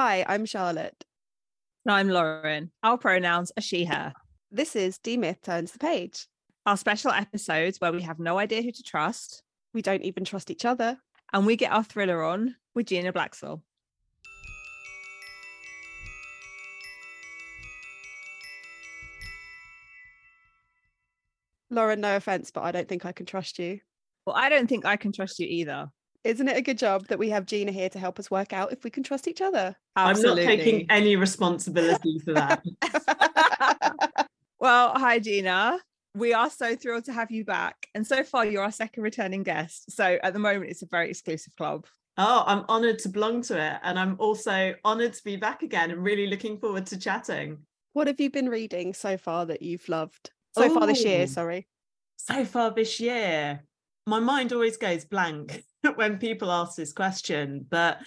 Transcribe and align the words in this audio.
Hi, 0.00 0.24
I'm 0.28 0.46
Charlotte. 0.46 1.04
And 1.84 1.92
I'm 1.92 2.08
Lauren. 2.08 2.70
Our 2.84 2.96
pronouns 2.96 3.50
are 3.56 3.60
she, 3.60 3.84
her. 3.86 4.14
This 4.48 4.76
is 4.76 4.96
DeMyth 5.00 5.42
Turns 5.42 5.72
the 5.72 5.80
Page. 5.80 6.28
Our 6.66 6.76
special 6.76 7.10
episodes 7.10 7.80
where 7.80 7.90
we 7.90 8.02
have 8.02 8.20
no 8.20 8.38
idea 8.38 8.62
who 8.62 8.70
to 8.70 8.82
trust. 8.84 9.42
We 9.74 9.82
don't 9.82 10.02
even 10.02 10.24
trust 10.24 10.52
each 10.52 10.64
other. 10.64 10.98
And 11.32 11.44
we 11.44 11.56
get 11.56 11.72
our 11.72 11.82
thriller 11.82 12.22
on 12.22 12.54
with 12.76 12.86
Gina 12.86 13.12
Blaxill. 13.12 13.62
Lauren, 21.70 22.00
no 22.00 22.14
offense, 22.14 22.52
but 22.52 22.62
I 22.62 22.70
don't 22.70 22.88
think 22.88 23.04
I 23.04 23.10
can 23.10 23.26
trust 23.26 23.58
you. 23.58 23.80
Well, 24.24 24.36
I 24.36 24.48
don't 24.48 24.68
think 24.68 24.84
I 24.84 24.94
can 24.94 25.10
trust 25.10 25.40
you 25.40 25.48
either. 25.48 25.90
Isn't 26.24 26.48
it 26.48 26.56
a 26.56 26.62
good 26.62 26.78
job 26.78 27.06
that 27.08 27.18
we 27.18 27.30
have 27.30 27.46
Gina 27.46 27.70
here 27.70 27.88
to 27.90 27.98
help 27.98 28.18
us 28.18 28.30
work 28.30 28.52
out 28.52 28.72
if 28.72 28.82
we 28.82 28.90
can 28.90 29.02
trust 29.02 29.28
each 29.28 29.40
other? 29.40 29.76
Absolutely. 29.96 30.42
I'm 30.42 30.48
not 30.48 30.56
taking 30.56 30.86
any 30.90 31.16
responsibility 31.16 32.18
for 32.18 32.34
that. 32.34 32.62
well, 34.60 34.92
hi, 34.96 35.20
Gina. 35.20 35.78
We 36.14 36.34
are 36.34 36.50
so 36.50 36.74
thrilled 36.74 37.04
to 37.04 37.12
have 37.12 37.30
you 37.30 37.44
back. 37.44 37.86
And 37.94 38.04
so 38.04 38.24
far, 38.24 38.44
you're 38.44 38.64
our 38.64 38.72
second 38.72 39.04
returning 39.04 39.44
guest. 39.44 39.92
So 39.92 40.18
at 40.22 40.32
the 40.32 40.38
moment, 40.40 40.70
it's 40.70 40.82
a 40.82 40.86
very 40.86 41.08
exclusive 41.10 41.54
club. 41.56 41.86
Oh, 42.16 42.42
I'm 42.46 42.64
honoured 42.68 42.98
to 43.00 43.08
belong 43.08 43.42
to 43.42 43.56
it. 43.56 43.78
And 43.84 43.96
I'm 43.96 44.16
also 44.18 44.74
honoured 44.84 45.12
to 45.12 45.24
be 45.24 45.36
back 45.36 45.62
again 45.62 45.92
and 45.92 46.02
really 46.02 46.26
looking 46.26 46.58
forward 46.58 46.86
to 46.86 46.98
chatting. 46.98 47.58
What 47.92 48.08
have 48.08 48.20
you 48.20 48.30
been 48.30 48.48
reading 48.48 48.92
so 48.92 49.16
far 49.16 49.46
that 49.46 49.62
you've 49.62 49.88
loved? 49.88 50.30
So 50.56 50.64
Ooh, 50.64 50.74
far 50.74 50.86
this 50.88 51.04
year, 51.04 51.28
sorry. 51.28 51.68
So 52.16 52.44
far 52.44 52.72
this 52.72 52.98
year. 52.98 53.62
My 54.06 54.18
mind 54.18 54.52
always 54.52 54.76
goes 54.76 55.04
blank 55.04 55.62
when 55.94 56.18
people 56.18 56.50
ask 56.50 56.76
this 56.76 56.92
question, 56.92 57.66
but 57.68 57.98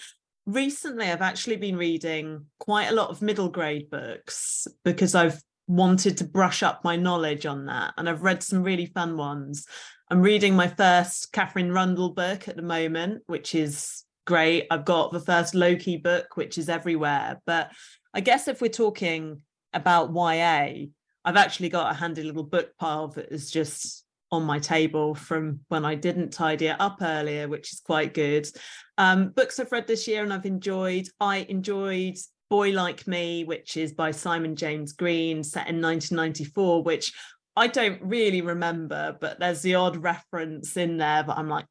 recently 0.46 1.06
I've 1.06 1.22
actually 1.22 1.56
been 1.56 1.76
reading 1.76 2.46
quite 2.58 2.88
a 2.88 2.94
lot 2.94 3.10
of 3.10 3.22
middle 3.22 3.48
grade 3.48 3.90
books 3.90 4.66
because 4.84 5.14
I've 5.14 5.40
wanted 5.68 6.16
to 6.18 6.24
brush 6.24 6.62
up 6.62 6.84
my 6.84 6.96
knowledge 6.96 7.46
on 7.46 7.66
that. 7.66 7.94
And 7.96 8.08
I've 8.08 8.22
read 8.22 8.42
some 8.42 8.62
really 8.62 8.86
fun 8.86 9.16
ones. 9.16 9.66
I'm 10.10 10.20
reading 10.20 10.54
my 10.54 10.68
first 10.68 11.32
Katherine 11.32 11.72
Rundell 11.72 12.10
book 12.10 12.48
at 12.48 12.56
the 12.56 12.62
moment, 12.62 13.22
which 13.26 13.54
is 13.54 14.04
great. 14.26 14.66
I've 14.70 14.84
got 14.84 15.12
the 15.12 15.20
first 15.20 15.54
Loki 15.54 15.96
book, 15.96 16.36
which 16.36 16.58
is 16.58 16.68
everywhere. 16.68 17.40
But 17.46 17.70
I 18.12 18.20
guess 18.20 18.48
if 18.48 18.60
we're 18.60 18.68
talking 18.68 19.40
about 19.72 20.12
YA, 20.14 20.86
I've 21.24 21.36
actually 21.36 21.68
got 21.68 21.92
a 21.92 21.94
handy 21.94 22.22
little 22.22 22.42
book 22.42 22.72
pile 22.78 23.08
that 23.08 23.32
is 23.32 23.50
just 23.50 24.01
on 24.32 24.42
my 24.42 24.58
table 24.58 25.14
from 25.14 25.60
when 25.68 25.84
I 25.84 25.94
didn't 25.94 26.32
tidy 26.32 26.66
it 26.66 26.80
up 26.80 26.98
earlier, 27.02 27.46
which 27.48 27.72
is 27.72 27.80
quite 27.80 28.14
good. 28.14 28.48
Um, 28.98 29.28
books 29.28 29.60
I've 29.60 29.70
read 29.70 29.86
this 29.86 30.08
year 30.08 30.24
and 30.24 30.32
I've 30.32 30.46
enjoyed. 30.46 31.06
I 31.20 31.46
enjoyed 31.48 32.16
Boy 32.50 32.70
Like 32.70 33.06
Me, 33.06 33.44
which 33.44 33.76
is 33.76 33.92
by 33.92 34.10
Simon 34.10 34.56
James 34.56 34.94
Green, 34.94 35.44
set 35.44 35.68
in 35.68 35.80
1994, 35.80 36.82
which 36.82 37.12
I 37.54 37.66
don't 37.66 38.00
really 38.02 38.40
remember, 38.40 39.16
but 39.20 39.38
there's 39.38 39.62
the 39.62 39.74
odd 39.74 39.98
reference 39.98 40.76
in 40.76 40.96
there. 40.96 41.22
But 41.22 41.36
I'm 41.36 41.48
like, 41.48 41.66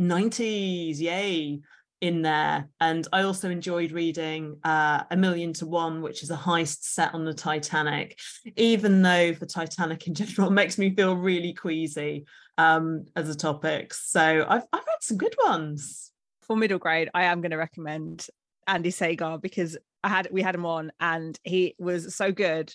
90s, 0.00 1.00
yay 1.00 1.62
in 2.02 2.20
there. 2.20 2.68
And 2.80 3.06
I 3.12 3.22
also 3.22 3.48
enjoyed 3.48 3.92
reading 3.92 4.58
uh, 4.64 5.04
A 5.10 5.16
Million 5.16 5.52
to 5.54 5.66
One, 5.66 6.02
which 6.02 6.24
is 6.24 6.30
a 6.30 6.36
heist 6.36 6.82
set 6.82 7.14
on 7.14 7.24
the 7.24 7.32
Titanic, 7.32 8.18
even 8.56 9.02
though 9.02 9.32
the 9.32 9.46
Titanic 9.46 10.08
in 10.08 10.14
general 10.14 10.50
makes 10.60 10.76
me 10.76 10.94
feel 10.94 11.16
really 11.16 11.54
queasy 11.54 12.26
um, 12.58 13.06
as 13.14 13.30
a 13.30 13.36
topic. 13.36 13.94
So 13.94 14.44
I've, 14.48 14.64
I've 14.72 14.86
read 14.86 15.00
some 15.00 15.16
good 15.16 15.36
ones. 15.44 16.10
For 16.42 16.56
middle 16.56 16.80
grade, 16.80 17.08
I 17.14 17.24
am 17.24 17.40
going 17.40 17.52
to 17.52 17.56
recommend 17.56 18.26
Andy 18.66 18.90
Sagar 18.90 19.38
because 19.38 19.78
I 20.02 20.08
had 20.08 20.28
we 20.32 20.42
had 20.42 20.56
him 20.56 20.66
on 20.66 20.90
and 20.98 21.38
he 21.44 21.76
was 21.78 22.16
so 22.16 22.32
good 22.32 22.74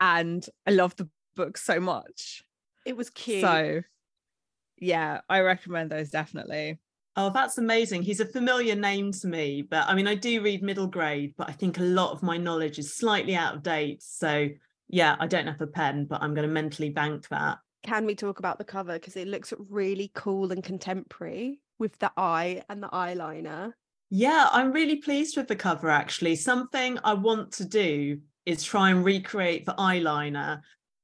and 0.00 0.44
I 0.66 0.72
loved 0.72 0.98
the 0.98 1.08
book 1.36 1.56
so 1.56 1.78
much. 1.78 2.42
It 2.84 2.96
was 2.96 3.08
cute. 3.08 3.40
So 3.40 3.82
yeah, 4.78 5.20
I 5.28 5.40
recommend 5.40 5.90
those 5.90 6.10
definitely. 6.10 6.80
Oh, 7.16 7.30
that's 7.30 7.58
amazing. 7.58 8.02
He's 8.02 8.20
a 8.20 8.26
familiar 8.26 8.74
name 8.74 9.12
to 9.12 9.28
me, 9.28 9.62
but 9.62 9.86
I 9.86 9.94
mean, 9.94 10.08
I 10.08 10.16
do 10.16 10.42
read 10.42 10.62
middle 10.62 10.88
grade, 10.88 11.34
but 11.36 11.48
I 11.48 11.52
think 11.52 11.78
a 11.78 11.82
lot 11.82 12.10
of 12.10 12.22
my 12.22 12.36
knowledge 12.36 12.78
is 12.78 12.94
slightly 12.94 13.36
out 13.36 13.54
of 13.54 13.62
date. 13.62 14.02
So, 14.02 14.48
yeah, 14.88 15.14
I 15.20 15.28
don't 15.28 15.46
have 15.46 15.60
a 15.60 15.66
pen, 15.66 16.06
but 16.06 16.22
I'm 16.22 16.34
going 16.34 16.46
to 16.46 16.52
mentally 16.52 16.90
bank 16.90 17.28
that. 17.28 17.58
Can 17.84 18.04
we 18.04 18.16
talk 18.16 18.40
about 18.40 18.58
the 18.58 18.64
cover? 18.64 18.94
Because 18.94 19.16
it 19.16 19.28
looks 19.28 19.52
really 19.58 20.10
cool 20.14 20.50
and 20.50 20.64
contemporary 20.64 21.60
with 21.78 21.96
the 21.98 22.10
eye 22.16 22.62
and 22.68 22.82
the 22.82 22.88
eyeliner. 22.88 23.72
Yeah, 24.10 24.48
I'm 24.50 24.72
really 24.72 24.96
pleased 24.96 25.36
with 25.36 25.48
the 25.48 25.56
cover 25.56 25.90
actually. 25.90 26.36
Something 26.36 26.98
I 27.04 27.14
want 27.14 27.52
to 27.54 27.64
do 27.64 28.20
is 28.46 28.62
try 28.62 28.90
and 28.90 29.04
recreate 29.04 29.66
the 29.66 29.74
eyeliner 29.74 30.60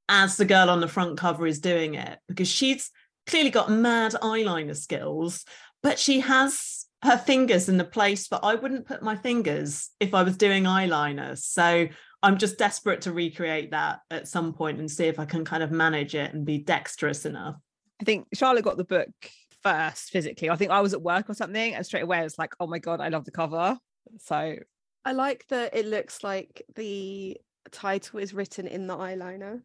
as 0.09 0.37
the 0.37 0.45
girl 0.45 0.69
on 0.69 0.81
the 0.81 0.87
front 0.87 1.17
cover 1.17 1.47
is 1.47 1.59
doing 1.59 1.95
it 1.95 2.19
because 2.27 2.47
she's 2.47 2.91
clearly 3.27 3.49
got 3.49 3.71
mad 3.71 4.13
eyeliner 4.21 4.75
skills 4.75 5.45
but 5.83 5.99
she 5.99 6.19
has 6.19 6.85
her 7.03 7.17
fingers 7.17 7.67
in 7.67 7.77
the 7.77 7.83
place 7.83 8.27
that 8.27 8.41
I 8.43 8.55
wouldn't 8.55 8.85
put 8.85 9.01
my 9.01 9.15
fingers 9.15 9.89
if 9.99 10.13
I 10.13 10.23
was 10.23 10.37
doing 10.37 10.65
eyeliner. 10.65 11.37
So 11.37 11.87
I'm 12.21 12.37
just 12.37 12.59
desperate 12.59 13.01
to 13.01 13.11
recreate 13.11 13.71
that 13.71 14.01
at 14.11 14.27
some 14.27 14.53
point 14.53 14.79
and 14.79 14.89
see 14.89 15.05
if 15.05 15.19
I 15.19 15.25
can 15.25 15.43
kind 15.43 15.63
of 15.63 15.71
manage 15.71 16.13
it 16.13 16.33
and 16.33 16.45
be 16.45 16.59
dexterous 16.59 17.25
enough. 17.25 17.55
I 17.99 18.03
think 18.03 18.27
Charlotte 18.33 18.63
got 18.63 18.77
the 18.77 18.83
book 18.83 19.09
first 19.63 20.09
physically. 20.09 20.49
I 20.49 20.55
think 20.55 20.71
I 20.71 20.81
was 20.81 20.93
at 20.93 21.01
work 21.01 21.29
or 21.29 21.33
something, 21.33 21.73
and 21.73 21.85
straight 21.85 22.03
away 22.03 22.19
I 22.19 22.23
was 22.23 22.37
like, 22.37 22.53
oh 22.59 22.67
my 22.67 22.79
God, 22.79 23.01
I 23.01 23.09
love 23.09 23.25
the 23.25 23.31
cover. 23.31 23.77
So 24.19 24.55
I 25.05 25.11
like 25.13 25.45
that 25.49 25.75
it 25.75 25.87
looks 25.87 26.23
like 26.23 26.63
the 26.75 27.37
title 27.71 28.19
is 28.19 28.33
written 28.33 28.67
in 28.67 28.85
the 28.85 28.95
eyeliner. 28.95 29.61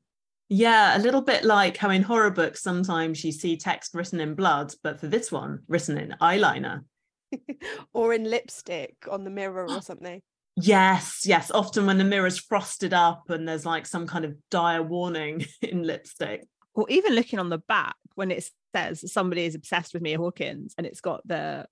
Yeah, 0.48 0.96
a 0.96 1.00
little 1.00 1.22
bit 1.22 1.44
like 1.44 1.76
how 1.76 1.90
in 1.90 2.02
horror 2.02 2.30
books 2.30 2.62
sometimes 2.62 3.24
you 3.24 3.32
see 3.32 3.56
text 3.56 3.94
written 3.94 4.20
in 4.20 4.34
blood, 4.34 4.72
but 4.82 5.00
for 5.00 5.08
this 5.08 5.32
one, 5.32 5.60
written 5.66 5.98
in 5.98 6.14
eyeliner. 6.20 6.84
or 7.92 8.14
in 8.14 8.24
lipstick 8.24 8.94
on 9.10 9.24
the 9.24 9.30
mirror 9.30 9.66
or 9.68 9.82
something. 9.82 10.22
Yes, 10.56 11.22
yes. 11.26 11.50
Often 11.50 11.86
when 11.86 11.98
the 11.98 12.04
mirror's 12.04 12.38
frosted 12.38 12.94
up 12.94 13.28
and 13.28 13.46
there's 13.46 13.66
like 13.66 13.86
some 13.86 14.06
kind 14.06 14.24
of 14.24 14.34
dire 14.50 14.82
warning 14.82 15.44
in 15.62 15.82
lipstick. 15.82 16.46
Or 16.74 16.86
even 16.88 17.14
looking 17.14 17.38
on 17.38 17.48
the 17.48 17.58
back 17.58 17.96
when 18.14 18.30
it 18.30 18.48
says 18.74 19.12
somebody 19.12 19.44
is 19.44 19.54
obsessed 19.54 19.94
with 19.94 20.02
Mia 20.02 20.18
Hawkins 20.18 20.74
and 20.78 20.86
it's 20.86 21.00
got 21.00 21.26
the 21.26 21.66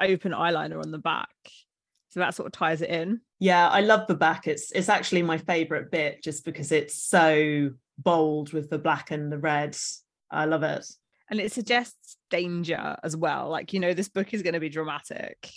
open 0.00 0.32
eyeliner 0.32 0.80
on 0.80 0.90
the 0.90 0.98
back. 0.98 1.28
So 2.12 2.20
that 2.20 2.34
sort 2.34 2.46
of 2.46 2.52
ties 2.52 2.82
it 2.82 2.90
in. 2.90 3.22
Yeah, 3.38 3.70
I 3.70 3.80
love 3.80 4.06
the 4.06 4.14
back. 4.14 4.46
It's 4.46 4.70
it's 4.72 4.90
actually 4.90 5.22
my 5.22 5.38
favorite 5.38 5.90
bit 5.90 6.22
just 6.22 6.44
because 6.44 6.70
it's 6.70 7.02
so 7.02 7.70
bold 7.96 8.52
with 8.52 8.68
the 8.68 8.78
black 8.78 9.10
and 9.10 9.32
the 9.32 9.38
red. 9.38 9.74
I 10.30 10.44
love 10.44 10.62
it. 10.62 10.84
And 11.30 11.40
it 11.40 11.52
suggests 11.52 12.18
danger 12.28 12.96
as 13.02 13.16
well. 13.16 13.48
Like, 13.48 13.72
you 13.72 13.80
know, 13.80 13.94
this 13.94 14.10
book 14.10 14.34
is 14.34 14.42
going 14.42 14.52
to 14.52 14.60
be 14.60 14.68
dramatic. 14.68 15.50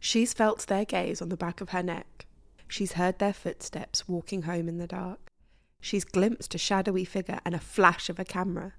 She's 0.00 0.34
felt 0.34 0.66
their 0.66 0.84
gaze 0.84 1.22
on 1.22 1.28
the 1.28 1.36
back 1.36 1.60
of 1.60 1.68
her 1.68 1.82
neck. 1.84 2.26
She's 2.66 2.94
heard 2.94 3.20
their 3.20 3.32
footsteps 3.32 4.08
walking 4.08 4.42
home 4.42 4.68
in 4.68 4.78
the 4.78 4.88
dark. 4.88 5.25
She's 5.86 6.04
glimpsed 6.04 6.52
a 6.52 6.58
shadowy 6.58 7.04
figure 7.04 7.38
and 7.44 7.54
a 7.54 7.60
flash 7.60 8.08
of 8.08 8.18
a 8.18 8.24
camera. 8.24 8.72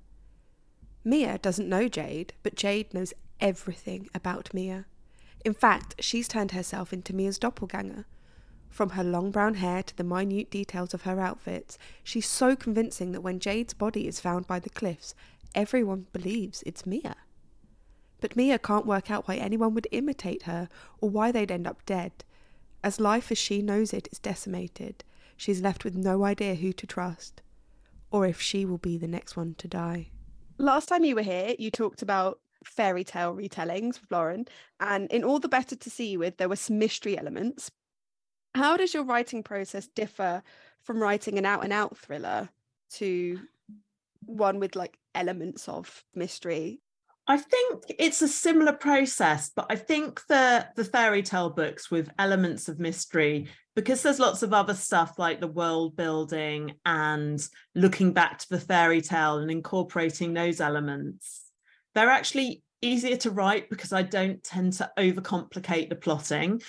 Mia 1.06 1.38
doesn't 1.38 1.69
know 1.69 1.88
Jade, 1.88 2.33
but 2.44 2.56
Jade 2.56 2.94
knows 2.94 3.13
everything 3.39 4.09
about 4.13 4.54
Mia. 4.54 4.88
In 5.45 5.54
fact, 5.54 5.95
she's 6.01 6.27
turned 6.27 6.51
herself 6.51 6.92
into 6.92 7.15
Mia's 7.15 7.39
doppelganger. 7.39 8.06
From 8.69 8.89
her 8.89 9.06
long 9.06 9.31
brown 9.31 9.54
hair 9.54 9.83
to 9.83 9.95
the 9.95 10.04
minute 10.04 10.51
details 10.51 10.94
of 10.94 11.04
her 11.04 11.21
outfits, 11.21 11.77
she's 12.04 12.27
so 12.27 12.57
convincing 12.57 13.13
that 13.13 13.21
when 13.21 13.39
Jade's 13.39 13.74
body 13.74 14.06
is 14.06 14.19
found 14.19 14.45
by 14.45 14.60
the 14.60 14.69
cliffs, 14.69 15.15
everyone 15.56 16.07
believes 16.12 16.62
it's 16.65 16.86
Mia. 16.86 17.15
But 18.19 18.36
Mia 18.36 18.60
can't 18.60 18.86
work 18.86 19.10
out 19.10 19.30
why 19.30 19.38
anyone 19.38 19.74
would 19.75 19.88
imitate 19.94 20.44
her 20.44 20.68
or 21.00 21.10
why 21.10 21.31
they'd 21.31 21.53
end 21.53 21.68
up 21.68 21.86
dead. 21.86 22.25
As 22.83 23.00
life 23.00 23.31
as 23.31 23.38
she 23.38 23.62
knows 23.62 23.94
it 23.94 24.10
is 24.12 24.19
decimated, 24.19 25.06
she's 25.38 25.62
left 25.62 25.86
with 25.86 25.95
no 25.95 26.25
idea 26.25 26.56
who 26.56 26.74
to 26.74 26.88
trust, 26.88 27.42
or 28.12 28.25
if 28.25 28.42
she 28.42 28.66
will 28.66 28.78
be 28.78 28.98
the 28.98 29.07
next 29.07 29.38
one 29.38 29.56
to 29.60 29.68
die. 29.68 30.10
Last 30.57 30.88
time 30.88 31.06
you 31.06 31.16
were 31.16 31.22
here, 31.22 31.56
you 31.57 31.72
talked 31.72 32.01
about 32.01 32.39
fairy 32.63 33.04
tale 33.04 33.36
retellings 33.36 34.01
with 34.01 34.12
Lauren. 34.12 34.48
And 34.80 35.10
in 35.12 35.24
All 35.24 35.39
the 35.39 35.48
Better 35.48 35.75
to 35.75 35.89
See 35.89 36.10
You 36.10 36.19
With, 36.19 36.38
there 36.38 36.50
were 36.50 36.56
some 36.56 36.80
mystery 36.80 37.18
elements. 37.18 37.72
How 38.56 38.75
does 38.75 38.94
your 38.94 39.04
writing 39.04 39.44
process 39.44 39.88
differ 39.88 40.42
from 40.81 41.01
writing 41.01 41.38
an 41.38 41.45
out 41.45 41.63
and 41.63 41.72
out 41.72 41.98
thriller 41.98 42.50
to 42.94 43.39
one 44.25 44.60
with 44.60 44.75
like 44.75 44.98
elements 45.13 45.69
of 45.69 46.04
mystery? 46.16 46.81
I 47.29 47.38
think 47.38 47.83
it's 48.00 48.21
a 48.21 48.27
similar 48.27 48.71
process, 48.71 49.51
but 49.53 49.65
I 49.69 49.75
think 49.75 50.25
the 50.27 50.68
the 50.75 50.85
fairy 50.85 51.21
tale 51.21 51.50
books 51.50 51.91
with 51.91 52.09
elements 52.18 52.69
of 52.69 52.79
mystery, 52.79 53.47
because 53.75 54.01
there's 54.01 54.19
lots 54.19 54.44
of 54.44 54.53
other 54.53 54.74
stuff 54.74 55.19
like 55.19 55.41
the 55.41 55.47
world 55.47 55.97
building 55.97 56.75
and 56.85 57.45
looking 57.75 58.13
back 58.13 58.39
to 58.39 58.50
the 58.50 58.59
fairy 58.59 59.01
tale 59.01 59.39
and 59.39 59.51
incorporating 59.51 60.33
those 60.33 60.62
elements, 60.62 61.51
they're 61.95 62.09
actually 62.09 62.63
easier 62.81 63.18
to 63.18 63.31
write 63.31 63.69
because 63.69 63.91
I 63.91 64.03
don't 64.03 64.41
tend 64.41 64.74
to 64.74 64.89
overcomplicate 64.97 65.89
the 65.89 65.95
plotting. 65.95 66.62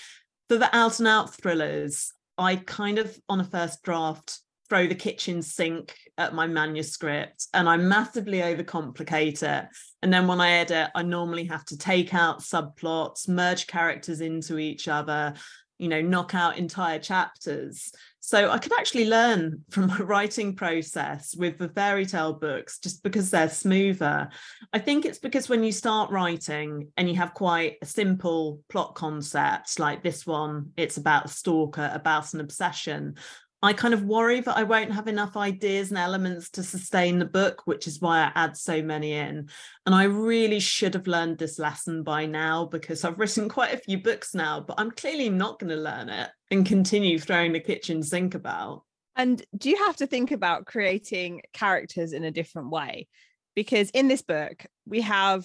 For 0.48 0.56
the 0.56 0.74
out 0.74 0.98
and 0.98 1.06
out 1.06 1.34
thrillers, 1.34 2.12
I 2.36 2.56
kind 2.56 2.98
of 2.98 3.16
on 3.28 3.40
a 3.40 3.44
first 3.44 3.82
draft 3.82 4.40
throw 4.68 4.86
the 4.86 4.94
kitchen 4.94 5.42
sink 5.42 5.94
at 6.18 6.34
my 6.34 6.46
manuscript 6.46 7.46
and 7.54 7.68
I 7.68 7.76
massively 7.76 8.38
overcomplicate 8.38 9.42
it. 9.42 9.68
And 10.02 10.12
then 10.12 10.26
when 10.26 10.40
I 10.40 10.50
edit, 10.52 10.90
I 10.94 11.02
normally 11.02 11.44
have 11.44 11.64
to 11.66 11.78
take 11.78 12.14
out 12.14 12.40
subplots, 12.40 13.28
merge 13.28 13.66
characters 13.66 14.20
into 14.20 14.58
each 14.58 14.88
other, 14.88 15.34
you 15.78 15.88
know, 15.88 16.00
knock 16.00 16.34
out 16.34 16.58
entire 16.58 16.98
chapters. 16.98 17.92
So 18.20 18.50
I 18.50 18.58
could 18.58 18.72
actually 18.78 19.08
learn 19.08 19.64
from 19.70 19.86
my 19.86 19.96
writing 20.00 20.54
process 20.54 21.34
with 21.34 21.56
the 21.56 21.70
fairy 21.70 22.04
tale 22.04 22.34
books 22.34 22.78
just 22.78 23.02
because 23.02 23.30
they're 23.30 23.48
smoother. 23.48 24.28
I 24.72 24.78
think 24.80 25.06
it's 25.06 25.18
because 25.18 25.48
when 25.48 25.64
you 25.64 25.72
start 25.72 26.10
writing 26.10 26.88
and 26.96 27.08
you 27.08 27.14
have 27.14 27.32
quite 27.32 27.76
a 27.80 27.86
simple 27.86 28.60
plot 28.68 28.94
concept, 28.94 29.78
like 29.78 30.02
this 30.02 30.26
one, 30.26 30.72
it's 30.76 30.98
about 30.98 31.26
a 31.26 31.28
stalker, 31.28 31.90
about 31.94 32.34
an 32.34 32.40
obsession. 32.40 33.14
I 33.60 33.72
kind 33.72 33.92
of 33.92 34.04
worry 34.04 34.40
that 34.40 34.56
I 34.56 34.62
won't 34.62 34.92
have 34.92 35.08
enough 35.08 35.36
ideas 35.36 35.90
and 35.90 35.98
elements 35.98 36.48
to 36.50 36.62
sustain 36.62 37.18
the 37.18 37.24
book, 37.24 37.66
which 37.66 37.88
is 37.88 38.00
why 38.00 38.20
I 38.20 38.32
add 38.36 38.56
so 38.56 38.82
many 38.82 39.14
in. 39.14 39.48
And 39.84 39.94
I 39.94 40.04
really 40.04 40.60
should 40.60 40.94
have 40.94 41.08
learned 41.08 41.38
this 41.38 41.58
lesson 41.58 42.04
by 42.04 42.26
now 42.26 42.66
because 42.66 43.04
I've 43.04 43.18
written 43.18 43.48
quite 43.48 43.74
a 43.74 43.78
few 43.78 43.98
books 43.98 44.32
now, 44.32 44.60
but 44.60 44.78
I'm 44.78 44.92
clearly 44.92 45.28
not 45.28 45.58
going 45.58 45.70
to 45.70 45.76
learn 45.76 46.08
it 46.08 46.30
and 46.52 46.64
continue 46.64 47.18
throwing 47.18 47.52
the 47.52 47.58
kitchen 47.58 48.00
sink 48.02 48.36
about. 48.36 48.84
And 49.16 49.44
do 49.56 49.70
you 49.70 49.76
have 49.86 49.96
to 49.96 50.06
think 50.06 50.30
about 50.30 50.66
creating 50.66 51.42
characters 51.52 52.12
in 52.12 52.22
a 52.22 52.30
different 52.30 52.70
way? 52.70 53.08
Because 53.56 53.90
in 53.90 54.06
this 54.06 54.22
book, 54.22 54.66
we 54.86 55.00
have 55.00 55.44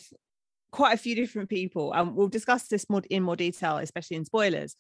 quite 0.72 0.94
a 0.94 0.98
few 0.98 1.16
different 1.16 1.50
people, 1.50 1.92
and 1.94 2.16
we'll 2.16 2.28
discuss 2.28 2.68
this 2.68 2.88
more 2.92 3.02
in 3.10 3.24
more 3.24 3.36
detail, 3.36 3.78
especially 3.78 4.18
in 4.18 4.26
spoilers. 4.26 4.76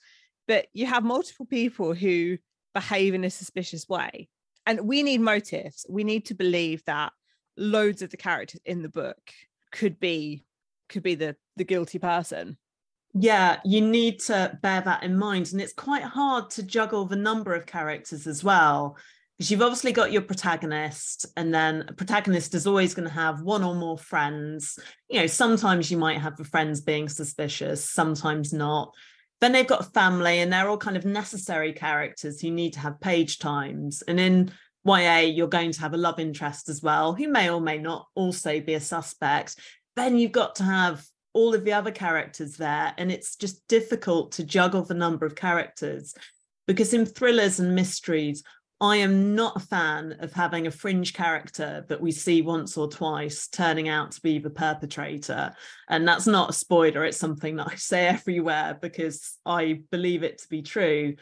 But 0.48 0.68
you 0.74 0.86
have 0.86 1.04
multiple 1.04 1.48
people 1.48 1.96
who 1.96 2.38
behave 2.74 3.14
in 3.14 3.24
a 3.24 3.30
suspicious 3.30 3.88
way. 3.88 4.30
And 4.66 4.82
we 4.82 5.04
need 5.04 5.22
motives. 5.22 5.86
We 5.90 6.04
need 6.04 6.26
to 6.28 6.34
believe 6.34 6.84
that 6.86 7.12
loads 7.58 8.02
of 8.02 8.10
the 8.10 8.18
characters 8.18 8.62
in 8.66 8.82
the 8.82 8.90
book 8.90 9.32
could 9.72 10.00
be 10.00 10.46
could 10.90 11.04
be 11.04 11.16
the 11.16 11.36
the 11.56 11.64
guilty 11.64 12.00
person. 12.00 12.58
Yeah, 13.14 13.60
you 13.64 13.82
need 13.82 14.20
to 14.22 14.58
bear 14.64 14.82
that 14.82 15.04
in 15.04 15.18
mind. 15.18 15.52
And 15.52 15.62
it's 15.62 15.74
quite 15.74 16.04
hard 16.04 16.50
to 16.52 16.64
juggle 16.64 17.06
the 17.06 17.16
number 17.16 17.54
of 17.54 17.68
characters 17.68 18.26
as 18.26 18.44
well. 18.44 18.98
Because 19.38 19.52
you've 19.52 19.62
obviously 19.62 19.92
got 19.92 20.12
your 20.12 20.22
protagonist, 20.22 21.26
and 21.38 21.54
then 21.54 21.86
a 21.88 21.94
protagonist 21.94 22.54
is 22.54 22.68
always 22.68 22.94
going 22.94 23.08
to 23.08 23.14
have 23.14 23.42
one 23.42 23.64
or 23.64 23.74
more 23.74 23.98
friends. 23.98 24.78
You 25.10 25.22
know, 25.22 25.28
sometimes 25.28 25.90
you 25.90 25.98
might 25.98 26.20
have 26.20 26.38
the 26.38 26.44
friends 26.44 26.82
being 26.82 27.10
suspicious, 27.10 27.88
sometimes 27.90 28.54
not 28.54 28.94
then 29.44 29.52
they've 29.52 29.68
got 29.68 29.82
a 29.82 29.92
family 29.92 30.40
and 30.40 30.54
they're 30.54 30.70
all 30.70 30.78
kind 30.78 30.96
of 30.96 31.04
necessary 31.04 31.74
characters 31.74 32.40
who 32.40 32.50
need 32.50 32.72
to 32.74 32.80
have 32.80 33.02
page 33.02 33.40
times. 33.40 34.02
And 34.08 34.18
in 34.18 34.52
YA, 34.86 35.20
you're 35.20 35.48
going 35.48 35.74
to 35.74 35.82
have 35.82 35.94
a 35.94 35.98
love 35.98 36.18
interest 36.18 36.70
as 36.70 36.82
well, 36.82 37.14
who 37.14 37.28
may 37.28 37.50
or 37.50 37.60
may 37.60 37.78
not 37.78 38.08
also 38.16 38.62
be 38.62 38.76
a 38.76 38.80
suspect. 38.80 39.58
Then 39.98 40.18
you've 40.18 40.32
got 40.32 40.56
to 40.56 40.64
have 40.64 41.06
all 41.34 41.54
of 41.54 41.66
the 41.66 41.74
other 41.74 41.92
characters 41.92 42.56
there. 42.56 42.94
And 42.98 43.12
it's 43.12 43.36
just 43.36 43.68
difficult 43.68 44.32
to 44.34 44.46
juggle 44.46 44.84
the 44.84 44.94
number 44.94 45.26
of 45.26 45.36
characters 45.36 46.16
because 46.66 46.94
in 46.94 47.06
thrillers 47.06 47.60
and 47.60 47.76
mysteries, 47.76 48.44
I 48.82 48.98
am 48.98 49.36
not 49.36 49.56
a 49.56 49.62
fan 49.62 50.18
of 50.20 50.34
having 50.34 50.68
a 50.68 50.72
fringe 50.72 51.14
character 51.14 51.86
that 51.88 52.02
we 52.02 52.12
see 52.12 52.42
once 52.42 52.76
or 52.76 52.90
twice 52.90 53.48
turning 53.48 53.88
out 53.88 54.12
to 54.12 54.22
be 54.22 54.40
the 54.40 54.50
perpetrator. 54.50 55.54
And 55.88 56.08
that's 56.08 56.28
not 56.28 56.50
a 56.50 56.54
spoiler, 56.54 57.06
it's 57.06 57.18
something 57.18 57.56
that 57.58 57.70
I 57.72 57.76
say 57.76 58.08
everywhere 58.08 58.78
because 58.82 59.38
I 59.46 59.82
believe 59.92 60.24
it 60.24 60.40
to 60.40 60.50
be 60.50 60.62
true. 60.62 61.16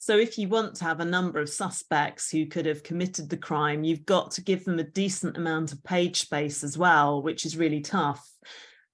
So, 0.00 0.16
if 0.16 0.38
you 0.38 0.48
want 0.48 0.76
to 0.76 0.84
have 0.84 1.00
a 1.00 1.04
number 1.04 1.40
of 1.40 1.48
suspects 1.48 2.30
who 2.30 2.46
could 2.46 2.66
have 2.66 2.84
committed 2.84 3.28
the 3.28 3.36
crime, 3.36 3.82
you've 3.82 4.06
got 4.06 4.30
to 4.32 4.42
give 4.42 4.64
them 4.64 4.78
a 4.78 4.84
decent 4.84 5.36
amount 5.36 5.72
of 5.72 5.82
page 5.82 6.20
space 6.20 6.62
as 6.62 6.78
well, 6.78 7.20
which 7.20 7.44
is 7.44 7.56
really 7.56 7.80
tough. 7.80 8.24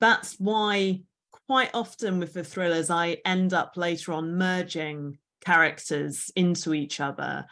That's 0.01 0.41
why, 0.41 1.03
quite 1.47 1.71
often 1.75 2.21
with 2.21 2.33
the 2.33 2.43
thrillers, 2.43 2.89
I 2.89 3.19
end 3.27 3.53
up 3.53 3.77
later 3.77 4.15
on 4.15 4.39
merging 4.39 5.19
characters 5.45 6.31
into 6.35 6.73
each 6.73 7.01
other 7.01 7.45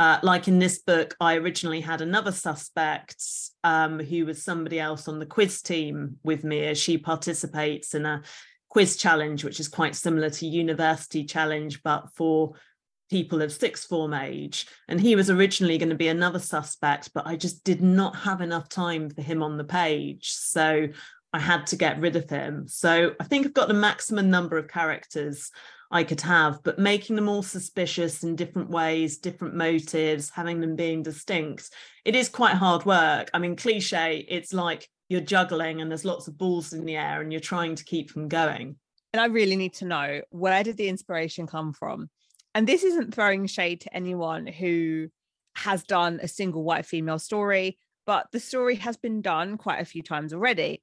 uh, 0.00 0.18
like 0.22 0.48
in 0.48 0.58
this 0.58 0.78
book, 0.78 1.14
I 1.20 1.34
originally 1.36 1.82
had 1.82 2.00
another 2.00 2.32
suspect 2.32 3.22
um, 3.62 4.00
who 4.00 4.24
was 4.24 4.42
somebody 4.42 4.80
else 4.80 5.08
on 5.08 5.18
the 5.18 5.26
quiz 5.26 5.60
team 5.60 6.16
with 6.22 6.42
me 6.42 6.64
as 6.64 6.78
she 6.78 6.96
participates 6.96 7.94
in 7.94 8.06
a 8.06 8.22
quiz 8.70 8.96
challenge, 8.96 9.44
which 9.44 9.60
is 9.60 9.68
quite 9.68 9.94
similar 9.94 10.30
to 10.30 10.46
university 10.46 11.22
challenge, 11.24 11.82
but 11.82 12.08
for 12.14 12.54
people 13.10 13.42
of 13.42 13.52
sixth 13.52 13.90
form 13.90 14.14
age. 14.14 14.66
And 14.88 14.98
he 14.98 15.16
was 15.16 15.28
originally 15.28 15.76
going 15.76 15.90
to 15.90 15.94
be 15.96 16.08
another 16.08 16.38
suspect, 16.38 17.12
but 17.12 17.26
I 17.26 17.36
just 17.36 17.62
did 17.62 17.82
not 17.82 18.16
have 18.16 18.40
enough 18.40 18.70
time 18.70 19.10
for 19.10 19.20
him 19.20 19.42
on 19.42 19.58
the 19.58 19.64
page. 19.64 20.30
So 20.30 20.88
I 21.34 21.38
had 21.38 21.66
to 21.66 21.76
get 21.76 22.00
rid 22.00 22.16
of 22.16 22.30
him. 22.30 22.68
So 22.68 23.14
I 23.20 23.24
think 23.24 23.44
I've 23.44 23.52
got 23.52 23.68
the 23.68 23.74
maximum 23.74 24.30
number 24.30 24.56
of 24.56 24.66
characters 24.66 25.50
I 25.90 26.04
could 26.04 26.20
have, 26.20 26.62
but 26.62 26.78
making 26.78 27.16
them 27.16 27.28
all 27.28 27.42
suspicious 27.42 28.22
in 28.22 28.36
different 28.36 28.70
ways, 28.70 29.18
different 29.18 29.54
motives, 29.54 30.30
having 30.30 30.60
them 30.60 30.76
being 30.76 31.02
distinct, 31.02 31.70
it 32.04 32.14
is 32.14 32.28
quite 32.28 32.54
hard 32.54 32.84
work. 32.84 33.28
I 33.34 33.38
mean, 33.38 33.56
cliche, 33.56 34.24
it's 34.28 34.52
like 34.52 34.88
you're 35.08 35.20
juggling 35.20 35.80
and 35.80 35.90
there's 35.90 36.04
lots 36.04 36.28
of 36.28 36.38
balls 36.38 36.72
in 36.72 36.84
the 36.84 36.96
air 36.96 37.20
and 37.20 37.32
you're 37.32 37.40
trying 37.40 37.74
to 37.74 37.84
keep 37.84 38.14
them 38.14 38.28
going. 38.28 38.76
And 39.12 39.20
I 39.20 39.26
really 39.26 39.56
need 39.56 39.74
to 39.74 39.84
know 39.84 40.20
where 40.30 40.62
did 40.62 40.76
the 40.76 40.88
inspiration 40.88 41.48
come 41.48 41.72
from? 41.72 42.08
And 42.54 42.66
this 42.66 42.84
isn't 42.84 43.12
throwing 43.12 43.46
shade 43.46 43.80
to 43.82 43.94
anyone 43.94 44.46
who 44.46 45.08
has 45.56 45.82
done 45.82 46.20
a 46.22 46.28
single 46.28 46.62
white 46.62 46.86
female 46.86 47.18
story, 47.18 47.78
but 48.06 48.28
the 48.30 48.38
story 48.38 48.76
has 48.76 48.96
been 48.96 49.22
done 49.22 49.58
quite 49.58 49.80
a 49.80 49.84
few 49.84 50.02
times 50.02 50.32
already. 50.32 50.82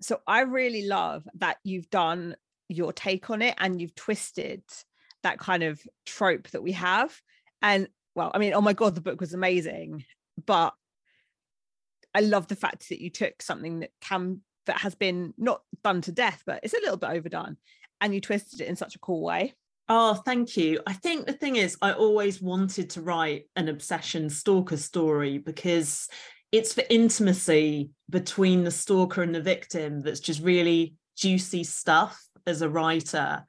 So 0.00 0.20
I 0.26 0.42
really 0.42 0.86
love 0.86 1.26
that 1.34 1.56
you've 1.64 1.90
done 1.90 2.36
your 2.76 2.92
take 2.92 3.30
on 3.30 3.42
it 3.42 3.54
and 3.58 3.80
you've 3.80 3.94
twisted 3.94 4.62
that 5.22 5.38
kind 5.38 5.62
of 5.62 5.80
trope 6.06 6.48
that 6.50 6.62
we 6.62 6.72
have. 6.72 7.14
And 7.62 7.88
well, 8.14 8.30
I 8.34 8.38
mean, 8.38 8.54
oh 8.54 8.60
my 8.60 8.72
God, 8.72 8.94
the 8.94 9.00
book 9.00 9.20
was 9.20 9.34
amazing. 9.34 10.04
But 10.46 10.74
I 12.14 12.20
love 12.20 12.46
the 12.48 12.56
fact 12.56 12.88
that 12.88 13.00
you 13.00 13.10
took 13.10 13.42
something 13.42 13.80
that 13.80 13.90
can 14.00 14.40
that 14.66 14.78
has 14.78 14.94
been 14.94 15.34
not 15.36 15.62
done 15.82 16.00
to 16.02 16.12
death, 16.12 16.42
but 16.46 16.60
it's 16.62 16.74
a 16.74 16.80
little 16.80 16.96
bit 16.96 17.10
overdone, 17.10 17.56
and 18.00 18.14
you 18.14 18.20
twisted 18.20 18.60
it 18.60 18.68
in 18.68 18.76
such 18.76 18.94
a 18.94 19.00
cool 19.00 19.22
way. 19.22 19.54
Oh, 19.88 20.14
thank 20.14 20.56
you. 20.56 20.80
I 20.86 20.94
think 20.94 21.26
the 21.26 21.34
thing 21.34 21.56
is, 21.56 21.76
I 21.82 21.92
always 21.92 22.40
wanted 22.40 22.88
to 22.90 23.02
write 23.02 23.48
an 23.56 23.68
obsession 23.68 24.30
stalker 24.30 24.78
story 24.78 25.36
because 25.36 26.08
it's 26.52 26.74
the 26.74 26.90
intimacy 26.92 27.90
between 28.08 28.64
the 28.64 28.70
stalker 28.70 29.22
and 29.22 29.34
the 29.34 29.42
victim 29.42 30.00
that's 30.00 30.20
just 30.20 30.40
really 30.40 30.94
juicy 31.18 31.64
stuff 31.64 32.18
as 32.46 32.62
a 32.62 32.68
writer. 32.68 33.44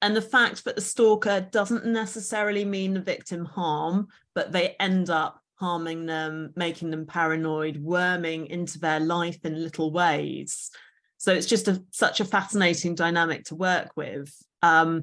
And 0.00 0.14
the 0.14 0.22
fact 0.22 0.64
that 0.64 0.76
the 0.76 0.82
stalker 0.82 1.40
doesn't 1.40 1.84
necessarily 1.84 2.64
mean 2.64 2.94
the 2.94 3.00
victim 3.00 3.44
harm, 3.44 4.08
but 4.34 4.52
they 4.52 4.76
end 4.78 5.10
up 5.10 5.40
harming 5.56 6.06
them, 6.06 6.52
making 6.54 6.90
them 6.90 7.04
paranoid, 7.06 7.78
worming 7.78 8.46
into 8.46 8.78
their 8.78 9.00
life 9.00 9.44
in 9.44 9.60
little 9.60 9.92
ways. 9.92 10.70
So 11.16 11.32
it's 11.34 11.46
just 11.46 11.66
a, 11.66 11.82
such 11.90 12.20
a 12.20 12.24
fascinating 12.24 12.94
dynamic 12.94 13.44
to 13.46 13.56
work 13.56 13.90
with. 13.96 14.32
Um, 14.62 15.02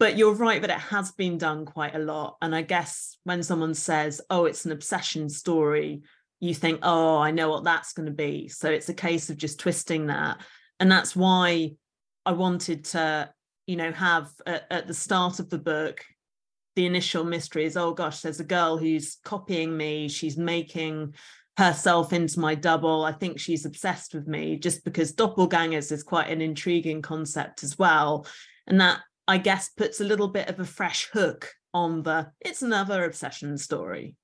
but 0.00 0.18
you're 0.18 0.34
right 0.34 0.60
that 0.60 0.70
it 0.70 0.78
has 0.78 1.12
been 1.12 1.38
done 1.38 1.64
quite 1.64 1.94
a 1.94 2.00
lot. 2.00 2.36
And 2.42 2.52
I 2.52 2.62
guess 2.62 3.16
when 3.22 3.44
someone 3.44 3.74
says, 3.74 4.20
oh, 4.28 4.46
it's 4.46 4.64
an 4.64 4.72
obsession 4.72 5.28
story, 5.28 6.02
you 6.40 6.52
think, 6.52 6.80
oh, 6.82 7.18
I 7.18 7.30
know 7.30 7.48
what 7.48 7.62
that's 7.62 7.92
going 7.92 8.06
to 8.06 8.12
be. 8.12 8.48
So 8.48 8.68
it's 8.68 8.88
a 8.88 8.94
case 8.94 9.30
of 9.30 9.36
just 9.36 9.60
twisting 9.60 10.08
that. 10.08 10.38
And 10.80 10.90
that's 10.90 11.14
why 11.14 11.74
I 12.24 12.32
wanted 12.32 12.84
to, 12.86 13.30
you 13.66 13.76
know, 13.76 13.92
have 13.92 14.30
at, 14.46 14.66
at 14.70 14.86
the 14.86 14.94
start 14.94 15.38
of 15.38 15.50
the 15.50 15.58
book, 15.58 16.04
the 16.76 16.86
initial 16.86 17.24
mystery 17.24 17.64
is, 17.64 17.76
oh 17.76 17.92
gosh, 17.92 18.20
there's 18.20 18.40
a 18.40 18.44
girl 18.44 18.78
who's 18.78 19.18
copying 19.24 19.76
me. 19.76 20.08
She's 20.08 20.36
making 20.36 21.14
herself 21.58 22.12
into 22.12 22.40
my 22.40 22.54
double. 22.54 23.04
I 23.04 23.12
think 23.12 23.38
she's 23.38 23.66
obsessed 23.66 24.14
with 24.14 24.26
me 24.26 24.56
just 24.56 24.84
because 24.84 25.14
doppelgangers 25.14 25.92
is 25.92 26.02
quite 26.02 26.30
an 26.30 26.40
intriguing 26.40 27.02
concept 27.02 27.62
as 27.62 27.78
well. 27.78 28.26
And 28.66 28.80
that, 28.80 29.00
I 29.28 29.38
guess, 29.38 29.68
puts 29.68 30.00
a 30.00 30.04
little 30.04 30.28
bit 30.28 30.48
of 30.48 30.60
a 30.60 30.64
fresh 30.64 31.08
hook 31.12 31.52
on 31.74 32.02
the 32.02 32.30
it's 32.40 32.62
another 32.62 33.04
obsession 33.04 33.56
story. 33.58 34.16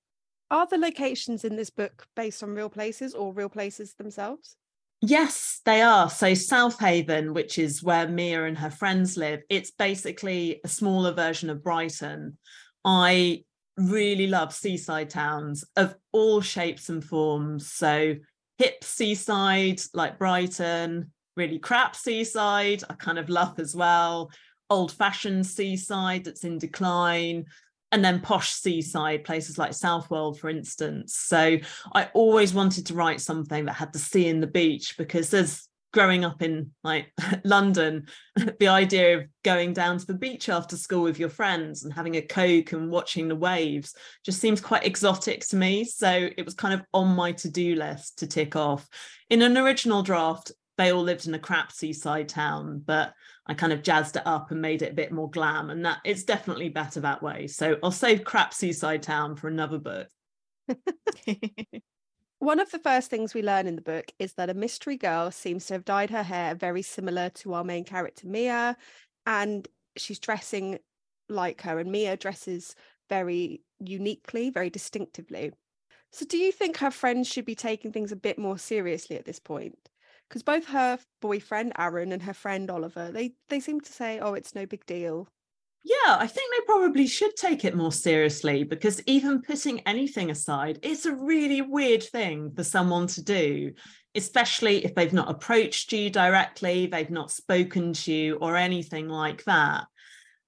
Are 0.51 0.67
the 0.67 0.79
locations 0.79 1.45
in 1.45 1.57
this 1.57 1.71
book 1.71 2.07
based 2.17 2.43
on 2.43 2.55
real 2.55 2.71
places 2.71 3.15
or 3.15 3.35
real 3.35 3.51
places 3.51 3.95
themselves? 3.95 4.57
Yes, 5.01 5.61
they 5.65 5.81
are. 5.81 6.11
So 6.11 6.35
South 6.35 6.81
Haven, 6.81 7.33
which 7.33 7.59
is 7.59 7.83
where 7.83 8.09
Mia 8.09 8.45
and 8.47 8.59
her 8.59 8.71
friends 8.71 9.17
live, 9.17 9.43
it's 9.49 9.71
basically 9.71 10.61
a 10.65 10.69
smaller 10.69 11.13
version 11.13 11.51
of 11.51 11.63
Brighton. 11.63 12.37
I 12.85 13.45
really 13.77 14.27
love 14.27 14.53
seaside 14.53 15.11
towns 15.11 15.65
of 15.77 15.95
all 16.11 16.41
shapes 16.41 16.89
and 16.89 17.05
forms. 17.05 17.71
So 17.71 18.17
hip 18.59 18.83
seaside 18.83 19.81
like 19.95 20.19
Brighton, 20.19 21.13
really 21.37 21.61
crap 21.61 21.95
seaside, 21.95 22.83
I 22.91 22.95
kind 22.95 23.19
of 23.21 23.29
love 23.29 23.61
as 23.61 23.77
well. 23.77 24.33
Old 24.69 24.91
fashioned 24.91 25.47
seaside 25.47 26.25
that's 26.25 26.43
in 26.43 26.59
decline 26.59 27.45
and 27.93 28.05
then 28.05 28.21
posh 28.21 28.53
seaside 28.53 29.25
places 29.25 29.59
like 29.59 29.73
Southwold, 29.73 30.39
for 30.39 30.49
instance. 30.51 31.15
So 31.15 31.59
I 31.95 32.11
always 32.15 32.53
wanted 32.53 32.87
to 32.87 32.95
write 32.95 33.21
something 33.21 33.65
that 33.65 33.75
had 33.75 33.93
the 33.93 33.99
sea 33.99 34.29
and 34.29 34.43
the 34.43 34.47
beach 34.47 34.97
because 34.99 35.31
there's 35.31 35.69
growing 35.93 36.25
up 36.25 36.43
in 36.43 36.71
like 36.85 37.13
London, 37.45 38.07
the 38.61 38.69
idea 38.69 39.19
of 39.19 39.25
going 39.43 39.73
down 39.73 39.99
to 39.99 40.07
the 40.07 40.15
beach 40.15 40.49
after 40.49 40.77
school 40.77 41.03
with 41.03 41.19
your 41.19 41.31
friends 41.31 41.85
and 41.85 41.93
having 41.93 42.17
a 42.17 42.23
coke 42.23 42.73
and 42.73 42.91
watching 42.91 43.29
the 43.29 43.37
waves 43.37 43.95
just 44.25 44.41
seems 44.41 44.61
quite 44.61 44.85
exotic 44.85 45.47
to 45.49 45.57
me. 45.57 45.85
So 45.85 46.29
it 46.37 46.45
was 46.45 46.55
kind 46.55 46.75
of 46.75 46.83
on 46.93 47.17
my 47.17 47.33
to-do 47.33 47.75
list 47.75 48.19
to 48.19 48.27
tick 48.27 48.57
off. 48.57 48.87
In 49.31 49.43
an 49.43 49.57
original 49.57 50.03
draft, 50.03 50.53
they 50.77 50.93
all 50.93 51.03
lived 51.03 51.27
in 51.27 51.35
a 51.35 51.39
crap 51.39 51.73
seaside 51.73 52.29
town, 52.29 52.83
but 52.85 53.13
I 53.49 53.55
kind 53.55 53.73
of 53.73 53.83
jazzed 53.83 54.17
it 54.17 54.27
up 54.27 54.51
and 54.51 54.61
made 54.61 54.83
it 54.83 54.93
a 54.93 54.95
bit 54.95 55.11
more 55.11 55.31
glam. 55.31 55.71
And 55.71 55.85
that 55.85 55.99
it's 56.05 56.25
definitely 56.25 56.69
better 56.69 57.01
that 57.01 57.23
way. 57.23 57.47
So 57.47 57.77
I'll 57.83 57.91
save 57.91 58.25
crap 58.25 58.53
seaside 58.53 59.03
town 59.03 59.37
for 59.37 59.49
another 59.49 59.79
book. 59.79 60.09
One 62.41 62.61
of 62.61 62.71
the 62.71 62.79
first 62.79 63.11
things 63.11 63.35
we 63.35 63.43
learn 63.43 63.67
in 63.67 63.75
the 63.75 63.83
book 63.83 64.13
is 64.19 64.35
that 64.35 64.51
a 64.51 64.55
mystery 64.55 64.97
girl 64.97 65.31
seems 65.31 65.67
to 65.67 65.75
have 65.75 65.85
dyed 65.85 66.11
her 66.11 66.23
hair 66.23 66.55
very 66.55 66.83
similar 66.83 67.31
to 67.31 67.55
our 67.55 67.65
main 67.65 67.85
character, 67.85 68.29
Mia, 68.29 68.77
and 69.27 69.67
she's 69.97 70.21
dressing 70.21 70.79
like 71.29 71.63
her, 71.63 71.81
and 71.81 71.91
Mia 71.91 72.17
dresses 72.17 72.77
very 73.09 73.63
uniquely, 73.81 74.51
very 74.51 74.71
distinctively. 74.71 75.53
So, 76.13 76.25
do 76.25 76.39
you 76.39 76.53
think 76.53 76.79
her 76.79 76.93
friends 76.93 77.27
should 77.27 77.45
be 77.45 77.57
taking 77.57 77.93
things 77.93 78.13
a 78.13 78.17
bit 78.17 78.39
more 78.39 78.57
seriously 78.57 79.17
at 79.17 79.25
this 79.25 79.41
point? 79.41 79.77
Because 80.29 80.43
both 80.43 80.67
her 80.67 80.99
boyfriend 81.21 81.73
Aaron 81.79 82.13
and 82.13 82.23
her 82.23 82.35
friend 82.35 82.71
Oliver, 82.71 83.11
they 83.11 83.35
they 83.49 83.61
seem 83.61 83.81
to 83.81 83.93
say, 83.93 84.19
"Oh, 84.21 84.35
it's 84.35 84.55
no 84.55 84.67
big 84.67 84.85
deal." 84.87 85.29
Yeah, 85.85 86.17
I 86.19 86.27
think 86.27 86.53
they 86.53 86.65
probably 86.67 87.07
should 87.07 87.37
take 87.37 87.65
it 87.65 87.75
more 87.75 87.93
seriously 87.93 88.65
because 88.65 89.03
even 89.07 89.41
putting 89.41 89.81
anything 89.81 90.31
aside, 90.31 90.81
it's 90.83 91.07
a 91.07 91.15
really 91.15 91.63
weird 91.63 92.03
thing 92.03 92.53
for 92.55 92.65
someone 92.65 93.07
to 93.09 93.23
do, 93.23 93.73
especially 94.15 94.85
if 94.85 94.95
they've 94.95 95.13
not 95.13 95.31
approached 95.31 95.93
you 95.93 96.11
directly, 96.11 96.87
they've 96.87 97.11
not 97.11 97.31
spoken 97.31 97.93
to 97.93 98.13
you 98.13 98.35
or 98.37 98.57
anything 98.57 99.09
like 99.09 99.45
that. 99.45 99.87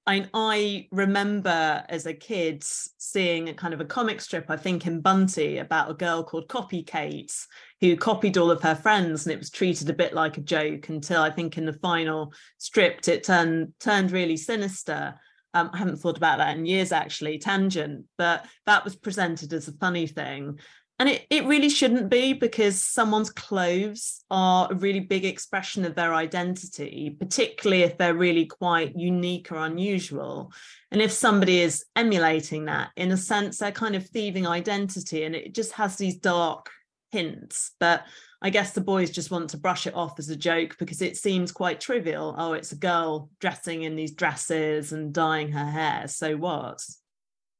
I, 0.06 0.28
I 0.34 0.88
remember 0.90 1.84
as 1.88 2.06
a 2.06 2.14
kid 2.14 2.64
seeing 2.64 3.48
a 3.48 3.54
kind 3.54 3.72
of 3.72 3.80
a 3.80 3.84
comic 3.84 4.20
strip, 4.20 4.46
I 4.48 4.56
think 4.56 4.86
in 4.86 5.00
Bunty, 5.00 5.58
about 5.58 5.90
a 5.90 5.94
girl 5.94 6.24
called 6.24 6.48
Copy 6.48 6.82
Kate 6.82 7.32
who 7.80 7.96
copied 7.96 8.36
all 8.36 8.50
of 8.50 8.62
her 8.62 8.74
friends, 8.74 9.24
and 9.24 9.32
it 9.32 9.38
was 9.38 9.50
treated 9.50 9.88
a 9.88 9.94
bit 9.94 10.12
like 10.12 10.36
a 10.36 10.42
joke 10.42 10.88
until 10.88 11.22
I 11.22 11.30
think 11.30 11.56
in 11.56 11.64
the 11.64 11.72
final 11.72 12.32
strip 12.58 13.06
it 13.08 13.24
turned 13.24 13.72
turned 13.80 14.10
really 14.12 14.36
sinister. 14.36 15.14
Um, 15.52 15.70
I 15.72 15.78
haven't 15.78 15.96
thought 15.96 16.16
about 16.16 16.38
that 16.38 16.56
in 16.56 16.66
years 16.66 16.92
actually, 16.92 17.38
tangent, 17.38 18.04
but 18.16 18.46
that 18.66 18.84
was 18.84 18.94
presented 18.94 19.52
as 19.52 19.66
a 19.66 19.72
funny 19.72 20.06
thing. 20.06 20.60
And 21.00 21.08
it, 21.08 21.26
it 21.30 21.46
really 21.46 21.70
shouldn't 21.70 22.10
be 22.10 22.34
because 22.34 22.80
someone's 22.80 23.30
clothes 23.30 24.22
are 24.30 24.70
a 24.70 24.74
really 24.74 25.00
big 25.00 25.24
expression 25.24 25.86
of 25.86 25.94
their 25.94 26.14
identity, 26.14 27.16
particularly 27.18 27.84
if 27.84 27.96
they're 27.96 28.14
really 28.14 28.44
quite 28.44 28.94
unique 28.94 29.50
or 29.50 29.56
unusual. 29.56 30.52
And 30.90 31.00
if 31.00 31.10
somebody 31.10 31.62
is 31.62 31.86
emulating 31.96 32.66
that, 32.66 32.90
in 32.96 33.10
a 33.12 33.16
sense, 33.16 33.58
they're 33.58 33.72
kind 33.72 33.96
of 33.96 34.06
thieving 34.08 34.46
identity 34.46 35.24
and 35.24 35.34
it 35.34 35.54
just 35.54 35.72
has 35.72 35.96
these 35.96 36.18
dark 36.18 36.68
hints. 37.10 37.72
But 37.80 38.04
I 38.42 38.50
guess 38.50 38.72
the 38.72 38.80
boys 38.80 39.10
just 39.10 39.30
want 39.30 39.50
to 39.50 39.58
brush 39.58 39.86
it 39.86 39.94
off 39.94 40.18
as 40.18 40.28
a 40.28 40.36
joke 40.36 40.76
because 40.78 41.02
it 41.02 41.16
seems 41.16 41.52
quite 41.52 41.80
trivial. 41.80 42.34
Oh, 42.38 42.54
it's 42.54 42.72
a 42.72 42.76
girl 42.76 43.30
dressing 43.40 43.82
in 43.82 43.96
these 43.96 44.12
dresses 44.12 44.92
and 44.92 45.12
dyeing 45.12 45.52
her 45.52 45.66
hair. 45.66 46.08
So 46.08 46.36
what? 46.36 46.82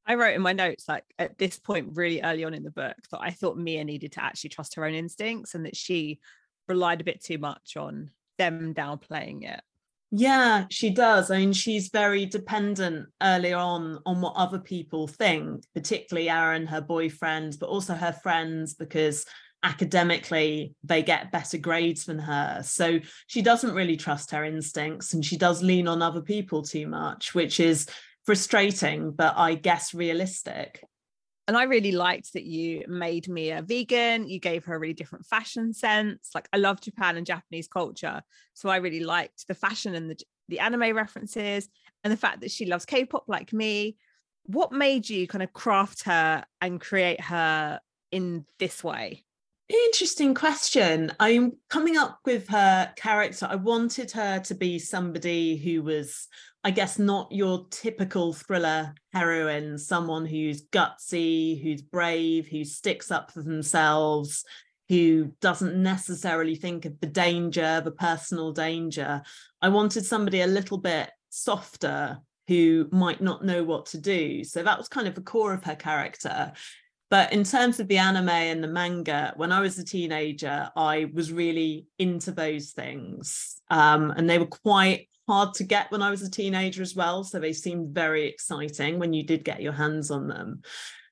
I 0.07 0.14
wrote 0.14 0.35
in 0.35 0.42
my 0.42 0.52
notes, 0.52 0.88
like 0.88 1.04
at 1.19 1.38
this 1.38 1.59
point, 1.59 1.90
really 1.92 2.23
early 2.23 2.45
on 2.45 2.54
in 2.54 2.64
the 2.64 2.71
book, 2.71 2.97
that 3.11 3.21
I 3.21 3.30
thought 3.30 3.59
Mia 3.59 3.85
needed 3.85 4.12
to 4.12 4.25
actually 4.25 4.50
trust 4.50 4.75
her 4.75 4.85
own 4.85 4.95
instincts 4.95 5.54
and 5.54 5.66
that 5.66 5.76
she 5.76 6.21
relied 6.69 7.00
a 7.00 7.04
bit 7.04 7.23
too 7.23 7.38
much 7.38 7.76
on 7.76 8.11
them 8.38 8.75
downplaying 8.75 9.45
it. 9.45 9.61
Yeah, 10.12 10.67
she 10.71 10.90
does. 10.90 11.31
I 11.31 11.38
mean, 11.38 11.52
she's 11.52 11.88
very 11.88 12.26
dependent 12.26 13.09
early 13.23 13.52
on 13.52 14.00
on 14.05 14.21
what 14.21 14.35
other 14.35 14.59
people 14.59 15.07
think, 15.07 15.62
particularly 15.73 16.29
Aaron, 16.29 16.67
her 16.67 16.81
boyfriend, 16.81 17.57
but 17.61 17.69
also 17.69 17.95
her 17.95 18.12
friends, 18.12 18.75
because 18.75 19.25
academically 19.62 20.75
they 20.83 21.02
get 21.02 21.31
better 21.31 21.59
grades 21.59 22.07
than 22.07 22.19
her. 22.19 22.61
So 22.64 22.99
she 23.26 23.43
doesn't 23.43 23.75
really 23.75 23.97
trust 23.97 24.31
her 24.33 24.45
instincts 24.45 25.12
and 25.12 25.25
she 25.25 25.37
does 25.37 25.62
lean 25.62 25.87
on 25.87 26.02
other 26.02 26.23
people 26.23 26.62
too 26.62 26.88
much, 26.88 27.35
which 27.35 27.61
is 27.61 27.87
frustrating, 28.25 29.12
but 29.12 29.35
I 29.37 29.55
guess 29.55 29.95
realistic. 29.95 30.83
And 31.50 31.57
I 31.57 31.64
really 31.64 31.90
liked 31.90 32.35
that 32.35 32.45
you 32.45 32.85
made 32.87 33.28
Mia 33.28 33.61
vegan. 33.61 34.28
You 34.28 34.38
gave 34.38 34.64
her 34.66 34.76
a 34.76 34.78
really 34.78 34.95
different 34.95 35.26
fashion 35.26 35.73
sense. 35.73 36.30
Like 36.33 36.49
I 36.52 36.59
love 36.59 36.80
Japan 36.80 37.16
and 37.16 37.26
Japanese 37.26 37.66
culture, 37.66 38.23
so 38.54 38.69
I 38.69 38.76
really 38.76 39.02
liked 39.02 39.49
the 39.49 39.54
fashion 39.54 39.97
and 39.97 40.09
the 40.09 40.16
the 40.49 40.61
anime 40.61 40.95
references 40.95 41.69
and 42.04 42.12
the 42.12 42.16
fact 42.16 42.42
that 42.42 42.52
she 42.52 42.66
loves 42.66 42.85
K-pop 42.85 43.25
like 43.26 43.52
me. 43.52 43.97
What 44.45 44.71
made 44.71 45.11
you 45.11 45.26
kind 45.26 45.42
of 45.42 45.52
craft 45.52 46.04
her 46.04 46.45
and 46.61 46.80
create 46.80 47.21
her 47.21 47.80
in 48.12 48.47
this 48.61 48.85
way? 48.85 49.25
Interesting 49.71 50.35
question. 50.35 51.12
I'm 51.21 51.53
coming 51.69 51.97
up 51.97 52.19
with 52.25 52.49
her 52.49 52.93
character. 52.97 53.47
I 53.49 53.55
wanted 53.55 54.11
her 54.11 54.41
to 54.41 54.55
be 54.57 54.81
somebody 54.81 55.57
who 55.57 55.85
was, 55.85 56.27
I 56.65 56.73
guess, 56.73 56.99
not 56.99 57.31
your 57.31 57.69
typical 57.71 58.33
thriller 58.33 58.93
heroine, 59.12 59.79
someone 59.79 60.27
who's 60.27 60.67
gutsy, 60.67 61.62
who's 61.62 61.83
brave, 61.83 62.49
who 62.49 62.65
sticks 62.65 63.12
up 63.12 63.31
for 63.31 63.43
themselves, 63.43 64.45
who 64.89 65.31
doesn't 65.41 65.81
necessarily 65.81 66.57
think 66.57 66.85
of 66.85 66.99
the 66.99 67.07
danger, 67.07 67.81
the 67.81 67.93
personal 67.93 68.50
danger. 68.50 69.23
I 69.62 69.69
wanted 69.69 70.05
somebody 70.05 70.41
a 70.41 70.49
little 70.49 70.79
bit 70.79 71.11
softer 71.29 72.19
who 72.49 72.89
might 72.91 73.21
not 73.21 73.45
know 73.45 73.62
what 73.62 73.87
to 73.87 73.99
do. 73.99 74.43
So 74.43 74.65
that 74.65 74.77
was 74.77 74.89
kind 74.89 75.07
of 75.07 75.15
the 75.15 75.21
core 75.21 75.55
of 75.55 75.62
her 75.62 75.77
character. 75.77 76.53
But 77.11 77.33
in 77.33 77.43
terms 77.43 77.81
of 77.81 77.88
the 77.88 77.99
anime 77.99 78.29
and 78.29 78.62
the 78.62 78.69
manga, 78.69 79.33
when 79.37 79.50
I 79.50 79.61
was 79.61 79.79
a 79.79 79.85
teenager, 79.85 80.71
I 80.76 81.11
was 81.12 81.33
really 81.33 81.87
into 81.99 82.31
those 82.31 82.71
things. 82.71 83.61
Um, 83.69 84.12
and 84.12 84.31
they 84.31 84.38
were 84.38 84.47
quite 84.47 85.09
hard 85.29 85.55
to 85.55 85.64
get 85.64 85.90
when 85.90 86.02
I 86.02 86.11
was 86.11 86.23
a 86.23 86.31
teenager 86.31 86.83
as 86.83 86.95
well. 86.95 87.25
So 87.25 87.40
they 87.40 87.52
seemed 87.52 87.95
very 87.95 88.26
exciting 88.26 89.00
when 89.00 89.12
you 89.12 89.25
did 89.25 89.45
get 89.45 89.61
your 89.61 89.73
hands 89.73 90.11
on 90.11 90.29
them. 90.29 90.62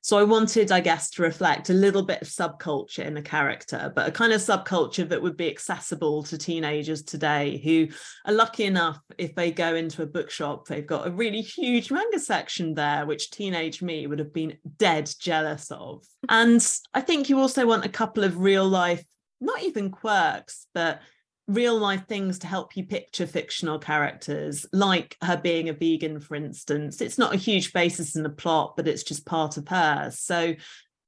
So 0.00 0.16
I 0.16 0.24
wanted, 0.24 0.72
I 0.72 0.80
guess, 0.80 1.10
to 1.10 1.22
reflect 1.22 1.70
a 1.70 1.74
little 1.74 2.02
bit 2.02 2.22
of 2.22 2.28
subculture 2.28 3.04
in 3.04 3.16
a 3.16 3.22
character, 3.22 3.92
but 3.94 4.08
a 4.08 4.12
kind 4.12 4.32
of 4.32 4.40
subculture 4.40 5.08
that 5.08 5.20
would 5.20 5.36
be 5.36 5.50
accessible 5.50 6.22
to 6.24 6.38
teenagers 6.38 7.02
today 7.02 7.58
who 7.58 7.88
are 8.24 8.32
lucky 8.32 8.64
enough 8.64 9.00
if 9.18 9.34
they 9.34 9.50
go 9.50 9.74
into 9.74 10.02
a 10.02 10.06
bookshop, 10.06 10.66
they've 10.66 10.86
got 10.86 11.06
a 11.06 11.10
really 11.10 11.40
huge 11.40 11.90
manga 11.90 12.20
section 12.20 12.74
there, 12.74 13.06
which 13.06 13.30
teenage 13.30 13.82
me 13.82 14.06
would 14.06 14.18
have 14.18 14.32
been 14.32 14.56
dead 14.78 15.10
jealous 15.20 15.70
of. 15.70 16.04
And 16.28 16.64
I 16.94 17.00
think 17.00 17.28
you 17.28 17.38
also 17.38 17.66
want 17.66 17.84
a 17.84 17.90
couple 17.90 18.24
of 18.24 18.38
real 18.38 18.66
life, 18.66 19.04
not 19.40 19.62
even 19.62 19.90
quirks, 19.90 20.66
but 20.74 21.00
real 21.48 21.78
life 21.78 22.06
things 22.06 22.38
to 22.38 22.46
help 22.46 22.76
you 22.76 22.84
picture 22.84 23.26
fictional 23.26 23.78
characters, 23.78 24.66
like 24.72 25.16
her 25.22 25.36
being 25.36 25.70
a 25.70 25.72
vegan, 25.72 26.20
for 26.20 26.34
instance. 26.34 27.00
It's 27.00 27.18
not 27.18 27.34
a 27.34 27.38
huge 27.38 27.72
basis 27.72 28.14
in 28.14 28.22
the 28.22 28.28
plot, 28.28 28.76
but 28.76 28.86
it's 28.86 29.02
just 29.02 29.26
part 29.26 29.56
of 29.56 29.66
her. 29.68 30.10
So 30.12 30.54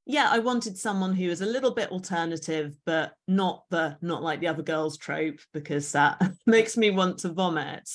yeah, 0.07 0.29
I 0.31 0.39
wanted 0.41 0.79
someone 0.79 1.15
who 1.15 1.29
was 1.29 1.43
a 1.43 1.47
little 1.47 1.73
bit 1.73 1.93
alternative, 1.93 2.75
but 2.87 3.13
not 3.29 3.65
the 3.71 3.99
not 4.01 4.23
like 4.23 4.41
the 4.41 4.49
other 4.49 4.63
girls 4.63 4.97
trope, 4.97 5.39
because 5.53 5.93
that 5.93 6.21
makes 6.47 6.77
me 6.77 6.91
want 6.91 7.19
to 7.19 7.29
vomit. 7.33 7.89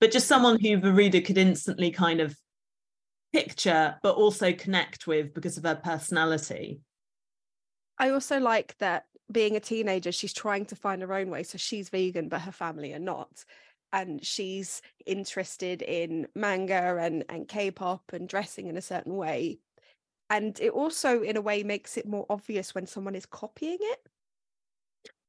But 0.00 0.10
just 0.10 0.26
someone 0.26 0.58
who 0.60 0.78
the 0.78 0.92
reader 0.92 1.20
could 1.20 1.38
instantly 1.38 1.92
kind 1.92 2.20
of 2.20 2.36
picture, 3.32 3.96
but 4.02 4.16
also 4.16 4.52
connect 4.52 5.06
with 5.06 5.32
because 5.32 5.56
of 5.56 5.64
her 5.64 5.76
personality. 5.76 6.80
I 7.98 8.10
also 8.10 8.40
like 8.40 8.76
that 8.78 9.04
being 9.30 9.56
a 9.56 9.60
teenager, 9.60 10.12
she's 10.12 10.32
trying 10.32 10.66
to 10.66 10.76
find 10.76 11.02
her 11.02 11.12
own 11.12 11.30
way. 11.30 11.42
So 11.42 11.58
she's 11.58 11.88
vegan, 11.88 12.28
but 12.28 12.42
her 12.42 12.52
family 12.52 12.92
are 12.92 12.98
not. 12.98 13.44
And 13.92 14.24
she's 14.24 14.82
interested 15.06 15.82
in 15.82 16.26
manga 16.34 16.98
and, 17.00 17.24
and 17.28 17.46
K 17.46 17.70
pop 17.70 18.12
and 18.12 18.28
dressing 18.28 18.66
in 18.66 18.76
a 18.76 18.82
certain 18.82 19.16
way. 19.16 19.60
And 20.30 20.58
it 20.60 20.72
also, 20.72 21.22
in 21.22 21.36
a 21.36 21.40
way, 21.40 21.62
makes 21.62 21.96
it 21.96 22.08
more 22.08 22.26
obvious 22.28 22.74
when 22.74 22.86
someone 22.86 23.14
is 23.14 23.26
copying 23.26 23.78
it. 23.80 24.00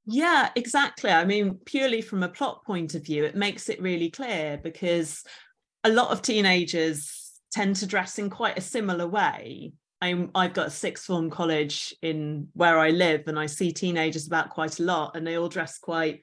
Yeah, 0.05 0.49
exactly. 0.55 1.11
I 1.11 1.25
mean, 1.25 1.59
purely 1.65 2.01
from 2.01 2.23
a 2.23 2.29
plot 2.29 2.63
point 2.65 2.95
of 2.95 3.05
view, 3.05 3.25
it 3.25 3.35
makes 3.35 3.69
it 3.69 3.81
really 3.81 4.09
clear 4.09 4.59
because 4.61 5.23
a 5.83 5.89
lot 5.89 6.11
of 6.11 6.21
teenagers 6.21 7.39
tend 7.51 7.77
to 7.77 7.87
dress 7.87 8.19
in 8.19 8.29
quite 8.29 8.57
a 8.57 8.61
similar 8.61 9.07
way. 9.07 9.73
I'm, 10.05 10.29
I've 10.35 10.53
got 10.53 10.67
a 10.67 10.71
sixth 10.71 11.05
form 11.05 11.29
college 11.29 11.95
in 12.01 12.47
where 12.53 12.77
I 12.77 12.91
live, 12.91 13.23
and 13.27 13.39
I 13.39 13.47
see 13.47 13.71
teenagers 13.71 14.27
about 14.27 14.51
quite 14.51 14.79
a 14.79 14.83
lot, 14.83 15.15
and 15.15 15.25
they 15.25 15.35
all 15.35 15.49
dress 15.49 15.79
quite 15.79 16.21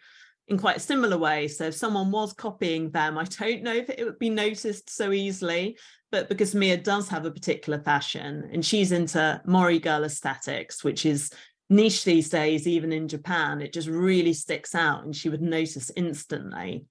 in 0.49 0.59
quite 0.59 0.77
a 0.77 0.81
similar 0.81 1.19
way. 1.19 1.49
So 1.49 1.65
if 1.67 1.75
someone 1.75 2.11
was 2.11 2.33
copying 2.33 2.91
them, 2.91 3.19
I 3.19 3.25
don't 3.25 3.63
know 3.63 3.75
if 3.75 3.91
it 3.91 4.05
would 4.05 4.19
be 4.19 4.31
noticed 4.31 4.91
so 4.91 5.11
easily. 5.13 5.77
But 6.13 6.29
because 6.29 6.55
Mia 6.55 6.77
does 6.77 7.09
have 7.09 7.25
a 7.25 7.31
particular 7.31 7.81
fashion, 7.81 8.51
and 8.53 8.65
she's 8.65 8.93
into 8.93 9.41
Mori 9.47 9.79
girl 9.79 10.05
aesthetics, 10.05 10.85
which 10.85 11.07
is 11.07 11.31
niche 11.71 12.05
these 12.05 12.29
days, 12.29 12.69
even 12.69 12.93
in 12.93 13.09
Japan, 13.09 13.63
it 13.63 13.73
just 13.73 13.89
really 13.89 14.35
sticks 14.35 14.75
out, 14.75 15.05
and 15.05 15.17
she 15.17 15.29
would 15.29 15.43
notice 15.43 15.91
instantly. 15.97 16.85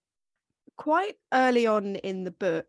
Quite 0.77 1.15
early 1.31 1.67
on 1.67 1.95
in 1.97 2.23
the 2.23 2.31
book, 2.31 2.67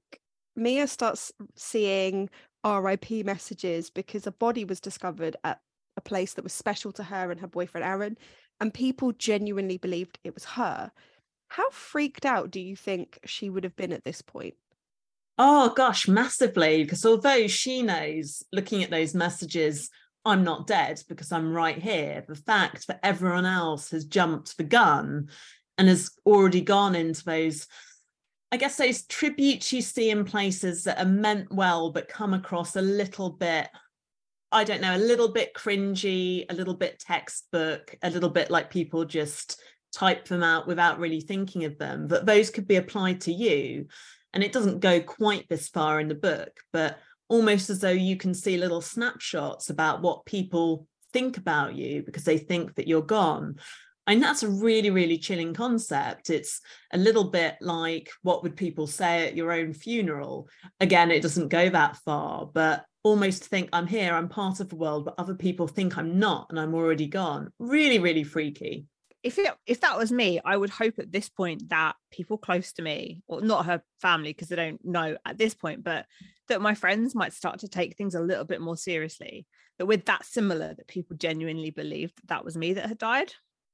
Mia 0.54 0.86
starts 0.86 1.32
seeing 1.56 2.28
RIP 2.64 3.24
messages 3.24 3.90
because 3.90 4.26
a 4.26 4.32
body 4.32 4.64
was 4.64 4.80
discovered 4.80 5.36
at 5.44 5.60
a 5.96 6.00
place 6.00 6.34
that 6.34 6.44
was 6.44 6.52
special 6.52 6.92
to 6.92 7.02
her 7.04 7.30
and 7.30 7.40
her 7.40 7.46
boyfriend 7.46 7.84
Aaron, 7.84 8.16
and 8.60 8.72
people 8.72 9.12
genuinely 9.12 9.76
believed 9.76 10.18
it 10.24 10.34
was 10.34 10.44
her. 10.44 10.90
How 11.48 11.68
freaked 11.70 12.24
out 12.24 12.50
do 12.50 12.60
you 12.60 12.76
think 12.76 13.18
she 13.24 13.50
would 13.50 13.64
have 13.64 13.76
been 13.76 13.92
at 13.92 14.04
this 14.04 14.22
point? 14.22 14.54
Oh 15.38 15.72
gosh, 15.74 16.08
massively. 16.08 16.82
Because 16.82 17.04
although 17.04 17.46
she 17.46 17.82
knows 17.82 18.42
looking 18.52 18.82
at 18.82 18.90
those 18.90 19.14
messages, 19.14 19.90
I'm 20.24 20.44
not 20.44 20.66
dead 20.66 21.02
because 21.08 21.32
I'm 21.32 21.52
right 21.52 21.78
here, 21.78 22.24
the 22.26 22.36
fact 22.36 22.86
that 22.86 23.00
everyone 23.02 23.46
else 23.46 23.90
has 23.90 24.04
jumped 24.04 24.56
the 24.56 24.64
gun 24.64 25.28
and 25.76 25.88
has 25.88 26.10
already 26.24 26.60
gone 26.60 26.94
into 26.94 27.24
those 27.24 27.66
I 28.52 28.58
guess 28.58 28.76
those 28.76 29.06
tributes 29.06 29.72
you 29.72 29.80
see 29.80 30.10
in 30.10 30.26
places 30.26 30.84
that 30.84 30.98
are 30.98 31.08
meant 31.08 31.50
well 31.50 31.90
but 31.90 32.06
come 32.06 32.34
across 32.34 32.76
a 32.76 32.82
little 32.82 33.30
bit, 33.30 33.66
I 34.52 34.62
don't 34.62 34.82
know, 34.82 34.94
a 34.94 34.98
little 34.98 35.32
bit 35.32 35.54
cringy, 35.54 36.44
a 36.50 36.54
little 36.54 36.74
bit 36.74 36.98
textbook, 36.98 37.96
a 38.02 38.10
little 38.10 38.28
bit 38.28 38.50
like 38.50 38.68
people 38.68 39.06
just 39.06 39.58
type 39.90 40.28
them 40.28 40.42
out 40.42 40.66
without 40.66 40.98
really 40.98 41.22
thinking 41.22 41.64
of 41.64 41.78
them. 41.78 42.06
But 42.06 42.26
those 42.26 42.50
could 42.50 42.68
be 42.68 42.76
applied 42.76 43.22
to 43.22 43.32
you. 43.32 43.86
And 44.34 44.44
it 44.44 44.52
doesn't 44.52 44.80
go 44.80 45.00
quite 45.00 45.48
this 45.48 45.68
far 45.68 45.98
in 45.98 46.08
the 46.08 46.14
book, 46.14 46.50
but 46.74 46.98
almost 47.28 47.70
as 47.70 47.80
though 47.80 47.88
you 47.88 48.18
can 48.18 48.34
see 48.34 48.58
little 48.58 48.82
snapshots 48.82 49.70
about 49.70 50.02
what 50.02 50.26
people 50.26 50.86
think 51.14 51.38
about 51.38 51.74
you 51.74 52.02
because 52.02 52.24
they 52.24 52.36
think 52.36 52.74
that 52.74 52.86
you're 52.86 53.00
gone. 53.00 53.56
And 54.06 54.22
that's 54.22 54.42
a 54.42 54.48
really, 54.48 54.90
really 54.90 55.16
chilling 55.16 55.54
concept. 55.54 56.28
It's 56.28 56.60
a 56.92 56.98
little 56.98 57.24
bit 57.24 57.56
like 57.60 58.10
what 58.22 58.42
would 58.42 58.56
people 58.56 58.86
say 58.86 59.28
at 59.28 59.36
your 59.36 59.52
own 59.52 59.72
funeral? 59.72 60.48
Again, 60.80 61.10
it 61.10 61.22
doesn't 61.22 61.48
go 61.48 61.68
that 61.70 61.96
far, 61.98 62.46
but 62.52 62.84
almost 63.04 63.44
think 63.44 63.68
I'm 63.72 63.86
here, 63.86 64.14
I'm 64.14 64.28
part 64.28 64.60
of 64.60 64.68
the 64.68 64.76
world, 64.76 65.04
but 65.04 65.14
other 65.18 65.34
people 65.34 65.68
think 65.68 65.96
I'm 65.96 66.18
not 66.18 66.46
and 66.50 66.58
I'm 66.58 66.74
already 66.74 67.06
gone. 67.06 67.52
Really, 67.58 67.98
really 67.98 68.24
freaky. 68.24 68.86
If 69.22 69.38
it, 69.38 69.54
if 69.66 69.80
that 69.82 69.96
was 69.96 70.10
me, 70.10 70.40
I 70.44 70.56
would 70.56 70.70
hope 70.70 70.98
at 70.98 71.12
this 71.12 71.28
point 71.28 71.68
that 71.68 71.94
people 72.10 72.38
close 72.38 72.72
to 72.72 72.82
me, 72.82 73.22
or 73.28 73.40
not 73.40 73.66
her 73.66 73.80
family, 74.00 74.32
because 74.32 74.48
they 74.48 74.56
don't 74.56 74.84
know 74.84 75.16
at 75.24 75.38
this 75.38 75.54
point, 75.54 75.84
but 75.84 76.06
that 76.48 76.60
my 76.60 76.74
friends 76.74 77.14
might 77.14 77.32
start 77.32 77.60
to 77.60 77.68
take 77.68 77.96
things 77.96 78.16
a 78.16 78.20
little 78.20 78.44
bit 78.44 78.60
more 78.60 78.76
seriously. 78.76 79.46
That 79.78 79.86
with 79.86 80.06
that 80.06 80.24
similar, 80.24 80.74
that 80.74 80.88
people 80.88 81.16
genuinely 81.16 81.70
believed 81.70 82.16
that 82.16 82.28
that 82.28 82.44
was 82.44 82.56
me 82.56 82.72
that 82.72 82.86
had 82.86 82.98
died. 82.98 83.32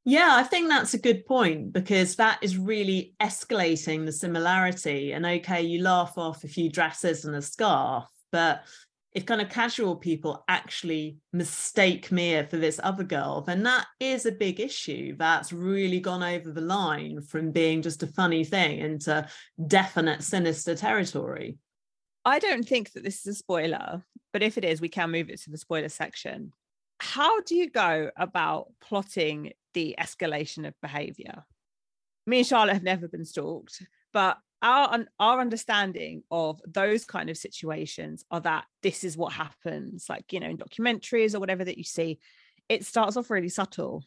Yeah, 0.09 0.37
I 0.37 0.43
think 0.43 0.71
that's 0.71 0.95
a 0.95 0.99
good 0.99 1.27
point 1.27 1.71
because 1.75 2.17
that 2.17 2.39
is 2.41 2.57
really 2.57 3.13
escalating 3.21 4.07
the 4.07 4.13
similarity. 4.13 5.13
And 5.13 5.27
okay, 5.27 5.61
you 5.61 5.83
laugh 5.83 6.17
off 6.17 6.45
a 6.45 6.49
few 6.49 6.71
dresses 6.71 7.27
and 7.27 7.37
a 7.37 7.43
scarf, 7.43 8.07
but 8.33 8.63
if 9.13 9.27
kind 9.27 9.43
of 9.43 9.51
casual 9.51 9.97
people 9.97 10.45
actually 10.49 11.19
mistake 11.35 12.11
Mia 12.11 12.45
for 12.45 12.57
this 12.57 12.81
other 12.83 13.05
girl, 13.05 13.43
then 13.43 13.63
that 13.65 13.85
is 14.01 14.25
a 14.25 14.33
big 14.33 14.61
issue. 14.61 15.15
That's 15.15 15.53
really 15.53 16.01
gone 16.01 16.23
over 16.23 16.53
the 16.53 16.63
line 16.63 17.21
from 17.21 17.51
being 17.51 17.83
just 17.83 18.03
a 18.03 18.07
funny 18.07 18.45
thing 18.45 18.79
into 18.79 19.29
definite 19.67 20.23
sinister 20.23 20.75
territory. 20.75 21.59
I 22.25 22.39
don't 22.39 22.67
think 22.67 22.93
that 22.93 23.05
this 23.05 23.27
is 23.27 23.27
a 23.27 23.35
spoiler, 23.35 24.03
but 24.33 24.43
if 24.43 24.57
it 24.57 24.65
is, 24.65 24.81
we 24.81 24.89
can 24.89 25.11
move 25.11 25.29
it 25.29 25.43
to 25.43 25.51
the 25.51 25.59
spoiler 25.59 25.91
section. 25.91 26.55
How 26.99 27.43
do 27.43 27.55
you 27.55 27.69
go 27.69 28.11
about 28.17 28.73
plotting 28.81 29.53
the 29.79 29.95
escalation 29.97 30.67
of 30.67 30.75
behavior. 30.83 31.45
Me 32.27 32.39
and 32.39 32.47
Charlotte 32.47 32.75
have 32.75 32.83
never 32.83 33.07
been 33.07 33.25
stalked, 33.25 33.81
but 34.13 34.37
our 34.61 35.07
our 35.21 35.41
understanding 35.41 36.25
of 36.33 36.61
those 36.67 37.05
kind 37.05 37.31
of 37.31 37.37
situations 37.37 38.25
are 38.33 38.41
that 38.41 38.65
this 38.83 39.05
is 39.05 39.17
what 39.17 39.33
happens 39.33 40.07
like 40.09 40.33
you 40.33 40.41
know 40.41 40.49
in 40.49 40.59
documentaries 40.59 41.33
or 41.33 41.39
whatever 41.39 41.65
that 41.65 41.79
you 41.79 41.85
see 41.85 42.19
it 42.69 42.85
starts 42.85 43.17
off 43.17 43.31
really 43.31 43.49
subtle. 43.49 44.03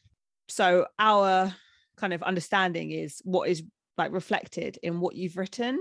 So 0.50 0.88
our 1.00 1.56
kind 1.96 2.12
of 2.12 2.22
understanding 2.22 2.92
is 2.92 3.22
what 3.24 3.48
is 3.48 3.64
like 3.98 4.12
reflected 4.12 4.78
in 4.84 5.00
what 5.00 5.16
you've 5.16 5.38
written. 5.38 5.80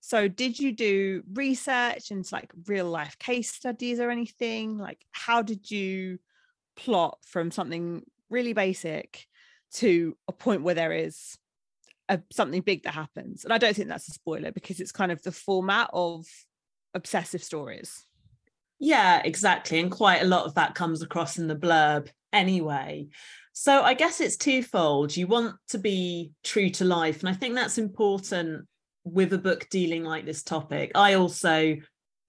So 0.00 0.26
did 0.26 0.58
you 0.58 0.72
do 0.72 1.22
research 1.34 2.10
and 2.10 2.26
like 2.32 2.50
real 2.66 2.86
life 2.86 3.18
case 3.18 3.52
studies 3.52 4.00
or 4.00 4.10
anything? 4.10 4.78
Like 4.78 5.04
how 5.12 5.42
did 5.42 5.70
you 5.70 6.18
plot 6.76 7.18
from 7.26 7.50
something 7.50 8.04
really 8.30 8.52
basic 8.52 9.26
to 9.74 10.16
a 10.28 10.32
point 10.32 10.62
where 10.62 10.74
there 10.74 10.92
is 10.92 11.36
a, 12.08 12.20
something 12.32 12.62
big 12.62 12.84
that 12.84 12.94
happens. 12.94 13.44
And 13.44 13.52
I 13.52 13.58
don't 13.58 13.74
think 13.74 13.88
that's 13.88 14.08
a 14.08 14.12
spoiler 14.12 14.52
because 14.52 14.80
it's 14.80 14.92
kind 14.92 15.12
of 15.12 15.22
the 15.22 15.32
format 15.32 15.90
of 15.92 16.26
obsessive 16.94 17.42
stories. 17.42 18.04
Yeah, 18.78 19.20
exactly. 19.24 19.78
And 19.78 19.90
quite 19.90 20.22
a 20.22 20.26
lot 20.26 20.46
of 20.46 20.54
that 20.54 20.74
comes 20.74 21.02
across 21.02 21.38
in 21.38 21.48
the 21.48 21.56
blurb 21.56 22.08
anyway. 22.32 23.08
So 23.52 23.82
I 23.82 23.94
guess 23.94 24.20
it's 24.20 24.36
twofold. 24.36 25.16
You 25.16 25.26
want 25.26 25.56
to 25.70 25.78
be 25.78 26.32
true 26.44 26.70
to 26.70 26.84
life. 26.84 27.20
And 27.20 27.28
I 27.28 27.32
think 27.32 27.54
that's 27.54 27.78
important 27.78 28.66
with 29.04 29.32
a 29.32 29.38
book 29.38 29.68
dealing 29.68 30.04
like 30.04 30.24
this 30.24 30.42
topic. 30.42 30.92
I 30.94 31.14
also 31.14 31.76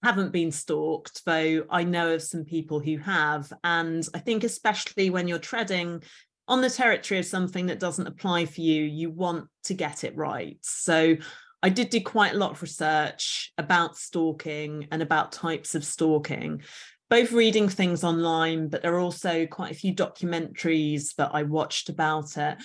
haven't 0.02 0.32
been 0.32 0.50
stalked, 0.50 1.24
though 1.24 1.64
I 1.70 1.84
know 1.84 2.14
of 2.14 2.22
some 2.22 2.44
people 2.44 2.80
who 2.80 2.98
have. 2.98 3.52
And 3.64 4.06
I 4.14 4.18
think, 4.18 4.44
especially 4.44 5.10
when 5.10 5.28
you're 5.28 5.38
treading 5.38 6.02
on 6.48 6.60
the 6.60 6.70
territory 6.70 7.20
of 7.20 7.26
something 7.26 7.66
that 7.66 7.80
doesn't 7.80 8.06
apply 8.06 8.46
for 8.46 8.60
you, 8.60 8.82
you 8.82 9.10
want 9.10 9.48
to 9.64 9.74
get 9.74 10.04
it 10.04 10.16
right. 10.16 10.58
So 10.62 11.16
I 11.62 11.68
did 11.68 11.90
do 11.90 12.00
quite 12.00 12.32
a 12.32 12.38
lot 12.38 12.52
of 12.52 12.62
research 12.62 13.52
about 13.58 13.96
stalking 13.96 14.88
and 14.90 15.02
about 15.02 15.32
types 15.32 15.74
of 15.74 15.84
stalking, 15.84 16.62
both 17.10 17.32
reading 17.32 17.68
things 17.68 18.02
online, 18.02 18.68
but 18.68 18.82
there 18.82 18.94
are 18.94 19.00
also 19.00 19.46
quite 19.46 19.72
a 19.72 19.78
few 19.78 19.94
documentaries 19.94 21.14
that 21.16 21.30
I 21.34 21.42
watched 21.42 21.90
about 21.90 22.36
it. 22.38 22.56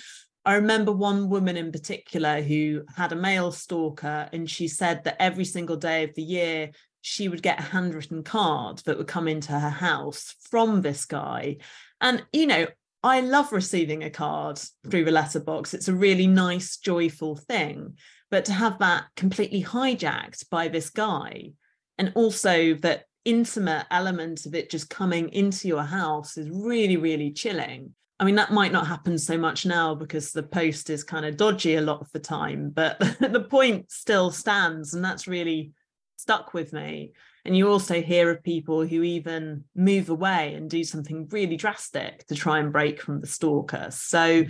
I 0.46 0.54
remember 0.54 0.92
one 0.92 1.28
woman 1.28 1.56
in 1.56 1.72
particular 1.72 2.40
who 2.40 2.82
had 2.96 3.12
a 3.12 3.16
male 3.16 3.50
stalker, 3.50 4.28
and 4.32 4.48
she 4.48 4.68
said 4.68 5.02
that 5.04 5.20
every 5.20 5.44
single 5.44 5.76
day 5.76 6.04
of 6.04 6.14
the 6.14 6.22
year 6.22 6.70
she 7.06 7.28
would 7.28 7.40
get 7.40 7.60
a 7.60 7.62
handwritten 7.62 8.24
card 8.24 8.78
that 8.78 8.98
would 8.98 9.06
come 9.06 9.28
into 9.28 9.52
her 9.52 9.70
house 9.70 10.34
from 10.50 10.82
this 10.82 11.04
guy. 11.04 11.56
And, 12.00 12.24
you 12.32 12.48
know, 12.48 12.66
I 13.04 13.20
love 13.20 13.52
receiving 13.52 14.02
a 14.02 14.10
card 14.10 14.60
through 14.90 15.04
the 15.04 15.12
letterbox. 15.12 15.72
It's 15.72 15.86
a 15.86 15.94
really 15.94 16.26
nice, 16.26 16.78
joyful 16.78 17.36
thing. 17.36 17.96
But 18.28 18.46
to 18.46 18.52
have 18.52 18.80
that 18.80 19.04
completely 19.14 19.62
hijacked 19.62 20.50
by 20.50 20.66
this 20.66 20.90
guy, 20.90 21.52
and 21.96 22.10
also 22.16 22.74
that 22.74 23.04
intimate 23.24 23.86
element 23.92 24.44
of 24.44 24.56
it 24.56 24.68
just 24.68 24.90
coming 24.90 25.28
into 25.28 25.68
your 25.68 25.84
house 25.84 26.36
is 26.36 26.50
really, 26.50 26.96
really 26.96 27.30
chilling. 27.30 27.94
I 28.18 28.24
mean, 28.24 28.34
that 28.34 28.50
might 28.50 28.72
not 28.72 28.88
happen 28.88 29.16
so 29.16 29.38
much 29.38 29.64
now 29.64 29.94
because 29.94 30.32
the 30.32 30.42
post 30.42 30.90
is 30.90 31.04
kind 31.04 31.24
of 31.24 31.36
dodgy 31.36 31.76
a 31.76 31.82
lot 31.82 32.00
of 32.00 32.10
the 32.10 32.18
time, 32.18 32.70
but 32.70 32.98
the 33.20 33.46
point 33.48 33.92
still 33.92 34.32
stands. 34.32 34.92
And 34.92 35.04
that's 35.04 35.28
really 35.28 35.70
stuck 36.16 36.54
with 36.54 36.72
me. 36.72 37.12
And 37.44 37.56
you 37.56 37.68
also 37.68 38.02
hear 38.02 38.30
of 38.30 38.42
people 38.42 38.84
who 38.84 39.02
even 39.02 39.64
move 39.74 40.08
away 40.08 40.54
and 40.54 40.68
do 40.68 40.82
something 40.82 41.28
really 41.30 41.56
drastic 41.56 42.26
to 42.26 42.34
try 42.34 42.58
and 42.58 42.72
break 42.72 43.00
from 43.00 43.20
the 43.20 43.26
stalker. 43.26 43.88
So 43.90 44.44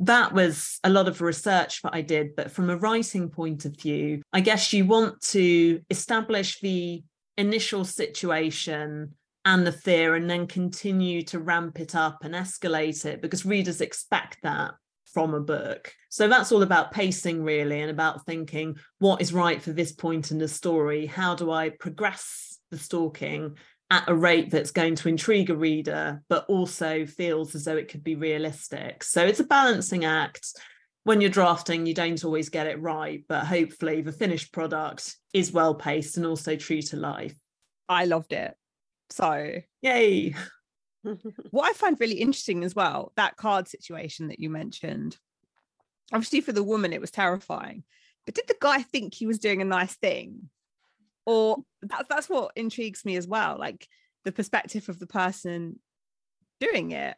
that 0.00 0.32
was 0.32 0.78
a 0.84 0.90
lot 0.90 1.08
of 1.08 1.20
research 1.20 1.82
that 1.82 1.94
I 1.94 2.02
did. 2.02 2.36
But 2.36 2.50
from 2.50 2.70
a 2.70 2.76
writing 2.76 3.28
point 3.28 3.64
of 3.64 3.78
view, 3.78 4.22
I 4.32 4.40
guess 4.40 4.72
you 4.72 4.86
want 4.86 5.20
to 5.32 5.80
establish 5.90 6.60
the 6.60 7.02
initial 7.36 7.84
situation 7.84 9.14
and 9.44 9.66
the 9.66 9.72
fear 9.72 10.16
and 10.16 10.28
then 10.28 10.46
continue 10.46 11.22
to 11.22 11.38
ramp 11.38 11.78
it 11.80 11.94
up 11.94 12.24
and 12.24 12.34
escalate 12.34 13.04
it 13.04 13.22
because 13.22 13.46
readers 13.46 13.80
expect 13.80 14.38
that 14.42 14.72
from 15.16 15.32
a 15.32 15.40
book. 15.40 15.94
So 16.10 16.28
that's 16.28 16.52
all 16.52 16.62
about 16.62 16.92
pacing, 16.92 17.42
really, 17.42 17.80
and 17.80 17.90
about 17.90 18.26
thinking 18.26 18.76
what 18.98 19.22
is 19.22 19.32
right 19.32 19.62
for 19.62 19.72
this 19.72 19.92
point 19.92 20.30
in 20.30 20.36
the 20.36 20.46
story. 20.46 21.06
How 21.06 21.34
do 21.34 21.50
I 21.50 21.70
progress 21.70 22.58
the 22.70 22.76
stalking 22.76 23.56
at 23.90 24.06
a 24.10 24.14
rate 24.14 24.50
that's 24.50 24.72
going 24.72 24.94
to 24.96 25.08
intrigue 25.08 25.48
a 25.48 25.56
reader, 25.56 26.22
but 26.28 26.44
also 26.50 27.06
feels 27.06 27.54
as 27.54 27.64
though 27.64 27.78
it 27.78 27.88
could 27.88 28.04
be 28.04 28.14
realistic. 28.14 29.02
So 29.02 29.24
it's 29.24 29.40
a 29.40 29.44
balancing 29.44 30.04
act. 30.04 30.48
When 31.04 31.22
you're 31.22 31.30
drafting, 31.30 31.86
you 31.86 31.94
don't 31.94 32.22
always 32.22 32.50
get 32.50 32.66
it 32.66 32.82
right, 32.82 33.24
but 33.26 33.46
hopefully 33.46 34.02
the 34.02 34.12
finished 34.12 34.52
product 34.52 35.16
is 35.32 35.50
well 35.50 35.74
paced 35.74 36.18
and 36.18 36.26
also 36.26 36.56
true 36.56 36.82
to 36.82 36.98
life. 36.98 37.34
I 37.88 38.04
loved 38.04 38.34
it. 38.34 38.52
So, 39.08 39.54
yay. 39.80 40.34
what 41.50 41.68
I 41.68 41.72
find 41.72 41.98
really 41.98 42.20
interesting 42.20 42.64
as 42.64 42.74
well, 42.74 43.12
that 43.16 43.36
card 43.36 43.68
situation 43.68 44.28
that 44.28 44.40
you 44.40 44.50
mentioned, 44.50 45.16
obviously 46.12 46.40
for 46.40 46.52
the 46.52 46.62
woman, 46.62 46.92
it 46.92 47.00
was 47.00 47.10
terrifying. 47.10 47.84
But 48.24 48.34
did 48.34 48.48
the 48.48 48.56
guy 48.60 48.82
think 48.82 49.14
he 49.14 49.26
was 49.26 49.38
doing 49.38 49.62
a 49.62 49.64
nice 49.64 49.94
thing? 49.94 50.50
or 51.26 51.58
that's 51.82 52.08
that's 52.08 52.28
what 52.28 52.52
intrigues 52.56 53.04
me 53.04 53.16
as 53.16 53.26
well 53.26 53.56
like 53.58 53.86
the 54.24 54.32
perspective 54.32 54.88
of 54.88 54.98
the 54.98 55.06
person 55.06 55.78
doing 56.60 56.92
it 56.92 57.16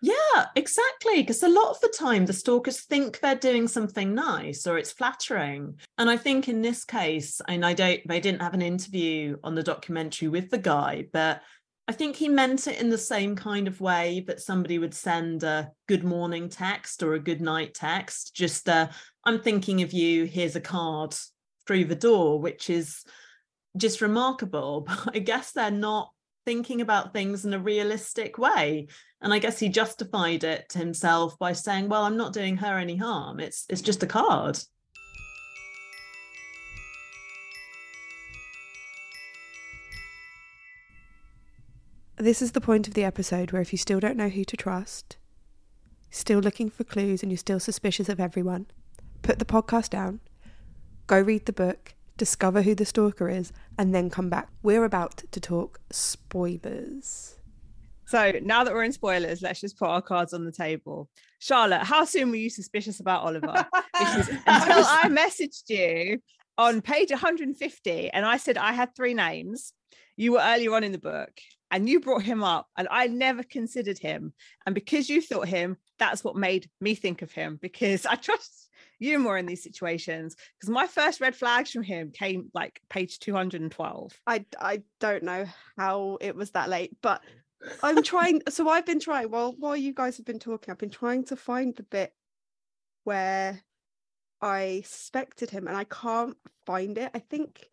yeah 0.00 0.46
exactly 0.56 1.20
because 1.20 1.42
a 1.42 1.48
lot 1.48 1.70
of 1.70 1.80
the 1.80 1.92
time 1.96 2.24
the 2.24 2.32
stalkers 2.32 2.80
think 2.80 3.20
they're 3.20 3.34
doing 3.34 3.68
something 3.68 4.14
nice 4.14 4.66
or 4.66 4.78
it's 4.78 4.92
flattering 4.92 5.74
and 5.98 6.08
i 6.08 6.16
think 6.16 6.48
in 6.48 6.62
this 6.62 6.84
case 6.84 7.40
and 7.46 7.64
i 7.66 7.72
don't 7.72 8.00
they 8.08 8.18
didn't 8.18 8.42
have 8.42 8.54
an 8.54 8.62
interview 8.62 9.36
on 9.44 9.54
the 9.54 9.62
documentary 9.62 10.28
with 10.28 10.50
the 10.50 10.58
guy 10.58 11.04
but 11.12 11.42
I 11.88 11.92
think 11.92 12.16
he 12.16 12.28
meant 12.28 12.68
it 12.68 12.80
in 12.80 12.90
the 12.90 12.98
same 12.98 13.34
kind 13.34 13.66
of 13.66 13.80
way 13.80 14.24
that 14.28 14.40
somebody 14.40 14.78
would 14.78 14.94
send 14.94 15.42
a 15.42 15.72
good 15.88 16.04
morning 16.04 16.48
text 16.48 17.02
or 17.02 17.14
a 17.14 17.20
good 17.20 17.40
night 17.40 17.74
text. 17.74 18.34
Just, 18.34 18.68
uh, 18.68 18.88
I'm 19.24 19.40
thinking 19.40 19.82
of 19.82 19.92
you, 19.92 20.24
here's 20.24 20.54
a 20.54 20.60
card 20.60 21.14
through 21.66 21.86
the 21.86 21.96
door, 21.96 22.40
which 22.40 22.70
is 22.70 23.04
just 23.76 24.00
remarkable. 24.00 24.82
But 24.86 25.16
I 25.16 25.18
guess 25.18 25.52
they're 25.52 25.70
not 25.70 26.10
thinking 26.44 26.80
about 26.80 27.12
things 27.12 27.44
in 27.44 27.54
a 27.54 27.58
realistic 27.58 28.38
way. 28.38 28.88
And 29.20 29.32
I 29.32 29.38
guess 29.38 29.58
he 29.58 29.68
justified 29.68 30.44
it 30.44 30.68
to 30.70 30.78
himself 30.78 31.38
by 31.38 31.52
saying, 31.52 31.88
well, 31.88 32.04
I'm 32.04 32.16
not 32.16 32.32
doing 32.32 32.56
her 32.58 32.78
any 32.78 32.96
harm. 32.96 33.40
It's 33.40 33.64
it's 33.68 33.82
just 33.82 34.02
a 34.02 34.06
card. 34.06 34.58
This 42.22 42.40
is 42.40 42.52
the 42.52 42.60
point 42.60 42.86
of 42.86 42.94
the 42.94 43.02
episode 43.02 43.50
where 43.50 43.60
if 43.60 43.72
you 43.72 43.78
still 43.78 43.98
don't 43.98 44.16
know 44.16 44.28
who 44.28 44.44
to 44.44 44.56
trust, 44.56 45.16
still 46.08 46.38
looking 46.38 46.70
for 46.70 46.84
clues 46.84 47.20
and 47.20 47.32
you're 47.32 47.36
still 47.36 47.58
suspicious 47.58 48.08
of 48.08 48.20
everyone, 48.20 48.66
put 49.22 49.40
the 49.40 49.44
podcast 49.44 49.90
down, 49.90 50.20
go 51.08 51.18
read 51.18 51.46
the 51.46 51.52
book, 51.52 51.94
discover 52.16 52.62
who 52.62 52.76
the 52.76 52.84
stalker 52.84 53.28
is, 53.28 53.52
and 53.76 53.92
then 53.92 54.08
come 54.08 54.28
back. 54.30 54.50
We're 54.62 54.84
about 54.84 55.24
to 55.32 55.40
talk 55.40 55.80
spoilers. 55.90 57.40
So 58.06 58.34
now 58.40 58.62
that 58.62 58.72
we're 58.72 58.84
in 58.84 58.92
spoilers, 58.92 59.42
let's 59.42 59.60
just 59.60 59.76
put 59.76 59.88
our 59.88 60.00
cards 60.00 60.32
on 60.32 60.44
the 60.44 60.52
table. 60.52 61.10
Charlotte, 61.40 61.82
how 61.82 62.04
soon 62.04 62.30
were 62.30 62.36
you 62.36 62.50
suspicious 62.50 63.00
about 63.00 63.24
Oliver? 63.24 63.66
because 63.98 64.28
until 64.46 64.84
I 64.86 65.08
messaged 65.08 65.64
you 65.68 66.20
on 66.56 66.82
page 66.82 67.10
150 67.10 68.10
and 68.10 68.24
I 68.24 68.36
said 68.36 68.58
I 68.58 68.74
had 68.74 68.94
three 68.94 69.12
names, 69.12 69.72
you 70.16 70.34
were 70.34 70.40
earlier 70.40 70.72
on 70.72 70.84
in 70.84 70.92
the 70.92 70.98
book 70.98 71.32
and 71.72 71.88
you 71.88 71.98
brought 71.98 72.22
him 72.22 72.44
up 72.44 72.68
and 72.76 72.86
I 72.90 73.08
never 73.08 73.42
considered 73.42 73.98
him. 73.98 74.32
And 74.66 74.74
because 74.74 75.08
you 75.08 75.20
thought 75.20 75.48
him, 75.48 75.76
that's 75.98 76.22
what 76.22 76.36
made 76.36 76.70
me 76.80 76.94
think 76.94 77.22
of 77.22 77.32
him 77.32 77.58
because 77.60 78.06
I 78.06 78.14
trust 78.14 78.68
you 78.98 79.18
more 79.18 79.36
in 79.36 79.46
these 79.46 79.62
situations. 79.62 80.36
Because 80.56 80.70
my 80.70 80.86
first 80.86 81.20
red 81.20 81.34
flags 81.34 81.72
from 81.72 81.82
him 81.82 82.12
came 82.12 82.50
like 82.54 82.80
page 82.88 83.18
212 83.18 84.12
i 84.26 84.44
i 84.60 84.82
don't 85.00 85.22
know 85.22 85.46
how 85.76 86.18
it 86.20 86.36
was 86.36 86.50
that 86.52 86.68
late 86.68 86.96
but 87.02 87.22
i'm 87.82 88.02
trying 88.02 88.42
so 88.48 88.68
i've 88.68 88.86
been 88.86 89.00
trying 89.00 89.30
while 89.30 89.54
while 89.58 89.76
you 89.76 89.92
guys 89.94 90.16
have 90.16 90.26
been 90.26 90.38
talking 90.38 90.70
i've 90.70 90.78
been 90.78 90.90
trying 90.90 91.24
to 91.24 91.36
find 91.36 91.74
the 91.76 91.82
bit 91.82 92.12
where 93.04 93.60
i 94.40 94.82
suspected 94.84 95.50
him 95.50 95.66
and 95.66 95.76
i 95.76 95.84
can't 95.84 96.36
find 96.66 96.98
it. 96.98 97.10
I 97.14 97.18
think 97.18 97.68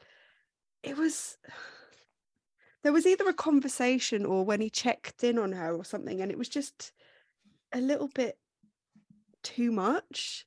it 0.83 0.97
was 0.97 1.37
there 2.83 2.93
was 2.93 3.05
either 3.05 3.27
a 3.27 3.33
conversation 3.33 4.25
or 4.25 4.45
when 4.45 4.61
he 4.61 4.69
checked 4.69 5.23
in 5.23 5.37
on 5.37 5.51
her 5.51 5.75
or 5.75 5.83
something 5.83 6.21
and 6.21 6.31
it 6.31 6.37
was 6.37 6.49
just 6.49 6.93
a 7.73 7.81
little 7.81 8.07
bit 8.07 8.37
too 9.43 9.71
much 9.71 10.45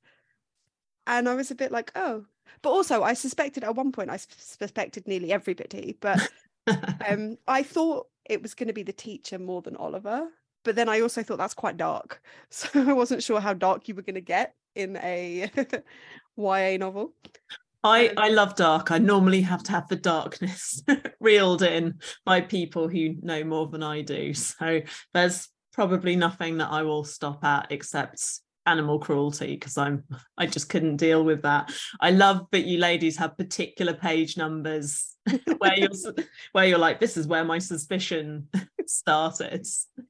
and 1.07 1.29
I 1.29 1.35
was 1.35 1.51
a 1.51 1.57
bit 1.57 1.73
like, 1.73 1.92
oh. 1.95 2.25
But 2.62 2.71
also, 2.71 3.03
I 3.03 3.14
suspected 3.14 3.64
at 3.64 3.75
one 3.75 3.92
point, 3.92 4.11
I 4.11 4.16
suspected 4.16 5.09
nearly 5.09 5.33
everybody, 5.33 5.97
but 6.01 6.21
um, 7.09 7.38
I 7.49 7.62
thought 7.62 8.07
it 8.29 8.42
was 8.42 8.55
going 8.55 8.68
to 8.68 8.73
be 8.73 8.83
the 8.83 8.92
teacher 8.92 9.38
more 9.38 9.62
than 9.62 9.77
Oliver. 9.77 10.29
But 10.64 10.77
then 10.77 10.88
I 10.88 11.01
also 11.01 11.23
thought 11.23 11.38
that's 11.38 11.55
quite 11.55 11.77
dark. 11.77 12.23
So 12.51 12.68
I 12.75 12.92
wasn't 12.92 13.23
sure 13.23 13.40
how 13.40 13.55
dark 13.55 13.88
you 13.88 13.95
were 13.95 14.03
going 14.03 14.14
to 14.14 14.21
get 14.21 14.55
in 14.75 14.97
a 14.99 15.51
YA 16.37 16.77
novel. 16.79 17.14
I, 17.85 18.09
um, 18.09 18.14
I 18.16 18.29
love 18.29 18.55
dark. 18.55 18.90
I 18.90 18.99
normally 18.99 19.42
have 19.42 19.62
to 19.64 19.73
have 19.73 19.88
the 19.88 19.97
darkness 19.97 20.83
reeled 21.21 21.62
in 21.62 22.01
by 22.25 22.40
people 22.40 22.88
who 22.88 23.16
know 23.23 23.45
more 23.45 23.66
than 23.66 23.83
I 23.83 24.03
do. 24.03 24.35
So 24.35 24.81
there's 25.14 25.49
probably 25.73 26.16
nothing 26.16 26.59
that 26.59 26.71
I 26.71 26.83
will 26.83 27.05
stop 27.05 27.45
at 27.45 27.66
except 27.71 28.40
animal 28.66 28.99
cruelty 28.99 29.55
because 29.55 29.77
I'm 29.77 30.05
I 30.38 30.47
just 30.47 30.68
couldn't 30.68 30.97
deal 30.97 31.25
with 31.25 31.42
that. 31.42 31.73
I 32.01 32.11
love 32.11 32.47
that 32.53 32.64
you 32.64 32.79
ladies 32.79 33.16
have 33.16 33.37
particular 33.37 33.95
page 33.95 34.37
numbers 34.37 35.16
where 35.59 35.77
you're 35.77 36.14
where 36.53 36.66
you're 36.66 36.79
like 36.79 37.01
this 37.01 37.16
is 37.16 37.27
where 37.27 37.45
my 37.45 37.59
suspicion 37.59 38.49
started. 38.87 39.66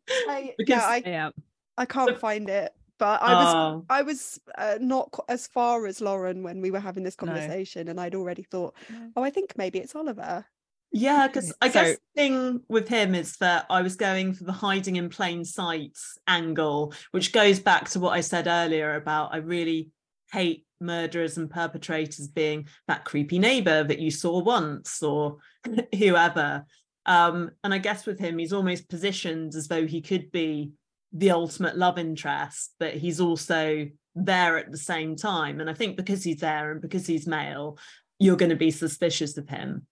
I, 0.08 0.54
because 0.58 0.82
yeah, 0.82 0.86
I, 0.86 1.02
yeah. 1.06 1.30
I 1.78 1.86
can't 1.86 2.18
find 2.18 2.48
it. 2.50 2.74
But 3.02 3.20
I 3.20 3.34
was 3.34 3.54
oh. 3.54 3.84
I 3.90 4.02
was 4.02 4.40
uh, 4.56 4.78
not 4.80 5.12
as 5.28 5.48
far 5.48 5.86
as 5.88 6.00
Lauren 6.00 6.44
when 6.44 6.60
we 6.60 6.70
were 6.70 6.78
having 6.78 7.02
this 7.02 7.16
conversation, 7.16 7.86
no. 7.86 7.90
and 7.90 8.00
I'd 8.00 8.14
already 8.14 8.44
thought, 8.44 8.76
oh, 9.16 9.24
I 9.24 9.30
think 9.30 9.58
maybe 9.58 9.80
it's 9.80 9.96
Oliver. 9.96 10.46
Yeah, 10.92 11.26
because 11.26 11.52
I 11.60 11.68
so, 11.68 11.82
guess 11.82 11.96
the 11.96 12.22
thing 12.22 12.60
with 12.68 12.86
him 12.86 13.16
is 13.16 13.38
that 13.38 13.66
I 13.68 13.82
was 13.82 13.96
going 13.96 14.34
for 14.34 14.44
the 14.44 14.52
hiding 14.52 14.94
in 14.94 15.08
plain 15.08 15.44
sight 15.44 15.98
angle, 16.28 16.94
which 17.10 17.32
goes 17.32 17.58
back 17.58 17.88
to 17.88 17.98
what 17.98 18.12
I 18.12 18.20
said 18.20 18.46
earlier 18.46 18.94
about 18.94 19.34
I 19.34 19.38
really 19.38 19.90
hate 20.30 20.64
murderers 20.80 21.38
and 21.38 21.50
perpetrators 21.50 22.28
being 22.28 22.68
that 22.86 23.04
creepy 23.04 23.40
neighbor 23.40 23.82
that 23.82 23.98
you 23.98 24.12
saw 24.12 24.40
once 24.44 25.02
or 25.02 25.38
whoever. 25.98 26.66
Um, 27.04 27.50
and 27.64 27.74
I 27.74 27.78
guess 27.78 28.06
with 28.06 28.20
him, 28.20 28.38
he's 28.38 28.52
almost 28.52 28.88
positioned 28.88 29.56
as 29.56 29.66
though 29.66 29.88
he 29.88 30.02
could 30.02 30.30
be 30.30 30.70
the 31.12 31.30
ultimate 31.30 31.76
love 31.76 31.98
interest, 31.98 32.74
but 32.78 32.94
he's 32.94 33.20
also 33.20 33.88
there 34.14 34.58
at 34.58 34.70
the 34.70 34.78
same 34.78 35.16
time. 35.16 35.60
And 35.60 35.68
I 35.68 35.74
think 35.74 35.96
because 35.96 36.24
he's 36.24 36.40
there 36.40 36.72
and 36.72 36.80
because 36.80 37.06
he's 37.06 37.26
male, 37.26 37.78
you're 38.18 38.36
going 38.36 38.50
to 38.50 38.56
be 38.56 38.70
suspicious 38.70 39.36
of 39.36 39.48
him. 39.48 39.86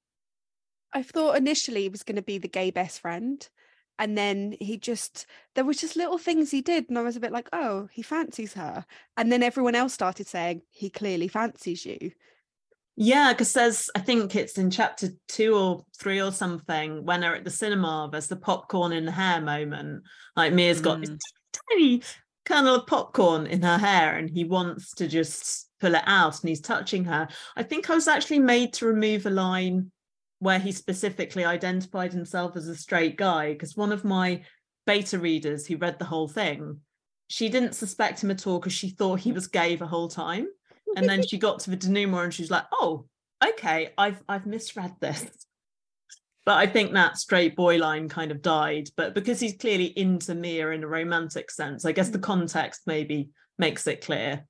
I 0.93 1.03
thought 1.03 1.37
initially 1.37 1.83
he 1.83 1.89
was 1.89 2.03
going 2.03 2.17
to 2.17 2.23
be 2.23 2.39
the 2.39 2.49
gay 2.49 2.71
best 2.71 3.01
friend. 3.01 3.47
And 3.99 4.17
then 4.17 4.57
he 4.61 4.79
just, 4.79 5.27
there 5.55 5.65
was 5.65 5.77
just 5.77 5.95
little 5.95 6.17
things 6.17 6.51
he 6.51 6.63
did. 6.63 6.89
And 6.89 6.99
I 6.99 7.03
was 7.03 7.17
a 7.17 7.21
bit 7.21 7.33
like, 7.33 7.51
oh, 7.53 7.89
he 7.93 8.01
fancies 8.01 8.55
her. 8.55 8.87
And 9.17 9.31
then 9.31 9.43
everyone 9.43 9.75
else 9.75 9.93
started 9.93 10.27
saying, 10.27 10.63
he 10.71 10.89
clearly 10.89 11.29
fancies 11.29 11.85
you. 11.85 12.13
Yeah, 13.03 13.33
because 13.33 13.55
there's, 13.55 13.89
I 13.95 14.01
think 14.01 14.37
it's 14.37 14.59
in 14.59 14.71
chapter 14.71 15.09
two 15.27 15.57
or 15.57 15.87
three 15.99 16.21
or 16.21 16.33
something, 16.33 17.03
when 17.03 17.23
they're 17.23 17.35
at 17.35 17.45
the 17.45 17.51
cinema, 17.51 18.11
there's 18.13 18.27
the 18.27 18.37
popcorn 18.37 18.93
in 18.93 19.07
the 19.07 19.11
hair 19.11 19.41
moment. 19.41 20.03
Like 20.37 20.53
Mia's 20.53 20.83
got 20.83 20.99
mm. 20.99 21.07
this 21.07 21.19
tiny 21.71 22.03
kernel 22.45 22.75
of 22.75 22.87
popcorn 22.87 23.47
in 23.47 23.63
her 23.63 23.79
hair 23.79 24.19
and 24.19 24.29
he 24.29 24.45
wants 24.45 24.93
to 24.97 25.09
just 25.09 25.71
pull 25.81 25.95
it 25.95 26.03
out 26.05 26.39
and 26.43 26.51
he's 26.51 26.61
touching 26.61 27.07
her. 27.07 27.27
I 27.57 27.63
think 27.63 27.89
I 27.89 27.95
was 27.95 28.07
actually 28.07 28.41
made 28.41 28.75
to 28.75 28.87
remove 28.87 29.25
a 29.25 29.31
line 29.31 29.91
where 30.41 30.59
he 30.59 30.71
specifically 30.71 31.47
identified 31.47 32.13
himself 32.13 32.55
as 32.55 32.69
a 32.69 32.77
straight 32.77 33.17
guy 33.17 33.55
because 33.55 33.79
one 33.79 33.93
of 33.93 34.05
my 34.05 34.43
beta 34.87 35.19
readers 35.19 35.67
who 35.67 35.79
read 35.79 35.99
the 35.99 36.05
whole 36.05 36.29
thing 36.29 36.79
she 37.29 37.49
didn't 37.49 37.75
suspect 37.75 38.25
him 38.25 38.31
at 38.31 38.47
all 38.47 38.59
because 38.59 38.73
she 38.73 38.91
thought 38.91 39.21
he 39.21 39.31
was 39.31 39.47
gay 39.47 39.77
the 39.77 39.87
whole 39.87 40.09
time 40.09 40.49
and 40.97 41.09
then 41.09 41.27
she 41.27 41.39
got 41.39 41.61
to 41.61 41.71
the 41.71 41.77
denouement 41.77 42.25
and 42.25 42.35
she's 42.35 42.51
like 42.51 42.65
oh 42.73 43.07
okay 43.47 43.91
i've 43.97 44.23
i've 44.29 44.47
misread 44.47 44.95
this 45.01 45.27
but 46.45 46.57
i 46.57 46.67
think 46.67 46.93
that 46.93 47.17
straight 47.17 47.57
boy 47.57 47.77
line 47.77 48.09
kind 48.09 48.31
of 48.31 48.43
died 48.43 48.89
but 48.97 49.15
because 49.15 49.41
he's 49.41 49.57
clearly 49.57 49.87
into 49.99 50.35
mia 50.35 50.71
in 50.71 50.85
a 50.85 50.89
romantic 50.89 51.51
sense 51.51 51.85
i 51.85 51.93
guess 51.93 52.11
the 52.11 52.19
mm. 52.19 52.23
context 52.23 52.83
maybe 52.87 53.31
makes 53.59 53.87
it 53.87 54.05
clear 54.05 54.45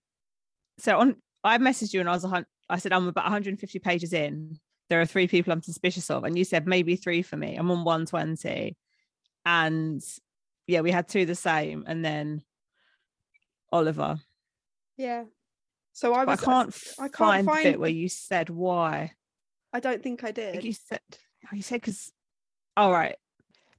so 0.78 0.98
on 0.98 1.16
i 1.44 1.58
messaged 1.58 1.92
you 1.92 2.00
and 2.00 2.08
i 2.08 2.12
was 2.12 2.24
i 2.68 2.78
said 2.78 2.92
i'm 2.92 3.08
about 3.08 3.24
150 3.24 3.78
pages 3.78 4.12
in 4.12 4.58
there 4.90 5.00
are 5.00 5.06
three 5.06 5.28
people 5.28 5.52
I'm 5.52 5.62
suspicious 5.62 6.10
of. 6.10 6.24
And 6.24 6.36
you 6.36 6.44
said 6.44 6.66
maybe 6.66 6.96
three 6.96 7.22
for 7.22 7.36
me. 7.36 7.56
I'm 7.56 7.70
on 7.70 7.84
120. 7.84 8.76
And 9.46 10.02
yeah, 10.66 10.80
we 10.80 10.90
had 10.90 11.08
two 11.08 11.24
the 11.24 11.36
same. 11.36 11.84
And 11.86 12.04
then 12.04 12.42
Oliver. 13.72 14.20
Yeah. 14.98 15.24
So 16.00 16.14
I 16.14 16.24
was 16.24 16.42
I 16.42 16.44
can't, 16.46 16.78
I 16.98 17.02
can't 17.02 17.14
find, 17.14 17.46
find 17.46 17.66
the 17.66 17.70
bit 17.72 17.80
where 17.80 17.90
you 17.90 18.08
said 18.08 18.48
why. 18.48 19.12
I 19.70 19.80
don't 19.80 20.02
think 20.02 20.24
I 20.24 20.30
did. 20.30 20.64
You 20.64 20.72
said 20.72 21.00
oh, 21.12 21.54
you 21.54 21.60
said 21.60 21.82
because 21.82 22.10
all 22.74 22.90
right. 22.90 23.16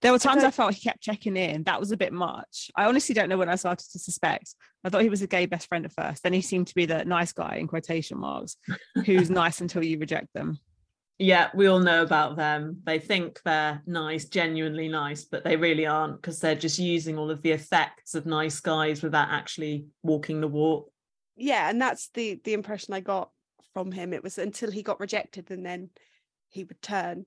There 0.02 0.12
were 0.12 0.20
times 0.20 0.38
I, 0.40 0.42
don't- 0.44 0.54
felt 0.54 0.76
he 0.76 0.82
kept 0.88 1.02
checking 1.02 1.36
in. 1.36 1.64
That 1.64 1.80
was 1.80 1.92
a 1.92 1.98
bit 1.98 2.14
much. 2.14 2.70
I 2.76 2.86
honestly 2.86 3.16
don't 3.16 3.28
know 3.28 3.40
when 3.40 3.50
I 3.50 3.56
started 3.56 3.90
to 3.94 3.98
suspect. 3.98 4.54
I 4.84 4.90
thought 4.90 5.02
he 5.02 5.10
was 5.10 5.24
a 5.24 5.28
gay 5.28 5.48
best 5.48 5.68
friend 5.68 5.84
at 5.84 5.94
first. 5.94 6.22
Then 6.22 6.34
he 6.34 6.42
seemed 6.42 6.68
to 6.68 6.76
be 6.76 6.86
the 6.86 7.04
nice 7.06 7.34
guy 7.34 7.56
in 7.56 7.66
quotation 7.66 8.20
marks, 8.20 8.56
who's 9.04 9.30
nice 9.42 9.60
until 9.60 9.84
you 9.84 9.98
reject 9.98 10.28
them. 10.36 10.60
Yeah, 11.18 11.50
we 11.56 11.66
all 11.66 11.80
know 11.80 12.04
about 12.04 12.36
them. 12.36 12.82
They 12.84 13.00
think 13.00 13.40
they're 13.44 13.82
nice, 13.88 14.26
genuinely 14.26 14.90
nice, 14.90 15.26
but 15.26 15.44
they 15.44 15.56
really 15.56 15.88
aren't 15.88 16.22
because 16.22 16.40
they're 16.40 16.54
just 16.54 16.78
using 16.78 17.18
all 17.18 17.32
of 17.32 17.42
the 17.42 17.52
effects 17.52 18.14
of 18.14 18.28
nice 18.28 18.60
guys 18.60 19.02
without 19.02 19.30
actually 19.32 19.88
walking 20.04 20.40
the 20.40 20.48
walk. 20.48 20.92
Yeah 21.36 21.70
and 21.70 21.82
that's 21.82 22.10
the 22.10 22.40
the 22.44 22.54
impression 22.54 22.94
i 22.94 23.00
got 23.00 23.32
from 23.74 23.92
him. 23.92 24.14
It 24.14 24.24
was 24.24 24.38
until 24.38 24.72
he 24.72 24.84
got 24.84 25.00
rejected 25.00 25.52
and 25.52 25.66
then 25.66 25.90
he 26.50 26.64
would 26.64 26.82
turn. 26.82 27.26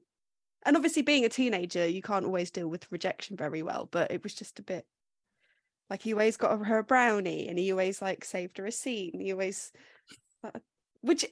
And 0.64 0.77
obviously 0.77 1.03
being 1.03 1.25
a 1.25 1.29
teenager 1.29 1.87
you 1.87 2.01
can't 2.01 2.25
always 2.25 2.51
deal 2.51 2.69
with 2.69 2.90
rejection 2.90 3.37
very 3.37 3.62
well 3.62 3.87
but 3.90 4.11
it 4.11 4.23
was 4.23 4.35
just 4.35 4.59
a 4.59 4.62
bit 4.62 4.87
like 5.90 6.01
he 6.01 6.14
always 6.14 6.38
got 6.38 6.64
her 6.64 6.79
a 6.79 6.83
brownie 6.83 7.49
and 7.49 7.59
he 7.59 7.71
always 7.71 8.01
like 8.01 8.25
saved 8.25 8.57
her 8.57 8.64
a 8.64 8.73
scene 8.73 9.21
he 9.21 9.31
always 9.31 9.73
uh, 10.43 10.59
which 11.03 11.27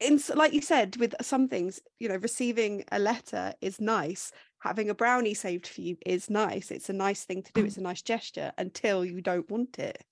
in 0.00 0.20
like 0.34 0.52
you 0.52 0.60
said 0.60 0.96
with 0.98 1.14
some 1.22 1.48
things 1.48 1.80
you 1.98 2.10
know 2.10 2.16
receiving 2.16 2.84
a 2.92 2.98
letter 2.98 3.54
is 3.62 3.80
nice. 3.80 4.32
Having 4.58 4.90
a 4.90 4.94
brownie 4.94 5.32
saved 5.32 5.66
for 5.66 5.80
you 5.80 5.96
is 6.04 6.28
nice. 6.28 6.70
It's 6.70 6.90
a 6.90 6.94
nice 6.94 7.24
thing 7.24 7.42
to 7.42 7.52
do. 7.54 7.64
It's 7.64 7.78
a 7.78 7.82
nice 7.82 8.02
gesture 8.02 8.52
until 8.58 9.02
you 9.02 9.22
don't 9.22 9.48
want 9.50 9.78
it 9.78 10.04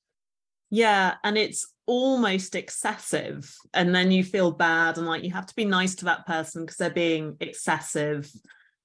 Yeah, 0.74 1.16
and 1.22 1.36
it's 1.36 1.70
almost 1.84 2.54
excessive. 2.54 3.54
And 3.74 3.94
then 3.94 4.10
you 4.10 4.24
feel 4.24 4.50
bad 4.50 4.96
and 4.96 5.06
like 5.06 5.22
you 5.22 5.30
have 5.32 5.44
to 5.44 5.54
be 5.54 5.66
nice 5.66 5.94
to 5.96 6.06
that 6.06 6.26
person 6.26 6.62
because 6.62 6.78
they're 6.78 6.88
being 6.88 7.36
excessive. 7.40 8.32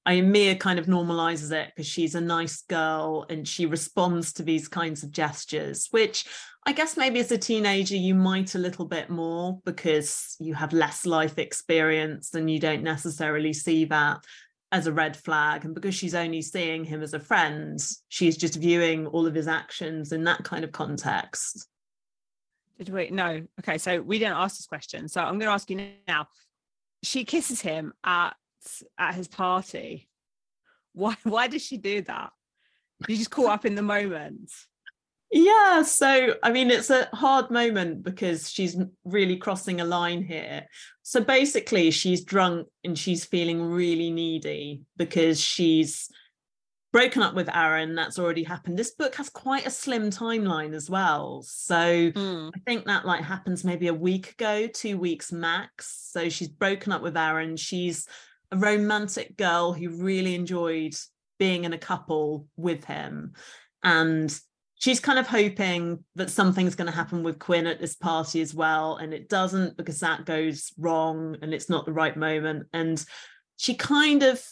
I 0.05 0.19
Mia 0.19 0.57
kind 0.57 0.79
of 0.79 0.87
normalizes 0.87 1.53
it 1.53 1.69
because 1.73 1.87
she's 1.87 2.13
a 2.13 2.19
nice 2.19 2.63
girl 2.63 3.25
and 3.29 3.47
she 3.47 3.65
responds 3.65 4.33
to 4.33 4.43
these 4.43 4.67
kinds 4.67 5.03
of 5.03 5.11
gestures, 5.11 5.87
which 5.91 6.25
I 6.65 6.73
guess 6.73 6.97
maybe 6.97 7.21
as 7.21 7.31
a 7.31 7.37
teenager 7.37 7.95
you 7.95 8.15
might 8.15 8.53
a 8.55 8.59
little 8.59 8.85
bit 8.85 9.09
more 9.09 9.61
because 9.63 10.35
you 10.41 10.55
have 10.55 10.73
less 10.73 11.05
life 11.05 11.37
experience 11.37 12.33
and 12.33 12.51
you 12.51 12.59
don't 12.59 12.83
necessarily 12.83 13.53
see 13.53 13.85
that 13.85 14.25
as 14.73 14.87
a 14.87 14.91
red 14.91 15.15
flag. 15.15 15.63
And 15.63 15.73
because 15.73 15.95
she's 15.95 16.15
only 16.15 16.41
seeing 16.41 16.83
him 16.83 17.01
as 17.01 17.13
a 17.13 17.19
friend, 17.21 17.79
she's 18.09 18.35
just 18.35 18.55
viewing 18.55 19.07
all 19.07 19.25
of 19.25 19.35
his 19.35 19.47
actions 19.47 20.11
in 20.11 20.25
that 20.25 20.43
kind 20.43 20.65
of 20.65 20.73
context. 20.73 21.65
Did 22.77 22.89
we? 22.89 23.09
No. 23.09 23.43
Okay. 23.59 23.77
So 23.77 24.01
we 24.01 24.19
didn't 24.19 24.37
ask 24.37 24.57
this 24.57 24.67
question. 24.67 25.07
So 25.07 25.21
I'm 25.21 25.39
going 25.39 25.47
to 25.47 25.53
ask 25.53 25.69
you 25.69 25.91
now. 26.07 26.27
She 27.03 27.25
kisses 27.25 27.61
him 27.61 27.93
at 28.03 28.35
at 28.97 29.15
his 29.15 29.27
party. 29.27 30.09
Why? 30.93 31.15
Why 31.23 31.47
does 31.47 31.63
she 31.63 31.77
do 31.77 32.01
that? 32.03 32.31
You 33.07 33.17
just 33.17 33.31
caught 33.31 33.51
up 33.51 33.65
in 33.65 33.75
the 33.75 33.81
moment? 33.81 34.51
Yeah, 35.31 35.81
so 35.81 36.35
I 36.41 36.51
mean, 36.51 36.71
it's 36.71 36.89
a 36.89 37.09
hard 37.13 37.51
moment 37.51 38.03
because 38.03 38.49
she's 38.49 38.77
really 39.03 39.35
crossing 39.35 39.81
a 39.81 39.85
line 39.85 40.23
here. 40.23 40.67
So 41.03 41.21
basically, 41.21 41.91
she's 41.91 42.23
drunk 42.23 42.67
and 42.83 42.97
she's 42.97 43.25
feeling 43.25 43.61
really 43.61 44.09
needy 44.09 44.83
because 44.95 45.39
she's 45.39 46.09
broken 46.97 47.21
up 47.21 47.35
with 47.35 47.55
Aaron. 47.55 47.93
That's 47.93 48.17
already 48.17 48.41
happened. 48.41 48.75
This 48.75 48.89
book 48.89 49.13
has 49.17 49.29
quite 49.29 49.67
a 49.67 49.69
slim 49.69 50.09
timeline 50.09 50.73
as 50.73 50.89
well. 50.89 51.43
So 51.43 52.09
Hmm. 52.09 52.49
I 52.55 52.59
think 52.65 52.85
that 52.85 53.05
like 53.05 53.23
happens 53.23 53.63
maybe 53.63 53.87
a 53.87 53.93
week 53.93 54.31
ago, 54.31 54.65
two 54.65 54.97
weeks 54.97 55.31
max. 55.31 56.09
So 56.11 56.27
she's 56.27 56.47
broken 56.47 56.91
up 56.91 57.03
with 57.03 57.15
Aaron. 57.15 57.55
She's 57.55 58.07
a 58.51 58.57
romantic 58.57 59.37
girl 59.37 59.73
who 59.73 59.89
really 59.89 60.33
enjoyed 60.33 60.95
being 61.37 61.65
in 61.65 61.73
a 61.73 61.77
couple 61.77 62.47
with 62.55 62.83
him. 62.85 63.33
And 63.83 64.35
she's 64.73 64.99
kind 64.99 65.19
of 65.19 65.27
hoping 65.27 66.03
that 66.15 66.31
something's 66.31 66.73
going 66.73 66.89
to 66.89 66.97
happen 66.97 67.21
with 67.21 67.37
Quinn 67.37 67.67
at 67.67 67.79
this 67.79 67.95
party 67.95 68.41
as 68.41 68.55
well. 68.55 68.95
And 68.95 69.13
it 69.13 69.29
doesn't 69.29 69.77
because 69.77 69.99
that 69.99 70.25
goes 70.25 70.71
wrong 70.79 71.37
and 71.43 71.53
it's 71.53 71.69
not 71.69 71.85
the 71.85 71.93
right 71.93 72.17
moment. 72.17 72.65
And 72.73 73.05
she 73.55 73.75
kind 73.75 74.23
of 74.23 74.43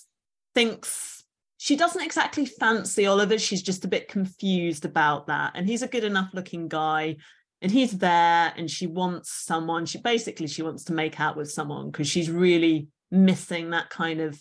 thinks 0.53 1.23
she 1.57 1.75
doesn't 1.75 2.03
exactly 2.03 2.45
fancy 2.45 3.05
Oliver. 3.05 3.37
She's 3.37 3.63
just 3.63 3.85
a 3.85 3.89
bit 3.89 4.07
confused 4.07 4.85
about 4.85 5.27
that. 5.27 5.53
And 5.55 5.67
he's 5.67 5.81
a 5.81 5.87
good 5.87 6.03
enough 6.03 6.29
looking 6.33 6.67
guy 6.67 7.17
and 7.61 7.71
he's 7.71 7.97
there 7.97 8.53
and 8.57 8.69
she 8.69 8.87
wants 8.87 9.31
someone. 9.31 9.85
She 9.85 9.99
basically 9.99 10.47
she 10.47 10.61
wants 10.61 10.83
to 10.85 10.93
make 10.93 11.19
out 11.19 11.37
with 11.37 11.51
someone 11.51 11.89
because 11.91 12.07
she's 12.07 12.29
really 12.29 12.87
missing 13.11 13.69
that 13.69 13.89
kind 13.89 14.21
of 14.21 14.37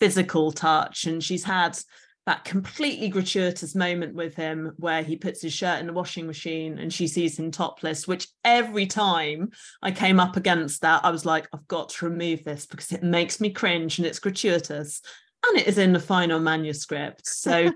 physical 0.00 0.50
touch. 0.50 1.06
And 1.06 1.22
she's 1.22 1.44
had 1.44 1.78
that 2.26 2.44
completely 2.44 3.08
gratuitous 3.08 3.74
moment 3.74 4.14
with 4.14 4.34
him 4.34 4.72
where 4.76 5.02
he 5.02 5.16
puts 5.16 5.42
his 5.42 5.52
shirt 5.52 5.80
in 5.80 5.86
the 5.86 5.92
washing 5.92 6.26
machine 6.26 6.78
and 6.78 6.92
she 6.92 7.08
sees 7.08 7.38
him 7.38 7.50
topless, 7.50 8.06
which 8.06 8.28
every 8.44 8.86
time 8.86 9.50
I 9.80 9.90
came 9.90 10.20
up 10.20 10.36
against 10.36 10.82
that, 10.82 11.04
I 11.04 11.10
was 11.10 11.24
like, 11.24 11.48
I've 11.52 11.66
got 11.66 11.88
to 11.90 12.08
remove 12.08 12.44
this 12.44 12.66
because 12.66 12.92
it 12.92 13.02
makes 13.02 13.40
me 13.40 13.50
cringe 13.50 13.98
and 13.98 14.06
it's 14.06 14.20
gratuitous. 14.20 15.02
And 15.44 15.58
it 15.58 15.66
is 15.66 15.78
in 15.78 15.92
the 15.92 16.00
final 16.00 16.40
manuscript. 16.40 17.22
So 17.42 17.72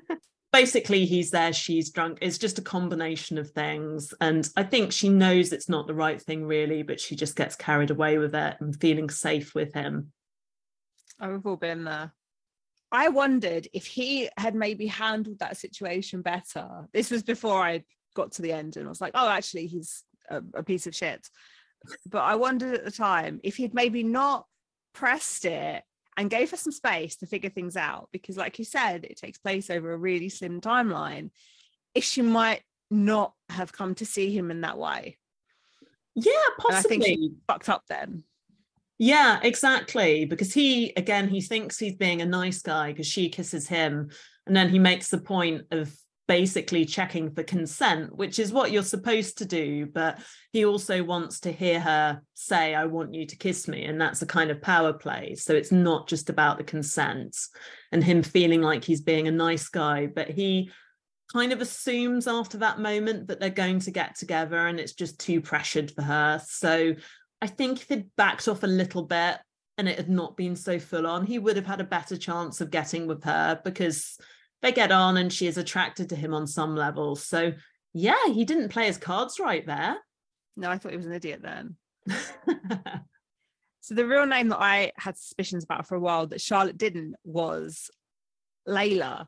basically, 0.52 1.04
he's 1.04 1.30
there, 1.30 1.52
she's 1.52 1.90
drunk. 1.90 2.18
It's 2.22 2.38
just 2.38 2.58
a 2.58 2.62
combination 2.62 3.36
of 3.36 3.50
things. 3.50 4.14
And 4.20 4.48
I 4.56 4.62
think 4.62 4.92
she 4.92 5.08
knows 5.08 5.52
it's 5.52 5.68
not 5.68 5.86
the 5.86 5.94
right 5.94 6.20
thing, 6.20 6.46
really, 6.46 6.82
but 6.82 7.00
she 7.00 7.16
just 7.16 7.36
gets 7.36 7.56
carried 7.56 7.90
away 7.90 8.16
with 8.18 8.34
it 8.34 8.56
and 8.60 8.80
feeling 8.80 9.10
safe 9.10 9.54
with 9.54 9.74
him. 9.74 10.12
Oh, 11.20 11.30
we've 11.30 11.46
all 11.46 11.56
been 11.56 11.84
there. 11.84 12.12
I 12.92 13.08
wondered 13.08 13.68
if 13.72 13.86
he 13.86 14.30
had 14.38 14.54
maybe 14.54 14.86
handled 14.86 15.40
that 15.40 15.56
situation 15.56 16.22
better. 16.22 16.86
This 16.92 17.10
was 17.10 17.22
before 17.22 17.60
I 17.60 17.82
got 18.14 18.32
to 18.32 18.42
the 18.42 18.52
end 18.52 18.76
and 18.76 18.86
I 18.86 18.88
was 18.88 19.00
like, 19.00 19.12
oh, 19.14 19.28
actually, 19.28 19.66
he's 19.66 20.04
a, 20.30 20.42
a 20.54 20.62
piece 20.62 20.86
of 20.86 20.94
shit. 20.94 21.28
But 22.08 22.22
I 22.22 22.36
wondered 22.36 22.74
at 22.74 22.84
the 22.84 22.90
time 22.90 23.40
if 23.42 23.56
he'd 23.56 23.74
maybe 23.74 24.02
not 24.02 24.46
pressed 24.94 25.44
it 25.44 25.82
and 26.16 26.30
gave 26.30 26.50
her 26.50 26.56
some 26.56 26.72
space 26.72 27.16
to 27.16 27.26
figure 27.26 27.50
things 27.50 27.76
out. 27.76 28.08
Because, 28.12 28.36
like 28.36 28.58
you 28.58 28.64
said, 28.64 29.04
it 29.04 29.16
takes 29.18 29.38
place 29.38 29.70
over 29.70 29.92
a 29.92 29.98
really 29.98 30.28
slim 30.28 30.60
timeline. 30.60 31.30
If 31.94 32.04
she 32.04 32.22
might 32.22 32.62
not 32.90 33.34
have 33.48 33.72
come 33.72 33.94
to 33.96 34.06
see 34.06 34.36
him 34.36 34.50
in 34.50 34.60
that 34.62 34.78
way. 34.78 35.18
Yeah, 36.14 36.32
And 36.68 36.76
I 36.76 36.82
think 36.82 37.02
possibly. 37.02 37.14
she 37.16 37.30
fucked 37.46 37.68
up 37.68 37.82
then. 37.88 38.24
Yeah, 38.98 39.40
exactly. 39.42 40.24
Because 40.24 40.54
he, 40.54 40.92
again, 40.96 41.28
he 41.28 41.40
thinks 41.40 41.78
he's 41.78 41.96
being 41.96 42.22
a 42.22 42.26
nice 42.26 42.62
guy 42.62 42.92
because 42.92 43.06
she 43.06 43.28
kisses 43.28 43.68
him. 43.68 44.10
And 44.46 44.56
then 44.56 44.70
he 44.70 44.78
makes 44.78 45.08
the 45.08 45.18
point 45.18 45.64
of 45.70 45.94
basically 46.28 46.84
checking 46.84 47.30
for 47.30 47.42
consent, 47.42 48.14
which 48.16 48.38
is 48.38 48.52
what 48.52 48.72
you're 48.72 48.82
supposed 48.82 49.38
to 49.38 49.44
do. 49.44 49.86
But 49.86 50.18
he 50.52 50.64
also 50.64 51.02
wants 51.02 51.40
to 51.40 51.52
hear 51.52 51.80
her 51.80 52.20
say, 52.34 52.74
I 52.74 52.86
want 52.86 53.14
you 53.14 53.26
to 53.26 53.36
kiss 53.36 53.68
me. 53.68 53.84
And 53.84 54.00
that's 54.00 54.22
a 54.22 54.26
kind 54.26 54.50
of 54.50 54.62
power 54.62 54.92
play. 54.92 55.34
So 55.36 55.54
it's 55.54 55.72
not 55.72 56.08
just 56.08 56.28
about 56.28 56.58
the 56.58 56.64
consent 56.64 57.36
and 57.92 58.02
him 58.02 58.22
feeling 58.22 58.62
like 58.62 58.84
he's 58.84 59.00
being 59.00 59.28
a 59.28 59.32
nice 59.32 59.68
guy, 59.68 60.06
but 60.06 60.28
he 60.28 60.70
kind 61.32 61.52
of 61.52 61.60
assumes 61.60 62.26
after 62.26 62.58
that 62.58 62.78
moment 62.78 63.28
that 63.28 63.40
they're 63.40 63.50
going 63.50 63.80
to 63.80 63.90
get 63.90 64.16
together 64.16 64.66
and 64.66 64.78
it's 64.78 64.94
just 64.94 65.18
too 65.18 65.40
pressured 65.40 65.90
for 65.90 66.02
her. 66.02 66.40
So 66.44 66.94
I 67.42 67.46
think 67.46 67.80
if 67.80 67.88
he'd 67.88 68.14
backed 68.16 68.48
off 68.48 68.62
a 68.62 68.68
little 68.68 69.02
bit 69.02 69.38
and 69.78 69.88
it 69.88 69.96
had 69.98 70.08
not 70.08 70.36
been 70.36 70.56
so 70.56 70.78
full 70.78 71.06
on, 71.06 71.26
he 71.26 71.38
would 71.38 71.56
have 71.56 71.66
had 71.66 71.80
a 71.80 71.84
better 71.84 72.16
chance 72.16 72.60
of 72.60 72.70
getting 72.70 73.06
with 73.06 73.24
her 73.24 73.60
because 73.64 74.18
they 74.62 74.72
get 74.72 74.92
on 74.92 75.16
and 75.16 75.32
she 75.32 75.46
is 75.46 75.58
attracted 75.58 76.08
to 76.08 76.16
him 76.16 76.34
on 76.34 76.46
some 76.46 76.74
level. 76.74 77.16
So 77.16 77.52
yeah, 77.92 78.26
he 78.32 78.44
didn't 78.44 78.70
play 78.70 78.86
his 78.86 78.98
cards 78.98 79.38
right 79.38 79.66
there. 79.66 79.96
No, 80.56 80.70
I 80.70 80.78
thought 80.78 80.92
he 80.92 80.96
was 80.96 81.06
an 81.06 81.12
idiot 81.12 81.42
then. 81.42 81.76
So 83.86 83.94
the 83.94 84.04
real 84.04 84.26
name 84.26 84.48
that 84.48 84.60
I 84.60 84.90
had 84.96 85.16
suspicions 85.16 85.62
about 85.62 85.86
for 85.86 85.94
a 85.94 86.00
while 86.00 86.26
that 86.26 86.40
Charlotte 86.40 86.76
didn't 86.76 87.14
was 87.22 87.88
Layla. 88.66 89.26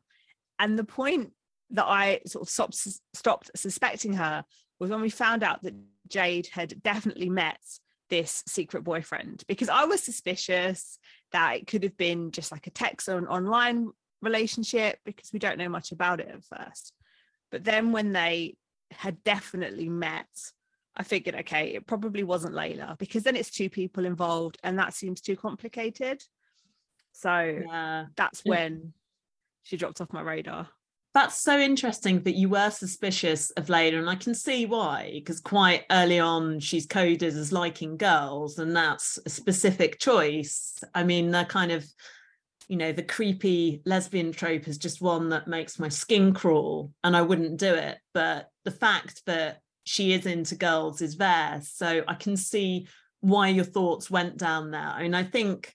And 0.58 0.76
the 0.76 0.82
point 0.82 1.30
that 1.70 1.84
I 1.86 2.22
sort 2.26 2.42
of 2.42 2.48
stopped, 2.48 2.74
stopped 3.14 3.52
suspecting 3.54 4.14
her 4.14 4.44
was 4.80 4.90
when 4.90 5.00
we 5.00 5.10
found 5.10 5.44
out 5.44 5.62
that 5.62 5.76
Jade 6.08 6.48
had 6.50 6.82
definitely 6.82 7.30
met 7.30 7.60
this 8.10 8.42
secret 8.48 8.82
boyfriend 8.82 9.44
because 9.46 9.68
I 9.68 9.84
was 9.84 10.02
suspicious 10.02 10.98
that 11.30 11.58
it 11.58 11.68
could 11.68 11.84
have 11.84 11.96
been 11.96 12.32
just 12.32 12.50
like 12.50 12.66
a 12.66 12.70
text 12.70 13.08
or 13.08 13.16
an 13.16 13.28
online 13.28 13.90
relationship 14.22 14.98
because 15.04 15.32
we 15.32 15.38
don't 15.38 15.58
know 15.58 15.68
much 15.68 15.92
about 15.92 16.20
it 16.20 16.28
at 16.28 16.44
first. 16.44 16.92
But 17.50 17.64
then 17.64 17.92
when 17.92 18.12
they 18.12 18.56
had 18.90 19.22
definitely 19.24 19.88
met, 19.88 20.28
I 20.96 21.02
figured, 21.02 21.36
okay, 21.36 21.74
it 21.74 21.86
probably 21.86 22.24
wasn't 22.24 22.54
Layla 22.54 22.98
because 22.98 23.22
then 23.22 23.36
it's 23.36 23.50
two 23.50 23.70
people 23.70 24.04
involved 24.04 24.58
and 24.62 24.78
that 24.78 24.94
seems 24.94 25.20
too 25.20 25.36
complicated. 25.36 26.22
So 27.12 27.62
yeah. 27.66 28.06
that's 28.16 28.42
when 28.44 28.92
she 29.62 29.76
dropped 29.76 30.00
off 30.00 30.12
my 30.12 30.22
radar. 30.22 30.68
That's 31.14 31.38
so 31.38 31.58
interesting 31.58 32.20
that 32.22 32.36
you 32.36 32.48
were 32.48 32.70
suspicious 32.70 33.50
of 33.52 33.66
Layla, 33.66 33.98
and 33.98 34.10
I 34.10 34.14
can 34.14 34.34
see 34.34 34.66
why, 34.66 35.10
because 35.14 35.40
quite 35.40 35.84
early 35.90 36.20
on 36.20 36.60
she's 36.60 36.86
coded 36.86 37.34
as 37.34 37.50
liking 37.50 37.96
girls, 37.96 38.58
and 38.58 38.76
that's 38.76 39.18
a 39.24 39.30
specific 39.30 39.98
choice. 39.98 40.78
I 40.94 41.04
mean, 41.04 41.30
they're 41.30 41.44
kind 41.44 41.72
of 41.72 41.84
you 42.68 42.76
know, 42.76 42.92
the 42.92 43.02
creepy 43.02 43.82
lesbian 43.86 44.30
trope 44.30 44.68
is 44.68 44.78
just 44.78 45.00
one 45.00 45.30
that 45.30 45.48
makes 45.48 45.78
my 45.78 45.88
skin 45.88 46.34
crawl 46.34 46.92
and 47.02 47.16
I 47.16 47.22
wouldn't 47.22 47.58
do 47.58 47.74
it. 47.74 47.98
But 48.12 48.50
the 48.64 48.70
fact 48.70 49.22
that 49.26 49.60
she 49.84 50.12
is 50.12 50.26
into 50.26 50.54
girls 50.54 51.00
is 51.00 51.16
there. 51.16 51.60
So 51.64 52.04
I 52.06 52.14
can 52.14 52.36
see 52.36 52.86
why 53.20 53.48
your 53.48 53.64
thoughts 53.64 54.10
went 54.10 54.36
down 54.36 54.70
there. 54.70 54.80
I 54.80 55.02
mean, 55.02 55.14
I 55.14 55.24
think 55.24 55.72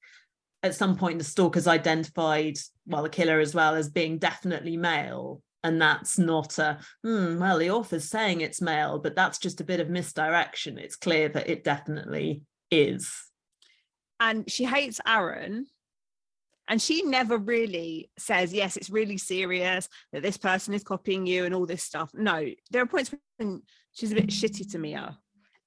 at 0.61 0.75
some 0.75 0.95
point 0.95 1.17
the 1.17 1.23
stalkers 1.23 1.67
identified, 1.67 2.57
well, 2.85 3.03
the 3.03 3.09
killer 3.09 3.39
as 3.39 3.55
well 3.55 3.73
as 3.73 3.89
being 3.89 4.19
definitely 4.19 4.77
male. 4.77 5.41
And 5.63 5.81
that's 5.81 6.19
not 6.19 6.59
a, 6.59 6.77
hmm, 7.03 7.39
well, 7.39 7.57
the 7.57 7.71
author's 7.71 8.09
saying 8.09 8.41
it's 8.41 8.61
male, 8.61 8.99
but 8.99 9.15
that's 9.15 9.39
just 9.39 9.61
a 9.61 9.65
bit 9.65 9.79
of 9.79 9.89
misdirection. 9.89 10.77
It's 10.77 10.95
clear 10.95 11.29
that 11.29 11.49
it 11.49 11.63
definitely 11.63 12.43
is. 12.69 13.11
And 14.19 14.49
she 14.49 14.65
hates 14.65 15.01
Aaron. 15.07 15.65
And 16.67 16.81
she 16.81 17.01
never 17.01 17.37
really 17.37 18.09
says, 18.17 18.53
yes, 18.53 18.77
it's 18.77 18.89
really 18.89 19.17
serious 19.17 19.89
that 20.13 20.23
this 20.23 20.37
person 20.37 20.73
is 20.73 20.83
copying 20.83 21.25
you 21.25 21.45
and 21.45 21.53
all 21.53 21.65
this 21.65 21.83
stuff. 21.83 22.09
No, 22.13 22.45
there 22.71 22.81
are 22.81 22.87
points 22.87 23.13
when 23.37 23.61
she's 23.91 24.11
a 24.11 24.15
bit 24.15 24.27
shitty 24.27 24.71
to 24.71 24.79
Mia 24.79 25.17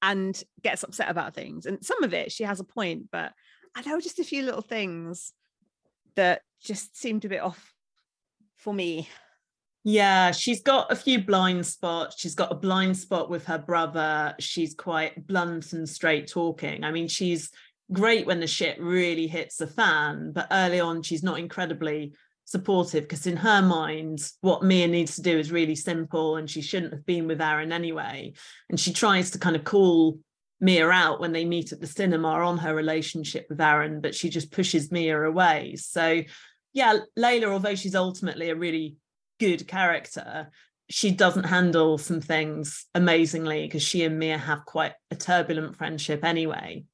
and 0.00 0.42
gets 0.62 0.82
upset 0.82 1.10
about 1.10 1.34
things. 1.34 1.66
And 1.66 1.84
some 1.84 2.02
of 2.02 2.14
it, 2.14 2.32
she 2.32 2.44
has 2.44 2.60
a 2.60 2.64
point, 2.64 3.10
but 3.12 3.32
I 3.74 3.82
know 3.82 4.00
just 4.00 4.18
a 4.18 4.24
few 4.24 4.42
little 4.42 4.62
things 4.62 5.32
that 6.14 6.40
just 6.62 6.96
seemed 6.96 7.26
a 7.26 7.28
bit 7.28 7.42
off 7.42 7.74
for 8.56 8.72
me. 8.72 9.08
Yeah, 9.84 10.32
she's 10.32 10.62
got 10.62 10.90
a 10.90 10.96
few 10.96 11.22
blind 11.22 11.66
spots. 11.66 12.18
She's 12.18 12.34
got 12.34 12.50
a 12.50 12.56
blind 12.56 12.96
spot 12.96 13.30
with 13.30 13.44
her 13.46 13.58
brother. 13.58 14.34
She's 14.40 14.74
quite 14.74 15.26
blunt 15.26 15.72
and 15.74 15.88
straight 15.88 16.26
talking. 16.26 16.82
I 16.82 16.90
mean, 16.90 17.06
she's 17.06 17.50
great 17.92 18.26
when 18.26 18.40
the 18.40 18.46
shit 18.46 18.80
really 18.80 19.26
hits 19.26 19.56
the 19.56 19.66
fan, 19.66 20.32
but 20.32 20.48
early 20.50 20.80
on, 20.80 21.02
she's 21.02 21.22
not 21.22 21.38
incredibly 21.38 22.12
supportive 22.46 23.02
because 23.02 23.26
in 23.26 23.36
her 23.36 23.60
mind 23.60 24.20
what 24.40 24.62
mia 24.62 24.86
needs 24.86 25.16
to 25.16 25.22
do 25.22 25.36
is 25.36 25.50
really 25.50 25.74
simple 25.74 26.36
and 26.36 26.48
she 26.48 26.62
shouldn't 26.62 26.92
have 26.92 27.04
been 27.04 27.26
with 27.26 27.40
aaron 27.40 27.72
anyway. 27.72 28.32
And 28.70 28.78
she 28.78 28.92
tries 28.92 29.32
to 29.32 29.38
kind 29.38 29.56
of 29.56 29.64
call 29.64 30.18
mia 30.60 30.88
out 30.88 31.20
when 31.20 31.32
they 31.32 31.44
meet 31.44 31.72
at 31.72 31.80
the 31.80 31.86
cinema 31.86 32.28
on 32.28 32.56
her 32.58 32.74
relationship 32.74 33.46
with 33.50 33.60
aaron 33.60 34.00
but 34.00 34.14
she 34.14 34.30
just 34.30 34.52
pushes 34.52 34.92
mia 34.92 35.20
away. 35.20 35.74
So 35.76 36.22
yeah 36.72 36.98
layla 37.18 37.50
although 37.50 37.74
she's 37.74 37.96
ultimately 37.96 38.50
a 38.50 38.56
really 38.56 38.96
good 39.40 39.66
character 39.66 40.50
she 40.88 41.10
doesn't 41.10 41.44
handle 41.44 41.98
some 41.98 42.20
things 42.20 42.86
amazingly 42.94 43.66
because 43.66 43.82
she 43.82 44.04
and 44.04 44.18
mia 44.18 44.38
have 44.38 44.64
quite 44.64 44.92
a 45.10 45.16
turbulent 45.16 45.74
friendship 45.76 46.24
anyway 46.24 46.84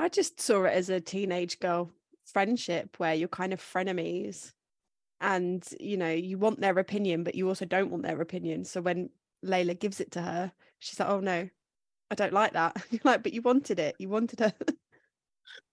i 0.00 0.08
just 0.08 0.40
saw 0.40 0.64
it 0.64 0.72
as 0.72 0.88
a 0.88 1.00
teenage 1.00 1.58
girl 1.60 1.90
friendship 2.30 2.96
where 2.98 3.14
you're 3.14 3.28
kind 3.28 3.52
of 3.52 3.60
frenemies 3.60 4.52
and 5.20 5.66
you 5.78 5.96
know 5.96 6.10
you 6.10 6.38
want 6.38 6.60
their 6.60 6.78
opinion 6.78 7.24
but 7.24 7.34
you 7.34 7.46
also 7.48 7.64
don't 7.64 7.90
want 7.90 8.02
their 8.02 8.20
opinion. 8.20 8.64
So 8.64 8.80
when 8.80 9.10
layla 9.44 9.78
gives 9.78 10.00
it 10.00 10.12
to 10.12 10.22
her 10.22 10.52
she's 10.78 11.00
like 11.00 11.08
oh 11.08 11.20
no 11.20 11.48
i 12.10 12.14
don't 12.14 12.32
like 12.32 12.52
that. 12.52 12.76
You're 12.90 13.00
like 13.04 13.22
but 13.22 13.32
you 13.32 13.42
wanted 13.42 13.78
it. 13.78 13.96
You 13.98 14.08
wanted 14.08 14.40
her. 14.40 14.52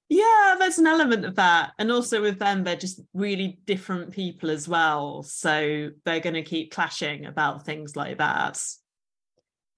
Yeah 0.10 0.56
there's 0.60 0.78
an 0.78 0.88
element 0.88 1.26
of 1.26 1.36
that. 1.36 1.72
And 1.80 1.92
also 1.92 2.22
with 2.22 2.40
them 2.40 2.64
they're 2.64 2.76
just 2.76 3.02
really 3.14 3.60
different 3.66 4.12
people 4.12 4.50
as 4.50 4.68
well. 4.68 5.24
So 5.24 5.90
they're 6.06 6.20
going 6.20 6.36
to 6.36 6.44
keep 6.44 6.72
clashing 6.72 7.26
about 7.26 7.66
things 7.66 7.96
like 7.96 8.18
that. 8.20 8.62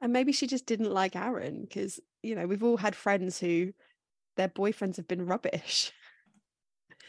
And 0.02 0.14
maybe 0.14 0.32
she 0.32 0.48
just 0.48 0.66
didn't 0.66 0.94
like 0.94 1.16
aaron 1.16 1.62
because 1.62 2.00
you 2.22 2.36
know 2.36 2.46
we've 2.48 2.64
all 2.64 2.78
had 2.78 2.96
friends 2.96 3.40
who 3.40 3.74
their 4.40 4.48
boyfriends 4.48 4.96
have 4.96 5.08
been 5.08 5.26
rubbish. 5.26 5.92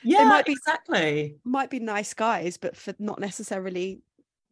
Yeah 0.02 0.24
might 0.24 0.46
be- 0.46 0.52
exactly. 0.52 1.36
might 1.44 1.70
be 1.70 1.78
nice 1.78 2.12
guys 2.12 2.56
but 2.56 2.76
for 2.76 2.92
not 2.98 3.20
necessarily 3.20 4.00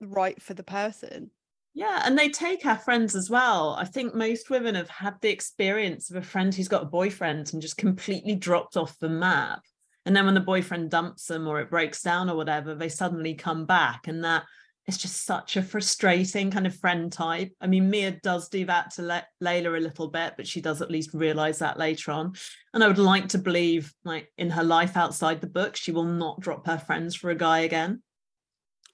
right 0.01 0.41
for 0.41 0.55
the 0.55 0.63
person. 0.63 1.31
Yeah 1.75 2.03
and 2.05 2.17
they 2.17 2.29
take 2.29 2.65
our 2.65 2.79
friends 2.79 3.17
as 3.17 3.29
well. 3.29 3.75
I 3.79 3.85
think 3.85 4.15
most 4.15 4.49
women 4.49 4.77
have 4.77 4.89
had 4.89 5.15
the 5.21 5.31
experience 5.31 6.09
of 6.09 6.17
a 6.17 6.23
friend 6.23 6.55
who's 6.55 6.69
got 6.69 6.85
a 6.85 6.87
boyfriend 6.87 7.53
and 7.53 7.61
just 7.61 7.77
completely 7.77 8.37
dropped 8.37 8.77
off 8.77 8.99
the 9.01 9.09
map. 9.09 9.63
And 10.07 10.15
then 10.15 10.25
when 10.25 10.35
the 10.35 10.41
boyfriend 10.41 10.91
dumps 10.91 11.27
them 11.27 11.49
or 11.49 11.61
it 11.61 11.71
breaks 11.71 12.03
down 12.03 12.31
or 12.31 12.37
whatever 12.37 12.75
they 12.77 12.89
suddenly 12.89 13.35
come 13.35 13.67
back 13.67 14.07
and 14.07 14.23
that 14.23 14.45
is 14.89 14.97
just 14.97 15.27
such 15.27 15.57
a 15.57 15.63
frustrating 15.63 16.51
kind 16.51 16.67
of 16.67 16.75
friend 16.75 17.13
type. 17.13 17.53
I 17.61 17.67
mean, 17.67 17.91
Mia 17.91 18.13
does 18.23 18.49
do 18.49 18.65
that 18.65 18.91
to 18.93 19.03
Le- 19.03 19.27
Layla 19.45 19.77
a 19.77 19.81
little 19.81 20.09
bit, 20.09 20.35
but 20.37 20.49
she 20.49 20.63
does 20.63 20.81
at 20.81 20.91
least 20.91 21.13
realize 21.13 21.59
that 21.59 21.79
later 21.79 22.11
on. 22.11 22.33
And 22.73 22.83
I 22.83 22.89
would 22.89 22.99
like 22.99 23.29
to 23.29 23.39
believe, 23.39 23.93
like 24.05 24.33
in 24.39 24.49
her 24.51 24.65
life 24.65 24.97
outside 24.97 25.41
the 25.43 25.47
book, 25.47 25.77
she 25.77 25.93
will 25.93 26.05
not 26.05 26.41
drop 26.41 26.67
her 26.67 26.79
friends 26.79 27.15
for 27.15 27.31
a 27.31 27.35
guy 27.35 27.61
again. 27.61 28.03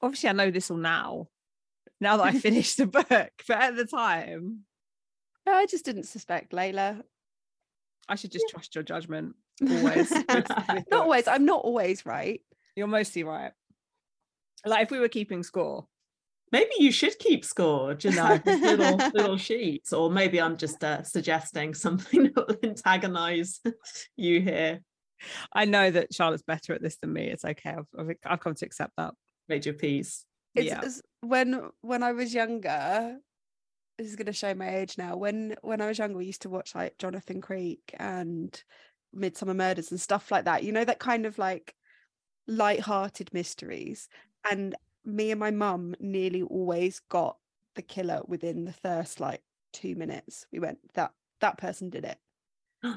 Obviously, 0.02 0.28
I 0.28 0.32
know 0.32 0.50
this 0.50 0.70
all 0.70 0.76
now. 0.76 1.28
Now 2.00 2.16
that 2.16 2.26
I 2.26 2.32
finished 2.32 2.76
the 2.76 2.86
book, 2.88 3.08
but 3.08 3.62
at 3.62 3.76
the 3.76 3.86
time, 3.86 4.64
I 5.46 5.66
just 5.66 5.84
didn't 5.84 6.04
suspect 6.04 6.52
Layla. 6.52 7.02
I 8.08 8.16
should 8.16 8.32
just 8.32 8.46
yeah. 8.48 8.52
trust 8.52 8.74
your 8.74 8.84
judgment 8.84 9.36
always. 9.62 10.10
with, 10.10 10.26
with 10.28 10.84
not 10.90 11.02
always. 11.04 11.28
I'm 11.28 11.44
not 11.44 11.62
always 11.62 12.04
right. 12.04 12.40
You're 12.74 12.88
mostly 12.88 13.22
right. 13.22 13.52
Like 14.64 14.84
if 14.84 14.90
we 14.90 15.00
were 15.00 15.08
keeping 15.08 15.42
score. 15.42 15.86
Maybe 16.52 16.70
you 16.78 16.92
should 16.92 17.18
keep 17.18 17.44
score, 17.44 17.96
you 17.98 18.12
know, 18.12 18.38
little 18.44 18.96
little 19.14 19.36
sheets, 19.36 19.92
or 19.92 20.10
maybe 20.10 20.40
I'm 20.40 20.56
just 20.56 20.84
uh, 20.84 21.02
suggesting 21.02 21.74
something 21.74 22.24
that 22.34 22.48
will 22.48 22.56
antagonize 22.62 23.60
you 24.16 24.40
here. 24.40 24.80
I 25.52 25.64
know 25.64 25.90
that 25.90 26.14
Charlotte's 26.14 26.42
better 26.42 26.74
at 26.74 26.82
this 26.82 26.96
than 26.96 27.12
me. 27.12 27.24
It's 27.28 27.44
okay. 27.44 27.70
I've, 27.70 27.86
I've, 27.98 28.16
I've 28.24 28.40
come 28.40 28.54
to 28.54 28.66
accept 28.66 28.92
that. 28.98 29.14
Made 29.48 29.64
your 29.66 29.74
peace. 29.74 30.24
It's, 30.54 30.66
yeah. 30.66 30.80
It's, 30.82 31.02
when 31.22 31.70
when 31.80 32.02
I 32.02 32.12
was 32.12 32.32
younger, 32.32 33.16
this 33.98 34.08
is 34.08 34.16
going 34.16 34.26
to 34.26 34.32
show 34.32 34.54
my 34.54 34.76
age 34.76 34.96
now. 34.98 35.16
When 35.16 35.56
when 35.62 35.80
I 35.80 35.88
was 35.88 35.98
younger, 35.98 36.18
we 36.18 36.26
used 36.26 36.42
to 36.42 36.50
watch 36.50 36.74
like 36.74 36.98
Jonathan 36.98 37.40
Creek 37.40 37.94
and 37.98 38.62
Midsomer 39.14 39.56
Murders 39.56 39.90
and 39.90 40.00
stuff 40.00 40.30
like 40.30 40.44
that. 40.44 40.64
You 40.64 40.72
know 40.72 40.84
that 40.84 40.98
kind 40.98 41.26
of 41.26 41.38
like 41.38 41.74
light-hearted 42.46 43.32
mysteries 43.32 44.08
and 44.50 44.74
me 45.04 45.30
and 45.30 45.40
my 45.40 45.50
mum 45.50 45.94
nearly 46.00 46.42
always 46.42 47.00
got 47.08 47.36
the 47.74 47.82
killer 47.82 48.22
within 48.26 48.64
the 48.64 48.72
first 48.72 49.20
like 49.20 49.42
two 49.72 49.94
minutes. 49.94 50.46
We 50.52 50.60
went 50.60 50.78
that 50.94 51.12
that 51.40 51.58
person 51.58 51.90
did 51.90 52.04
it. 52.04 52.18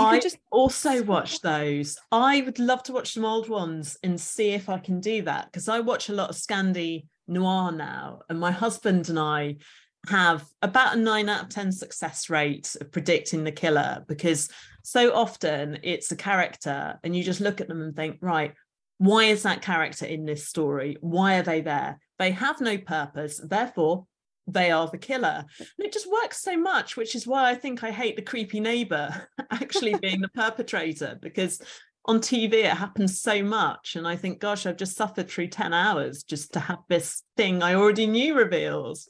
I 0.00 0.20
just 0.20 0.38
also 0.52 1.02
watch 1.02 1.40
those. 1.40 1.98
I 2.12 2.42
would 2.42 2.60
love 2.60 2.84
to 2.84 2.92
watch 2.92 3.14
some 3.14 3.24
old 3.24 3.48
ones 3.48 3.96
and 4.04 4.20
see 4.20 4.50
if 4.50 4.68
I 4.68 4.78
can 4.78 5.00
do 5.00 5.22
that 5.22 5.46
because 5.46 5.68
I 5.68 5.80
watch 5.80 6.08
a 6.08 6.12
lot 6.12 6.30
of 6.30 6.36
Scandi 6.36 7.06
noir 7.26 7.72
now, 7.72 8.20
and 8.28 8.38
my 8.38 8.52
husband 8.52 9.08
and 9.08 9.18
I 9.18 9.56
have 10.08 10.44
about 10.62 10.96
a 10.96 11.00
nine 11.00 11.28
out 11.28 11.42
of 11.42 11.48
10 11.48 11.72
success 11.72 12.30
rate 12.30 12.76
of 12.80 12.92
predicting 12.92 13.44
the 13.44 13.52
killer 13.52 14.04
because 14.06 14.48
so 14.84 15.12
often 15.12 15.78
it's 15.82 16.12
a 16.12 16.16
character 16.16 16.98
and 17.02 17.14
you 17.14 17.22
just 17.22 17.40
look 17.40 17.60
at 17.60 17.68
them 17.68 17.82
and 17.82 17.94
think, 17.94 18.18
right, 18.20 18.54
why 18.98 19.24
is 19.24 19.44
that 19.44 19.62
character 19.62 20.04
in 20.04 20.24
this 20.24 20.46
story? 20.46 20.96
Why 21.00 21.38
are 21.38 21.42
they 21.42 21.60
there? 21.60 21.98
They 22.18 22.32
have 22.32 22.60
no 22.60 22.76
purpose, 22.78 23.40
therefore, 23.42 24.06
they 24.48 24.70
are 24.70 24.88
the 24.88 24.98
killer. 24.98 25.44
And 25.58 25.86
it 25.86 25.92
just 25.92 26.10
works 26.10 26.42
so 26.42 26.56
much, 26.56 26.96
which 26.96 27.14
is 27.14 27.26
why 27.26 27.48
I 27.50 27.54
think 27.54 27.84
I 27.84 27.90
hate 27.90 28.16
the 28.16 28.22
creepy 28.22 28.60
neighbor 28.60 29.28
actually 29.50 29.94
being 29.94 30.20
the 30.20 30.28
perpetrator 30.28 31.18
because 31.20 31.60
on 32.06 32.18
TV 32.20 32.54
it 32.54 32.66
happens 32.66 33.20
so 33.20 33.42
much. 33.42 33.94
And 33.94 34.08
I 34.08 34.16
think, 34.16 34.40
gosh, 34.40 34.66
I've 34.66 34.76
just 34.76 34.96
suffered 34.96 35.28
through 35.28 35.48
10 35.48 35.72
hours 35.72 36.24
just 36.24 36.52
to 36.54 36.60
have 36.60 36.78
this 36.88 37.22
thing 37.36 37.62
I 37.62 37.74
already 37.74 38.06
knew 38.06 38.36
reveals. 38.36 39.06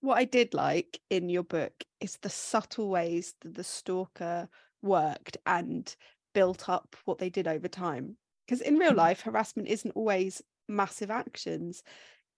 What 0.00 0.18
I 0.18 0.24
did 0.24 0.54
like 0.54 1.00
in 1.08 1.28
your 1.28 1.44
book 1.44 1.72
is 2.00 2.18
the 2.20 2.30
subtle 2.30 2.88
ways 2.90 3.34
that 3.40 3.54
the 3.54 3.64
stalker 3.64 4.48
worked 4.82 5.38
and 5.46 5.94
built 6.34 6.68
up 6.68 6.94
what 7.04 7.18
they 7.18 7.30
did 7.30 7.48
over 7.48 7.68
time 7.68 8.16
because 8.48 8.60
in 8.62 8.78
real 8.78 8.92
mm. 8.92 8.96
life 8.96 9.20
harassment 9.20 9.68
isn't 9.68 9.92
always 9.92 10.42
massive 10.68 11.10
actions. 11.10 11.82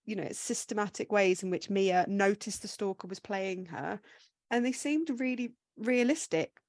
You 0.05 0.15
know 0.15 0.23
it's 0.23 0.39
systematic 0.39 1.11
ways 1.11 1.43
in 1.43 1.49
which 1.49 1.69
mia 1.69 2.05
noticed 2.07 2.61
the 2.61 2.67
stalker 2.67 3.07
was 3.07 3.19
playing 3.19 3.67
her 3.67 3.99
and 4.49 4.65
they 4.65 4.73
seemed 4.73 5.19
really 5.19 5.53
realistic. 5.77 6.59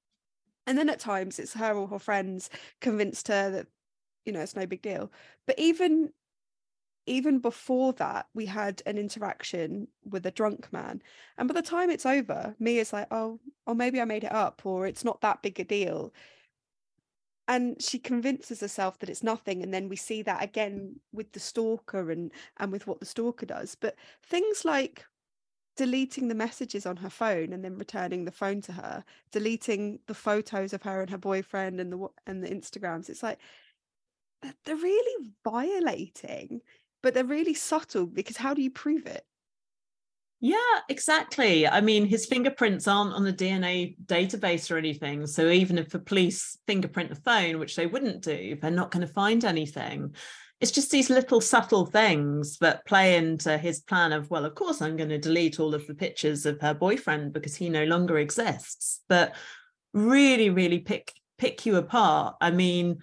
And 0.65 0.77
then 0.77 0.89
at 0.89 0.99
times 0.99 1.39
it's 1.39 1.53
her 1.53 1.73
or 1.73 1.87
her 1.87 1.99
friends 1.99 2.49
convinced 2.79 3.27
her 3.27 3.51
that 3.51 3.67
you 4.25 4.31
know 4.31 4.39
it's 4.39 4.55
no 4.55 4.65
big 4.65 4.81
deal. 4.81 5.11
But 5.45 5.59
even 5.59 6.11
even 7.05 7.39
before 7.39 7.91
that 7.93 8.27
we 8.33 8.45
had 8.45 8.81
an 8.85 8.97
interaction 8.97 9.87
with 10.09 10.25
a 10.25 10.31
drunk 10.31 10.71
man 10.71 11.01
and 11.37 11.49
by 11.49 11.53
the 11.53 11.61
time 11.61 11.89
it's 11.89 12.05
over 12.05 12.55
mia's 12.59 12.93
like 12.93 13.07
oh 13.11 13.37
or 13.65 13.71
oh, 13.71 13.73
maybe 13.73 13.99
i 13.99 14.05
made 14.05 14.23
it 14.23 14.31
up 14.31 14.61
or 14.63 14.87
it's 14.87 15.03
not 15.03 15.19
that 15.19 15.41
big 15.41 15.59
a 15.59 15.65
deal 15.65 16.13
and 17.47 17.81
she 17.81 17.99
convinces 17.99 18.61
herself 18.61 18.99
that 18.99 19.09
it's 19.09 19.23
nothing 19.23 19.63
and 19.63 19.73
then 19.73 19.89
we 19.89 19.95
see 19.95 20.21
that 20.21 20.43
again 20.43 20.95
with 21.11 21.31
the 21.33 21.39
stalker 21.39 22.11
and 22.11 22.31
and 22.57 22.71
with 22.71 22.87
what 22.87 22.99
the 22.99 23.05
stalker 23.05 23.45
does 23.45 23.75
but 23.75 23.95
things 24.23 24.63
like 24.63 25.05
deleting 25.75 26.27
the 26.27 26.35
messages 26.35 26.85
on 26.85 26.97
her 26.97 27.09
phone 27.09 27.51
and 27.51 27.65
then 27.65 27.77
returning 27.77 28.25
the 28.25 28.31
phone 28.31 28.61
to 28.61 28.71
her 28.71 29.03
deleting 29.31 29.99
the 30.07 30.13
photos 30.13 30.71
of 30.71 30.83
her 30.83 31.01
and 31.01 31.09
her 31.09 31.17
boyfriend 31.17 31.79
and 31.79 31.91
the 31.91 32.07
and 32.27 32.43
the 32.43 32.49
instagrams 32.49 33.09
it's 33.09 33.23
like 33.23 33.39
they're 34.65 34.75
really 34.75 35.33
violating, 35.43 36.61
but 37.01 37.13
they're 37.13 37.23
really 37.23 37.53
subtle 37.53 38.05
because 38.05 38.37
how 38.37 38.53
do 38.53 38.61
you 38.61 38.71
prove 38.71 39.05
it? 39.05 39.25
Yeah, 40.45 40.57
exactly. 40.89 41.65
I 41.65 41.79
mean, 41.79 42.05
his 42.05 42.25
fingerprints 42.25 42.85
aren't 42.85 43.13
on 43.13 43.23
the 43.23 43.31
DNA 43.31 43.95
database 44.05 44.69
or 44.69 44.77
anything. 44.77 45.25
So 45.25 45.47
even 45.47 45.77
if 45.77 45.87
the 45.87 45.99
police 45.99 46.57
fingerprint 46.67 47.11
the 47.11 47.15
phone, 47.15 47.59
which 47.59 47.77
they 47.77 47.85
wouldn't 47.85 48.23
do, 48.23 48.57
they're 48.61 48.69
not 48.69 48.91
going 48.91 49.07
to 49.07 49.13
find 49.13 49.45
anything. 49.45 50.13
It's 50.59 50.71
just 50.71 50.91
these 50.91 51.09
little 51.09 51.39
subtle 51.39 51.85
things 51.85 52.57
that 52.57 52.85
play 52.85 53.15
into 53.15 53.57
his 53.57 53.79
plan 53.79 54.11
of, 54.11 54.29
well, 54.29 54.43
of 54.43 54.53
course, 54.53 54.81
I'm 54.81 54.97
going 54.97 55.07
to 55.11 55.17
delete 55.17 55.61
all 55.61 55.73
of 55.73 55.87
the 55.87 55.95
pictures 55.95 56.45
of 56.45 56.59
her 56.59 56.73
boyfriend 56.73 57.31
because 57.31 57.55
he 57.55 57.69
no 57.69 57.85
longer 57.85 58.17
exists. 58.17 58.99
But 59.07 59.35
really, 59.93 60.49
really 60.49 60.79
pick 60.79 61.13
pick 61.37 61.65
you 61.65 61.77
apart. 61.77 62.35
I 62.41 62.51
mean, 62.51 62.97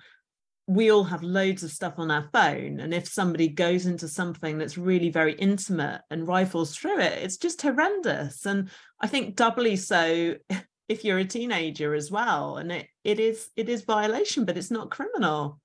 we 0.71 0.93
all 0.93 1.03
have 1.03 1.25
loads 1.25 1.65
of 1.65 1.73
stuff 1.73 1.95
on 1.97 2.13
our 2.13 2.29
phone 2.33 2.79
and 2.79 2.95
if 2.95 3.09
somebody 3.09 3.49
goes 3.49 3.87
into 3.87 4.07
something 4.07 4.57
that's 4.57 4.79
really 4.79 5.11
very 5.11 5.33
intimate 5.33 6.01
and 6.13 6.29
rifles 6.29 6.77
through 6.77 7.01
it 7.01 7.19
it's 7.25 7.37
just 7.37 7.61
horrendous. 7.61 8.47
And 8.47 8.71
i 9.01 9.09
think 9.09 9.35
doubly 9.35 9.75
so 9.75 10.37
if 10.89 11.05
you're 11.05 11.19
a 11.19 11.25
teenager 11.25 11.93
as 11.93 12.13
well 12.13 12.59
and 12.59 12.71
it 12.71 12.87
it 13.03 13.19
is 13.19 13.49
it 13.57 13.69
is 13.69 13.83
violation 13.83 14.45
but 14.45 14.57
it's 14.57 14.71
not 14.71 14.93
criminal. 14.93 15.59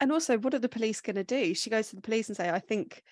And 0.00 0.10
also 0.10 0.38
what 0.38 0.54
are 0.54 0.58
the 0.58 0.68
police 0.68 1.00
going 1.00 1.16
to 1.16 1.24
do? 1.24 1.54
She 1.54 1.70
goes 1.70 1.90
to 1.90 1.96
the 1.96 2.02
police 2.02 2.26
and 2.26 2.36
say 2.36 2.50
i 2.50 2.58
think 2.58 3.04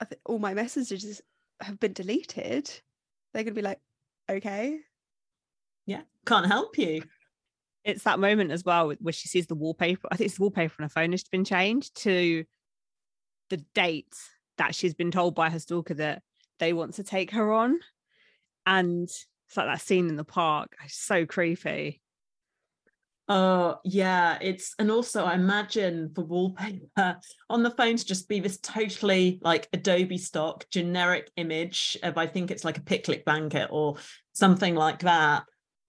i 0.00 0.04
think 0.04 0.20
all 0.26 0.40
my 0.40 0.52
messages 0.52 1.22
have 1.60 1.78
been 1.78 1.92
deleted. 1.92 2.68
They're 3.32 3.44
going 3.44 3.54
to 3.54 3.60
be 3.60 3.62
like 3.62 3.78
okay. 4.28 4.80
Yeah 5.86 6.02
can't 6.26 6.46
help 6.46 6.78
you 6.78 7.02
it's 7.84 8.04
that 8.04 8.18
moment 8.18 8.50
as 8.50 8.64
well 8.64 8.92
where 9.00 9.12
she 9.12 9.28
sees 9.28 9.46
the 9.46 9.54
wallpaper. 9.54 10.08
I 10.10 10.16
think 10.16 10.26
it's 10.28 10.36
the 10.36 10.42
wallpaper 10.42 10.74
on 10.78 10.84
her 10.84 10.88
phone 10.88 11.12
has 11.12 11.24
been 11.24 11.44
changed 11.44 11.94
to 12.02 12.44
the 13.50 13.58
date 13.74 14.14
that 14.58 14.74
she's 14.74 14.94
been 14.94 15.10
told 15.10 15.34
by 15.34 15.50
her 15.50 15.58
stalker 15.58 15.94
that 15.94 16.22
they 16.58 16.72
want 16.72 16.94
to 16.94 17.04
take 17.04 17.32
her 17.32 17.52
on. 17.52 17.78
And 18.66 19.04
it's 19.04 19.56
like 19.56 19.66
that 19.66 19.80
scene 19.80 20.08
in 20.08 20.16
the 20.16 20.24
park. 20.24 20.76
It's 20.84 20.96
so 20.96 21.26
creepy. 21.26 22.00
Oh 23.26 23.78
yeah, 23.84 24.36
it's 24.42 24.74
and 24.78 24.90
also 24.90 25.24
I 25.24 25.34
imagine 25.34 26.10
the 26.12 26.20
wallpaper 26.20 27.18
on 27.50 27.62
the 27.62 27.70
phone 27.70 27.96
to 27.96 28.04
just 28.04 28.28
be 28.28 28.40
this 28.40 28.58
totally 28.58 29.38
like 29.42 29.68
Adobe 29.72 30.18
stock 30.18 30.66
generic 30.70 31.30
image 31.36 31.96
of 32.02 32.18
I 32.18 32.26
think 32.26 32.50
it's 32.50 32.64
like 32.64 32.76
a 32.76 32.82
picnic 32.82 33.24
blanket 33.24 33.68
or 33.70 33.96
something 34.34 34.74
like 34.74 35.00
that 35.00 35.44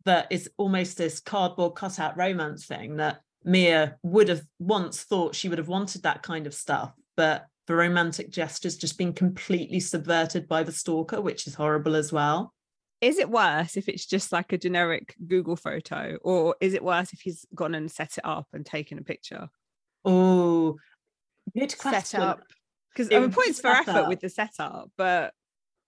that 0.05 0.27
is 0.31 0.49
almost 0.57 0.97
this 0.97 1.19
cardboard 1.19 1.75
cutout 1.75 2.17
romance 2.17 2.65
thing 2.65 2.97
that 2.97 3.21
Mia 3.43 3.97
would 4.03 4.29
have 4.29 4.43
once 4.59 5.03
thought 5.03 5.35
she 5.35 5.49
would 5.49 5.57
have 5.57 5.67
wanted 5.67 6.03
that 6.03 6.23
kind 6.23 6.47
of 6.47 6.53
stuff, 6.53 6.93
but 7.15 7.45
the 7.67 7.75
romantic 7.75 8.31
gesture's 8.31 8.77
just 8.77 8.97
been 8.97 9.13
completely 9.13 9.79
subverted 9.79 10.47
by 10.47 10.63
the 10.63 10.71
stalker, 10.71 11.21
which 11.21 11.47
is 11.47 11.55
horrible 11.55 11.95
as 11.95 12.11
well. 12.11 12.53
Is 13.01 13.17
it 13.19 13.29
worse 13.29 13.77
if 13.77 13.89
it's 13.89 14.05
just 14.05 14.31
like 14.31 14.53
a 14.53 14.57
generic 14.57 15.15
Google 15.27 15.55
photo, 15.55 16.17
or 16.23 16.55
is 16.61 16.73
it 16.73 16.83
worse 16.83 17.13
if 17.13 17.21
he's 17.21 17.45
gone 17.53 17.75
and 17.75 17.91
set 17.91 18.17
it 18.17 18.25
up 18.25 18.47
and 18.53 18.65
taken 18.65 18.97
a 18.97 19.03
picture? 19.03 19.49
Oh, 20.03 20.77
good 21.55 21.77
question. 21.77 22.03
Set 22.03 22.19
up 22.19 22.41
because 22.93 23.11
I 23.11 23.19
mean, 23.19 23.31
points 23.31 23.59
for 23.59 23.67
effort 23.67 23.91
up. 23.91 24.09
with 24.09 24.21
the 24.21 24.29
setup, 24.29 24.89
but 24.97 25.33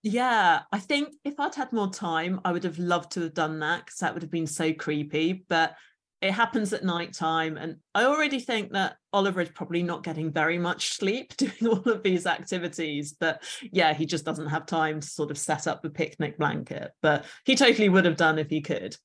yeah, 0.02 0.60
I 0.72 0.78
think 0.78 1.14
if 1.24 1.40
I'd 1.40 1.54
had 1.54 1.72
more 1.72 1.90
time, 1.90 2.40
I 2.44 2.52
would 2.52 2.64
have 2.64 2.78
loved 2.78 3.12
to 3.12 3.22
have 3.22 3.34
done 3.34 3.58
that 3.60 3.84
because 3.84 3.98
that 4.00 4.14
would 4.14 4.22
have 4.22 4.30
been 4.30 4.46
so 4.46 4.72
creepy. 4.72 5.44
But 5.48 5.76
it 6.20 6.32
happens 6.32 6.72
at 6.72 6.84
night 6.84 7.12
time. 7.12 7.56
And 7.56 7.76
I 7.94 8.04
already 8.04 8.40
think 8.40 8.72
that 8.72 8.96
Oliver 9.12 9.40
is 9.40 9.50
probably 9.50 9.82
not 9.82 10.02
getting 10.02 10.32
very 10.32 10.58
much 10.58 10.94
sleep 10.94 11.36
doing 11.36 11.66
all 11.66 11.82
of 11.88 12.02
these 12.02 12.26
activities. 12.26 13.14
But 13.18 13.42
yeah, 13.72 13.94
he 13.94 14.06
just 14.06 14.24
doesn't 14.24 14.48
have 14.48 14.66
time 14.66 15.00
to 15.00 15.06
sort 15.06 15.30
of 15.30 15.38
set 15.38 15.66
up 15.66 15.82
the 15.82 15.90
picnic 15.90 16.38
blanket. 16.38 16.92
But 17.02 17.24
he 17.44 17.54
totally 17.54 17.88
would 17.88 18.04
have 18.04 18.16
done 18.16 18.38
if 18.38 18.50
he 18.50 18.60
could. 18.60 18.96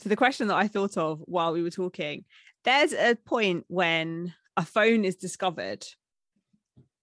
So 0.00 0.08
the 0.08 0.16
question 0.16 0.48
that 0.48 0.56
I 0.56 0.68
thought 0.68 0.96
of 0.96 1.20
while 1.26 1.52
we 1.52 1.62
were 1.62 1.70
talking, 1.70 2.24
there's 2.64 2.92
a 2.92 3.16
point 3.16 3.64
when 3.68 4.32
a 4.56 4.64
phone 4.64 5.04
is 5.04 5.16
discovered 5.16 5.84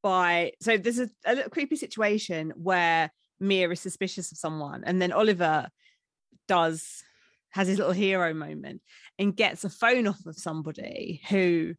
by 0.05 0.51
so 0.61 0.77
there's 0.77 0.99
a, 0.99 1.09
a 1.25 1.33
little 1.33 1.49
creepy 1.49 1.75
situation 1.75 2.53
where 2.55 3.11
Mia 3.39 3.67
is 3.71 3.79
suspicious 3.79 4.31
of 4.31 4.37
someone, 4.37 4.83
and 4.85 5.01
then 5.01 5.11
Oliver 5.11 5.67
does 6.47 7.03
has 7.49 7.67
his 7.67 7.79
little 7.79 7.91
hero 7.91 8.31
moment 8.31 8.83
and 9.17 9.35
gets 9.35 9.63
a 9.63 9.69
phone 9.69 10.05
off 10.05 10.23
of 10.27 10.35
somebody 10.35 11.23
who 11.29 11.73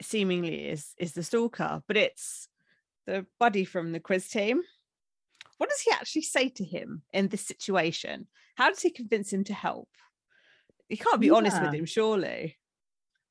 seemingly 0.00 0.70
is 0.70 0.94
is 0.96 1.12
the 1.12 1.22
stalker, 1.22 1.82
but 1.86 1.98
it's 1.98 2.48
the 3.06 3.26
buddy 3.38 3.66
from 3.66 3.92
the 3.92 4.00
quiz 4.00 4.28
team. 4.28 4.62
What 5.58 5.68
does 5.68 5.80
he 5.82 5.90
actually 5.90 6.22
say 6.22 6.48
to 6.48 6.64
him 6.64 7.02
in 7.12 7.28
this 7.28 7.42
situation? 7.42 8.28
How 8.54 8.70
does 8.70 8.80
he 8.80 8.88
convince 8.88 9.30
him 9.30 9.44
to 9.44 9.52
help? 9.52 9.90
He 10.88 10.96
can't 10.96 11.20
be 11.20 11.26
yeah. 11.26 11.34
honest 11.34 11.60
with 11.60 11.74
him, 11.74 11.84
surely. 11.84 12.56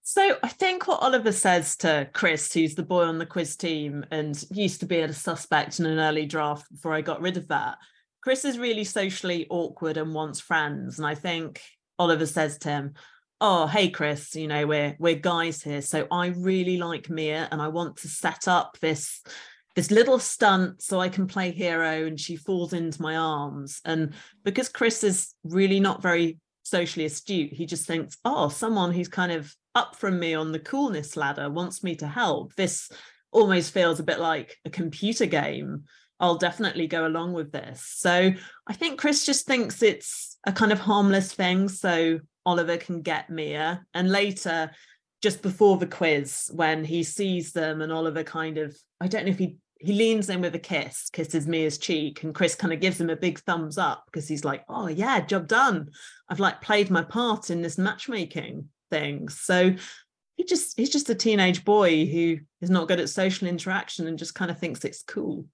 So 0.04 0.38
I 0.42 0.48
think 0.48 0.88
what 0.88 1.02
Oliver 1.02 1.32
says 1.32 1.76
to 1.78 2.10
Chris, 2.14 2.52
who's 2.52 2.76
the 2.76 2.84
boy 2.84 3.04
on 3.04 3.20
the 3.20 3.26
quiz 3.26 3.56
team 3.56 4.06
and 4.12 4.44
used 4.52 4.80
to 4.80 4.86
be 4.86 5.00
a 5.00 5.14
suspect 5.14 5.80
in 5.80 5.86
an 5.86 6.00
early 6.00 6.26
draft 6.26 6.72
before 6.72 6.94
I 6.94 7.02
got 7.02 7.22
rid 7.22 7.38
of 7.38 7.48
that. 7.50 7.78
Chris 8.22 8.46
is 8.46 8.60
really 8.60 8.84
socially 8.84 9.48
awkward 9.50 9.98
and 9.98 10.14
wants 10.14 10.40
friends. 10.40 10.98
And 10.98 11.08
I 11.08 11.16
think 11.16 11.62
Oliver 12.00 12.26
says 12.26 12.58
to 12.60 12.70
him, 12.70 12.94
Oh, 13.44 13.66
hey 13.66 13.90
Chris, 13.90 14.36
you 14.36 14.48
know, 14.48 14.68
we're 14.68 14.96
we're 15.00 15.16
guys 15.16 15.64
here. 15.64 15.82
So 15.82 16.08
I 16.12 16.28
really 16.28 16.78
like 16.78 17.10
Mia 17.10 17.48
and 17.52 17.60
I 17.60 17.70
want 17.70 17.98
to 17.98 18.08
set 18.08 18.48
up 18.48 18.78
this 18.80 19.22
this 19.76 19.90
little 19.90 20.20
stunt 20.20 20.82
so 20.82 21.00
I 21.00 21.10
can 21.10 21.28
play 21.28 21.52
hero 21.52 22.06
and 22.06 22.20
she 22.20 22.36
falls 22.36 22.74
into 22.74 23.02
my 23.02 23.16
arms. 23.16 23.82
And 23.86 24.14
because 24.44 24.70
Chris 24.70 25.04
is 25.04 25.34
really 25.44 25.80
not 25.80 26.02
very 26.02 26.40
socially 26.64 27.06
astute, 27.06 27.54
he 27.54 27.66
just 27.66 27.88
thinks, 27.88 28.18
oh, 28.26 28.50
someone 28.50 28.92
who's 28.92 29.08
kind 29.08 29.32
of 29.32 29.56
up 29.76 29.96
from 29.96 30.20
me 30.20 30.34
on 30.34 30.52
the 30.52 30.60
coolness 30.60 31.16
ladder 31.16 31.50
wants 31.50 31.84
me 31.84 31.96
to 31.96 32.08
help. 32.08 32.56
This 32.56 32.90
almost 33.32 33.74
feels 33.74 34.00
a 34.00 34.04
bit 34.04 34.20
like 34.20 34.58
a 34.66 34.70
computer 34.70 35.26
game. 35.26 35.84
I'll 36.20 36.38
definitely 36.38 36.88
go 36.88 37.08
along 37.08 37.34
with 37.34 37.52
this. 37.52 37.84
So 37.84 38.32
I 38.68 38.74
think 38.74 39.00
Chris 39.00 39.26
just 39.26 39.48
thinks 39.48 39.82
it's 39.82 40.38
a 40.46 40.52
kind 40.52 40.72
of 40.72 40.80
harmless 40.80 41.34
thing. 41.34 41.68
So 41.68 42.20
Oliver 42.46 42.78
can 42.78 43.02
get 43.02 43.30
Mia. 43.30 43.84
And 43.94 44.12
later, 44.12 44.72
just 45.22 45.42
before 45.42 45.78
the 45.78 45.88
quiz, 45.88 46.52
when 46.54 46.84
he 46.84 47.04
sees 47.04 47.54
them 47.54 47.82
and 47.82 47.92
Oliver 47.92 48.24
kind 48.24 48.58
of, 48.58 48.76
I 49.00 49.08
don't 49.08 49.26
know 49.26 49.32
if 49.32 49.40
he 49.40 49.58
he 49.84 49.94
leans 49.94 50.30
in 50.30 50.42
with 50.42 50.54
a 50.54 50.60
kiss, 50.60 51.10
kisses 51.12 51.48
Mia's 51.48 51.80
cheek, 51.80 52.22
and 52.22 52.36
Chris 52.36 52.54
kind 52.54 52.72
of 52.72 52.80
gives 52.80 53.02
him 53.02 53.10
a 53.10 53.16
big 53.16 53.40
thumbs 53.40 53.80
up 53.80 54.04
because 54.06 54.28
he's 54.28 54.46
like, 54.46 54.64
"Oh 54.70 54.88
yeah, 54.88 55.22
job 55.22 55.48
done. 55.48 55.90
I've 56.30 56.40
like 56.40 56.62
played 56.62 56.92
my 56.92 57.02
part 57.02 57.50
in 57.50 57.64
this 57.64 57.80
matchmaking 57.80 58.70
thing." 58.92 59.30
So 59.30 59.74
he 60.38 60.44
just 60.44 60.78
he's 60.78 60.92
just 60.92 61.10
a 61.10 61.16
teenage 61.16 61.66
boy 61.66 62.06
who 62.06 62.38
is 62.62 62.70
not 62.70 62.88
good 62.88 63.00
at 63.00 63.10
social 63.10 63.48
interaction 63.48 64.08
and 64.08 64.20
just 64.20 64.36
kind 64.36 64.52
of 64.52 64.60
thinks 64.60 64.86
it's 64.86 65.02
cool. 65.02 65.46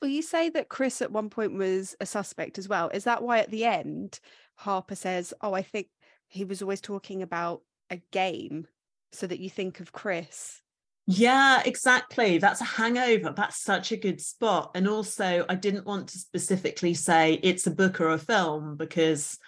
Well, 0.00 0.10
you 0.10 0.22
say 0.22 0.48
that 0.50 0.70
Chris 0.70 1.02
at 1.02 1.12
one 1.12 1.28
point 1.28 1.52
was 1.52 1.94
a 2.00 2.06
suspect 2.06 2.58
as 2.58 2.68
well. 2.68 2.88
Is 2.88 3.04
that 3.04 3.22
why 3.22 3.40
at 3.40 3.50
the 3.50 3.64
end 3.64 4.20
Harper 4.54 4.94
says, 4.94 5.34
"Oh, 5.42 5.52
I 5.52 5.62
think 5.62 5.88
he 6.28 6.44
was 6.44 6.62
always 6.62 6.80
talking 6.80 7.20
about 7.22 7.60
a 7.90 8.00
game," 8.12 8.66
so 9.12 9.26
that 9.26 9.40
you 9.40 9.50
think 9.50 9.80
of 9.80 9.92
Chris 9.92 10.62
yeah, 11.08 11.62
exactly. 11.64 12.38
That's 12.38 12.60
a 12.60 12.64
hangover. 12.64 13.32
That's 13.34 13.62
such 13.62 13.92
a 13.92 13.96
good 13.96 14.20
spot. 14.20 14.72
And 14.74 14.88
also, 14.88 15.46
I 15.48 15.54
didn't 15.54 15.86
want 15.86 16.08
to 16.08 16.18
specifically 16.18 16.94
say 16.94 17.34
it's 17.44 17.66
a 17.68 17.70
book 17.70 18.00
or 18.00 18.10
a 18.10 18.18
film 18.18 18.76
because 18.76 19.38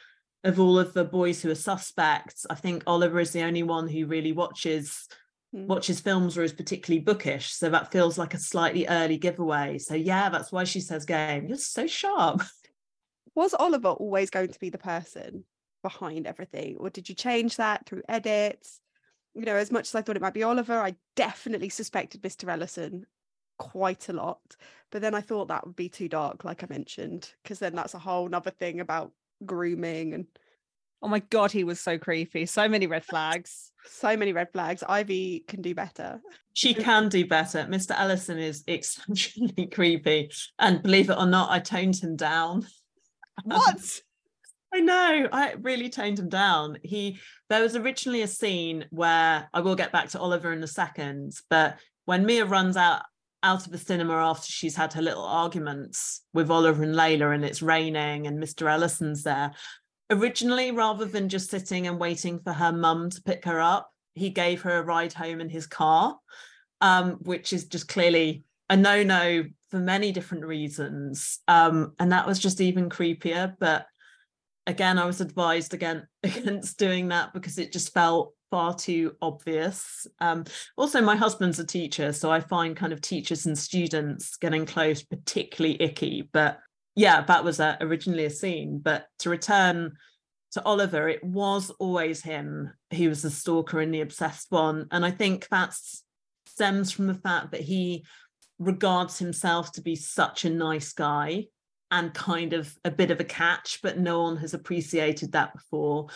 of 0.45 0.61
all 0.61 0.79
of 0.79 0.93
the 0.95 1.05
boys 1.05 1.43
who 1.43 1.51
are 1.51 1.57
suspects. 1.57 2.47
I 2.49 2.55
think 2.55 2.83
Oliver 2.87 3.21
is 3.21 3.33
the 3.33 3.43
only 3.43 3.63
one 3.63 3.89
who 3.89 4.07
really 4.07 4.33
watches 4.33 5.09
mm. 5.55 5.67
watches 5.67 6.01
films 6.01 6.39
or 6.39 6.43
is 6.43 6.53
particularly 6.53 7.03
bookish. 7.03 7.53
So 7.53 7.71
that 7.71 7.93
feels 7.93 8.19
like 8.19 8.35
a 8.35 8.39
slightly 8.39 8.87
early 8.87 9.19
giveaway. 9.19 9.79
So 9.79 9.95
yeah, 9.95 10.29
that's 10.29 10.53
why 10.53 10.65
she 10.65 10.81
says 10.81 11.05
game. 11.05 11.47
You're 11.47 11.59
so 11.59 11.87
sharp. 11.87 12.43
Was 13.35 13.55
Oliver 13.55 13.89
always 13.89 14.31
going 14.31 14.49
to 14.49 14.59
be 14.59 14.71
the 14.71 14.79
person 14.79 15.45
behind 15.83 16.27
everything, 16.27 16.77
or 16.79 16.91
did 16.91 17.09
you 17.09 17.15
change 17.15 17.57
that 17.57 17.87
through 17.87 18.03
edits? 18.09 18.81
you 19.39 19.45
know, 19.45 19.55
as 19.55 19.71
much 19.71 19.89
as 19.89 19.95
I 19.95 20.03
thought 20.03 20.17
it 20.17 20.23
might 20.23 20.35
be 20.35 20.43
Oliver, 20.43 20.81
I 20.81 20.97
definitely 21.15 21.69
suspected 21.69 22.23
Mr. 22.23 22.53
Ellison 22.53 23.07
quite 23.57 24.09
a 24.09 24.13
lot. 24.13 24.41
But 24.91 25.01
then 25.01 25.15
I 25.15 25.21
thought 25.21 25.49
that 25.49 25.65
would 25.65 25.77
be 25.77 25.89
too 25.89 26.09
dark, 26.09 26.45
like 26.45 26.65
I 26.65 26.67
mentioned, 26.69 27.31
because 27.43 27.61
then 27.61 27.75
that's 27.77 27.95
a 27.95 28.01
whole 28.01 28.29
nother 28.29 28.51
thing 28.51 28.81
about 28.81 29.13
grooming 29.45 30.15
and 30.15 30.27
Oh 31.01 31.09
my 31.09 31.21
god, 31.21 31.53
he 31.53 31.63
was 31.63 31.81
so 31.81 31.97
creepy. 31.97 32.45
So 32.47 32.69
many 32.69 32.87
red 32.87 33.05
flags. 33.05 33.71
So 33.87 34.17
many 34.17 34.33
red 34.33 34.51
flags. 34.53 34.83
Ivy 34.83 35.45
can 35.47 35.63
do 35.63 35.75
better. 35.75 36.21
She 36.55 36.75
can 36.75 37.09
do 37.09 37.25
better. 37.25 37.67
Mr. 37.71 37.95
Ellison 37.97 38.39
is 38.39 38.65
exceptionally 38.67 39.67
creepy. 39.73 40.31
And 40.59 40.83
believe 40.83 41.09
it 41.09 41.17
or 41.17 41.27
not, 41.27 41.51
I 41.51 41.61
toned 41.61 41.97
him 41.97 42.17
down. 42.17 42.67
What? 43.45 44.01
I 44.75 44.81
know. 44.81 45.29
I 45.33 45.55
really 45.61 45.89
toned 45.89 46.19
him 46.19 46.29
down. 46.29 46.79
He 46.83 47.21
there 47.49 47.63
was 47.63 47.77
originally 47.77 48.23
a 48.23 48.29
scene 48.29 48.85
where 48.91 49.49
I 49.55 49.61
will 49.61 49.77
get 49.77 49.93
back 49.93 50.09
to 50.11 50.21
Oliver 50.21 50.53
in 50.53 50.63
a 50.63 50.67
second, 50.67 51.33
but 51.49 51.79
when 52.05 52.27
Mia 52.27 52.45
runs 52.45 52.77
out 52.77 53.03
out 53.43 53.67
of 53.67 53.73
the 53.73 53.79
cinema 53.79 54.15
after 54.15 54.51
she's 54.51 54.77
had 54.77 54.93
her 54.93 55.03
little 55.03 55.25
arguments 55.25 56.23
with 56.33 56.51
Oliver 56.51 56.83
and 56.83 56.95
Layla 56.95 57.35
and 57.35 57.45
it's 57.45 57.63
raining 57.63 58.27
and 58.27 58.43
Mr. 58.43 58.71
Ellison's 58.71 59.23
there. 59.23 59.53
Originally, 60.11 60.71
rather 60.71 61.05
than 61.05 61.29
just 61.29 61.51
sitting 61.51 61.87
and 61.87 61.99
waiting 61.99 62.41
for 62.41 62.53
her 62.53 62.73
mum 62.73 63.11
to 63.11 63.23
pick 63.23 63.45
her 63.45 63.61
up, 63.61 63.91
he 64.15 64.31
gave 64.31 64.63
her 64.63 64.79
a 64.79 64.83
ride 64.83 65.13
home 65.13 65.41
in 65.41 65.49
his 65.49 65.67
car, 65.67 66.19
um, 66.81 67.13
which 67.23 67.53
is 67.53 67.67
just 67.67 67.89
clearly 67.89 68.45
a 68.71 68.77
no-no 68.77 69.45
for 69.71 69.79
many 69.79 70.13
different 70.13 70.45
reasons. 70.45 71.41
Um, 71.47 71.93
and 71.99 72.13
that 72.13 72.27
was 72.27 72.39
just 72.39 72.61
even 72.61 72.89
creepier. 72.89 73.55
But 73.59 73.87
again, 74.67 74.99
I 74.99 75.05
was 75.05 75.21
advised 75.21 75.75
again 75.75 76.07
against 76.23 76.79
doing 76.79 77.09
that 77.09 77.33
because 77.33 77.59
it 77.59 77.73
just 77.73 77.93
felt 77.93 78.35
far 78.51 78.75
too 78.75 79.17
obvious. 79.21 80.07
Um, 80.21 80.45
also, 80.77 81.01
my 81.01 81.17
husband's 81.17 81.59
a 81.59 81.67
teacher, 81.67 82.13
so 82.13 82.31
I 82.31 82.41
find 82.41 82.77
kind 82.77 82.93
of 82.93 83.01
teachers 83.01 83.47
and 83.47 83.59
students 83.59 84.37
getting 84.37 84.67
close 84.67 85.03
particularly 85.03 85.81
icky. 85.83 86.29
But 86.33 86.59
yeah, 86.95 87.23
that 87.23 87.45
was 87.45 87.61
a, 87.61 87.77
originally 87.81 88.25
a 88.25 88.31
scene. 88.31 88.79
But 88.79 89.07
to 89.21 89.31
return 89.31 89.93
to 90.53 90.65
Oliver, 90.65 91.09
it 91.09 91.23
was 91.23 91.71
always 91.79 92.23
him 92.23 92.73
who 92.95 93.09
was 93.09 93.23
the 93.23 93.31
stalker 93.31 93.81
and 93.81 93.93
the 93.93 94.01
obsessed 94.01 94.47
one. 94.51 94.87
And 94.91 95.05
I 95.05 95.11
think 95.11 95.49
that 95.49 95.75
stems 96.47 96.91
from 96.91 97.07
the 97.07 97.15
fact 97.15 97.53
that 97.53 97.61
he 97.61 98.05
regards 98.59 99.19
himself 99.19 99.73
to 99.73 99.83
be 99.83 99.95
such 99.95 100.45
a 100.45 100.51
nice 100.51 100.93
guy 100.93 101.47
and 101.91 102.13
kind 102.13 102.53
of 102.53 102.75
a 102.85 102.91
bit 102.91 103.11
of 103.11 103.21
a 103.21 103.25
catch, 103.25 103.81
but 103.83 103.99
no 103.99 104.23
one 104.23 104.37
has 104.37 104.55
appreciated 104.55 105.33
that 105.33 105.55
before. 105.55 106.09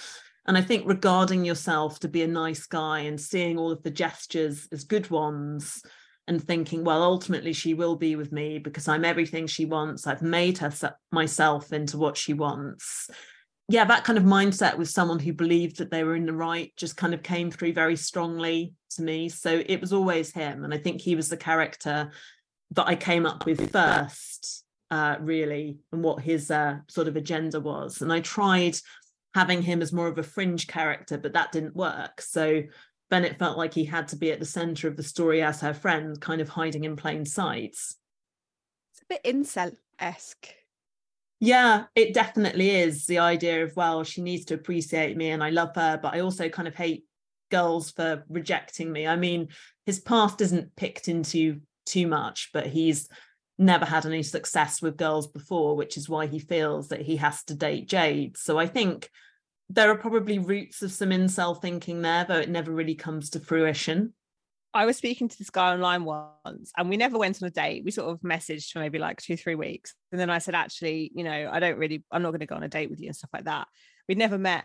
And 0.46 0.58
I 0.58 0.62
think 0.62 0.86
regarding 0.86 1.44
yourself 1.44 2.00
to 2.00 2.08
be 2.08 2.22
a 2.22 2.28
nice 2.28 2.66
guy 2.66 3.00
and 3.00 3.20
seeing 3.20 3.58
all 3.58 3.70
of 3.70 3.82
the 3.82 3.90
gestures 3.90 4.68
as 4.72 4.84
good 4.84 5.08
ones 5.10 5.82
and 6.26 6.42
thinking, 6.42 6.84
well, 6.84 7.02
ultimately 7.02 7.52
she 7.52 7.74
will 7.74 7.96
be 7.96 8.16
with 8.16 8.32
me 8.32 8.58
because 8.58 8.88
I'm 8.88 9.04
everything 9.04 9.46
she 9.46 9.64
wants. 9.64 10.06
I've 10.06 10.22
made 10.22 10.58
her 10.58 10.72
myself 11.10 11.72
into 11.72 11.98
what 11.98 12.16
she 12.16 12.32
wants. 12.32 13.10
Yeah, 13.68 13.84
that 13.84 14.04
kind 14.04 14.18
of 14.18 14.24
mindset 14.24 14.76
with 14.76 14.88
someone 14.88 15.18
who 15.18 15.32
believed 15.32 15.78
that 15.78 15.90
they 15.90 16.04
were 16.04 16.16
in 16.16 16.26
the 16.26 16.32
right 16.32 16.72
just 16.76 16.96
kind 16.96 17.14
of 17.14 17.22
came 17.22 17.50
through 17.50 17.72
very 17.72 17.96
strongly 17.96 18.74
to 18.96 19.02
me. 19.02 19.28
So 19.28 19.62
it 19.64 19.80
was 19.80 19.92
always 19.92 20.32
him. 20.32 20.64
And 20.64 20.74
I 20.74 20.78
think 20.78 21.00
he 21.00 21.16
was 21.16 21.28
the 21.28 21.36
character 21.36 22.10
that 22.72 22.86
I 22.86 22.96
came 22.96 23.26
up 23.26 23.46
with 23.46 23.70
first, 23.70 24.64
uh, 24.90 25.16
really, 25.20 25.78
and 25.92 26.02
what 26.02 26.22
his 26.22 26.50
uh, 26.50 26.78
sort 26.88 27.08
of 27.08 27.16
agenda 27.16 27.60
was. 27.60 28.02
And 28.02 28.12
I 28.12 28.20
tried 28.20 28.76
having 29.34 29.62
him 29.62 29.82
as 29.82 29.92
more 29.92 30.08
of 30.08 30.18
a 30.18 30.22
fringe 30.22 30.66
character, 30.66 31.18
but 31.18 31.32
that 31.32 31.52
didn't 31.52 31.76
work. 31.76 32.20
So 32.20 32.62
Bennett 33.10 33.38
felt 33.38 33.58
like 33.58 33.74
he 33.74 33.84
had 33.84 34.08
to 34.08 34.16
be 34.16 34.32
at 34.32 34.40
the 34.40 34.46
center 34.46 34.88
of 34.88 34.96
the 34.96 35.02
story 35.02 35.42
as 35.42 35.60
her 35.60 35.74
friend, 35.74 36.20
kind 36.20 36.40
of 36.40 36.48
hiding 36.48 36.84
in 36.84 36.96
plain 36.96 37.24
sight. 37.24 37.70
It's 37.72 37.96
a 39.02 39.06
bit 39.08 39.24
incel 39.24 39.76
esque. 39.98 40.48
Yeah, 41.40 41.84
it 41.94 42.14
definitely 42.14 42.70
is 42.70 43.06
the 43.06 43.18
idea 43.18 43.64
of, 43.64 43.74
well, 43.74 44.04
she 44.04 44.22
needs 44.22 44.44
to 44.46 44.54
appreciate 44.54 45.16
me 45.16 45.30
and 45.30 45.42
I 45.42 45.50
love 45.50 45.74
her, 45.74 45.98
but 46.00 46.14
I 46.14 46.20
also 46.20 46.48
kind 46.48 46.68
of 46.68 46.74
hate 46.74 47.04
girls 47.50 47.90
for 47.90 48.24
rejecting 48.28 48.92
me. 48.92 49.06
I 49.06 49.16
mean, 49.16 49.48
his 49.84 49.98
past 49.98 50.40
isn't 50.40 50.76
picked 50.76 51.08
into 51.08 51.60
too 51.84 52.06
much, 52.06 52.50
but 52.52 52.66
he's 52.66 53.08
never 53.58 53.84
had 53.84 54.06
any 54.06 54.22
success 54.22 54.82
with 54.82 54.96
girls 54.96 55.26
before, 55.26 55.76
which 55.76 55.96
is 55.96 56.08
why 56.08 56.26
he 56.26 56.38
feels 56.38 56.88
that 56.88 57.02
he 57.02 57.16
has 57.16 57.44
to 57.44 57.54
date 57.54 57.88
Jade. 57.88 58.36
So 58.36 58.58
I 58.58 58.66
think 58.66 59.08
there 59.68 59.90
are 59.90 59.96
probably 59.96 60.38
roots 60.38 60.82
of 60.82 60.92
some 60.92 61.10
incel 61.10 61.60
thinking 61.60 62.02
there, 62.02 62.24
though 62.24 62.40
it 62.40 62.48
never 62.48 62.72
really 62.72 62.94
comes 62.94 63.30
to 63.30 63.40
fruition. 63.40 64.12
I 64.74 64.86
was 64.86 64.96
speaking 64.96 65.28
to 65.28 65.38
this 65.38 65.50
guy 65.50 65.72
online 65.72 66.04
once 66.04 66.72
and 66.76 66.88
we 66.88 66.96
never 66.96 67.18
went 67.18 67.42
on 67.42 67.46
a 67.46 67.50
date. 67.50 67.84
We 67.84 67.90
sort 67.90 68.10
of 68.10 68.20
messaged 68.20 68.70
for 68.70 68.78
maybe 68.78 68.98
like 68.98 69.20
two, 69.20 69.36
three 69.36 69.54
weeks. 69.54 69.94
And 70.10 70.20
then 70.20 70.30
I 70.30 70.38
said, 70.38 70.54
actually, 70.54 71.12
you 71.14 71.24
know, 71.24 71.50
I 71.52 71.60
don't 71.60 71.78
really, 71.78 72.04
I'm 72.10 72.22
not 72.22 72.30
going 72.30 72.40
to 72.40 72.46
go 72.46 72.56
on 72.56 72.62
a 72.62 72.68
date 72.68 72.88
with 72.88 73.00
you 73.00 73.08
and 73.08 73.16
stuff 73.16 73.30
like 73.34 73.44
that. 73.44 73.68
We'd 74.08 74.18
never 74.18 74.38
met. 74.38 74.64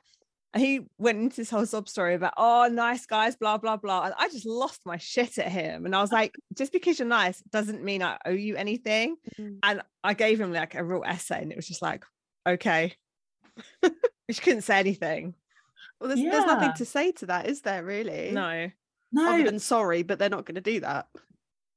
And 0.53 0.63
he 0.63 0.81
went 0.97 1.19
into 1.19 1.35
this 1.35 1.49
whole 1.49 1.65
sob 1.65 1.89
story 1.89 2.15
about, 2.15 2.33
oh, 2.37 2.69
nice 2.71 3.05
guys, 3.05 3.35
blah, 3.35 3.57
blah, 3.57 3.77
blah. 3.77 4.05
And 4.05 4.13
I 4.17 4.29
just 4.29 4.45
lost 4.45 4.81
my 4.85 4.97
shit 4.97 5.37
at 5.37 5.51
him. 5.51 5.85
And 5.85 5.95
I 5.95 6.01
was 6.01 6.11
like, 6.11 6.35
just 6.55 6.71
because 6.71 6.99
you're 6.99 7.07
nice 7.07 7.41
doesn't 7.51 7.83
mean 7.83 8.01
I 8.01 8.17
owe 8.25 8.31
you 8.31 8.55
anything. 8.55 9.17
Mm. 9.39 9.59
And 9.61 9.81
I 10.03 10.13
gave 10.13 10.39
him 10.39 10.53
like 10.53 10.75
a 10.75 10.83
real 10.83 11.03
essay 11.05 11.41
and 11.41 11.51
it 11.51 11.57
was 11.57 11.67
just 11.67 11.81
like, 11.81 12.05
okay. 12.47 12.95
she 14.31 14.41
couldn't 14.41 14.61
say 14.61 14.79
anything. 14.79 15.35
Well, 15.99 16.09
there's, 16.09 16.21
yeah. 16.21 16.31
there's 16.31 16.45
nothing 16.45 16.73
to 16.77 16.85
say 16.85 17.11
to 17.13 17.25
that, 17.27 17.47
is 17.47 17.61
there 17.61 17.83
really? 17.83 18.31
No. 18.31 18.69
No. 19.11 19.33
Other 19.33 19.43
than 19.43 19.59
sorry, 19.59 20.03
but 20.03 20.19
they're 20.19 20.29
not 20.29 20.45
going 20.45 20.55
to 20.55 20.61
do 20.61 20.79
that. 20.79 21.07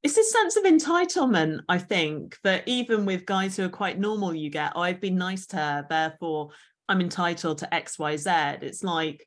It's 0.03 0.15
this 0.15 0.33
sense 0.33 0.57
of 0.57 0.65
entitlement, 0.65 1.61
I 1.69 1.79
think, 1.79 2.39
that 2.45 2.67
even 2.67 3.05
with 3.05 3.27
guys 3.27 3.57
who 3.57 3.65
are 3.65 3.71
quite 3.71 3.99
normal, 3.99 4.35
you 4.35 4.49
get, 4.49 4.73
oh, 4.75 4.81
I've 4.81 5.01
been 5.01 5.17
nice 5.17 5.47
to 5.49 5.57
her, 5.57 5.87
therefore 5.89 6.51
I'm 6.91 7.01
entitled 7.01 7.59
to 7.59 7.69
XYZ. 7.71 8.65
It's 8.65 8.83
like 8.83 9.25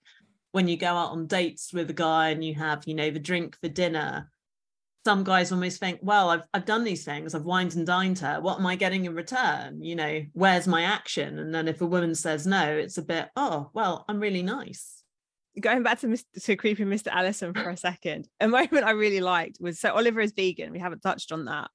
when 0.51 0.68
you 0.68 0.76
go 0.76 0.88
out 0.88 1.11
on 1.11 1.28
dates 1.28 1.72
with 1.74 1.89
a 1.89 1.93
guy 1.93 2.30
and 2.30 2.43
you 2.43 2.55
have, 2.55 2.84
you 2.86 2.93
know, 2.93 3.09
the 3.09 3.20
drink 3.20 3.57
for 3.61 3.70
dinner. 3.70 4.30
Some 5.05 5.24
guys 5.24 5.49
almost 5.51 5.80
think, 5.80 5.99
well, 6.01 6.30
I've 6.30 6.43
I've 6.53 6.66
done 6.66 6.84
these 6.84 7.05
things, 7.05 7.34
I've 7.34 7.43
wined 7.43 7.76
and 7.76 7.88
dined 7.88 8.20
her. 8.20 8.41
What 8.41 8.59
am 8.59 8.66
I 8.66 8.76
getting 8.76 9.05
in 9.05 9.16
return? 9.16 9.82
You 9.82 9.95
know, 9.95 10.24
where's 10.34 10.68
my 10.68 10.84
action? 10.84 11.39
And 11.39 11.55
then 11.55 11.70
if 11.70 11.80
a 11.80 11.86
woman 11.86 12.16
says 12.16 12.45
no, 12.45 12.64
it's 12.66 12.97
a 12.97 13.01
bit, 13.01 13.30
oh, 13.38 13.70
well, 13.74 14.03
I'm 14.09 14.20
really 14.20 14.43
nice 14.43 14.99
going 15.59 15.84
back 15.84 15.99
to 15.99 16.07
Mr. 16.07 16.26
to 16.45 16.55
creepy 16.55 16.84
Mr. 16.84 17.16
Ellison 17.16 17.53
for 17.53 17.70
a 17.70 17.78
second, 17.78 18.28
a 18.39 18.47
moment 18.47 18.84
I 18.84 18.91
really 18.91 19.22
liked 19.22 19.59
was 19.61 19.80
so 19.80 19.93
Oliver 19.93 20.20
is 20.20 20.32
vegan. 20.32 20.72
We 20.72 20.80
haven't 20.80 21.01
touched 21.01 21.32
on 21.32 21.45
that, 21.45 21.70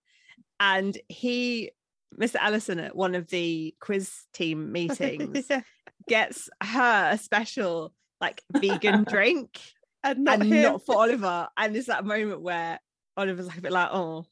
and 0.59 0.99
he, 1.09 1.71
Mr. 2.19 2.37
Ellison, 2.43 2.81
at 2.81 2.97
one 2.97 3.15
of 3.15 3.29
the 3.29 3.75
quiz 3.81 4.13
team 4.35 4.73
meetings, 4.73 5.47
yeah 5.49 5.63
gets 6.09 6.49
her 6.63 7.11
a 7.13 7.19
special 7.19 7.93
like 8.21 8.43
vegan 8.53 9.05
drink 9.09 9.61
and, 10.03 10.25
not, 10.25 10.41
and 10.41 10.51
not, 10.51 10.85
for 10.85 10.97
Oliver. 10.97 11.49
And 11.57 11.75
there's 11.75 11.87
that 11.87 12.05
moment 12.05 12.41
where 12.41 12.81
Oliver's 13.17 13.47
like 13.47 13.59
a 13.59 13.63
bit 13.63 13.73
like, 13.73 13.91
oh. 13.93 14.27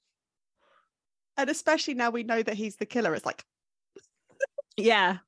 And 1.36 1.50
especially 1.50 1.94
now 1.94 2.10
we 2.10 2.22
know 2.22 2.42
that 2.42 2.54
he's 2.54 2.76
the 2.76 2.86
killer. 2.86 3.14
It's 3.14 3.26
like, 3.26 3.44
yeah. 4.76 5.18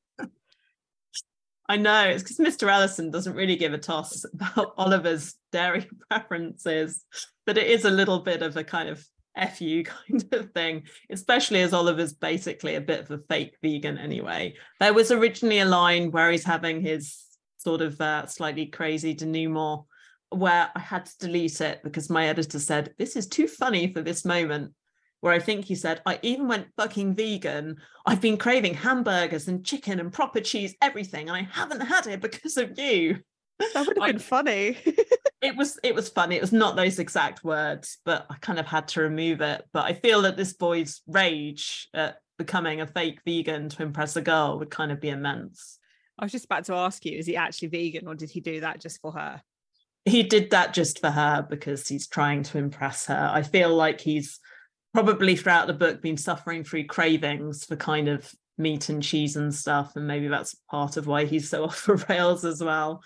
I 1.70 1.76
know 1.76 2.04
it's 2.04 2.22
because 2.22 2.38
Mr. 2.38 2.72
Ellison 2.72 3.10
doesn't 3.10 3.34
really 3.34 3.56
give 3.56 3.74
a 3.74 3.78
toss 3.78 4.24
about 4.24 4.72
Oliver's 4.78 5.34
dairy 5.52 5.86
preferences, 6.10 7.04
but 7.44 7.58
it 7.58 7.66
is 7.66 7.84
a 7.84 7.90
little 7.90 8.20
bit 8.20 8.40
of 8.40 8.56
a 8.56 8.64
kind 8.64 8.88
of 8.88 9.04
F 9.38 9.60
you 9.60 9.84
kind 9.84 10.24
of 10.32 10.52
thing, 10.52 10.84
especially 11.10 11.62
as 11.62 11.72
Oliver's 11.72 12.12
basically 12.12 12.74
a 12.74 12.80
bit 12.80 13.00
of 13.00 13.10
a 13.10 13.18
fake 13.28 13.56
vegan 13.62 13.98
anyway. 13.98 14.54
There 14.80 14.94
was 14.94 15.10
originally 15.10 15.60
a 15.60 15.64
line 15.64 16.10
where 16.10 16.30
he's 16.30 16.44
having 16.44 16.80
his 16.80 17.16
sort 17.58 17.80
of 17.80 18.00
uh, 18.00 18.26
slightly 18.26 18.66
crazy 18.66 19.14
denouement 19.14 19.82
where 20.30 20.70
I 20.74 20.80
had 20.80 21.06
to 21.06 21.18
delete 21.18 21.60
it 21.60 21.80
because 21.82 22.10
my 22.10 22.26
editor 22.26 22.58
said, 22.58 22.94
This 22.98 23.16
is 23.16 23.26
too 23.26 23.48
funny 23.48 23.92
for 23.92 24.02
this 24.02 24.24
moment. 24.24 24.72
Where 25.20 25.32
I 25.32 25.40
think 25.40 25.64
he 25.64 25.74
said, 25.74 26.00
I 26.06 26.20
even 26.22 26.46
went 26.46 26.68
fucking 26.76 27.16
vegan. 27.16 27.78
I've 28.06 28.20
been 28.20 28.36
craving 28.36 28.74
hamburgers 28.74 29.48
and 29.48 29.66
chicken 29.66 29.98
and 29.98 30.12
proper 30.12 30.40
cheese, 30.40 30.76
everything, 30.80 31.28
and 31.28 31.36
I 31.36 31.48
haven't 31.50 31.80
had 31.80 32.06
it 32.06 32.20
because 32.20 32.56
of 32.56 32.78
you. 32.78 33.18
That 33.58 33.86
would 33.86 33.98
have 33.98 34.06
been 34.06 34.20
funny. 34.20 34.78
it 35.40 35.56
was 35.56 35.78
it 35.82 35.94
was 35.94 36.08
funny. 36.08 36.36
It 36.36 36.40
was 36.40 36.52
not 36.52 36.76
those 36.76 36.98
exact 36.98 37.44
words, 37.44 37.98
but 38.04 38.26
I 38.28 38.36
kind 38.40 38.58
of 38.58 38.66
had 38.66 38.88
to 38.88 39.02
remove 39.02 39.40
it. 39.40 39.62
But 39.72 39.84
I 39.84 39.92
feel 39.92 40.22
that 40.22 40.36
this 40.36 40.52
boy's 40.52 41.02
rage 41.06 41.88
at 41.94 42.16
becoming 42.38 42.80
a 42.80 42.86
fake 42.86 43.20
vegan 43.24 43.68
to 43.68 43.82
impress 43.82 44.16
a 44.16 44.22
girl 44.22 44.58
would 44.58 44.70
kind 44.70 44.90
of 44.90 45.00
be 45.00 45.10
immense. 45.10 45.78
I 46.18 46.24
was 46.24 46.32
just 46.32 46.46
about 46.46 46.64
to 46.64 46.74
ask 46.74 47.04
you, 47.04 47.16
is 47.16 47.26
he 47.26 47.36
actually 47.36 47.68
vegan 47.68 48.08
or 48.08 48.14
did 48.14 48.30
he 48.30 48.40
do 48.40 48.60
that 48.60 48.80
just 48.80 49.00
for 49.00 49.12
her? 49.12 49.40
He 50.04 50.22
did 50.22 50.50
that 50.50 50.74
just 50.74 51.00
for 51.00 51.10
her 51.10 51.46
because 51.48 51.86
he's 51.86 52.08
trying 52.08 52.42
to 52.44 52.58
impress 52.58 53.06
her. 53.06 53.30
I 53.32 53.42
feel 53.42 53.74
like 53.74 54.00
he's 54.00 54.40
probably 54.94 55.36
throughout 55.36 55.66
the 55.66 55.74
book 55.74 56.00
been 56.02 56.16
suffering 56.16 56.64
through 56.64 56.86
cravings 56.86 57.64
for 57.64 57.76
kind 57.76 58.08
of 58.08 58.32
meat 58.56 58.88
and 58.88 59.02
cheese 59.02 59.36
and 59.36 59.54
stuff. 59.54 59.94
And 59.94 60.06
maybe 60.06 60.26
that's 60.26 60.56
part 60.70 60.96
of 60.96 61.06
why 61.06 61.24
he's 61.26 61.48
so 61.48 61.64
off 61.64 61.84
the 61.84 62.04
rails 62.08 62.44
as 62.44 62.62
well 62.62 63.02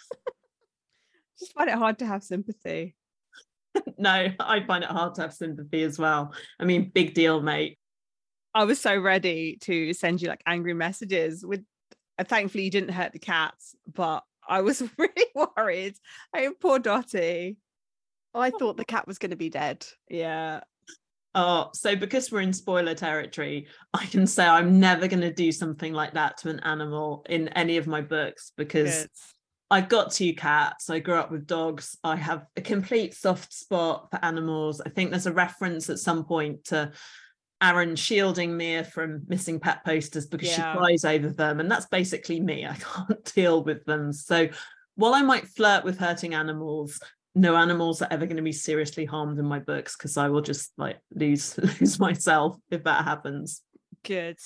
just 1.43 1.55
find 1.55 1.69
it 1.69 1.77
hard 1.77 1.99
to 1.99 2.07
have 2.07 2.23
sympathy. 2.23 2.95
no, 3.99 4.29
I 4.39 4.65
find 4.67 4.85
it 4.85 4.91
hard 4.91 5.15
to 5.17 5.23
have 5.23 5.35
sympathy 5.35 5.83
as 5.83 5.99
well. 5.99 6.33
I 6.61 6.65
mean, 6.65 6.91
big 6.95 7.15
deal, 7.15 7.41
mate. 7.43 7.79
I 8.55 8.65
was 8.65 8.81
so 8.81 8.97
ready 8.97 9.57
to 9.63 9.93
send 9.95 10.21
you 10.21 10.29
like 10.29 10.43
angry 10.47 10.75
messages 10.75 11.45
with 11.45 11.65
uh, 12.19 12.25
thankfully 12.25 12.65
you 12.65 12.71
didn't 12.71 12.91
hurt 12.91 13.13
the 13.13 13.19
cats, 13.19 13.75
but 13.93 14.25
I 14.47 14.61
was 14.61 14.83
really 14.99 15.27
worried. 15.35 15.97
I 16.35 16.43
mean, 16.43 16.55
poor 16.61 16.79
Dotty. 16.79 17.57
I 18.35 18.51
thought 18.51 18.77
the 18.77 18.85
cat 18.85 19.07
was 19.07 19.19
going 19.19 19.31
to 19.31 19.37
be 19.37 19.51
dead. 19.51 19.87
Yeah. 20.09 20.61
Oh, 21.35 21.71
so 21.75 21.97
because 21.97 22.31
we're 22.31 22.41
in 22.41 22.53
spoiler 22.53 22.95
territory, 22.95 23.67
I 23.95 24.05
can 24.07 24.27
say 24.27 24.47
I'm 24.47 24.81
never 24.81 25.09
going 25.09 25.23
to 25.23 25.33
do 25.33 25.51
something 25.51 25.93
like 25.93 26.15
that 26.15 26.39
to 26.39 26.51
an 26.51 26.61
animal 26.61 27.25
in 27.29 27.49
any 27.49 27.79
of 27.79 27.87
my 27.87 28.03
books 28.03 28.53
because 28.57 29.03
Good. 29.03 29.11
I've 29.73 29.89
got 29.89 30.13
two 30.13 30.35
cats. 30.35 30.91
I 30.91 30.99
grew 30.99 31.15
up 31.15 31.31
with 31.31 31.47
dogs. 31.47 31.97
I 32.05 32.15
have 32.17 32.45
a 32.59 32.61
complete 32.61 33.15
soft 33.15 33.55
spot 33.55 34.09
for 34.11 34.23
animals. 34.23 34.83
I 34.83 34.91
think 34.91 35.11
there's 35.11 35.27
a 35.27 35.33
reference 35.33 35.89
at 35.89 35.99
some 35.99 36.25
point 36.27 36.67
to 36.67 36.93
Aaron 37.63 37.97
shielding 37.97 38.55
Mia 38.55 38.85
from 38.85 39.23
missing 39.29 39.59
pet 39.59 39.83
posters 39.83 40.27
because 40.27 40.51
Yeah. 40.51 40.75
she 40.75 40.79
cries 40.79 41.05
over 41.07 41.31
them. 41.31 41.59
And 41.59 41.71
that's 41.71 41.87
basically 41.87 42.39
me. 42.39 42.67
I 42.67 42.75
can't 42.81 43.25
deal 43.35 43.65
with 43.65 43.83
them. 43.87 44.13
So 44.13 44.51
while 44.97 45.15
I 45.15 45.23
might 45.23 45.49
flirt 45.49 45.85
with 45.85 45.99
hurting 45.99 46.35
animals, 46.35 47.01
no 47.35 47.57
animals 47.57 48.03
are 48.03 48.09
ever 48.11 48.27
going 48.27 48.37
to 48.37 48.43
be 48.43 48.53
seriously 48.53 49.07
harmed 49.07 49.39
in 49.39 49.47
my 49.47 49.59
books 49.59 49.97
because 49.97 50.19
I 50.19 50.29
will 50.29 50.43
just 50.43 50.71
like 50.77 50.99
lose 51.15 51.57
lose 51.81 51.99
myself 51.99 52.59
if 52.71 52.85
that 52.85 53.07
happens. 53.07 53.63
Good. 54.05 54.37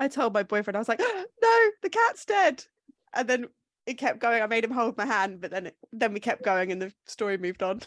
I 0.00 0.08
told 0.08 0.32
my 0.32 0.44
boyfriend, 0.44 0.78
I 0.78 0.80
was 0.80 0.88
like, 0.88 0.98
no, 1.42 1.70
the 1.82 1.90
cat's 1.90 2.24
dead. 2.24 2.64
And 3.12 3.28
then 3.28 3.46
it 3.86 3.94
kept 3.98 4.18
going. 4.20 4.42
I 4.42 4.46
made 4.46 4.64
him 4.64 4.70
hold 4.70 4.96
my 4.96 5.06
hand, 5.06 5.40
but 5.40 5.50
then 5.50 5.66
it, 5.66 5.76
then 5.92 6.12
we 6.12 6.20
kept 6.20 6.44
going 6.44 6.72
and 6.72 6.80
the 6.80 6.92
story 7.06 7.38
moved 7.38 7.62
on. 7.62 7.80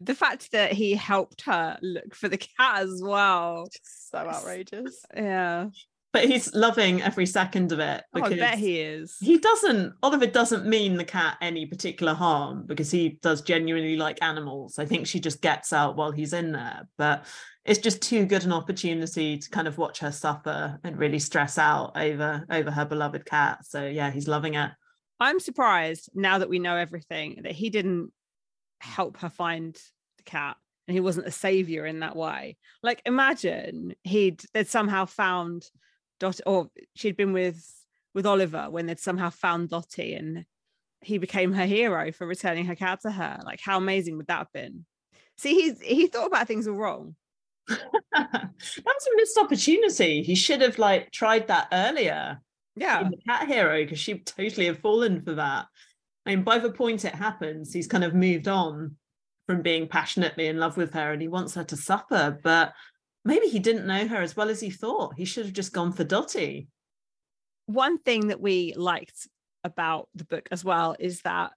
The 0.00 0.14
fact 0.14 0.52
that 0.52 0.72
he 0.72 0.94
helped 0.94 1.42
her 1.42 1.78
look 1.80 2.14
for 2.14 2.28
the 2.28 2.36
cat 2.38 2.82
as 2.82 3.00
well. 3.02 3.68
So 3.82 4.18
outrageous. 4.18 5.04
Yeah. 5.14 5.68
But 6.12 6.26
he's 6.26 6.54
loving 6.54 7.02
every 7.02 7.26
second 7.26 7.72
of 7.72 7.80
it 7.80 8.04
Oh, 8.14 8.22
I 8.22 8.36
bet 8.36 8.56
he 8.56 8.78
is. 8.78 9.16
he 9.20 9.36
doesn't 9.36 9.94
Oliver 10.00 10.26
doesn't 10.28 10.64
mean 10.64 10.96
the 10.96 11.04
cat 11.04 11.36
any 11.40 11.66
particular 11.66 12.14
harm 12.14 12.66
because 12.66 12.88
he 12.88 13.18
does 13.20 13.42
genuinely 13.42 13.96
like 13.96 14.22
animals. 14.22 14.78
I 14.78 14.84
think 14.86 15.08
she 15.08 15.18
just 15.18 15.42
gets 15.42 15.72
out 15.72 15.96
while 15.96 16.12
he's 16.12 16.32
in 16.32 16.52
there. 16.52 16.86
But 16.98 17.24
it's 17.64 17.80
just 17.80 18.00
too 18.00 18.26
good 18.26 18.44
an 18.44 18.52
opportunity 18.52 19.38
to 19.38 19.50
kind 19.50 19.66
of 19.66 19.76
watch 19.76 19.98
her 20.00 20.12
suffer 20.12 20.78
and 20.84 20.96
really 20.96 21.18
stress 21.18 21.58
out 21.58 21.96
over 21.96 22.44
over 22.48 22.70
her 22.70 22.84
beloved 22.84 23.24
cat. 23.24 23.64
So 23.66 23.84
yeah, 23.84 24.12
he's 24.12 24.28
loving 24.28 24.54
it. 24.54 24.70
I'm 25.20 25.40
surprised 25.40 26.10
now 26.14 26.38
that 26.38 26.48
we 26.48 26.58
know 26.58 26.76
everything 26.76 27.40
that 27.42 27.52
he 27.52 27.70
didn't 27.70 28.12
help 28.80 29.18
her 29.18 29.28
find 29.28 29.74
the 30.16 30.22
cat 30.24 30.56
and 30.86 30.94
he 30.94 31.00
wasn't 31.00 31.26
a 31.26 31.32
savior 31.32 31.86
in 31.86 32.00
that 32.00 32.16
way. 32.16 32.56
Like 32.82 33.02
imagine 33.06 33.94
he'd 34.02 34.42
they'd 34.52 34.68
somehow 34.68 35.06
found 35.06 35.64
Dot 36.20 36.40
or 36.46 36.68
she'd 36.94 37.16
been 37.16 37.32
with 37.32 37.64
with 38.14 38.26
Oliver 38.26 38.68
when 38.70 38.86
they'd 38.86 39.00
somehow 39.00 39.30
found 39.30 39.72
Lottie 39.72 40.14
and 40.14 40.44
he 41.00 41.18
became 41.18 41.52
her 41.52 41.66
hero 41.66 42.12
for 42.12 42.26
returning 42.26 42.66
her 42.66 42.76
cat 42.76 43.00
to 43.02 43.10
her. 43.10 43.40
Like 43.44 43.60
how 43.60 43.78
amazing 43.78 44.16
would 44.16 44.28
that 44.28 44.38
have 44.38 44.52
been? 44.52 44.84
See, 45.36 45.54
he's 45.54 45.80
he 45.80 46.06
thought 46.06 46.26
about 46.26 46.46
things 46.46 46.68
all 46.68 46.74
wrong. 46.74 47.16
that 47.68 48.50
was 48.84 49.08
a 49.12 49.16
missed 49.16 49.38
opportunity. 49.38 50.22
He 50.22 50.34
should 50.34 50.60
have 50.60 50.78
like 50.78 51.10
tried 51.10 51.48
that 51.48 51.68
earlier. 51.72 52.40
Yeah. 52.76 53.08
the 53.08 53.16
cat 53.26 53.46
hero 53.46 53.82
because 53.82 53.98
she 53.98 54.18
totally 54.18 54.66
have 54.66 54.80
fallen 54.80 55.22
for 55.22 55.34
that. 55.34 55.66
I 56.26 56.30
mean, 56.34 56.44
by 56.44 56.58
the 56.58 56.72
point 56.72 57.04
it 57.04 57.14
happens, 57.14 57.72
he's 57.72 57.86
kind 57.86 58.04
of 58.04 58.14
moved 58.14 58.48
on 58.48 58.96
from 59.46 59.62
being 59.62 59.86
passionately 59.88 60.46
in 60.46 60.58
love 60.58 60.76
with 60.76 60.92
her 60.94 61.12
and 61.12 61.20
he 61.22 61.28
wants 61.28 61.54
her 61.54 61.64
to 61.64 61.76
suffer. 61.76 62.38
But 62.42 62.72
maybe 63.24 63.46
he 63.46 63.58
didn't 63.58 63.86
know 63.86 64.08
her 64.08 64.22
as 64.22 64.36
well 64.36 64.48
as 64.48 64.60
he 64.60 64.70
thought. 64.70 65.14
He 65.16 65.24
should 65.24 65.44
have 65.44 65.54
just 65.54 65.72
gone 65.72 65.92
for 65.92 66.04
Dottie. 66.04 66.68
one 67.66 67.98
thing 67.98 68.28
that 68.28 68.40
we 68.40 68.74
liked 68.76 69.28
about 69.62 70.08
the 70.14 70.24
book 70.24 70.48
as 70.50 70.64
well 70.64 70.96
is 70.98 71.20
that 71.22 71.52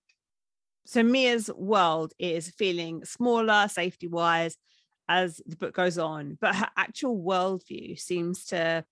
so 0.86 1.04
Mia's 1.04 1.50
world 1.54 2.14
is 2.18 2.50
feeling 2.52 3.04
smaller, 3.04 3.68
safety 3.68 4.08
wise, 4.08 4.56
as 5.10 5.42
the 5.46 5.58
book 5.58 5.74
goes 5.74 5.98
on, 5.98 6.38
but 6.40 6.56
her 6.56 6.70
actual 6.78 7.22
worldview 7.22 8.00
seems 8.00 8.46
to 8.46 8.86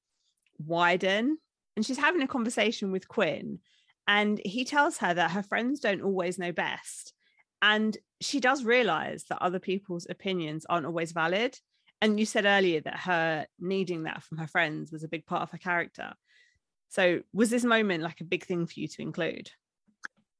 widen. 0.57 1.37
And 1.75 1.85
she's 1.85 1.97
having 1.97 2.21
a 2.21 2.27
conversation 2.27 2.91
with 2.91 3.07
Quinn, 3.07 3.59
and 4.07 4.39
he 4.45 4.65
tells 4.65 4.97
her 4.99 5.13
that 5.13 5.31
her 5.31 5.43
friends 5.43 5.79
don't 5.79 6.01
always 6.01 6.37
know 6.37 6.51
best. 6.51 7.13
And 7.61 7.97
she 8.21 8.39
does 8.39 8.63
realize 8.63 9.25
that 9.29 9.41
other 9.41 9.59
people's 9.59 10.07
opinions 10.09 10.65
aren't 10.69 10.85
always 10.85 11.11
valid. 11.11 11.57
And 12.01 12.19
you 12.19 12.25
said 12.25 12.45
earlier 12.45 12.81
that 12.81 12.99
her 12.99 13.47
needing 13.59 14.03
that 14.03 14.23
from 14.23 14.37
her 14.37 14.47
friends 14.47 14.91
was 14.91 15.03
a 15.03 15.07
big 15.07 15.25
part 15.25 15.41
of 15.41 15.51
her 15.51 15.57
character. 15.57 16.13
So, 16.89 17.21
was 17.33 17.49
this 17.49 17.63
moment 17.63 18.03
like 18.03 18.21
a 18.21 18.25
big 18.25 18.45
thing 18.45 18.67
for 18.67 18.79
you 18.79 18.87
to 18.87 19.01
include? 19.01 19.49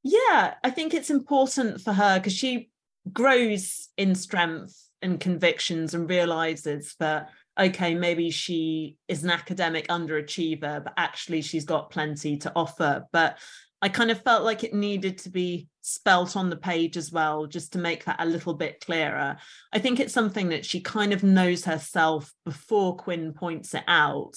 Yeah, 0.04 0.54
I 0.64 0.70
think 0.70 0.94
it's 0.94 1.10
important 1.10 1.82
for 1.82 1.92
her 1.92 2.20
because 2.20 2.34
she 2.34 2.70
grows 3.12 3.90
in 3.98 4.14
strength 4.14 4.90
and 5.02 5.20
convictions 5.20 5.94
and 5.94 6.10
realizes 6.10 6.96
that, 7.00 7.30
okay, 7.60 7.96
maybe 7.96 8.30
she 8.30 8.98
is 9.08 9.24
an 9.24 9.30
academic 9.30 9.88
underachiever, 9.88 10.84
but 10.84 10.94
actually 10.98 11.42
she's 11.42 11.66
got 11.66 11.90
plenty 11.90 12.38
to 12.38 12.52
offer. 12.56 13.06
But 13.12 13.38
I 13.82 13.90
kind 13.90 14.12
of 14.12 14.22
felt 14.22 14.44
like 14.44 14.64
it 14.64 14.74
needed 14.74 15.20
to 15.20 15.30
be 15.30 15.68
spelt 15.82 16.36
on 16.36 16.50
the 16.50 16.58
page 16.58 16.98
as 16.98 17.12
well, 17.12 17.46
just 17.46 17.74
to 17.74 17.80
make 17.80 18.06
that 18.06 18.18
a 18.20 18.26
little 18.26 18.54
bit 18.54 18.84
clearer. 18.84 19.38
I 19.72 19.80
think 19.80 20.00
it's 20.00 20.14
something 20.14 20.50
that 20.50 20.66
she 20.66 20.82
kind 20.82 21.14
of 21.14 21.24
knows 21.24 21.66
herself 21.66 22.34
before 22.46 22.98
Quinn 22.98 23.34
points 23.34 23.74
it 23.74 23.84
out, 23.88 24.36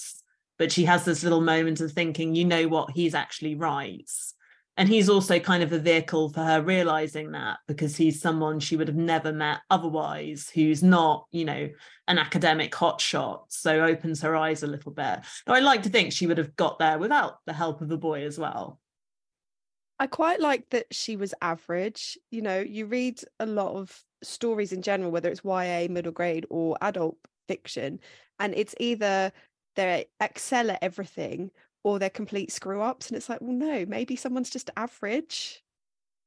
but 0.57 0.71
she 0.71 0.85
has 0.85 1.05
this 1.05 1.23
little 1.23 1.41
moment 1.41 1.81
of 1.81 1.91
thinking, 1.91 2.35
you 2.35 2.45
know 2.45 2.67
what, 2.67 2.91
he's 2.91 3.15
actually 3.15 3.55
right 3.55 4.09
and 4.79 4.87
he's 4.87 5.09
also 5.09 5.39
kind 5.39 5.61
of 5.61 5.73
a 5.73 5.77
vehicle 5.77 6.29
for 6.29 6.41
her 6.41 6.61
realizing 6.61 7.33
that 7.33 7.57
because 7.67 7.97
he's 7.97 8.21
someone 8.21 8.61
she 8.61 8.77
would 8.77 8.87
have 8.87 8.97
never 8.97 9.33
met 9.33 9.59
otherwise 9.69 10.49
who's 10.55 10.81
not 10.81 11.25
you 11.31 11.45
know 11.45 11.69
an 12.07 12.17
academic 12.17 12.71
hotshot 12.71 13.41
so 13.49 13.83
opens 13.83 14.21
her 14.21 14.35
eyes 14.35 14.63
a 14.63 14.67
little 14.67 14.91
bit 14.91 15.19
Though 15.45 15.53
i 15.53 15.59
like 15.59 15.83
to 15.83 15.89
think 15.89 16.13
she 16.13 16.25
would 16.25 16.37
have 16.37 16.55
got 16.55 16.79
there 16.79 16.97
without 16.97 17.39
the 17.45 17.53
help 17.53 17.81
of 17.81 17.91
a 17.91 17.97
boy 17.97 18.23
as 18.23 18.39
well 18.39 18.79
I 20.01 20.07
quite 20.07 20.39
like 20.39 20.69
that 20.69 20.85
she 20.91 21.17
was 21.17 21.33
average. 21.41 22.17
You 22.31 22.41
know, 22.41 22.61
you 22.61 22.85
read 22.85 23.19
a 23.37 23.45
lot 23.45 23.75
of 23.75 24.01
stories 24.23 24.71
in 24.71 24.81
general, 24.81 25.11
whether 25.11 25.27
it's 25.27 25.43
YA, 25.43 25.87
middle 25.89 26.13
grade, 26.13 26.45
or 26.49 26.77
adult 26.79 27.17
fiction, 27.49 27.99
and 28.39 28.53
it's 28.55 28.73
either 28.79 29.33
they 29.75 30.05
excel 30.21 30.71
at 30.71 30.81
everything 30.81 31.51
or 31.83 31.99
they're 31.99 32.09
complete 32.09 32.51
screw 32.51 32.81
ups. 32.81 33.07
And 33.07 33.17
it's 33.17 33.29
like, 33.29 33.41
well, 33.41 33.53
no, 33.53 33.85
maybe 33.87 34.15
someone's 34.15 34.49
just 34.49 34.69
average. 34.75 35.63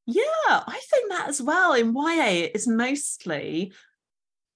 yeah 0.07 0.25
i 0.49 0.81
think 0.91 1.11
that 1.11 1.29
as 1.29 1.41
well 1.41 1.75
in 1.75 1.95
ya 1.95 2.49
it's 2.55 2.67
mostly 2.67 3.73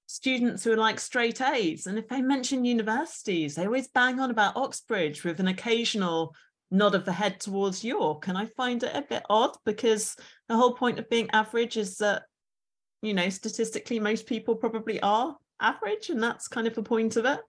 students 0.07 0.65
who 0.65 0.73
are 0.73 0.77
like 0.77 0.99
straight 0.99 1.41
a's 1.41 1.87
and 1.87 1.99
if 1.99 2.09
they 2.09 2.21
mention 2.21 2.65
universities 2.65 3.55
they 3.55 3.65
always 3.65 3.89
bang 3.89 4.19
on 4.19 4.31
about 4.31 4.57
oxbridge 4.57 5.23
with 5.23 5.39
an 5.39 5.49
occasional 5.49 6.35
nod 6.73 6.97
of 6.97 7.05
the 7.05 7.13
head 7.13 7.39
towards 7.39 7.85
york 7.85 8.27
and 8.27 8.37
i 8.37 8.45
find 8.45 8.83
it 8.83 8.95
a 8.95 9.03
bit 9.03 9.23
odd 9.31 9.57
because 9.65 10.17
the 10.49 10.57
whole 10.57 10.75
point 10.75 10.99
of 10.99 11.09
being 11.09 11.29
average 11.33 11.77
is 11.77 11.97
that 11.99 12.23
you 13.03 13.15
know 13.15 13.29
statistically 13.29 14.01
most 14.01 14.27
people 14.27 14.57
probably 14.57 15.01
are 15.01 15.37
average 15.61 16.11
and 16.11 16.21
that's 16.21 16.49
kind 16.49 16.67
of 16.67 16.75
the 16.75 16.83
point 16.83 17.17
of 17.17 17.25
it 17.25 17.41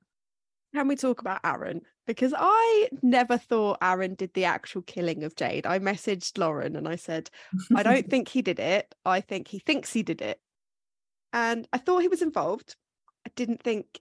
Can 0.74 0.88
we 0.88 0.96
talk 0.96 1.22
about 1.22 1.40
Aaron? 1.44 1.82
Because 2.06 2.34
I 2.38 2.90
never 3.02 3.38
thought 3.38 3.78
Aaron 3.82 4.16
did 4.16 4.34
the 4.34 4.46
actual 4.46 4.82
killing 4.82 5.24
of 5.24 5.36
Jade. 5.36 5.66
I 5.66 5.80
messaged 5.80 6.38
Lauren 6.38 6.76
and 6.76 6.88
I 6.88 6.96
said, 6.96 7.30
I 7.76 7.84
don't 7.84 8.08
think 8.10 8.28
he 8.28 8.42
did 8.42 8.60
it. 8.60 8.94
I 9.06 9.22
think 9.22 9.48
he 9.48 9.60
thinks 9.60 9.94
he 9.94 10.04
did 10.04 10.22
it. 10.22 10.40
And 11.34 11.68
I 11.72 11.78
thought 11.78 12.02
he 12.02 12.08
was 12.08 12.22
involved. 12.22 12.76
I 13.26 13.32
didn't 13.36 13.62
think 13.62 14.00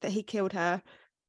that 0.00 0.12
he 0.12 0.22
killed 0.22 0.52
her, 0.52 0.82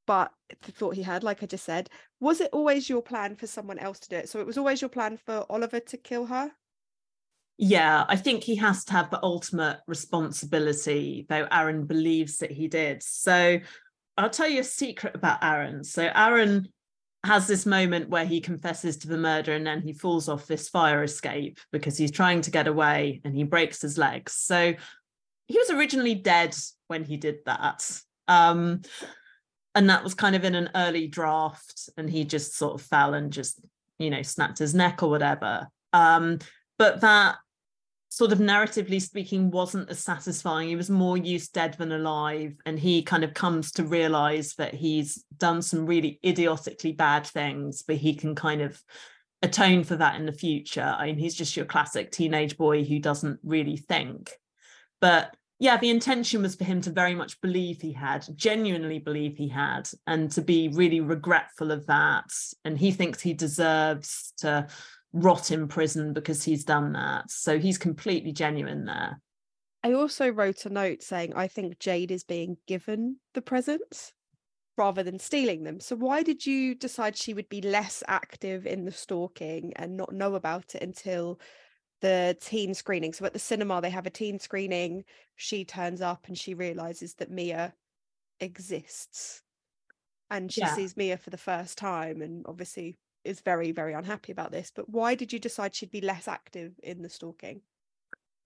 but 0.06 0.32
I 0.52 0.72
thought 0.72 0.96
he 0.96 1.04
had, 1.04 1.24
like 1.24 1.44
I 1.44 1.46
just 1.46 1.66
said. 1.66 1.90
Was 2.20 2.42
it 2.42 2.50
always 2.52 2.90
your 2.90 3.02
plan 3.02 3.36
for 3.36 3.48
someone 3.48 3.80
else 3.80 4.00
to 4.00 4.10
do 4.10 4.16
it? 4.18 4.30
So 4.30 4.40
it 4.40 4.48
was 4.48 4.58
always 4.58 4.82
your 4.82 4.90
plan 4.90 5.18
for 5.18 5.46
Oliver 5.50 5.80
to 5.80 5.98
kill 5.98 6.26
her? 6.28 6.52
Yeah, 7.58 8.06
I 8.08 8.16
think 8.16 8.44
he 8.44 8.56
has 8.56 8.86
to 8.86 8.94
have 8.94 9.10
the 9.10 9.22
ultimate 9.22 9.80
responsibility, 9.86 11.26
though 11.28 11.46
Aaron 11.52 11.86
believes 11.86 12.38
that 12.38 12.52
he 12.52 12.70
did. 12.70 13.04
So 13.04 13.60
I'll 14.20 14.30
tell 14.30 14.50
you 14.50 14.60
a 14.60 14.66
secret 14.66 15.16
about 15.16 15.42
Aaron. 15.42 15.84
So 15.86 16.12
Aaron 16.14 16.68
has 17.26 17.48
this 17.48 17.66
moment 17.66 18.10
where 18.10 18.26
he 18.26 18.42
confesses 18.42 18.98
to 18.98 19.08
the 19.08 19.18
murder 19.18 19.54
and 19.54 19.66
then 19.66 19.82
he 19.82 19.94
falls 19.94 20.28
off 20.28 20.46
this 20.46 20.68
fire 20.68 21.04
escape 21.04 21.58
because 21.72 21.98
he's 21.98 22.12
trying 22.12 22.42
to 22.42 22.52
get 22.52 22.68
away 22.68 23.22
and 23.24 23.34
he 23.34 23.44
breaks 23.44 23.82
his 23.82 23.98
legs. 23.98 24.34
So 24.34 24.74
he 25.48 25.58
was 25.58 25.70
originally 25.70 26.16
dead 26.16 26.54
when 26.88 27.06
he 27.06 27.16
did 27.16 27.38
that. 27.46 27.90
Um, 28.28 28.82
and 29.74 29.90
that 29.90 30.04
was 30.04 30.16
kind 30.16 30.36
of 30.36 30.44
in 30.44 30.56
an 30.56 30.70
early 30.76 31.08
draft 31.08 31.90
and 31.96 32.10
he 32.10 32.26
just 32.26 32.58
sort 32.58 32.74
of 32.74 32.86
fell 32.86 33.14
and 33.14 33.32
just, 33.32 33.62
you 34.00 34.10
know, 34.10 34.22
snapped 34.22 34.60
his 34.60 34.76
neck 34.76 35.02
or 35.02 35.10
whatever. 35.10 35.70
Um, 35.94 36.40
but 36.78 37.00
that 37.02 37.38
sort 38.10 38.32
of 38.32 38.40
narratively 38.40 39.00
speaking 39.00 39.52
wasn't 39.52 39.90
as 39.90 40.00
satisfying. 40.00 40.68
He 40.68 40.76
was 40.76 40.90
more 40.90 41.18
used 41.18 41.54
dead 41.54 41.76
than 41.76 41.92
alive 41.92 42.56
and 42.66 42.80
he 42.80 43.04
kind 43.04 43.24
of 43.24 43.36
comes 43.36 43.72
to 43.74 43.84
realize 43.84 44.56
that 44.56 44.74
he's 44.74 45.24
done 45.38 45.62
some 45.62 45.86
really 45.86 46.20
idiotically 46.26 46.92
bad 46.92 47.26
things 47.26 47.84
but 47.84 47.98
he 47.98 48.16
can 48.16 48.34
kind 48.34 48.62
of 48.62 48.82
atone 49.44 49.84
for 49.84 49.96
that 49.96 50.16
in 50.16 50.26
the 50.26 50.34
future. 50.34 50.96
I 50.98 51.06
mean 51.06 51.20
he's 51.20 51.36
just 51.36 51.56
your 51.56 51.68
classic 51.68 52.12
teenage 52.12 52.58
boy 52.58 52.84
who 52.84 53.00
doesn't 53.00 53.40
really 53.44 53.78
think. 53.78 54.32
But 55.00 55.36
yeah, 55.60 55.78
the 55.78 55.90
intention 55.90 56.42
was 56.42 56.56
for 56.56 56.64
him 56.64 56.82
to 56.82 56.90
very 56.90 57.14
much 57.14 57.40
believe 57.42 57.82
he 57.82 57.92
had, 57.92 58.26
genuinely 58.36 58.98
believe 58.98 59.36
he 59.36 59.50
had, 59.50 59.90
and 60.08 60.32
to 60.32 60.42
be 60.42 60.70
really 60.70 61.02
regretful 61.02 61.72
of 61.72 61.86
that. 61.88 62.32
And 62.64 62.78
he 62.78 62.92
thinks 62.92 63.22
he 63.22 63.34
deserves 63.34 64.34
to 64.38 64.68
rot 65.14 65.52
in 65.52 65.68
prison 65.68 66.14
because 66.14 66.44
he's 66.44 66.64
done 66.64 66.94
that. 66.94 67.30
So 67.32 67.60
he's 67.60 67.78
completely 67.78 68.32
genuine 68.32 68.86
there. 68.86 69.20
I 69.84 69.94
also 69.94 70.30
wrote 70.30 70.66
a 70.66 70.70
note 70.70 71.02
saying 71.04 71.34
I 71.36 71.48
think 71.48 71.80
Jade 71.80 72.12
is 72.12 72.24
being 72.24 72.58
given 72.68 73.20
the 73.34 73.42
presents 73.42 74.14
rather 74.78 75.04
than 75.04 75.20
stealing 75.20 75.64
them. 75.64 75.80
So 75.80 75.96
why 75.96 76.24
did 76.24 76.46
you 76.46 76.76
decide 76.76 77.18
she 77.18 77.34
would 77.34 77.50
be 77.50 77.62
less 77.62 78.04
active 78.08 78.66
in 78.66 78.86
the 78.86 78.92
stalking 78.92 79.74
and 79.76 79.98
not 79.98 80.14
know 80.14 80.36
about 80.36 80.76
it 80.76 80.82
until 80.84 81.40
the 82.02 82.38
teen 82.40 82.74
screening? 82.74 83.14
So 83.14 83.26
at 83.26 83.34
the 83.34 83.40
cinema 83.40 83.82
they 83.82 83.90
have 83.90 84.06
a 84.06 84.12
teen 84.12 84.40
screening. 84.40 85.04
She 85.36 85.66
turns 85.66 86.02
up 86.02 86.28
and 86.28 86.38
she 86.38 86.54
realizes 86.54 87.16
that 87.16 87.32
Mia 87.32 87.74
exists. 88.40 89.44
And 90.30 90.52
she 90.52 90.62
Yeah. 90.62 90.76
sees 90.76 90.98
Mia 90.98 91.18
for 91.18 91.30
the 91.30 91.38
first 91.38 91.78
time 91.78 92.22
and 92.22 92.46
obviously 92.48 92.98
is 93.24 93.42
very 93.42 93.72
very 93.72 93.94
unhappy 93.94 94.32
about 94.32 94.52
this. 94.52 94.72
But 94.76 94.90
why 94.90 95.16
did 95.16 95.34
you 95.34 95.40
decide 95.40 95.76
she'd 95.76 95.92
be 95.92 96.02
less 96.02 96.28
active 96.28 96.74
in 96.84 97.02
the 97.02 97.10
stalking? 97.10 97.62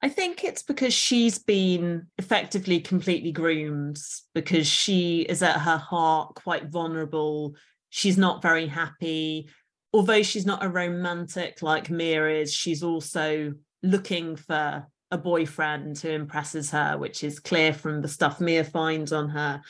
I 0.01 0.09
think 0.09 0.43
it's 0.43 0.63
because 0.63 0.93
she's 0.93 1.39
been 1.39 2.07
effectively 2.17 2.81
completely 2.81 3.31
groomed 3.31 3.97
because 4.35 4.67
she 4.67 5.21
is 5.21 5.41
at 5.41 5.61
her 5.61 5.77
heart 5.77 6.35
quite 6.35 6.67
vulnerable. 6.67 7.55
She's 7.89 8.17
not 8.17 8.41
very 8.41 8.67
happy. 8.67 9.49
Although 9.93 10.23
she's 10.23 10.45
not 10.45 10.63
a 10.63 10.67
romantic 10.67 11.61
like 11.61 11.89
Mia 11.89 12.27
is, 12.41 12.53
she's 12.53 12.83
also 12.83 13.53
looking 13.81 14.35
for 14.35 14.85
a 15.09 15.17
boyfriend 15.17 15.97
who 15.99 16.09
impresses 16.09 16.71
her, 16.71 16.97
which 16.97 17.23
is 17.23 17.39
clear 17.39 17.73
from 17.73 18.01
the 18.01 18.09
stuff 18.09 18.41
Mia 18.41 18.65
finds 18.65 19.13
on 19.13 19.29
her 19.29 19.61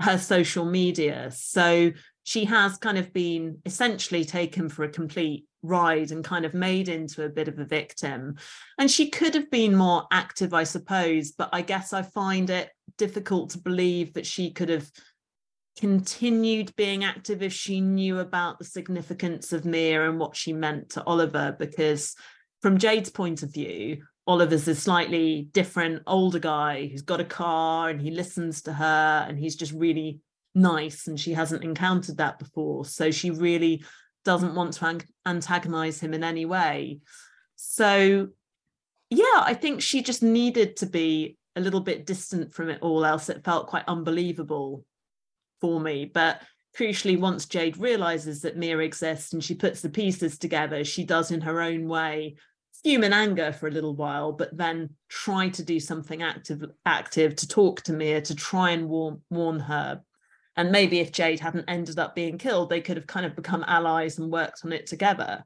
her 0.00 0.18
social 0.18 0.64
media. 0.64 1.30
So 1.32 1.90
she 2.30 2.44
has 2.44 2.78
kind 2.78 2.96
of 2.96 3.12
been 3.12 3.58
essentially 3.66 4.24
taken 4.24 4.68
for 4.68 4.84
a 4.84 4.88
complete 4.88 5.46
ride 5.64 6.12
and 6.12 6.22
kind 6.22 6.44
of 6.44 6.54
made 6.54 6.88
into 6.88 7.24
a 7.24 7.28
bit 7.28 7.48
of 7.48 7.58
a 7.58 7.64
victim. 7.64 8.36
And 8.78 8.88
she 8.88 9.10
could 9.10 9.34
have 9.34 9.50
been 9.50 9.74
more 9.74 10.06
active, 10.12 10.54
I 10.54 10.62
suppose, 10.62 11.32
but 11.32 11.48
I 11.52 11.62
guess 11.62 11.92
I 11.92 12.02
find 12.02 12.48
it 12.48 12.70
difficult 12.96 13.50
to 13.50 13.58
believe 13.58 14.12
that 14.12 14.26
she 14.26 14.52
could 14.52 14.68
have 14.68 14.88
continued 15.76 16.72
being 16.76 17.02
active 17.02 17.42
if 17.42 17.52
she 17.52 17.80
knew 17.80 18.20
about 18.20 18.60
the 18.60 18.64
significance 18.64 19.52
of 19.52 19.64
Mia 19.64 20.08
and 20.08 20.20
what 20.20 20.36
she 20.36 20.52
meant 20.52 20.90
to 20.90 21.02
Oliver, 21.06 21.56
because 21.58 22.14
from 22.62 22.78
Jade's 22.78 23.10
point 23.10 23.42
of 23.42 23.52
view, 23.52 24.04
Oliver's 24.28 24.68
a 24.68 24.76
slightly 24.76 25.48
different 25.50 26.04
older 26.06 26.38
guy 26.38 26.86
who's 26.86 27.02
got 27.02 27.18
a 27.18 27.24
car 27.24 27.88
and 27.88 28.00
he 28.00 28.12
listens 28.12 28.62
to 28.62 28.72
her 28.72 29.26
and 29.28 29.36
he's 29.36 29.56
just 29.56 29.72
really 29.72 30.20
nice 30.60 31.06
and 31.06 31.18
she 31.18 31.32
hasn't 31.32 31.64
encountered 31.64 32.18
that 32.18 32.38
before. 32.38 32.84
So 32.84 33.10
she 33.10 33.30
really 33.30 33.84
doesn't 34.24 34.54
want 34.54 34.74
to 34.74 34.86
an- 34.86 35.02
antagonize 35.26 36.00
him 36.00 36.14
in 36.14 36.24
any 36.24 36.44
way. 36.44 37.00
So, 37.56 38.28
yeah, 39.08 39.42
I 39.42 39.54
think 39.54 39.82
she 39.82 40.02
just 40.02 40.22
needed 40.22 40.76
to 40.76 40.86
be 40.86 41.36
a 41.56 41.60
little 41.60 41.80
bit 41.80 42.06
distant 42.06 42.54
from 42.54 42.70
it 42.70 42.78
all, 42.80 43.04
else 43.04 43.28
it 43.28 43.44
felt 43.44 43.66
quite 43.66 43.84
unbelievable 43.88 44.84
for 45.60 45.80
me. 45.80 46.04
But 46.04 46.42
crucially, 46.76 47.18
once 47.18 47.46
Jade 47.46 47.76
realizes 47.76 48.42
that 48.42 48.56
Mia 48.56 48.78
exists 48.78 49.32
and 49.32 49.42
she 49.42 49.54
puts 49.54 49.80
the 49.80 49.88
pieces 49.88 50.38
together, 50.38 50.84
she 50.84 51.04
does 51.04 51.30
in 51.30 51.40
her 51.40 51.60
own 51.60 51.88
way 51.88 52.36
fume 52.82 53.04
in 53.04 53.12
anger 53.12 53.52
for 53.52 53.68
a 53.68 53.70
little 53.70 53.94
while, 53.94 54.32
but 54.32 54.56
then 54.56 54.90
try 55.08 55.48
to 55.50 55.62
do 55.62 55.78
something 55.78 56.22
active, 56.22 56.64
active 56.86 57.36
to 57.36 57.48
talk 57.48 57.82
to 57.82 57.92
Mia 57.92 58.20
to 58.22 58.34
try 58.34 58.70
and 58.70 58.88
warn, 58.88 59.20
warn 59.30 59.60
her. 59.60 60.00
And 60.60 60.72
maybe 60.72 60.98
if 60.98 61.10
Jade 61.10 61.40
hadn't 61.40 61.64
ended 61.68 61.98
up 61.98 62.14
being 62.14 62.36
killed, 62.36 62.68
they 62.68 62.82
could 62.82 62.98
have 62.98 63.06
kind 63.06 63.24
of 63.24 63.34
become 63.34 63.64
allies 63.66 64.18
and 64.18 64.30
worked 64.30 64.60
on 64.62 64.74
it 64.74 64.86
together. 64.86 65.42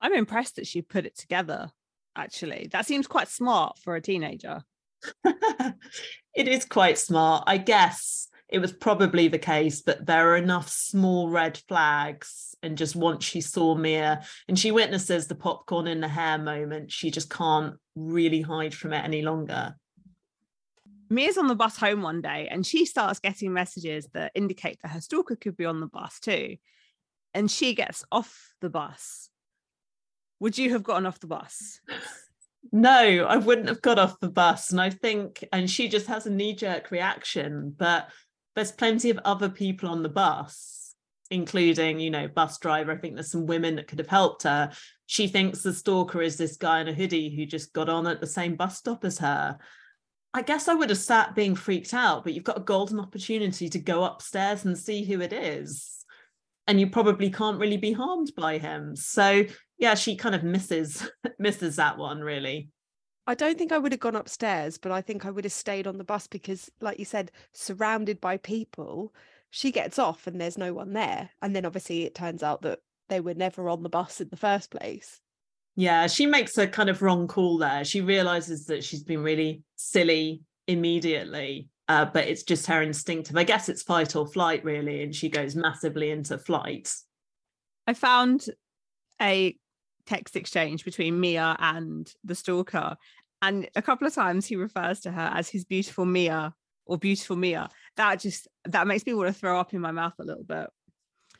I'm 0.00 0.12
impressed 0.12 0.56
that 0.56 0.66
she 0.66 0.82
put 0.82 1.06
it 1.06 1.16
together. 1.16 1.70
Actually, 2.16 2.68
that 2.72 2.84
seems 2.84 3.06
quite 3.06 3.28
smart 3.28 3.78
for 3.78 3.94
a 3.94 4.00
teenager. 4.00 4.64
it 5.24 6.48
is 6.48 6.64
quite 6.64 6.98
smart. 6.98 7.44
I 7.46 7.58
guess 7.58 8.26
it 8.48 8.58
was 8.58 8.72
probably 8.72 9.28
the 9.28 9.38
case, 9.38 9.82
that 9.82 10.04
there 10.04 10.32
are 10.32 10.36
enough 10.36 10.68
small 10.68 11.30
red 11.30 11.56
flags. 11.68 12.56
And 12.60 12.76
just 12.76 12.96
once 12.96 13.24
she 13.24 13.40
saw 13.40 13.76
Mia 13.76 14.24
and 14.48 14.58
she 14.58 14.72
witnesses 14.72 15.28
the 15.28 15.36
popcorn 15.36 15.86
in 15.86 16.00
the 16.00 16.08
hair 16.08 16.38
moment, 16.38 16.90
she 16.90 17.12
just 17.12 17.30
can't 17.30 17.76
really 17.94 18.40
hide 18.40 18.74
from 18.74 18.94
it 18.94 19.04
any 19.04 19.22
longer. 19.22 19.76
Mia's 21.10 21.38
on 21.38 21.48
the 21.48 21.54
bus 21.54 21.76
home 21.76 22.02
one 22.02 22.20
day 22.20 22.48
and 22.50 22.66
she 22.66 22.84
starts 22.84 23.20
getting 23.20 23.52
messages 23.52 24.08
that 24.14 24.32
indicate 24.34 24.78
that 24.82 24.92
her 24.92 25.00
stalker 25.00 25.36
could 25.36 25.56
be 25.56 25.64
on 25.64 25.80
the 25.80 25.86
bus 25.86 26.18
too. 26.20 26.56
And 27.34 27.50
she 27.50 27.74
gets 27.74 28.04
off 28.12 28.54
the 28.60 28.70
bus. 28.70 29.28
Would 30.40 30.58
you 30.58 30.70
have 30.72 30.82
gotten 30.82 31.06
off 31.06 31.20
the 31.20 31.26
bus? 31.26 31.80
No, 32.72 33.26
I 33.28 33.36
wouldn't 33.36 33.68
have 33.68 33.82
got 33.82 33.98
off 33.98 34.20
the 34.20 34.30
bus. 34.30 34.70
And 34.70 34.80
I 34.80 34.90
think, 34.90 35.44
and 35.52 35.70
she 35.70 35.88
just 35.88 36.06
has 36.06 36.26
a 36.26 36.30
knee 36.30 36.54
jerk 36.54 36.90
reaction, 36.90 37.74
but 37.76 38.08
there's 38.54 38.72
plenty 38.72 39.10
of 39.10 39.18
other 39.24 39.48
people 39.48 39.88
on 39.88 40.02
the 40.02 40.08
bus, 40.08 40.94
including, 41.30 41.98
you 41.98 42.10
know, 42.10 42.28
bus 42.28 42.58
driver. 42.58 42.92
I 42.92 42.96
think 42.96 43.14
there's 43.14 43.30
some 43.30 43.46
women 43.46 43.76
that 43.76 43.88
could 43.88 43.98
have 43.98 44.08
helped 44.08 44.44
her. 44.44 44.72
She 45.06 45.26
thinks 45.26 45.62
the 45.62 45.72
stalker 45.72 46.22
is 46.22 46.36
this 46.36 46.56
guy 46.56 46.80
in 46.80 46.88
a 46.88 46.94
hoodie 46.94 47.34
who 47.34 47.46
just 47.46 47.72
got 47.72 47.88
on 47.88 48.06
at 48.06 48.20
the 48.20 48.26
same 48.26 48.56
bus 48.56 48.78
stop 48.78 49.04
as 49.04 49.18
her. 49.18 49.58
I 50.34 50.42
guess 50.42 50.66
I 50.66 50.74
would 50.74 50.90
have 50.90 50.98
sat 50.98 51.36
being 51.36 51.54
freaked 51.54 51.94
out, 51.94 52.24
but 52.24 52.34
you've 52.34 52.42
got 52.42 52.58
a 52.58 52.62
golden 52.62 52.98
opportunity 52.98 53.68
to 53.68 53.78
go 53.78 54.02
upstairs 54.02 54.64
and 54.64 54.76
see 54.76 55.04
who 55.04 55.20
it 55.20 55.32
is. 55.32 56.04
And 56.66 56.80
you 56.80 56.90
probably 56.90 57.30
can't 57.30 57.60
really 57.60 57.76
be 57.76 57.92
harmed 57.92 58.32
by 58.36 58.58
him. 58.58 58.96
So 58.96 59.44
yeah, 59.78 59.94
she 59.94 60.16
kind 60.16 60.34
of 60.34 60.42
misses 60.42 61.08
misses 61.38 61.76
that 61.76 61.98
one 61.98 62.20
really. 62.20 62.70
I 63.28 63.34
don't 63.34 63.56
think 63.56 63.70
I 63.70 63.78
would 63.78 63.92
have 63.92 64.00
gone 64.00 64.16
upstairs, 64.16 64.76
but 64.76 64.90
I 64.90 65.00
think 65.00 65.24
I 65.24 65.30
would 65.30 65.44
have 65.44 65.52
stayed 65.52 65.86
on 65.86 65.98
the 65.98 66.04
bus 66.04 66.26
because, 66.26 66.70
like 66.80 66.98
you 66.98 67.06
said, 67.06 67.30
surrounded 67.52 68.20
by 68.20 68.36
people, 68.36 69.14
she 69.50 69.70
gets 69.70 70.00
off 70.00 70.26
and 70.26 70.40
there's 70.40 70.58
no 70.58 70.74
one 70.74 70.94
there. 70.94 71.30
And 71.40 71.54
then 71.54 71.64
obviously 71.64 72.02
it 72.04 72.14
turns 72.14 72.42
out 72.42 72.62
that 72.62 72.80
they 73.08 73.20
were 73.20 73.34
never 73.34 73.68
on 73.68 73.84
the 73.84 73.88
bus 73.88 74.20
in 74.20 74.28
the 74.30 74.36
first 74.36 74.70
place. 74.70 75.20
Yeah, 75.76 76.06
she 76.06 76.26
makes 76.26 76.56
a 76.56 76.66
kind 76.66 76.88
of 76.88 77.02
wrong 77.02 77.26
call 77.26 77.58
there. 77.58 77.84
She 77.84 78.00
realizes 78.00 78.66
that 78.66 78.84
she's 78.84 79.02
been 79.02 79.22
really 79.22 79.62
silly 79.76 80.42
immediately, 80.68 81.68
uh, 81.88 82.04
but 82.04 82.28
it's 82.28 82.44
just 82.44 82.66
her 82.66 82.80
instinctive. 82.82 83.36
I 83.36 83.44
guess 83.44 83.68
it's 83.68 83.82
fight 83.82 84.14
or 84.14 84.26
flight, 84.26 84.64
really, 84.64 85.02
and 85.02 85.14
she 85.14 85.28
goes 85.28 85.56
massively 85.56 86.10
into 86.10 86.38
flight. 86.38 86.94
I 87.86 87.94
found 87.94 88.46
a 89.20 89.56
text 90.06 90.36
exchange 90.36 90.84
between 90.84 91.20
Mia 91.20 91.56
and 91.58 92.10
the 92.22 92.34
stalker. 92.34 92.96
And 93.42 93.68
a 93.74 93.82
couple 93.82 94.06
of 94.06 94.14
times 94.14 94.46
he 94.46 94.56
refers 94.56 95.00
to 95.00 95.12
her 95.12 95.30
as 95.34 95.48
his 95.48 95.64
beautiful 95.64 96.04
Mia 96.04 96.54
or 96.86 96.98
beautiful 96.98 97.36
Mia. 97.36 97.68
That 97.96 98.20
just 98.20 98.48
that 98.64 98.86
makes 98.86 99.04
me 99.06 99.14
want 99.14 99.34
to 99.34 99.38
throw 99.38 99.58
up 99.58 99.74
in 99.74 99.80
my 99.80 99.90
mouth 99.90 100.14
a 100.18 100.24
little 100.24 100.44
bit. 100.44 100.68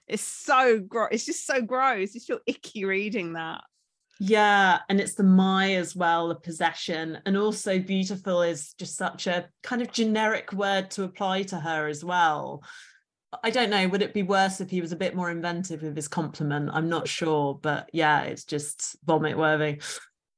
It's 0.07 0.23
so 0.23 0.81
gross. 0.81 1.09
It's 1.13 1.27
just 1.27 1.47
so 1.47 1.63
gross. 1.63 2.15
You 2.15 2.21
feel 2.21 2.41
icky 2.47 2.85
reading 2.85 3.35
that. 3.35 3.63
Yeah, 4.21 4.79
and 4.89 5.01
it's 5.01 5.15
the 5.15 5.25
my 5.25 5.75
as 5.75 5.97
well, 5.97 6.29
the 6.29 6.37
possession. 6.37 7.19
And 7.27 7.37
also 7.37 7.79
beautiful 7.79 8.43
is 8.43 8.75
just 8.75 8.97
such 8.97 9.27
a 9.27 9.49
kind 9.63 9.83
of 9.83 9.93
generic 9.93 10.53
word 10.53 10.91
to 10.93 11.03
apply 11.03 11.43
to 11.45 11.57
her 11.59 11.89
as 11.89 12.05
well. 12.05 12.63
I 13.43 13.51
don't 13.51 13.71
know, 13.71 13.89
would 13.89 14.03
it 14.03 14.15
be 14.15 14.23
worse 14.23 14.61
if 14.61 14.71
he 14.71 14.81
was 14.81 14.93
a 14.93 14.97
bit 14.97 15.17
more 15.17 15.31
inventive 15.31 15.83
with 15.83 15.97
his 15.97 16.07
compliment? 16.07 16.71
I'm 16.73 16.89
not 16.89 17.09
sure, 17.09 17.59
but 17.61 17.91
yeah, 17.93 18.23
it's 18.23 18.45
just 18.45 18.97
vomit 19.05 19.37
worthy. 19.37 19.81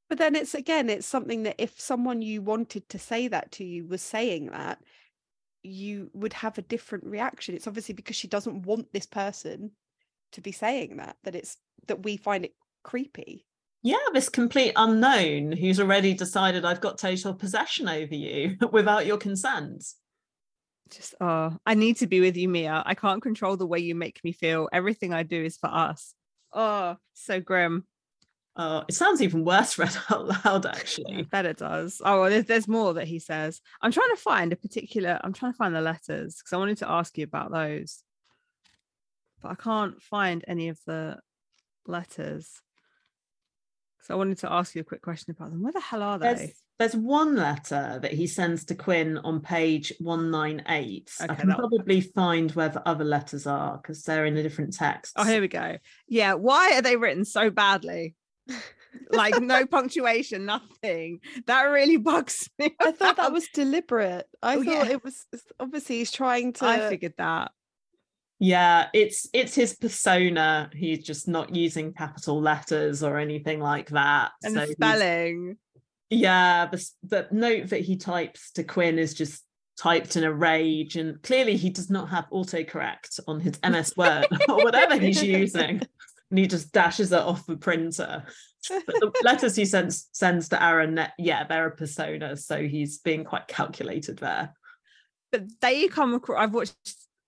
But 0.08 0.18
then 0.18 0.34
it's 0.36 0.54
again, 0.54 0.88
it's 0.88 1.06
something 1.06 1.42
that 1.42 1.56
if 1.58 1.78
someone 1.80 2.22
you 2.22 2.40
wanted 2.40 2.88
to 2.90 2.98
say 2.98 3.28
that 3.28 3.52
to 3.52 3.64
you 3.64 3.86
was 3.86 4.02
saying 4.02 4.46
that, 4.52 4.78
you 5.62 6.10
would 6.14 6.32
have 6.32 6.58
a 6.58 6.62
different 6.62 7.04
reaction. 7.04 7.56
It's 7.56 7.66
obviously 7.66 7.94
because 7.94 8.16
she 8.16 8.28
doesn't 8.28 8.62
want 8.62 8.92
this 8.92 9.06
person 9.06 9.72
to 10.32 10.40
be 10.40 10.52
saying 10.52 10.96
that, 10.98 11.16
that 11.24 11.34
it's 11.34 11.56
that 11.88 12.04
we 12.04 12.16
find 12.16 12.44
it 12.44 12.54
creepy. 12.84 13.44
Yeah, 13.82 13.98
this 14.12 14.28
complete 14.28 14.72
unknown 14.74 15.52
who's 15.52 15.78
already 15.78 16.14
decided 16.14 16.64
I've 16.64 16.80
got 16.80 16.98
total 16.98 17.34
possession 17.34 17.88
over 17.88 18.14
you 18.14 18.56
without 18.72 19.06
your 19.06 19.18
consent. 19.18 19.84
Just 20.90 21.14
oh, 21.20 21.56
I 21.66 21.74
need 21.74 21.96
to 21.98 22.06
be 22.06 22.20
with 22.20 22.36
you, 22.36 22.48
Mia. 22.48 22.82
I 22.84 22.94
can't 22.94 23.22
control 23.22 23.56
the 23.56 23.66
way 23.66 23.78
you 23.78 23.94
make 23.94 24.22
me 24.22 24.32
feel. 24.32 24.68
Everything 24.72 25.12
I 25.12 25.22
do 25.22 25.44
is 25.44 25.56
for 25.56 25.68
us. 25.68 26.14
Oh, 26.52 26.96
so 27.14 27.40
grim. 27.40 27.86
Oh, 28.58 28.84
it 28.88 28.94
sounds 28.94 29.20
even 29.20 29.44
worse 29.44 29.78
read 29.78 29.96
out 30.10 30.44
loud, 30.44 30.66
I 30.66 30.70
actually. 30.70 31.22
bet 31.24 31.44
it 31.44 31.58
does. 31.58 32.00
Oh, 32.04 32.22
well, 32.22 32.30
there's, 32.30 32.46
there's 32.46 32.68
more 32.68 32.94
that 32.94 33.06
he 33.06 33.18
says. 33.18 33.60
I'm 33.82 33.92
trying 33.92 34.10
to 34.10 34.16
find 34.20 34.52
a 34.52 34.56
particular, 34.56 35.20
I'm 35.22 35.32
trying 35.32 35.52
to 35.52 35.56
find 35.56 35.74
the 35.74 35.80
letters 35.80 36.36
because 36.36 36.52
I 36.52 36.56
wanted 36.56 36.78
to 36.78 36.90
ask 36.90 37.18
you 37.18 37.24
about 37.24 37.52
those. 37.52 38.02
But 39.42 39.52
I 39.52 39.54
can't 39.56 40.00
find 40.00 40.44
any 40.48 40.68
of 40.68 40.78
the 40.86 41.18
letters. 41.86 42.62
So 44.06 44.14
I 44.14 44.18
wanted 44.18 44.38
to 44.38 44.52
ask 44.52 44.74
you 44.76 44.82
a 44.82 44.84
quick 44.84 45.02
question 45.02 45.32
about 45.36 45.50
them. 45.50 45.62
Where 45.62 45.72
the 45.72 45.80
hell 45.80 46.00
are 46.02 46.16
they? 46.16 46.34
There's, 46.34 46.50
there's 46.78 46.96
one 46.96 47.34
letter 47.34 47.98
that 48.00 48.12
he 48.12 48.28
sends 48.28 48.64
to 48.66 48.76
Quinn 48.76 49.18
on 49.18 49.40
page 49.40 49.92
198. 49.98 51.10
I 51.20 51.34
can 51.34 51.48
that- 51.48 51.58
probably 51.58 52.00
find 52.02 52.52
where 52.52 52.68
the 52.68 52.86
other 52.86 53.04
letters 53.04 53.48
are 53.48 53.78
because 53.78 54.04
they're 54.04 54.26
in 54.26 54.36
a 54.36 54.44
different 54.44 54.74
text. 54.74 55.14
Oh, 55.16 55.24
here 55.24 55.40
we 55.40 55.48
go. 55.48 55.78
Yeah, 56.06 56.34
why 56.34 56.74
are 56.76 56.82
they 56.82 56.96
written 56.96 57.24
so 57.24 57.50
badly? 57.50 58.14
like 59.10 59.40
no 59.42 59.66
punctuation, 59.70 60.44
nothing. 60.46 61.18
That 61.46 61.64
really 61.64 61.96
bugs 62.12 62.48
me. 62.60 62.76
I 62.80 62.92
thought 62.92 63.16
that 63.16 63.32
was 63.32 63.48
deliberate. 63.52 64.26
I 64.40 64.54
Oh, 64.54 64.62
thought 64.62 64.86
yeah. 64.86 64.92
it 64.92 65.02
was 65.04 65.26
obviously 65.58 65.98
he's 65.98 66.12
trying 66.12 66.52
to. 66.54 66.64
I 66.66 66.88
figured 66.88 67.14
that. 67.18 67.50
Yeah, 68.38 68.88
it's 68.92 69.28
it's 69.32 69.54
his 69.54 69.74
persona. 69.74 70.70
He's 70.74 71.04
just 71.04 71.26
not 71.26 71.54
using 71.54 71.92
capital 71.94 72.40
letters 72.40 73.02
or 73.02 73.18
anything 73.18 73.60
like 73.60 73.88
that. 73.90 74.32
And 74.42 74.54
So 74.54 74.66
spelling. 74.66 75.56
Yeah, 76.10 76.66
the, 76.66 76.88
the 77.02 77.28
note 77.32 77.70
that 77.70 77.80
he 77.80 77.96
types 77.96 78.52
to 78.52 78.62
Quinn 78.62 78.98
is 78.98 79.12
just 79.14 79.42
typed 79.76 80.16
in 80.16 80.24
a 80.24 80.32
rage, 80.32 80.96
and 80.96 81.20
clearly 81.22 81.56
he 81.56 81.70
does 81.70 81.90
not 81.90 82.10
have 82.10 82.28
autocorrect 82.30 83.20
on 83.26 83.40
his 83.40 83.58
MS 83.68 83.96
Word 83.96 84.26
or 84.48 84.62
whatever 84.62 84.98
he's 84.98 85.22
using, 85.22 85.82
and 86.30 86.38
he 86.38 86.46
just 86.46 86.72
dashes 86.72 87.12
it 87.12 87.18
off 87.18 87.46
the 87.46 87.56
printer. 87.56 88.24
But 88.68 88.86
the 88.86 89.12
letters 89.24 89.56
he 89.56 89.64
sends 89.64 90.08
sends 90.12 90.48
to 90.50 90.62
Aaron, 90.62 91.00
yeah, 91.18 91.44
they're 91.44 91.68
a 91.68 91.76
persona, 91.76 92.36
so 92.36 92.62
he's 92.62 92.98
being 92.98 93.24
quite 93.24 93.48
calculated 93.48 94.18
there. 94.18 94.54
But 95.32 95.44
they 95.60 95.88
come 95.88 96.14
across 96.14 96.40
I've 96.40 96.54
watched 96.54 96.76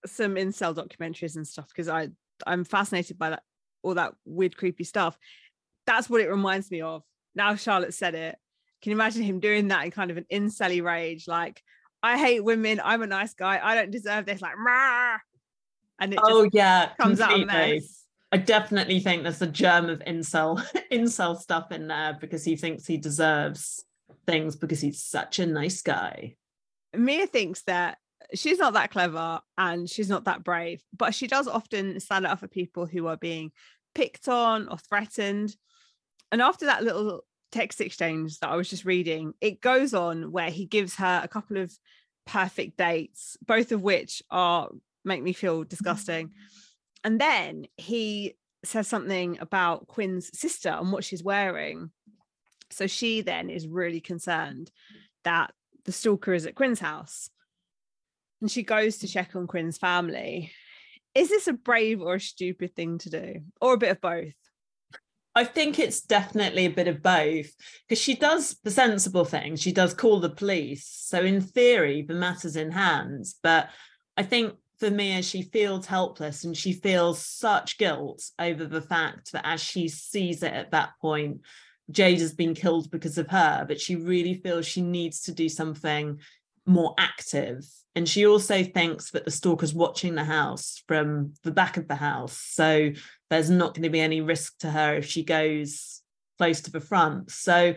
some 0.07 0.35
incel 0.35 0.75
documentaries 0.75 1.37
and 1.37 1.47
stuff 1.47 1.69
because 1.69 1.89
I 1.89 2.09
I'm 2.47 2.65
fascinated 2.65 3.19
by 3.19 3.31
that 3.31 3.43
all 3.83 3.95
that 3.95 4.15
weird, 4.25 4.57
creepy 4.57 4.85
stuff. 4.85 5.19
That's 5.87 6.11
what 6.11 6.21
it 6.21 6.29
reminds 6.29 6.71
me 6.71 6.81
of. 6.83 7.03
Now 7.35 7.55
Charlotte 7.55 7.95
said 7.95 8.15
it. 8.15 8.37
Can 8.83 8.91
you 8.91 8.97
imagine 8.97 9.23
him 9.23 9.41
doing 9.41 9.69
that 9.69 9.85
in 9.85 9.91
kind 9.91 10.11
of 10.11 10.17
an 10.17 10.27
incelly 10.31 10.83
rage? 10.83 11.27
Like, 11.27 11.63
I 12.03 12.17
hate 12.19 12.45
women, 12.45 12.81
I'm 12.85 13.03
a 13.03 13.07
nice 13.07 13.35
guy, 13.35 13.61
I 13.63 13.75
don't 13.75 13.91
deserve 13.91 14.25
this, 14.27 14.41
like 14.41 14.57
"Rah!" 14.57 15.19
and 16.01 16.13
it 16.15 16.21
Oh 16.23 16.49
yeah, 16.53 16.91
comes 17.01 17.21
out 17.21 17.31
completely. 17.31 17.75
mess. 17.81 18.05
I 18.31 18.37
definitely 18.37 19.01
think 19.01 19.23
there's 19.23 19.43
a 19.43 19.47
germ 19.47 19.89
of 19.89 20.01
incel 20.01 20.63
incel 20.93 21.39
stuff 21.39 21.73
in 21.73 21.89
there 21.89 22.17
because 22.21 22.45
he 22.45 22.57
thinks 22.57 22.87
he 22.87 22.99
deserves 22.99 23.85
things 24.27 24.55
because 24.55 24.81
he's 24.81 25.03
such 25.03 25.39
a 25.39 25.47
nice 25.47 25.83
guy. 25.83 26.37
Mia 26.95 27.27
thinks 27.27 27.63
that 27.63 27.99
she's 28.35 28.59
not 28.59 28.75
that 28.75 28.91
clever 28.91 29.41
and 29.57 29.89
she's 29.89 30.09
not 30.09 30.25
that 30.25 30.45
brave, 30.45 30.83
but 30.97 31.15
she 31.15 31.27
does 31.27 31.49
often 31.49 31.99
stand 32.01 32.27
up 32.27 32.41
for 32.41 32.49
people 32.49 32.87
who 32.87 33.07
are 33.07 33.17
being 33.17 33.53
picked 33.95 34.29
on 34.29 34.69
or 34.69 34.79
threatened. 34.79 35.55
And 36.31 36.43
after 36.43 36.67
that 36.67 36.85
little 36.85 37.25
text 37.53 37.81
exchange 37.81 38.39
that 38.41 38.51
I 38.51 38.57
was 38.57 38.69
just 38.69 38.85
reading, 38.85 39.33
it 39.41 39.61
goes 39.61 39.95
on 39.95 40.31
where 40.31 40.51
he 40.51 40.67
gives 40.67 40.97
her 40.97 41.21
a 41.23 41.29
couple 41.29 41.57
of 41.57 41.73
perfect 42.27 42.77
dates, 42.77 43.37
both 43.45 43.73
of 43.73 43.83
which 43.83 44.23
are 44.31 44.69
make 45.05 45.23
me 45.23 45.33
feel 45.33 45.61
mm-hmm. 45.61 45.69
disgusting. 45.69 46.31
And 47.05 47.21
then 47.21 47.67
he 47.77 48.37
says 48.65 48.89
something 48.89 49.39
about 49.41 49.87
Quinn's 49.87 50.37
sister 50.39 50.71
and 50.71 50.93
what 50.93 51.05
she's 51.05 51.23
wearing. 51.23 51.91
So 52.71 52.87
she 52.87 53.23
then 53.23 53.51
is 53.51 53.67
really 53.67 54.01
concerned 54.01 54.71
that 55.25 55.53
the 55.85 55.93
stalker 55.93 56.35
is 56.35 56.47
at 56.47 56.55
Quinn's 56.55 56.81
house. 56.81 57.31
And 58.41 58.51
she 58.51 58.63
goes 58.63 58.99
to 58.99 59.09
check 59.09 59.35
on 59.35 59.47
Quinn's 59.47 59.79
family. 59.79 60.53
Is 61.15 61.29
this 61.29 61.49
a 61.49 61.53
brave 61.53 62.01
or 62.01 62.15
a 62.15 62.21
stupid 62.21 62.77
thing 62.77 62.99
to 62.99 63.11
do? 63.11 63.41
Or 63.61 63.75
a 63.75 63.79
bit 63.79 63.91
of 63.91 64.01
both? 64.01 64.35
I 65.35 65.45
think 65.45 65.79
it's 65.79 66.01
definitely 66.01 66.67
a 66.67 66.71
bit 66.71 66.89
of 66.89 67.01
both 67.01 67.55
because 67.87 68.03
she 68.03 68.15
does 68.15 68.57
the 68.65 68.73
sensible 68.73 69.25
thing. 69.25 69.55
She 69.55 69.71
does 69.71 69.95
call 69.95 70.19
the 70.19 70.31
police. 70.31 70.85
So, 70.85 71.23
in 71.23 71.41
theory, 71.41 72.03
the 72.03 72.15
matter's 72.15 72.57
in 72.57 72.73
hands. 72.73 73.37
But 73.41 73.71
I 74.17 74.25
think 74.25 74.55
for 74.81 74.91
Mia, 74.91 75.23
she 75.23 75.43
feels 75.43 75.87
helpless 75.87 76.43
and 76.43 76.57
she 76.57 76.73
feels 76.73 77.25
such 77.25 77.79
guilt 77.79 78.23
over 78.39 78.65
the 78.65 78.83
fact 78.83 79.31
that 79.31 79.47
as 79.47 79.63
she 79.63 79.89
sees 79.89 80.43
it 80.43 80.53
at 80.53 80.73
that 80.73 80.91
point, 81.01 81.43
Jade 81.91 82.21
has 82.21 82.35
been 82.35 82.55
killed 82.55 82.91
because 82.91 83.17
of 83.17 83.29
her. 83.29 83.65
But 83.67 83.81
she 83.81 83.95
really 83.95 84.35
feels 84.35 84.67
she 84.67 84.83
needs 84.83 85.23
to 85.23 85.33
do 85.33 85.49
something 85.49 86.19
more 86.67 86.95
active. 86.99 87.65
And 87.95 88.09
she 88.09 88.27
also 88.27 88.63
thinks 88.63 89.11
that 89.11 89.25
the 89.25 89.31
stalker's 89.31 89.75
watching 89.75 90.15
the 90.15 90.25
house 90.25 90.83
from 90.87 91.35
the 91.43 91.51
back 91.51 91.77
of 91.77 91.89
the 91.89 91.97
house. 91.97 92.39
So, 92.39 92.91
there's 93.31 93.51
not 93.51 93.75
going 93.75 93.83
to 93.83 93.91
be 93.91 94.01
any 94.01 94.21
risk 94.21 94.59
to 94.61 94.71
her 94.71 94.95
if 94.95 95.07
she 95.07 95.23
goes 95.25 96.03
close 96.39 96.61
to 96.63 96.71
the 96.71 96.81
front. 96.81 97.31
So 97.31 97.75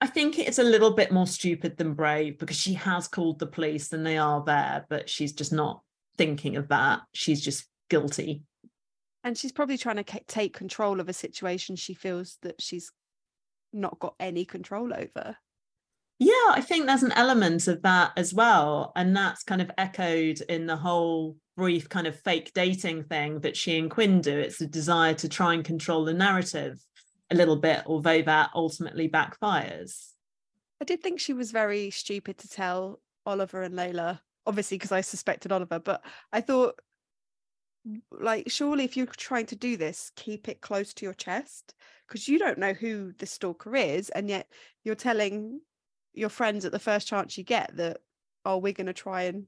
I 0.00 0.06
think 0.06 0.38
it's 0.38 0.58
a 0.58 0.62
little 0.62 0.92
bit 0.92 1.12
more 1.12 1.26
stupid 1.26 1.76
than 1.76 1.94
brave 1.94 2.38
because 2.38 2.56
she 2.56 2.74
has 2.74 3.08
called 3.08 3.38
the 3.38 3.46
police 3.46 3.92
and 3.92 4.06
they 4.06 4.16
are 4.16 4.42
there, 4.44 4.86
but 4.88 5.10
she's 5.10 5.32
just 5.32 5.52
not 5.52 5.82
thinking 6.16 6.56
of 6.56 6.68
that. 6.68 7.00
She's 7.12 7.42
just 7.42 7.66
guilty. 7.90 8.42
and 9.24 9.36
she's 9.36 9.52
probably 9.52 9.78
trying 9.78 10.02
to 10.02 10.20
take 10.26 10.54
control 10.54 11.00
of 11.00 11.08
a 11.08 11.12
situation 11.12 11.76
she 11.76 11.94
feels 11.94 12.38
that 12.42 12.60
she's 12.62 12.92
not 13.72 13.98
got 13.98 14.14
any 14.20 14.44
control 14.44 14.92
over. 14.94 15.36
Yeah, 16.18 16.50
I 16.50 16.60
think 16.60 16.86
there's 16.86 17.02
an 17.02 17.12
element 17.12 17.66
of 17.66 17.82
that 17.82 18.12
as 18.16 18.32
well. 18.32 18.92
And 18.94 19.16
that's 19.16 19.42
kind 19.42 19.60
of 19.60 19.70
echoed 19.76 20.40
in 20.48 20.66
the 20.66 20.76
whole 20.76 21.36
brief 21.56 21.88
kind 21.88 22.06
of 22.06 22.18
fake 22.20 22.52
dating 22.54 23.04
thing 23.04 23.40
that 23.40 23.56
she 23.56 23.78
and 23.78 23.90
Quinn 23.90 24.20
do. 24.20 24.36
It's 24.36 24.60
a 24.60 24.66
desire 24.66 25.14
to 25.14 25.28
try 25.28 25.54
and 25.54 25.64
control 25.64 26.04
the 26.04 26.14
narrative 26.14 26.80
a 27.30 27.34
little 27.34 27.56
bit, 27.56 27.82
although 27.86 28.22
that 28.22 28.50
ultimately 28.54 29.08
backfires. 29.08 30.10
I 30.80 30.84
did 30.84 31.02
think 31.02 31.20
she 31.20 31.32
was 31.32 31.50
very 31.50 31.90
stupid 31.90 32.38
to 32.38 32.48
tell 32.48 33.00
Oliver 33.26 33.62
and 33.62 33.74
Layla, 33.74 34.20
obviously 34.46 34.76
because 34.76 34.92
I 34.92 35.00
suspected 35.00 35.52
Oliver, 35.52 35.78
but 35.78 36.02
I 36.32 36.40
thought 36.40 36.78
like 38.10 38.50
surely 38.50 38.84
if 38.84 38.96
you're 38.96 39.06
trying 39.06 39.46
to 39.46 39.56
do 39.56 39.76
this, 39.76 40.10
keep 40.16 40.48
it 40.48 40.60
close 40.60 40.94
to 40.94 41.04
your 41.04 41.14
chest 41.14 41.74
because 42.06 42.28
you 42.28 42.38
don't 42.38 42.58
know 42.58 42.72
who 42.72 43.12
the 43.18 43.26
stalker 43.26 43.74
is, 43.76 44.10
and 44.10 44.28
yet 44.28 44.46
you're 44.84 44.94
telling 44.94 45.60
your 46.14 46.28
friends 46.28 46.64
at 46.64 46.72
the 46.72 46.78
first 46.78 47.06
chance 47.06 47.36
you 47.36 47.44
get 47.44 47.76
that 47.76 47.98
oh 48.44 48.58
we're 48.58 48.72
going 48.72 48.86
to 48.86 48.92
try 48.92 49.22
and 49.22 49.44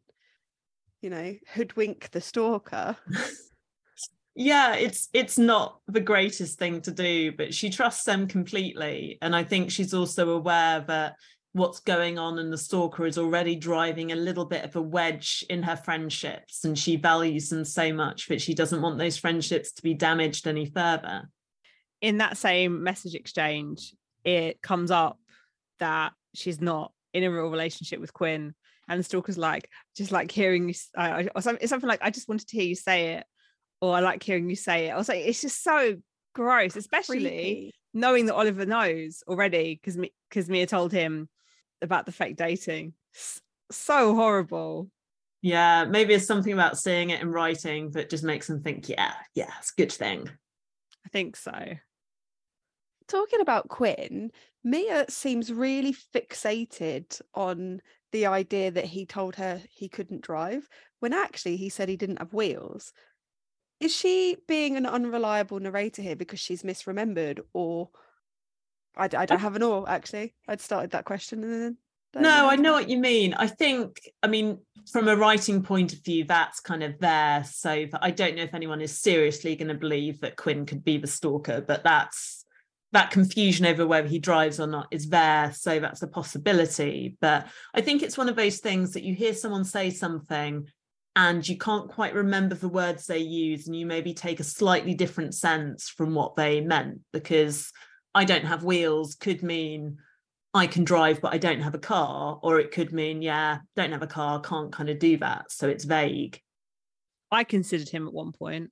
you 1.01 1.11
know 1.11 1.35
hoodwink 1.55 2.11
the 2.11 2.21
stalker. 2.21 2.97
yeah 4.35 4.75
it's 4.75 5.09
it's 5.13 5.39
not 5.39 5.79
the 5.89 6.01
greatest 6.01 6.59
thing 6.59 6.81
to 6.81 6.91
do 6.91 7.33
but 7.33 7.55
she 7.55 7.71
trusts 7.71 8.05
them 8.05 8.27
completely 8.27 9.19
and 9.23 9.35
i 9.35 9.43
think 9.43 9.71
she's 9.71 9.95
also 9.95 10.31
aware 10.31 10.81
that 10.81 11.15
what's 11.53 11.81
going 11.81 12.19
on 12.19 12.39
in 12.39 12.51
the 12.51 12.59
stalker 12.59 13.07
is 13.07 13.17
already 13.17 13.57
driving 13.57 14.13
a 14.13 14.17
little 14.17 14.45
bit 14.45 14.63
of 14.63 14.77
a 14.77 14.83
wedge 14.83 15.43
in 15.49 15.63
her 15.63 15.77
friendships 15.77 16.67
and 16.67 16.79
she 16.79 16.97
values 16.97 17.49
them 17.49 17.65
so 17.65 17.91
much 17.95 18.29
that 18.29 18.43
she 18.43 18.53
doesn't 18.53 18.83
want 18.83 18.99
those 18.99 19.17
friendships 19.17 19.73
to 19.73 19.83
be 19.83 19.95
damaged 19.95 20.47
any 20.47 20.67
further 20.67 21.23
In 22.03 22.19
that 22.19 22.37
same 22.37 22.83
message 22.83 23.15
exchange, 23.15 23.95
it 24.23 24.61
comes 24.61 24.91
up 24.91 25.19
that 25.79 26.13
she's 26.37 26.61
not 26.61 26.93
in 27.15 27.25
a 27.25 27.31
real 27.31 27.49
relationship 27.49 28.01
with 28.01 28.13
Quinn. 28.13 28.55
And 28.89 29.01
the 29.01 29.05
stalker's 29.05 29.39
like, 29.39 29.69
just 29.97 30.13
like 30.13 30.31
hearing 30.31 30.65
you, 30.65 30.71
s- 30.71 30.91
I- 30.97 31.23
I- 31.23 31.29
or 31.35 31.43
something, 31.43 31.63
it's 31.63 31.71
something 31.71 31.89
like, 31.89 32.01
I 32.03 32.11
just 32.11 32.29
wanted 32.29 32.47
to 32.49 32.57
hear 32.57 32.67
you 32.67 32.75
say 32.77 33.15
it. 33.15 33.25
Or 33.81 33.95
I 33.97 34.01
like 34.01 34.23
hearing 34.23 34.49
you 34.49 34.57
say 34.57 34.87
it. 34.87 34.91
I 34.91 34.97
was 34.97 35.09
like, 35.09 35.25
it's 35.25 35.41
just 35.43 35.63
so 35.63 35.97
gross, 36.35 36.77
especially 36.77 37.19
Creepy. 37.21 37.75
knowing 37.95 38.27
that 38.27 38.35
Oliver 38.35 38.65
knows 38.67 39.23
already 39.27 39.75
because 39.75 39.99
because 40.31 40.49
Mia 40.49 40.67
told 40.67 40.93
him 40.93 41.29
about 41.83 42.07
the 42.07 42.13
fake 42.13 42.37
dating. 42.37 42.93
So 43.71 44.15
horrible. 44.15 44.89
yeah 45.43 45.85
maybe 45.85 46.15
it's 46.15 46.27
something 46.27 46.53
about 46.53 46.79
seeing 46.79 47.11
it 47.11 47.21
in 47.21 47.31
writing 47.31 47.91
that 47.91 48.09
just 48.09 48.25
makes 48.25 48.47
them 48.47 48.63
think 48.63 48.89
yeah 48.89 49.13
yeah 49.35 49.51
it's 49.59 49.73
a 49.77 49.81
good 49.81 49.93
thing 49.93 50.29
I 51.05 51.09
think 51.11 51.37
so. 51.37 51.53
talking 53.09 53.41
about 53.41 53.69
Quinn, 53.69 54.31
Mia 54.67 55.05
seems 55.09 55.53
really 55.53 55.95
fixated 55.95 57.21
on 57.35 57.81
the 58.11 58.27
idea 58.27 58.73
that 58.73 58.87
he 58.87 59.07
told 59.07 59.37
her 59.37 59.63
he 59.71 59.89
couldn't 59.89 60.23
drive 60.23 60.69
when 60.99 61.13
actually 61.13 61.57
he 61.57 61.69
said 61.69 61.89
he 61.89 61.97
didn't 61.97 62.19
have 62.19 62.35
wheels. 62.35 62.93
Is 63.79 63.95
she 63.95 64.39
being 64.49 64.77
an 64.77 64.85
unreliable 64.85 65.61
narrator 65.61 66.03
here 66.03 66.17
because 66.17 66.41
she's 66.41 66.65
misremembered, 66.65 67.39
or 67.53 67.91
I 68.97 69.07
don't 69.07 69.39
have 69.39 69.55
an 69.55 69.63
or 69.63 69.89
actually? 69.89 70.35
I'd 70.49 70.61
started 70.61 70.91
that 70.91 71.05
question 71.05 71.45
and 71.45 71.63
then 71.63 71.77
No, 72.23 72.49
I 72.49 72.57
know 72.57 72.73
what 72.73 72.89
you 72.89 72.97
mean. 72.99 73.35
I 73.35 73.47
think, 73.47 74.01
I 74.21 74.27
mean, 74.27 74.59
from 74.91 75.07
a 75.07 75.15
writing 75.15 75.63
point 75.63 75.93
of 75.93 76.03
view, 76.03 76.25
that's 76.25 76.59
kind 76.59 76.83
of 76.83 76.99
there. 76.99 77.45
So 77.45 77.87
I 78.01 78.11
don't 78.11 78.35
know 78.35 78.43
if 78.43 78.55
anyone 78.55 78.81
is 78.81 78.99
seriously 78.99 79.55
going 79.55 79.69
to 79.69 79.75
believe 79.75 80.21
that 80.23 80.37
Quinn 80.37 80.67
could 80.67 80.83
be 80.83 80.99
the 80.99 81.07
stalker, 81.07 81.61
but 81.61 81.85
that's 81.85 82.36
that 82.97 83.11
confusion 83.11 83.67
over 83.67 83.87
whether 83.87 84.09
he 84.09 84.19
drives 84.19 84.59
or 84.59 84.67
not 84.67 84.87
is 84.91 85.11
there. 85.11 85.53
So 85.53 85.79
that's 85.79 86.01
a 86.01 86.07
possibility. 86.07 87.15
But 87.21 87.47
I 87.75 87.83
think 87.83 88.03
it's 88.03 88.17
one 88.17 88.31
of 88.31 88.37
those 88.37 88.61
things 88.61 88.95
that 88.95 89.03
you 89.03 89.15
hear 89.15 89.35
someone 89.35 89.65
say 89.65 89.91
something 89.91 90.67
and 91.15 91.47
you 91.47 91.59
can't 91.59 91.91
quite 91.91 92.15
remember 92.15 92.55
the 92.55 92.71
words 92.71 93.05
they 93.05 93.19
use, 93.19 93.67
and 93.67 93.77
you 93.77 93.85
maybe 93.85 94.15
take 94.15 94.41
a 94.41 94.45
slightly 94.45 94.95
different 94.95 95.35
sense 95.35 95.91
from 95.91 96.15
what 96.15 96.37
they 96.37 96.63
meant 96.63 97.01
because 97.13 97.71
I 98.15 98.25
don't 98.25 98.47
have 98.47 98.65
wheels 98.65 99.15
could 99.15 99.43
mean 99.43 99.99
I 100.55 100.67
can 100.67 100.85
drive, 100.85 101.21
but 101.21 101.35
I 101.35 101.39
don't 101.39 101.61
have 101.61 101.75
a 101.75 101.79
car, 101.79 102.39
or 102.43 102.61
it 102.61 102.71
could 102.71 102.95
mean, 102.95 103.21
yeah, 103.21 103.59
don't 103.77 103.93
have 103.93 104.03
a 104.03 104.07
car, 104.07 104.41
can't 104.41 104.73
kind 104.73 104.89
of 104.89 104.99
do 104.99 105.19
that. 105.19 105.53
So 105.53 105.69
it's 105.69 105.85
vague. 105.85 106.41
I 107.31 107.45
considered 107.45 107.91
him 107.91 108.07
at 108.07 108.15
one 108.15 108.33
point. 108.33 108.71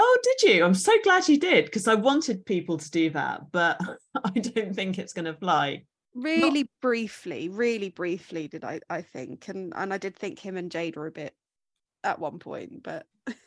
Oh, 0.00 0.18
did 0.22 0.54
you? 0.54 0.64
I'm 0.64 0.74
so 0.74 0.92
glad 1.02 1.28
you 1.28 1.38
did 1.38 1.64
because 1.64 1.88
I 1.88 1.94
wanted 1.94 2.46
people 2.46 2.78
to 2.78 2.90
do 2.90 3.10
that, 3.10 3.50
but 3.50 3.80
I 4.24 4.30
don't 4.30 4.74
think 4.74 4.98
it's 4.98 5.12
going 5.12 5.24
to 5.24 5.34
fly. 5.34 5.82
Really 6.14 6.70
briefly, 6.80 7.48
really 7.48 7.90
briefly 7.90 8.48
did 8.48 8.64
I 8.64 8.80
I 8.88 9.02
think, 9.02 9.48
and 9.48 9.72
and 9.76 9.92
I 9.92 9.98
did 9.98 10.16
think 10.16 10.38
him 10.38 10.56
and 10.56 10.70
Jade 10.70 10.96
were 10.96 11.06
a 11.06 11.12
bit 11.12 11.34
at 12.04 12.18
one 12.18 12.38
point, 12.38 12.82
but 12.82 13.06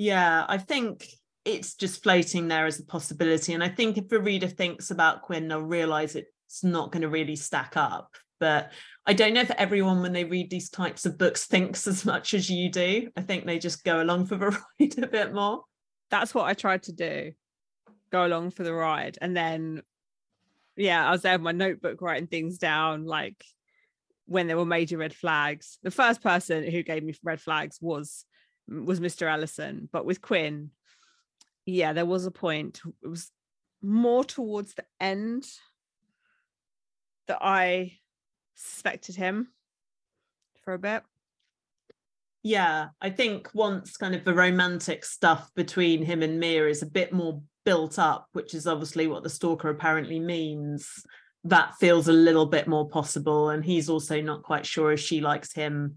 Yeah, 0.00 0.44
I 0.48 0.58
think 0.58 1.08
it's 1.44 1.74
just 1.74 2.04
floating 2.04 2.46
there 2.46 2.66
as 2.66 2.78
a 2.78 2.84
possibility. 2.84 3.52
And 3.52 3.64
I 3.64 3.68
think 3.68 3.98
if 3.98 4.12
a 4.12 4.20
reader 4.20 4.46
thinks 4.46 4.92
about 4.92 5.22
Quinn, 5.22 5.48
they'll 5.48 5.60
realize 5.60 6.14
it's 6.14 6.62
not 6.62 6.92
going 6.92 7.02
to 7.02 7.08
really 7.08 7.34
stack 7.34 7.76
up. 7.76 8.14
But 8.40 8.72
I 9.06 9.14
don't 9.14 9.34
know 9.34 9.40
if 9.40 9.50
everyone, 9.52 10.02
when 10.02 10.12
they 10.12 10.24
read 10.24 10.50
these 10.50 10.70
types 10.70 11.06
of 11.06 11.18
books, 11.18 11.46
thinks 11.46 11.86
as 11.86 12.04
much 12.04 12.34
as 12.34 12.48
you 12.48 12.70
do. 12.70 13.10
I 13.16 13.22
think 13.22 13.46
they 13.46 13.58
just 13.58 13.84
go 13.84 14.02
along 14.02 14.26
for 14.26 14.36
the 14.36 14.46
ride 14.80 14.98
a 15.02 15.06
bit 15.06 15.32
more. 15.32 15.64
That's 16.10 16.34
what 16.34 16.46
I 16.46 16.54
tried 16.54 16.84
to 16.84 16.92
do. 16.92 17.32
Go 18.10 18.24
along 18.24 18.52
for 18.52 18.62
the 18.62 18.72
ride. 18.72 19.18
And 19.20 19.36
then 19.36 19.82
yeah, 20.78 21.06
I 21.06 21.10
was 21.10 21.22
there 21.22 21.32
with 21.32 21.42
my 21.42 21.52
notebook 21.52 22.00
writing 22.00 22.28
things 22.28 22.56
down, 22.58 23.04
like 23.04 23.44
when 24.26 24.46
there 24.46 24.56
were 24.56 24.64
major 24.64 24.96
red 24.96 25.14
flags. 25.14 25.78
The 25.82 25.90
first 25.90 26.22
person 26.22 26.70
who 26.70 26.82
gave 26.82 27.02
me 27.02 27.14
red 27.22 27.40
flags 27.40 27.78
was 27.80 28.24
was 28.68 29.00
Mr. 29.00 29.30
Ellison, 29.30 29.88
but 29.92 30.04
with 30.04 30.20
Quinn, 30.20 30.70
yeah, 31.66 31.92
there 31.92 32.06
was 32.06 32.26
a 32.26 32.30
point. 32.30 32.80
It 33.02 33.08
was 33.08 33.30
more 33.82 34.24
towards 34.24 34.74
the 34.74 34.84
end 35.00 35.46
that 37.26 37.38
I 37.40 37.98
suspected 38.58 39.16
him 39.16 39.48
for 40.64 40.74
a 40.74 40.78
bit. 40.78 41.02
Yeah, 42.42 42.88
I 43.00 43.10
think 43.10 43.48
once 43.52 43.96
kind 43.96 44.14
of 44.14 44.24
the 44.24 44.34
romantic 44.34 45.04
stuff 45.04 45.50
between 45.54 46.04
him 46.04 46.22
and 46.22 46.38
Mia 46.38 46.66
is 46.66 46.82
a 46.82 46.86
bit 46.86 47.12
more 47.12 47.42
built 47.64 47.98
up, 47.98 48.28
which 48.32 48.54
is 48.54 48.66
obviously 48.66 49.06
what 49.06 49.22
the 49.22 49.30
stalker 49.30 49.68
apparently 49.70 50.20
means, 50.20 51.04
that 51.44 51.74
feels 51.80 52.08
a 52.08 52.12
little 52.12 52.46
bit 52.46 52.68
more 52.68 52.88
possible. 52.88 53.50
And 53.50 53.64
he's 53.64 53.88
also 53.88 54.20
not 54.20 54.42
quite 54.42 54.66
sure 54.66 54.92
if 54.92 55.00
she 55.00 55.20
likes 55.20 55.52
him 55.52 55.96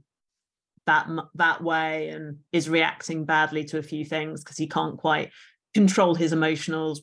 that 0.88 1.08
that 1.36 1.64
way 1.64 2.10
and 2.10 2.40
is 2.52 2.68
reacting 2.68 3.24
badly 3.26 3.64
to 3.66 3.78
a 3.78 3.84
few 3.84 4.04
things 4.04 4.44
because 4.44 4.58
he 4.58 4.68
can't 4.68 4.98
quite 4.98 5.32
control 5.74 6.16
his 6.16 6.34
emotional 6.34 6.98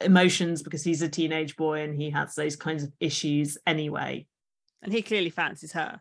emotions 0.00 0.62
because 0.62 0.84
he's 0.84 1.02
a 1.02 1.08
teenage 1.08 1.56
boy 1.56 1.82
and 1.82 2.00
he 2.00 2.10
has 2.10 2.34
those 2.36 2.54
kinds 2.54 2.84
of 2.84 2.92
issues 3.00 3.58
anyway 3.66 4.24
and 4.82 4.92
he 4.92 5.02
clearly 5.02 5.30
fancies 5.30 5.72
her 5.72 6.00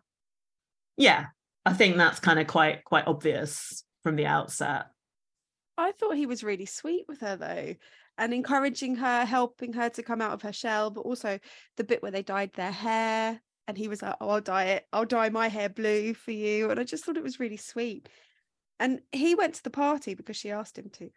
yeah 0.98 1.28
i 1.66 1.74
think 1.74 1.98
that's 1.98 2.20
kind 2.20 2.40
of 2.40 2.48
quite 2.48 2.84
quite 2.84 3.08
obvious 3.08 3.84
from 4.04 4.16
the 4.16 4.26
outset 4.26 4.88
I 5.80 5.92
thought 5.92 6.16
he 6.16 6.26
was 6.26 6.44
really 6.44 6.66
sweet 6.66 7.06
with 7.08 7.20
her 7.20 7.36
though 7.36 7.76
and 8.18 8.34
encouraging 8.34 8.96
her 8.96 9.26
helping 9.26 9.74
her 9.74 9.90
to 9.90 10.02
come 10.02 10.22
out 10.22 10.34
of 10.34 10.42
her 10.42 10.52
shell 10.52 10.90
but 10.90 11.02
also 11.02 11.38
the 11.76 11.84
bit 11.84 12.02
where 12.02 12.12
they 12.12 12.24
dyed 12.24 12.52
their 12.54 12.72
hair 12.72 13.40
and 13.68 13.78
he 13.78 13.88
was 13.88 14.02
like, 14.02 14.16
"Oh, 14.22 14.30
I'll 14.30 14.42
dye 14.42 14.66
it. 14.66 14.88
I'll 14.94 15.06
dye 15.06 15.30
my 15.30 15.50
hair 15.50 15.70
blue 15.70 16.14
for 16.14 16.32
you." 16.32 16.72
And 16.72 16.80
I 16.80 16.84
just 16.84 17.04
thought 17.04 17.18
it 17.18 17.24
was 17.24 17.40
really 17.40 17.58
sweet. 17.58 18.08
And 18.80 19.02
he 19.12 19.36
went 19.36 19.56
to 19.56 19.64
the 19.64 19.70
party 19.70 20.14
because 20.14 20.38
she 20.38 20.52
asked 20.52 20.78
him 20.78 20.90
to. 20.92 21.12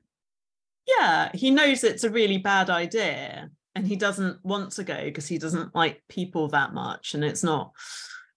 Yeah, 0.86 1.30
he 1.32 1.50
knows 1.50 1.84
it's 1.84 2.04
a 2.04 2.11
really 2.11 2.38
bad 2.38 2.68
idea 2.68 3.50
and 3.74 3.86
he 3.86 3.96
doesn't 3.96 4.44
want 4.44 4.72
to 4.72 4.84
go 4.84 5.04
because 5.04 5.28
he 5.28 5.38
doesn't 5.38 5.74
like 5.74 6.02
people 6.08 6.48
that 6.48 6.74
much 6.74 7.14
and 7.14 7.24
it's 7.24 7.44
not 7.44 7.72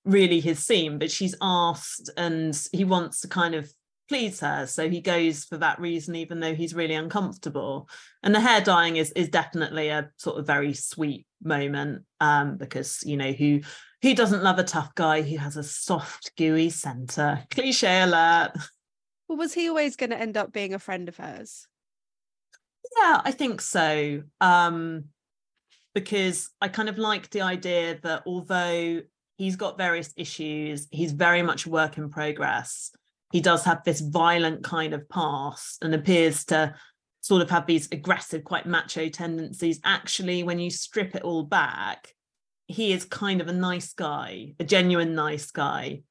really 0.05 0.39
his 0.39 0.59
scene, 0.59 0.99
but 0.99 1.11
she's 1.11 1.36
asked 1.41 2.09
and 2.17 2.59
he 2.71 2.84
wants 2.84 3.21
to 3.21 3.27
kind 3.27 3.55
of 3.55 3.71
please 4.09 4.41
her 4.41 4.67
so 4.67 4.89
he 4.89 4.99
goes 4.99 5.45
for 5.45 5.55
that 5.55 5.79
reason 5.79 6.13
even 6.13 6.41
though 6.41 6.53
he's 6.53 6.75
really 6.75 6.93
uncomfortable 6.93 7.88
and 8.21 8.36
the 8.36 8.39
hair 8.39 8.59
dyeing 8.59 8.97
is 8.97 9.11
is 9.11 9.29
definitely 9.29 9.88
a 9.88 10.09
sort 10.17 10.38
of 10.38 10.45
very 10.45 10.73
sweet 10.73 11.25
moment 11.41 12.03
um 12.19 12.57
because 12.57 13.01
you 13.05 13.15
know 13.15 13.31
who 13.31 13.61
who 14.03 14.13
doesn't 14.13 14.43
love 14.43 14.59
a 14.59 14.63
tough 14.63 14.93
guy 14.95 15.21
who 15.21 15.38
has 15.38 15.55
a 15.55 15.63
soft, 15.63 16.36
gooey 16.36 16.69
center? 16.69 17.41
Cliche 17.49 18.01
alert. 18.01 18.51
Well, 19.29 19.38
was 19.38 19.53
he 19.53 19.69
always 19.69 19.95
going 19.95 20.09
to 20.09 20.19
end 20.19 20.36
up 20.36 20.51
being 20.51 20.73
a 20.73 20.79
friend 20.79 21.07
of 21.07 21.15
hers? 21.15 21.65
Yeah, 22.97 23.21
I 23.23 23.31
think 23.31 23.61
so. 23.61 24.23
Um, 24.41 25.05
because 25.94 26.50
I 26.62 26.68
kind 26.68 26.89
of 26.89 26.98
like 26.98 27.30
the 27.30 27.41
idea 27.41 28.00
that 28.04 28.24
although 28.26 29.02
he's 29.38 29.56
got 29.56 29.78
various 29.78 30.14
issues, 30.18 30.88
he's 30.91 31.12
very 31.12 31.41
much 31.41 31.66
a 31.66 31.70
work 31.70 31.98
in 31.98 32.10
progress. 32.10 32.91
He 33.32 33.41
does 33.41 33.64
have 33.66 33.84
this 33.84 34.00
violent 34.00 34.64
kind 34.64 34.94
of 34.94 35.08
past 35.10 35.84
and 35.84 35.94
appears 35.94 36.46
to 36.46 36.76
sort 37.22 37.41
of 37.41 37.50
have 37.50 37.66
these 37.66 37.88
aggressive, 37.91 38.44
quite 38.44 38.66
macho 38.66 39.10
tendencies. 39.10 39.80
Actually, 39.84 40.44
when 40.44 40.60
you 40.60 40.70
strip 40.70 41.16
it 41.16 41.24
all 41.24 41.44
back, 41.44 42.14
he 42.68 42.94
is 42.94 43.06
kind 43.06 43.41
of 43.41 43.48
a 43.48 43.54
nice 43.54 43.94
guy, 43.94 44.54
a 44.60 44.64
genuine 44.64 45.16
nice 45.16 45.52
guy 45.52 46.02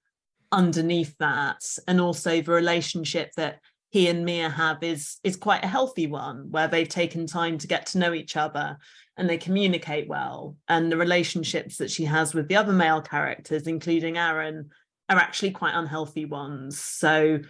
underneath 0.51 1.16
that. 1.18 1.62
And 1.87 2.01
also 2.01 2.41
the 2.41 2.53
relationship 2.53 3.30
that 3.37 3.61
he 3.93 4.09
and 4.09 4.24
Mia 4.24 4.49
have 4.49 4.82
is 4.82 5.18
is 5.22 5.36
quite 5.36 5.62
a 5.62 5.68
healthy 5.68 6.07
one 6.07 6.51
where 6.51 6.66
they've 6.66 6.88
taken 6.88 7.26
time 7.26 7.59
to 7.59 7.66
get 7.66 7.84
to 7.88 7.99
know 7.99 8.14
each 8.14 8.38
other 8.38 8.78
and 9.18 9.28
they 9.28 9.36
communicate 9.36 10.09
well. 10.09 10.57
And 10.66 10.90
the 10.90 10.97
relationships 10.97 11.76
that 11.76 11.90
she 11.90 12.07
has 12.07 12.32
with 12.32 12.49
the 12.49 12.57
other 12.57 12.72
male 12.72 13.03
characters, 13.03 13.66
including 13.66 14.16
Aaron, 14.16 14.70
are 15.11 15.18
actually 15.18 15.51
quite 15.51 15.74
unhealthy 15.74 16.24
ones. 16.24 16.80
So 16.80 17.40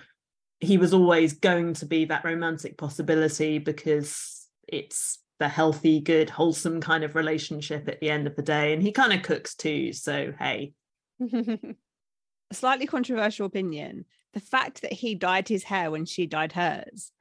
he 0.58 0.78
was 0.78 0.92
always 0.92 1.34
going 1.34 1.74
to 1.74 1.86
be 1.86 2.06
that 2.06 2.24
romantic 2.24 2.76
possibility 2.76 3.58
because 3.58 4.48
it's 4.66 5.20
the 5.38 5.48
healthy, 5.48 6.00
good, 6.00 6.28
wholesome 6.28 6.80
kind 6.80 7.04
of 7.04 7.14
relationship 7.14 7.88
at 7.88 8.00
the 8.00 8.10
end 8.10 8.26
of 8.26 8.34
the 8.34 8.42
day. 8.42 8.72
And 8.72 8.82
he 8.82 8.90
kind 8.90 9.12
of 9.12 9.22
cooks 9.22 9.54
too. 9.54 9.92
So, 9.92 10.32
hey. 10.36 10.72
Slightly 12.52 12.86
controversial 12.86 13.46
opinion 13.46 14.06
the 14.32 14.40
fact 14.40 14.82
that 14.82 14.92
he 14.92 15.14
dyed 15.14 15.48
his 15.48 15.64
hair 15.64 15.90
when 15.90 16.06
she 16.06 16.26
dyed 16.26 16.52
hers 16.52 17.12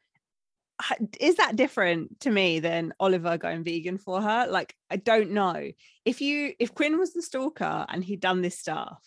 is 1.20 1.36
that 1.36 1.56
different 1.56 2.20
to 2.22 2.32
me 2.32 2.60
than 2.60 2.94
Oliver 3.00 3.38
going 3.38 3.64
vegan 3.64 3.98
for 3.98 4.22
her? 4.22 4.48
Like, 4.48 4.76
I 4.90 4.98
don't 4.98 5.32
know. 5.32 5.72
If 6.06 6.22
you 6.22 6.54
if 6.60 6.74
Quinn 6.74 6.98
was 6.98 7.14
the 7.14 7.22
stalker 7.22 7.86
and 7.90 8.04
he'd 8.04 8.20
done 8.20 8.42
this 8.42 8.58
stuff, 8.58 9.02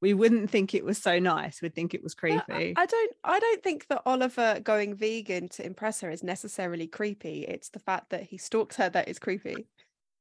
we 0.00 0.14
wouldn't 0.14 0.50
think 0.50 0.74
it 0.74 0.84
was 0.84 0.98
so 0.98 1.18
nice. 1.18 1.62
We'd 1.62 1.74
think 1.74 1.94
it 1.94 2.02
was 2.02 2.14
creepy. 2.14 2.42
Yeah, 2.48 2.72
I 2.76 2.86
don't 2.86 3.12
I 3.24 3.40
don't 3.40 3.62
think 3.62 3.86
that 3.88 4.02
Oliver 4.06 4.60
going 4.62 4.94
vegan 4.94 5.48
to 5.50 5.66
impress 5.66 6.00
her 6.00 6.10
is 6.10 6.22
necessarily 6.22 6.86
creepy. 6.86 7.44
It's 7.44 7.70
the 7.70 7.78
fact 7.78 8.10
that 8.10 8.24
he 8.24 8.38
stalks 8.38 8.76
her 8.76 8.88
that 8.90 9.08
is 9.08 9.18
creepy. 9.18 9.66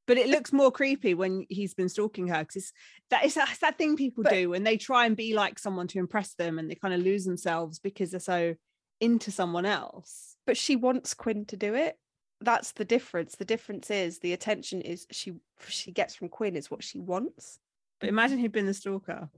But 0.08 0.18
it 0.18 0.30
looks 0.30 0.52
more 0.52 0.72
creepy 0.72 1.14
when 1.14 1.46
he's 1.50 1.74
been 1.74 1.90
stalking 1.90 2.28
her 2.28 2.40
because 2.44 2.74
that 3.12 3.24
is 3.24 3.36
that's 3.36 3.60
that 3.60 3.78
thing 3.78 3.96
people 3.96 4.24
but, 4.24 4.34
do 4.34 4.50
when 4.50 4.64
they 4.64 4.78
try 4.78 5.06
and 5.06 5.16
be 5.16 5.34
like 5.34 5.60
someone 5.60 5.88
to 5.88 6.00
impress 6.00 6.34
them 6.34 6.60
and 6.60 6.70
they 6.70 6.76
kind 6.76 6.94
of 6.94 7.02
lose 7.02 7.24
themselves 7.24 7.80
because 7.80 8.12
they're 8.12 8.20
so 8.20 8.56
into 9.00 9.32
someone 9.32 9.66
else. 9.66 10.36
But 10.46 10.58
she 10.58 10.76
wants 10.76 11.14
Quinn 11.14 11.46
to 11.46 11.56
do 11.56 11.76
it. 11.76 11.98
That's 12.42 12.72
the 12.72 12.86
difference. 12.86 13.36
The 13.36 13.46
difference 13.46 13.92
is 13.92 14.20
the 14.20 14.34
attention 14.34 14.82
is 14.82 15.06
she 15.12 15.34
she 15.68 15.92
gets 15.92 16.16
from 16.16 16.30
Quinn 16.30 16.56
is 16.56 16.72
what 16.72 16.84
she 16.84 17.00
wants. 17.00 17.60
But 18.00 18.10
imagine 18.10 18.40
he'd 18.40 18.52
been 18.52 18.66
the 18.66 18.74
stalker 18.74 19.30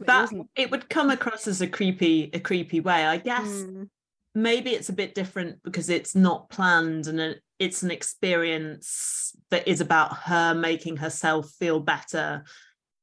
that 0.00 0.30
it 0.54 0.70
would 0.70 0.88
come 0.88 1.10
across 1.10 1.46
as 1.46 1.60
a 1.60 1.66
creepy 1.66 2.30
a 2.32 2.40
creepy 2.40 2.80
way 2.80 3.06
i 3.06 3.16
guess 3.16 3.46
mm. 3.46 3.88
maybe 4.34 4.70
it's 4.70 4.88
a 4.88 4.92
bit 4.94 5.14
different 5.14 5.62
because 5.62 5.88
it's 5.88 6.14
not 6.14 6.48
planned 6.50 7.06
and 7.06 7.40
it's 7.58 7.82
an 7.82 7.90
experience 7.90 9.34
that 9.50 9.66
is 9.66 9.80
about 9.80 10.16
her 10.16 10.54
making 10.54 10.96
herself 10.96 11.50
feel 11.58 11.80
better 11.80 12.44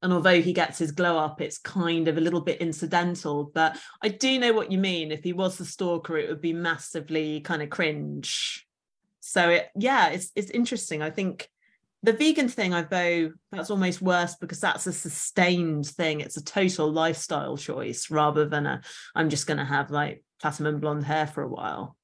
and 0.01 0.11
although 0.11 0.41
he 0.41 0.53
gets 0.53 0.77
his 0.77 0.91
glow 0.91 1.17
up 1.17 1.41
it's 1.41 1.57
kind 1.57 2.07
of 2.07 2.17
a 2.17 2.21
little 2.21 2.41
bit 2.41 2.61
incidental 2.61 3.51
but 3.53 3.77
i 4.01 4.09
do 4.09 4.39
know 4.39 4.53
what 4.53 4.71
you 4.71 4.77
mean 4.77 5.11
if 5.11 5.23
he 5.23 5.33
was 5.33 5.57
the 5.57 5.65
stalker 5.65 6.17
it 6.17 6.29
would 6.29 6.41
be 6.41 6.53
massively 6.53 7.39
kind 7.41 7.61
of 7.61 7.69
cringe 7.69 8.67
so 9.19 9.49
it 9.49 9.69
yeah 9.75 10.09
it's 10.09 10.31
it's 10.35 10.51
interesting 10.51 11.01
i 11.01 11.09
think 11.09 11.49
the 12.03 12.13
vegan 12.13 12.49
thing, 12.49 12.73
I 12.73 12.81
though 12.81 13.31
that's 13.51 13.71
almost 13.71 14.01
worse 14.01 14.35
because 14.35 14.59
that's 14.59 14.85
a 14.87 14.93
sustained 14.93 15.87
thing. 15.87 16.19
It's 16.19 16.35
a 16.35 16.43
total 16.43 16.91
lifestyle 16.91 17.55
choice 17.55 18.11
rather 18.11 18.45
than 18.45 18.65
a 18.65 18.81
I'm 19.15 19.29
just 19.29 19.47
going 19.47 19.57
to 19.57 19.63
have 19.63 19.89
like 19.89 20.21
platinum 20.41 20.81
blonde 20.81 21.05
hair 21.05 21.25
for 21.25 21.41
a 21.41 21.47
while. 21.47 21.95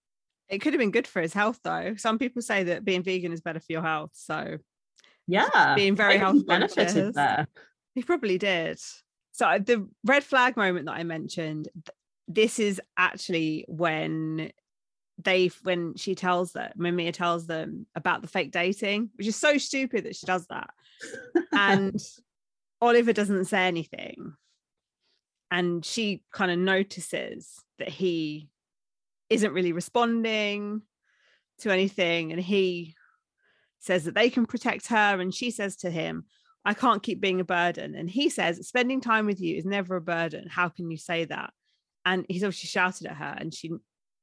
It 0.50 0.60
could 0.60 0.74
have 0.74 0.80
been 0.80 0.92
good 0.92 1.08
for 1.08 1.22
his 1.22 1.34
health 1.34 1.60
though. 1.64 1.96
Some 1.98 2.18
people 2.18 2.42
say 2.42 2.64
that 2.64 2.84
being 2.84 3.04
vegan 3.04 3.32
is 3.32 3.42
better 3.42 3.60
for 3.60 3.72
your 3.72 3.84
health. 3.84 4.12
So 4.14 4.58
yeah, 5.28 5.76
being 5.76 5.96
very 5.96 6.18
health 6.18 6.46
benefited 6.46 7.14
there. 7.14 7.48
He 7.94 8.02
probably 8.02 8.38
did. 8.38 8.80
So 9.32 9.48
uh, 9.48 9.60
the 9.60 9.88
red 10.04 10.24
flag 10.24 10.58
moment 10.58 10.88
that 10.88 10.96
I 10.96 11.04
mentioned, 11.04 11.70
this 12.28 12.60
is 12.60 12.82
actually 12.98 13.66
when 13.68 14.52
they 15.24 15.52
when 15.64 15.96
she 15.96 16.16
tells 16.16 16.54
them 16.54 16.72
when 16.76 16.96
Mia 16.96 17.12
tells 17.12 17.46
them 17.46 17.86
about 17.96 18.22
the 18.22 18.28
fake 18.28 18.52
dating, 18.52 19.12
which 19.16 19.28
is 19.28 19.36
so 19.36 19.58
stupid 19.58 20.06
that 20.06 20.16
she 20.16 20.26
does 20.26 20.48
that. 20.48 20.70
and 21.52 21.96
Oliver 22.82 23.14
doesn't 23.14 23.46
say 23.46 23.68
anything. 23.68 24.34
And 25.52 25.84
she 25.84 26.24
kind 26.32 26.52
of 26.52 26.60
notices 26.60 27.56
that 27.80 27.90
he 27.90 28.50
isn't 29.30 29.54
really 29.54 29.72
responding 29.72 30.82
to 31.60 31.72
anything. 31.72 32.32
And 32.32 32.42
he 32.42 32.96
says 33.80 34.06
that 34.06 34.16
they 34.16 34.30
can 34.30 34.46
protect 34.46 34.88
her. 34.88 35.20
And 35.20 35.34
she 35.34 35.52
says 35.52 35.76
to 35.78 35.90
him, 35.90 36.26
I 36.66 36.74
can't 36.74 37.04
keep 37.04 37.22
being 37.22 37.40
a 37.40 37.46
burden. 37.46 37.96
And 37.96 38.10
he 38.10 38.30
says, 38.30 38.68
Spending 38.68 39.02
time 39.02 39.26
with 39.26 39.40
you 39.40 39.58
is 39.58 39.66
never 39.66 39.96
a 39.96 40.02
burden. 40.02 40.48
How 40.50 40.70
can 40.70 40.92
you 40.92 40.98
say 40.98 41.26
that? 41.26 41.52
And 42.06 42.26
he's 42.28 42.44
obviously 42.44 42.68
shouted 42.68 43.08
at 43.08 43.18
her 43.18 43.36
and 43.38 43.54
she 43.54 43.72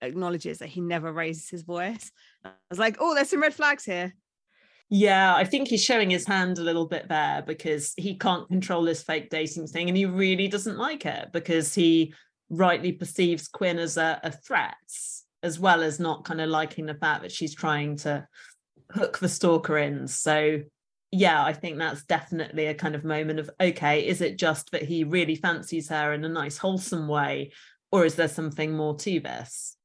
acknowledges 0.02 0.58
that 0.58 0.68
he 0.68 0.80
never 0.80 1.12
raises 1.12 1.48
his 1.48 1.62
voice. 1.62 2.10
I 2.44 2.50
was 2.70 2.78
like, 2.78 2.96
Oh, 3.00 3.14
there's 3.14 3.30
some 3.30 3.42
red 3.42 3.54
flags 3.54 3.84
here. 3.84 4.14
Yeah, 4.88 5.34
I 5.34 5.44
think 5.44 5.66
he's 5.66 5.82
showing 5.82 6.10
his 6.10 6.26
hand 6.26 6.58
a 6.58 6.62
little 6.62 6.86
bit 6.86 7.08
there 7.08 7.42
because 7.44 7.92
he 7.96 8.16
can't 8.16 8.46
control 8.48 8.82
this 8.82 9.02
fake 9.02 9.30
dating 9.30 9.66
thing 9.66 9.88
and 9.88 9.96
he 9.96 10.06
really 10.06 10.46
doesn't 10.46 10.78
like 10.78 11.04
it 11.04 11.30
because 11.32 11.74
he 11.74 12.14
rightly 12.48 12.92
perceives 12.92 13.48
Quinn 13.48 13.78
as 13.78 13.96
a, 13.96 14.20
a 14.22 14.30
threat, 14.30 14.74
as 15.42 15.58
well 15.58 15.82
as 15.82 16.00
not 16.00 16.24
kind 16.24 16.40
of 16.40 16.48
liking 16.48 16.86
the 16.86 16.94
fact 16.94 17.22
that 17.22 17.32
she's 17.32 17.54
trying 17.54 17.96
to 17.96 18.26
hook 18.92 19.18
the 19.18 19.28
stalker 19.28 19.78
in. 19.78 20.06
So, 20.06 20.62
yeah, 21.10 21.44
I 21.44 21.52
think 21.52 21.78
that's 21.78 22.04
definitely 22.04 22.66
a 22.66 22.74
kind 22.74 22.94
of 22.94 23.04
moment 23.04 23.40
of 23.40 23.50
okay, 23.60 24.06
is 24.06 24.20
it 24.20 24.38
just 24.38 24.70
that 24.72 24.82
he 24.82 25.04
really 25.04 25.36
fancies 25.36 25.88
her 25.88 26.12
in 26.12 26.24
a 26.24 26.28
nice, 26.28 26.58
wholesome 26.58 27.08
way, 27.08 27.52
or 27.90 28.04
is 28.04 28.14
there 28.14 28.28
something 28.28 28.76
more 28.76 28.96
to 28.96 29.20
this? 29.20 29.76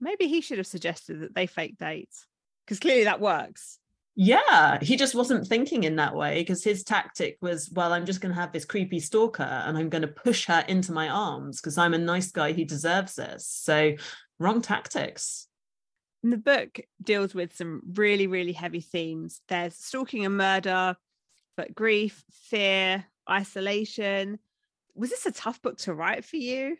Maybe 0.00 0.26
he 0.26 0.40
should 0.40 0.58
have 0.58 0.66
suggested 0.66 1.20
that 1.20 1.34
they 1.34 1.46
fake 1.46 1.78
dates 1.78 2.26
because 2.64 2.80
clearly 2.80 3.04
that 3.04 3.20
works. 3.20 3.78
Yeah, 4.14 4.78
he 4.82 4.96
just 4.96 5.14
wasn't 5.14 5.46
thinking 5.46 5.84
in 5.84 5.96
that 5.96 6.14
way 6.14 6.40
because 6.40 6.62
his 6.62 6.84
tactic 6.84 7.38
was, 7.40 7.70
well, 7.72 7.94
I'm 7.94 8.04
just 8.04 8.20
going 8.20 8.34
to 8.34 8.40
have 8.40 8.52
this 8.52 8.66
creepy 8.66 9.00
stalker 9.00 9.42
and 9.42 9.76
I'm 9.78 9.88
going 9.88 10.02
to 10.02 10.08
push 10.08 10.46
her 10.46 10.64
into 10.68 10.92
my 10.92 11.08
arms 11.08 11.60
because 11.60 11.78
I'm 11.78 11.94
a 11.94 11.98
nice 11.98 12.30
guy 12.30 12.52
who 12.52 12.66
deserves 12.66 13.14
this. 13.14 13.46
So, 13.48 13.94
wrong 14.38 14.60
tactics. 14.60 15.48
And 16.22 16.32
the 16.32 16.36
book 16.36 16.80
deals 17.02 17.34
with 17.34 17.56
some 17.56 17.80
really, 17.94 18.26
really 18.26 18.52
heavy 18.52 18.80
themes. 18.80 19.40
There's 19.48 19.76
stalking 19.76 20.26
and 20.26 20.36
murder, 20.36 20.94
but 21.56 21.74
grief, 21.74 22.22
fear, 22.30 23.06
isolation. 23.28 24.38
Was 24.94 25.08
this 25.08 25.24
a 25.24 25.32
tough 25.32 25.62
book 25.62 25.78
to 25.78 25.94
write 25.94 26.24
for 26.24 26.36
you? 26.36 26.76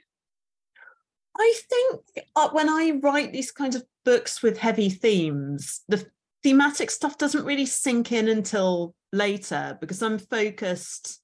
I 1.36 1.54
think 1.68 2.26
uh, 2.36 2.50
when 2.50 2.68
I 2.68 3.00
write 3.02 3.32
these 3.32 3.52
kinds 3.52 3.74
of 3.74 3.84
books 4.04 4.42
with 4.42 4.58
heavy 4.58 4.90
themes, 4.90 5.80
the 5.88 6.06
thematic 6.42 6.90
stuff 6.90 7.18
doesn't 7.18 7.44
really 7.44 7.66
sink 7.66 8.12
in 8.12 8.28
until 8.28 8.94
later 9.12 9.78
because 9.80 10.02
I'm 10.02 10.18
focused 10.18 11.20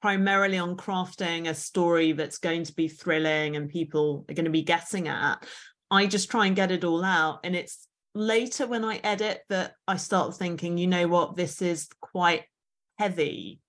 primarily 0.00 0.58
on 0.58 0.76
crafting 0.76 1.48
a 1.48 1.54
story 1.54 2.12
that's 2.12 2.38
going 2.38 2.64
to 2.64 2.74
be 2.74 2.88
thrilling 2.88 3.56
and 3.56 3.68
people 3.68 4.24
are 4.28 4.34
going 4.34 4.46
to 4.46 4.50
be 4.50 4.62
guessing 4.62 5.08
at. 5.08 5.46
I 5.90 6.06
just 6.06 6.30
try 6.30 6.46
and 6.46 6.56
get 6.56 6.72
it 6.72 6.84
all 6.84 7.04
out. 7.04 7.40
And 7.44 7.54
it's 7.54 7.86
later 8.14 8.66
when 8.66 8.84
I 8.84 8.96
edit 9.04 9.42
that 9.48 9.74
I 9.86 9.96
start 9.96 10.36
thinking, 10.36 10.76
you 10.76 10.86
know 10.86 11.06
what, 11.06 11.36
this 11.36 11.62
is 11.62 11.88
quite 12.00 12.44
heavy. 12.98 13.60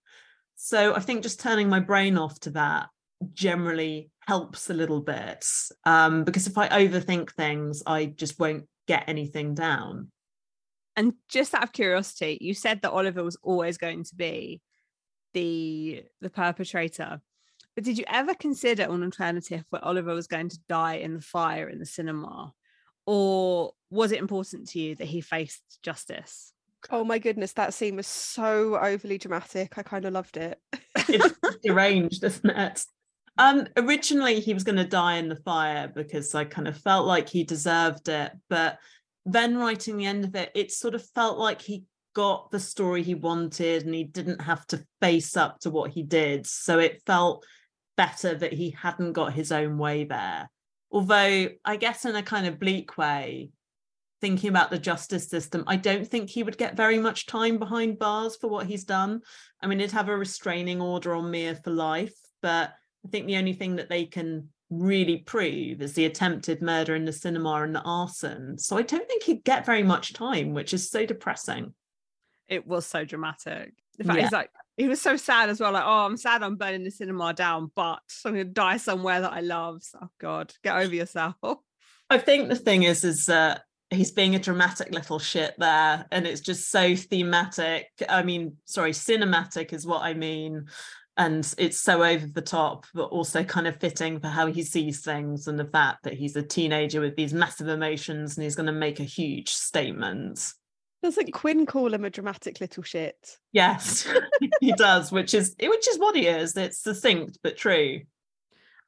So 0.55 0.95
I 0.95 1.01
think 1.01 1.23
just 1.23 1.39
turning 1.39 1.69
my 1.69 1.81
brain 1.81 2.17
off 2.17 2.39
to 2.41 2.51
that 2.51 2.87
generally 3.33 4.09
helps 4.21 4.69
a 4.69 4.73
little 4.73 5.01
bit. 5.01 5.45
Um, 5.85 6.23
because 6.23 6.47
if 6.47 6.57
I 6.57 6.69
overthink 6.69 7.31
things, 7.33 7.83
I 7.85 8.05
just 8.05 8.39
won't 8.39 8.67
get 8.87 9.03
anything 9.07 9.53
down. 9.53 10.12
And 10.95 11.13
just 11.27 11.53
out 11.53 11.63
of 11.63 11.73
curiosity, 11.73 12.37
you 12.41 12.53
said 12.53 12.81
that 12.81 12.91
Oliver 12.91 13.23
was 13.23 13.37
always 13.41 13.77
going 13.77 14.03
to 14.03 14.15
be 14.15 14.61
the 15.33 16.03
the 16.21 16.29
perpetrator. 16.29 17.21
But 17.75 17.83
did 17.83 17.97
you 17.97 18.05
ever 18.07 18.35
consider 18.35 18.83
an 18.83 19.03
alternative 19.03 19.65
where 19.69 19.83
Oliver 19.83 20.13
was 20.13 20.27
going 20.27 20.49
to 20.49 20.59
die 20.69 20.95
in 20.95 21.15
the 21.15 21.21
fire 21.21 21.67
in 21.67 21.79
the 21.79 21.85
cinema? 21.85 22.53
Or 23.05 23.73
was 23.89 24.11
it 24.11 24.19
important 24.19 24.69
to 24.69 24.79
you 24.79 24.95
that 24.95 25.07
he 25.07 25.21
faced 25.21 25.79
justice? 25.81 26.53
Oh 26.91 27.03
my 27.03 27.17
goodness, 27.17 27.53
that 27.53 27.73
scene 27.73 27.95
was 27.95 28.07
so 28.07 28.77
overly 28.77 29.17
dramatic. 29.17 29.77
I 29.77 29.83
kind 29.83 30.05
of 30.05 30.13
loved 30.13 30.37
it. 30.37 30.59
it's 30.95 31.35
deranged, 31.63 32.23
isn't 32.23 32.49
it? 32.49 32.85
Um, 33.37 33.67
originally 33.77 34.39
he 34.39 34.53
was 34.53 34.63
going 34.63 34.75
to 34.77 34.83
die 34.83 35.15
in 35.15 35.29
the 35.29 35.37
fire 35.37 35.87
because 35.87 36.35
I 36.35 36.45
kind 36.45 36.67
of 36.67 36.77
felt 36.77 37.07
like 37.07 37.29
he 37.29 37.43
deserved 37.43 38.07
it, 38.07 38.31
but 38.49 38.77
then 39.25 39.57
writing 39.57 39.97
the 39.97 40.05
end 40.05 40.25
of 40.25 40.35
it, 40.35 40.51
it 40.53 40.71
sort 40.71 40.95
of 40.95 41.05
felt 41.11 41.37
like 41.37 41.61
he 41.61 41.85
got 42.13 42.51
the 42.51 42.59
story 42.59 43.03
he 43.03 43.15
wanted 43.15 43.83
and 43.83 43.93
he 43.93 44.03
didn't 44.03 44.41
have 44.41 44.65
to 44.67 44.85
face 45.01 45.35
up 45.35 45.59
to 45.61 45.69
what 45.69 45.91
he 45.91 46.03
did. 46.03 46.45
So 46.45 46.79
it 46.79 47.01
felt 47.05 47.45
better 47.97 48.35
that 48.35 48.53
he 48.53 48.71
hadn't 48.71 49.13
got 49.13 49.33
his 49.33 49.51
own 49.51 49.77
way 49.77 50.03
there. 50.03 50.49
Although, 50.91 51.49
I 51.65 51.75
guess, 51.77 52.05
in 52.05 52.15
a 52.15 52.21
kind 52.21 52.45
of 52.45 52.59
bleak 52.59 52.97
way, 52.97 53.49
thinking 54.21 54.49
about 54.49 54.69
the 54.69 54.77
justice 54.77 55.27
system, 55.27 55.63
I 55.65 55.75
don't 55.75 56.07
think 56.07 56.29
he 56.29 56.43
would 56.43 56.57
get 56.57 56.77
very 56.77 56.99
much 56.99 57.25
time 57.25 57.57
behind 57.57 57.99
bars 57.99 58.35
for 58.35 58.47
what 58.47 58.67
he's 58.67 58.83
done. 58.83 59.21
I 59.61 59.67
mean, 59.67 59.79
he'd 59.79 59.91
have 59.91 60.09
a 60.09 60.17
restraining 60.17 60.81
order 60.81 61.15
on 61.15 61.31
Mia 61.31 61.55
for 61.55 61.71
life, 61.71 62.13
but 62.41 62.73
I 63.05 63.09
think 63.09 63.25
the 63.25 63.37
only 63.37 63.53
thing 63.53 63.77
that 63.77 63.89
they 63.89 64.05
can 64.05 64.49
really 64.79 65.17
prove 65.17 65.81
is 65.81 65.93
the 65.93 66.05
attempted 66.05 66.61
murder 66.61 66.95
in 66.95 67.05
the 67.05 67.13
cinema 67.13 67.61
and 67.63 67.75
the 67.75 67.81
arson. 67.81 68.57
So 68.57 68.77
I 68.77 68.81
don't 68.81 69.07
think 69.07 69.23
he'd 69.23 69.43
get 69.43 69.65
very 69.65 69.83
much 69.83 70.13
time, 70.13 70.53
which 70.53 70.73
is 70.73 70.89
so 70.89 71.05
depressing. 71.05 71.73
It 72.47 72.67
was 72.67 72.85
so 72.85 73.05
dramatic. 73.05 73.73
In 73.99 74.07
fact, 74.07 74.17
yeah. 74.17 74.23
he's 74.23 74.31
like, 74.31 74.49
he 74.77 74.87
was 74.87 75.01
so 75.01 75.17
sad 75.17 75.49
as 75.49 75.59
well. 75.59 75.71
Like, 75.71 75.83
oh, 75.85 76.05
I'm 76.05 76.17
sad 76.17 76.43
I'm 76.43 76.55
burning 76.55 76.83
the 76.83 76.91
cinema 76.91 77.33
down, 77.33 77.71
but 77.75 77.99
I'm 78.25 78.33
going 78.33 78.47
to 78.47 78.53
die 78.53 78.77
somewhere 78.77 79.21
that 79.21 79.31
I 79.31 79.41
love. 79.41 79.83
So, 79.83 79.99
oh, 80.01 80.09
God, 80.19 80.53
get 80.63 80.75
over 80.75 80.93
yourself. 80.93 81.35
I 82.09 82.17
think 82.17 82.49
the 82.49 82.55
thing 82.55 82.83
is, 82.83 83.03
is 83.03 83.29
uh, 83.29 83.59
he's 83.89 84.11
being 84.11 84.35
a 84.35 84.39
dramatic 84.39 84.91
little 84.91 85.19
shit 85.19 85.53
there, 85.57 86.05
and 86.11 86.27
it's 86.27 86.41
just 86.41 86.69
so 86.69 86.95
thematic. 86.95 87.87
I 88.09 88.23
mean, 88.23 88.57
sorry, 88.65 88.91
cinematic 88.91 89.73
is 89.73 89.85
what 89.85 90.01
I 90.01 90.13
mean 90.13 90.65
and 91.17 91.53
it's 91.57 91.79
so 91.79 92.03
over 92.03 92.25
the 92.25 92.41
top 92.41 92.85
but 92.93 93.05
also 93.05 93.43
kind 93.43 93.67
of 93.67 93.79
fitting 93.79 94.19
for 94.19 94.27
how 94.27 94.47
he 94.47 94.63
sees 94.63 95.01
things 95.01 95.47
and 95.47 95.59
the 95.59 95.65
fact 95.65 96.03
that 96.03 96.13
he's 96.13 96.35
a 96.35 96.41
teenager 96.41 96.99
with 96.99 97.15
these 97.15 97.33
massive 97.33 97.67
emotions 97.67 98.35
and 98.35 98.43
he's 98.43 98.55
going 98.55 98.65
to 98.67 98.71
make 98.71 98.99
a 98.99 99.03
huge 99.03 99.49
statement. 99.49 100.53
Doesn't 101.03 101.33
quinn 101.33 101.65
call 101.65 101.93
him 101.93 102.05
a 102.05 102.09
dramatic 102.09 102.61
little 102.61 102.83
shit? 102.83 103.37
Yes 103.51 104.07
he 104.61 104.73
does 104.73 105.11
which 105.11 105.33
is 105.33 105.55
which 105.61 105.87
is 105.87 105.99
what 105.99 106.15
he 106.15 106.27
is. 106.27 106.57
It's 106.57 106.79
succinct 106.79 107.37
but 107.43 107.57
true. 107.57 108.01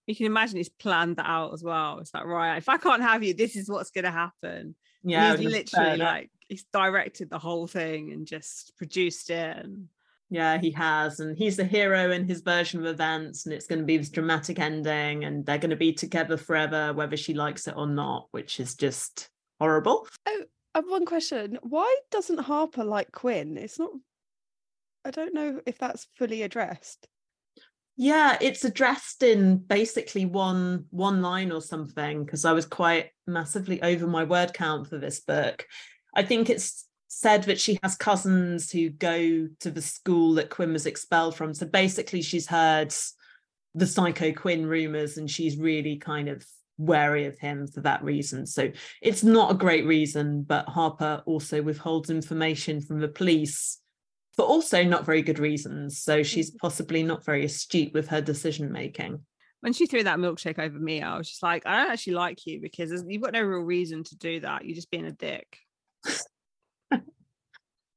You 0.07 0.15
can 0.15 0.27
imagine 0.27 0.57
he's 0.57 0.69
planned 0.69 1.18
that 1.18 1.27
out 1.27 1.53
as 1.53 1.64
well. 1.64 1.99
It's 1.99 2.14
like 2.14 2.26
right 2.26 2.57
if 2.57 2.69
i 2.69 2.77
can't 2.77 3.02
have 3.02 3.23
you 3.23 3.34
this 3.34 3.56
is 3.56 3.69
what's 3.69 3.91
going 3.91 4.06
to 4.06 4.11
happen 4.11 4.76
yeah 5.03 5.35
he's 5.35 5.52
literally 5.52 5.97
like 5.97 6.31
he's 6.47 6.65
directed 6.73 7.30
the 7.30 7.39
whole 7.39 7.68
thing 7.68 8.11
and 8.11 8.26
just 8.26 8.76
produced 8.77 9.30
it 9.30 9.57
and 9.57 9.88
yeah, 10.30 10.57
he 10.57 10.72
has. 10.72 11.19
And 11.19 11.38
he's 11.38 11.57
the 11.57 11.65
hero 11.65 12.11
in 12.11 12.27
his 12.27 12.41
version 12.41 12.80
of 12.80 12.85
events. 12.85 13.45
And 13.45 13.53
it's 13.53 13.68
going 13.68 13.80
to 13.80 13.85
be 13.85 13.97
this 13.97 14.10
dramatic 14.10 14.60
ending. 14.60 15.23
And 15.23 15.45
they're 15.45 15.57
going 15.57 15.69
to 15.69 15.76
be 15.76 15.93
together 15.93 16.38
forever, 16.38 16.93
whether 16.93 17.18
she 17.18 17.34
likes 17.34 17.68
it 17.68 17.76
or 17.77 17.88
not, 17.88 18.27
which 18.31 18.60
is 18.60 18.76
just 18.76 19.30
horrible. 19.60 20.07
Oh, 20.26 20.43
I 20.73 20.80
have 20.80 20.89
one 20.89 21.06
question. 21.06 21.57
Why 21.61 21.95
doesn't 22.11 22.39
Harper 22.39 22.84
like 22.84 23.11
Quinn? 23.11 23.57
It's 23.57 23.80
not, 23.80 23.91
I 25.06 25.11
don't 25.11 25.34
know 25.34 25.61
if 25.65 25.77
that's 25.77 26.07
fully 26.18 26.41
addressed. 26.41 27.07
Yeah, 27.97 28.38
it's 28.41 28.65
addressed 28.65 29.23
in 29.23 29.57
basically 29.57 30.26
one 30.26 30.85
one 30.89 31.22
line 31.22 31.53
or 31.53 31.61
something 31.61 32.26
because 32.26 32.43
I 32.43 32.52
was 32.52 32.65
quite 32.65 33.11
massively 33.26 33.81
over 33.81 34.06
my 34.06 34.26
word 34.26 34.53
count 34.53 34.89
for 34.89 34.97
this 34.97 35.22
book. 35.22 35.65
I 36.14 36.23
think 36.23 36.49
it's 36.49 36.85
said 37.18 37.44
that 37.44 37.58
she 37.58 37.80
has 37.82 37.96
cousins 37.96 38.70
who 38.70 38.90
go 38.90 39.48
to 39.62 39.72
the 39.72 39.82
school 39.82 40.34
that 40.34 40.50
Quinn 40.50 40.74
was 40.74 40.86
expelled 40.86 41.34
from. 41.34 41.54
So 41.54 41.66
basically, 41.66 42.22
she's 42.22 42.46
heard 42.46 42.94
the 43.74 43.88
Psycho 43.88 44.34
Quinn 44.34 44.66
rumors 44.66 45.18
and 45.18 45.32
she's 45.32 45.56
really 45.56 45.96
kind 45.96 46.28
of 46.28 46.46
wary 46.78 47.26
of 47.26 47.40
him 47.40 47.68
for 47.68 47.80
that 47.80 48.04
reason. 48.04 48.46
So 48.46 48.70
it's 49.02 49.24
not 49.24 49.50
a 49.50 49.56
great 49.56 49.86
reason, 49.86 50.44
but 50.44 50.68
Harper 50.68 51.24
also 51.26 51.62
withholds 51.62 52.10
information 52.10 52.82
from 52.82 53.00
the 53.00 53.08
police 53.08 53.80
for 54.36 54.44
also 54.44 54.84
not 54.84 55.06
very 55.06 55.22
good 55.22 55.40
reasons. 55.40 56.02
So 56.02 56.22
she's 56.22 56.52
mm. 56.52 56.58
possibly 56.58 57.02
not 57.02 57.24
very 57.24 57.46
astute 57.46 57.94
with 57.94 58.10
her 58.10 58.20
decision 58.20 58.74
making. 58.74 59.22
When 59.62 59.72
she 59.72 59.86
threw 59.86 60.04
that 60.04 60.20
milkshake 60.20 60.60
over 60.60 60.78
me, 60.78 61.02
I 61.02 61.18
was 61.18 61.30
just 61.30 61.42
like, 61.42 61.66
I 61.66 61.78
don't 61.78 61.94
actually 61.94 62.16
like 62.16 62.46
you 62.46 62.60
because 62.60 63.06
you've 63.08 63.24
got 63.24 63.32
no 63.32 63.42
real 63.42 63.62
reason 63.62 64.04
to 64.04 64.18
do 64.18 64.42
that. 64.42 64.66
You're 64.66 64.76
just 64.76 64.92
being 64.92 65.06
a 65.06 65.14
dick. 65.14 65.60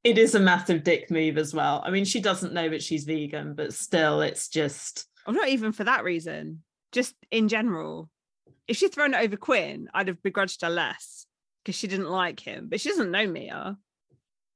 it 0.03 0.17
is 0.17 0.35
a 0.35 0.39
massive 0.39 0.83
dick 0.83 1.11
move 1.11 1.37
as 1.37 1.53
well. 1.53 1.81
I 1.85 1.91
mean, 1.91 2.05
she 2.05 2.21
doesn't 2.21 2.53
know 2.53 2.69
that 2.69 2.83
she's 2.83 3.03
vegan, 3.03 3.53
but 3.53 3.73
still, 3.73 4.21
it's 4.21 4.47
just. 4.47 5.07
I'm 5.25 5.35
not 5.35 5.49
even 5.49 5.71
for 5.71 5.83
that 5.83 6.03
reason. 6.03 6.63
Just 6.91 7.15
in 7.31 7.47
general, 7.49 8.09
if 8.67 8.77
she'd 8.77 8.93
thrown 8.93 9.13
it 9.13 9.23
over 9.23 9.35
Quinn, 9.35 9.89
I'd 9.93 10.07
have 10.07 10.23
begrudged 10.23 10.61
her 10.61 10.69
less 10.69 11.25
because 11.63 11.75
she 11.75 11.87
didn't 11.87 12.09
like 12.09 12.39
him. 12.39 12.67
But 12.69 12.81
she 12.81 12.89
doesn't 12.89 13.11
know 13.11 13.27
Mia. 13.27 13.77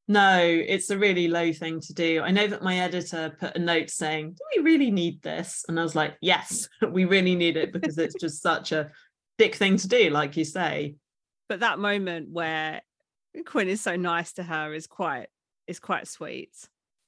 No, 0.07 0.39
it's 0.43 0.89
a 0.89 0.97
really 0.97 1.27
low 1.27 1.53
thing 1.53 1.79
to 1.81 1.93
do. 1.93 2.21
I 2.21 2.31
know 2.31 2.47
that 2.47 2.63
my 2.63 2.79
editor 2.79 3.35
put 3.39 3.55
a 3.55 3.59
note 3.59 3.89
saying, 3.89 4.31
Do 4.31 4.43
we 4.57 4.63
really 4.63 4.91
need 4.91 5.21
this? 5.21 5.63
And 5.67 5.79
I 5.79 5.83
was 5.83 5.95
like, 5.95 6.15
Yes, 6.21 6.67
we 6.89 7.05
really 7.05 7.35
need 7.35 7.57
it 7.57 7.71
because 7.71 7.97
it's 7.97 8.15
just 8.15 8.41
such 8.41 8.71
a 8.71 8.91
dick 9.37 9.55
thing 9.55 9.77
to 9.77 9.87
do, 9.87 10.09
like 10.09 10.37
you 10.37 10.45
say. 10.45 10.95
But 11.47 11.61
that 11.61 11.79
moment 11.79 12.29
where 12.29 12.81
Quinn 13.45 13.67
is 13.67 13.81
so 13.81 13.95
nice 13.95 14.33
to 14.33 14.43
her 14.43 14.73
is 14.73 14.87
quite 14.87 15.27
is 15.67 15.79
quite 15.79 16.07
sweet. 16.07 16.51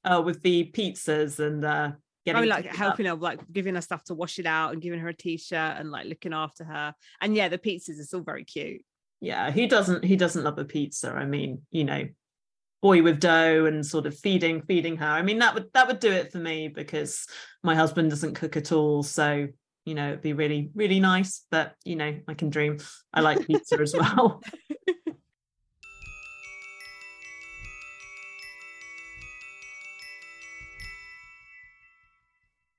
Oh, 0.03 0.21
with 0.21 0.41
the 0.41 0.71
pizzas 0.73 1.39
and 1.39 1.65
uh 1.65 1.91
getting 2.25 2.43
oh, 2.43 2.45
like 2.45 2.65
helping 2.65 3.07
up. 3.07 3.17
her, 3.17 3.23
like 3.23 3.39
giving 3.51 3.75
her 3.75 3.81
stuff 3.81 4.03
to 4.05 4.13
wash 4.13 4.39
it 4.39 4.45
out 4.45 4.73
and 4.73 4.81
giving 4.81 4.99
her 4.99 5.09
a 5.09 5.13
t-shirt 5.13 5.77
and 5.77 5.91
like 5.91 6.07
looking 6.07 6.33
after 6.33 6.63
her. 6.63 6.93
And 7.21 7.35
yeah, 7.35 7.49
the 7.49 7.57
pizzas 7.57 7.99
is 7.99 8.13
all 8.13 8.21
very 8.21 8.43
cute. 8.43 8.81
Yeah, 9.21 9.51
who 9.51 9.67
doesn't 9.67 10.05
who 10.05 10.15
doesn't 10.15 10.43
love 10.43 10.59
a 10.59 10.65
pizza? 10.65 11.11
I 11.11 11.25
mean, 11.25 11.61
you 11.71 11.83
know, 11.83 12.07
boy 12.85 13.01
with 13.01 13.19
dough 13.19 13.65
and 13.65 13.83
sort 13.83 14.05
of 14.05 14.15
feeding 14.15 14.61
feeding 14.61 14.95
her 14.95 15.07
i 15.07 15.23
mean 15.23 15.39
that 15.39 15.55
would 15.55 15.65
that 15.73 15.87
would 15.87 15.99
do 15.99 16.11
it 16.11 16.31
for 16.31 16.37
me 16.37 16.67
because 16.67 17.25
my 17.63 17.73
husband 17.73 18.11
doesn't 18.11 18.35
cook 18.35 18.55
at 18.55 18.71
all 18.71 19.01
so 19.01 19.47
you 19.85 19.95
know 19.95 20.09
it'd 20.09 20.21
be 20.21 20.33
really 20.33 20.69
really 20.75 20.99
nice 20.99 21.45
but 21.49 21.73
you 21.83 21.95
know 21.95 22.15
i 22.27 22.35
can 22.35 22.51
dream 22.51 22.77
i 23.11 23.21
like 23.21 23.47
pizza 23.47 23.79
as 23.79 23.95
well 23.99 24.39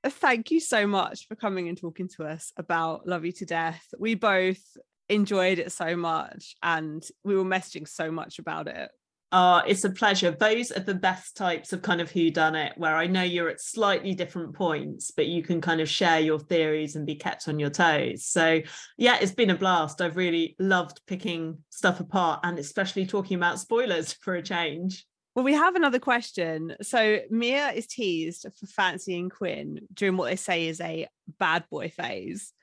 thank 0.08 0.50
you 0.50 0.60
so 0.60 0.86
much 0.86 1.26
for 1.26 1.34
coming 1.34 1.68
and 1.68 1.78
talking 1.78 2.08
to 2.08 2.24
us 2.24 2.52
about 2.56 3.06
love 3.06 3.24
you 3.24 3.32
to 3.32 3.46
death 3.46 3.84
we 3.98 4.14
both 4.14 4.60
enjoyed 5.08 5.58
it 5.58 5.70
so 5.72 5.96
much 5.96 6.56
and 6.62 7.06
we 7.24 7.36
were 7.36 7.44
messaging 7.44 7.86
so 7.86 8.10
much 8.10 8.38
about 8.38 8.66
it 8.66 8.90
uh, 9.32 9.60
it's 9.66 9.84
a 9.84 9.90
pleasure. 9.90 10.30
Those 10.30 10.70
are 10.70 10.80
the 10.80 10.94
best 10.94 11.36
types 11.36 11.72
of 11.72 11.82
kind 11.82 12.00
of 12.00 12.10
who 12.10 12.30
done 12.30 12.54
it, 12.54 12.72
where 12.76 12.96
I 12.96 13.06
know 13.06 13.22
you're 13.22 13.48
at 13.48 13.60
slightly 13.60 14.14
different 14.14 14.54
points, 14.54 15.10
but 15.10 15.26
you 15.26 15.42
can 15.42 15.60
kind 15.60 15.80
of 15.80 15.88
share 15.88 16.20
your 16.20 16.38
theories 16.38 16.94
and 16.94 17.04
be 17.04 17.16
kept 17.16 17.48
on 17.48 17.58
your 17.58 17.70
toes. 17.70 18.24
So 18.24 18.62
yeah, 18.96 19.18
it's 19.20 19.34
been 19.34 19.50
a 19.50 19.56
blast. 19.56 20.00
I've 20.00 20.16
really 20.16 20.54
loved 20.58 21.00
picking 21.06 21.58
stuff 21.70 21.98
apart 21.98 22.40
and 22.44 22.58
especially 22.58 23.04
talking 23.04 23.36
about 23.36 23.58
spoilers 23.58 24.12
for 24.22 24.36
a 24.36 24.42
change. 24.42 25.04
Well, 25.36 25.44
we 25.44 25.52
have 25.52 25.76
another 25.76 25.98
question. 25.98 26.76
So 26.80 27.18
Mia 27.28 27.68
is 27.72 27.86
teased 27.86 28.46
for 28.58 28.66
fancying 28.66 29.28
Quinn 29.28 29.80
during 29.92 30.16
what 30.16 30.30
they 30.30 30.36
say 30.36 30.66
is 30.66 30.80
a 30.80 31.08
bad 31.38 31.66
boy 31.70 31.90
phase. 31.90 32.54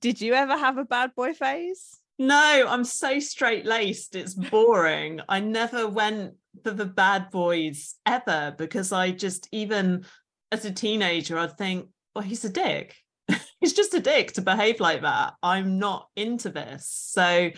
Did 0.00 0.22
you 0.22 0.32
ever 0.32 0.56
have 0.56 0.78
a 0.78 0.86
bad 0.86 1.14
boy 1.14 1.34
phase? 1.34 1.98
No, 2.18 2.64
I'm 2.66 2.84
so 2.84 3.20
straight 3.20 3.66
laced. 3.66 4.16
It's 4.16 4.32
boring. 4.32 5.20
I 5.28 5.40
never 5.40 5.86
went 5.86 6.36
for 6.64 6.70
the 6.70 6.86
bad 6.86 7.30
boys 7.30 7.96
ever 8.06 8.54
because 8.56 8.90
I 8.90 9.10
just, 9.10 9.46
even 9.52 10.06
as 10.50 10.64
a 10.64 10.72
teenager, 10.72 11.38
I'd 11.38 11.58
think, 11.58 11.90
well, 12.14 12.24
he's 12.24 12.44
a 12.46 12.48
dick. 12.48 12.96
he's 13.60 13.74
just 13.74 13.92
a 13.92 14.00
dick 14.00 14.32
to 14.32 14.40
behave 14.40 14.80
like 14.80 15.02
that. 15.02 15.34
I'm 15.42 15.78
not 15.78 16.08
into 16.16 16.48
this. 16.48 16.88
So 16.88 17.50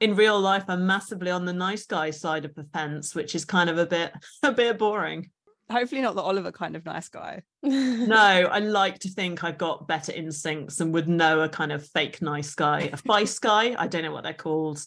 in 0.00 0.14
real 0.14 0.40
life, 0.40 0.64
I'm 0.68 0.86
massively 0.86 1.30
on 1.30 1.44
the 1.44 1.52
nice 1.52 1.86
guy 1.86 2.10
side 2.10 2.44
of 2.44 2.54
the 2.54 2.64
fence, 2.64 3.14
which 3.14 3.34
is 3.34 3.44
kind 3.44 3.70
of 3.70 3.78
a 3.78 3.86
bit 3.86 4.12
a 4.42 4.52
bit 4.52 4.78
boring 4.78 5.30
hopefully 5.70 6.00
not 6.00 6.14
the 6.14 6.22
Oliver 6.22 6.52
kind 6.52 6.76
of 6.76 6.84
nice 6.84 7.08
guy. 7.08 7.42
no, 7.62 8.16
I 8.16 8.58
like 8.58 8.98
to 9.00 9.08
think 9.08 9.44
I've 9.44 9.58
got 9.58 9.88
better 9.88 10.12
instincts 10.12 10.80
and 10.80 10.92
would 10.92 11.08
know 11.08 11.40
a 11.40 11.48
kind 11.48 11.72
of 11.72 11.86
fake 11.86 12.20
nice 12.20 12.54
guy, 12.54 12.90
a 12.92 12.96
vice 12.96 13.38
guy. 13.38 13.74
I 13.78 13.86
don't 13.86 14.02
know 14.02 14.12
what 14.12 14.24
they're 14.24 14.34
called. 14.34 14.84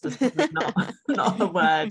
not, 0.51 0.93
not 1.07 1.41
a 1.41 1.47
word. 1.47 1.89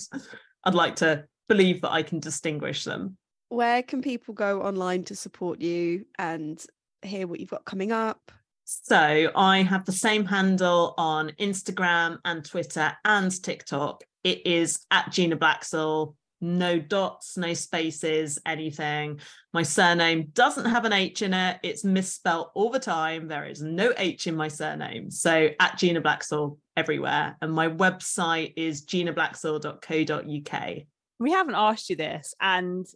I'd 0.65 0.74
like 0.74 0.97
to 0.97 1.24
believe 1.49 1.81
that 1.82 1.93
I 1.93 2.03
can 2.03 2.20
distinguish 2.20 2.85
them. 2.85 3.16
Where 3.49 3.82
can 3.82 4.03
people 4.03 4.35
go 4.35 4.62
online 4.62 5.05
to 5.05 5.16
support 5.16 5.61
you 5.61 6.07
and 6.19 6.65
hear 7.03 7.27
what 7.27 7.40
you've 7.40 7.51
got 7.51 7.65
coming 7.65 7.93
up? 7.93 8.32
So 8.64 9.30
I 9.34 9.62
have 9.62 9.84
the 9.84 9.93
same 9.93 10.24
handle 10.24 10.94
on 10.97 11.30
Instagram 11.40 12.18
and 12.24 12.44
Twitter 12.44 12.93
and 13.05 13.43
TikTok. 13.43 14.05
It 14.24 14.47
is 14.47 14.80
at 14.90 15.10
Gina 15.10 15.36
Blaxill 15.36 16.14
no 16.43 16.78
dots, 16.78 17.39
no 17.39 17.55
spaces, 17.55 18.39
anything. 18.44 19.20
My 19.55 19.62
surname 19.62 20.30
doesn't 20.32 20.64
have 20.64 20.84
an 20.84 20.93
H 20.93 21.22
in 21.22 21.32
it. 21.32 21.60
It's 21.62 21.84
misspelt 21.84 22.51
all 22.55 22.70
the 22.70 22.80
time. 22.80 23.28
There 23.28 23.47
is 23.47 23.62
no 23.62 23.93
H 23.97 24.26
in 24.26 24.34
my 24.34 24.48
surname. 24.48 25.10
So 25.10 25.51
at 25.60 25.78
Gina 25.78 26.02
Blaxill 26.02 26.59
everywhere. 26.76 27.36
And 27.40 27.52
my 27.52 27.68
website 27.68 28.55
is 28.56 28.84
ginablaxill.co.uk. 28.84 30.76
We 31.20 31.30
haven't 31.30 31.55
asked 31.55 31.89
you 31.89 31.97
this. 31.97 32.34
And 32.40 32.86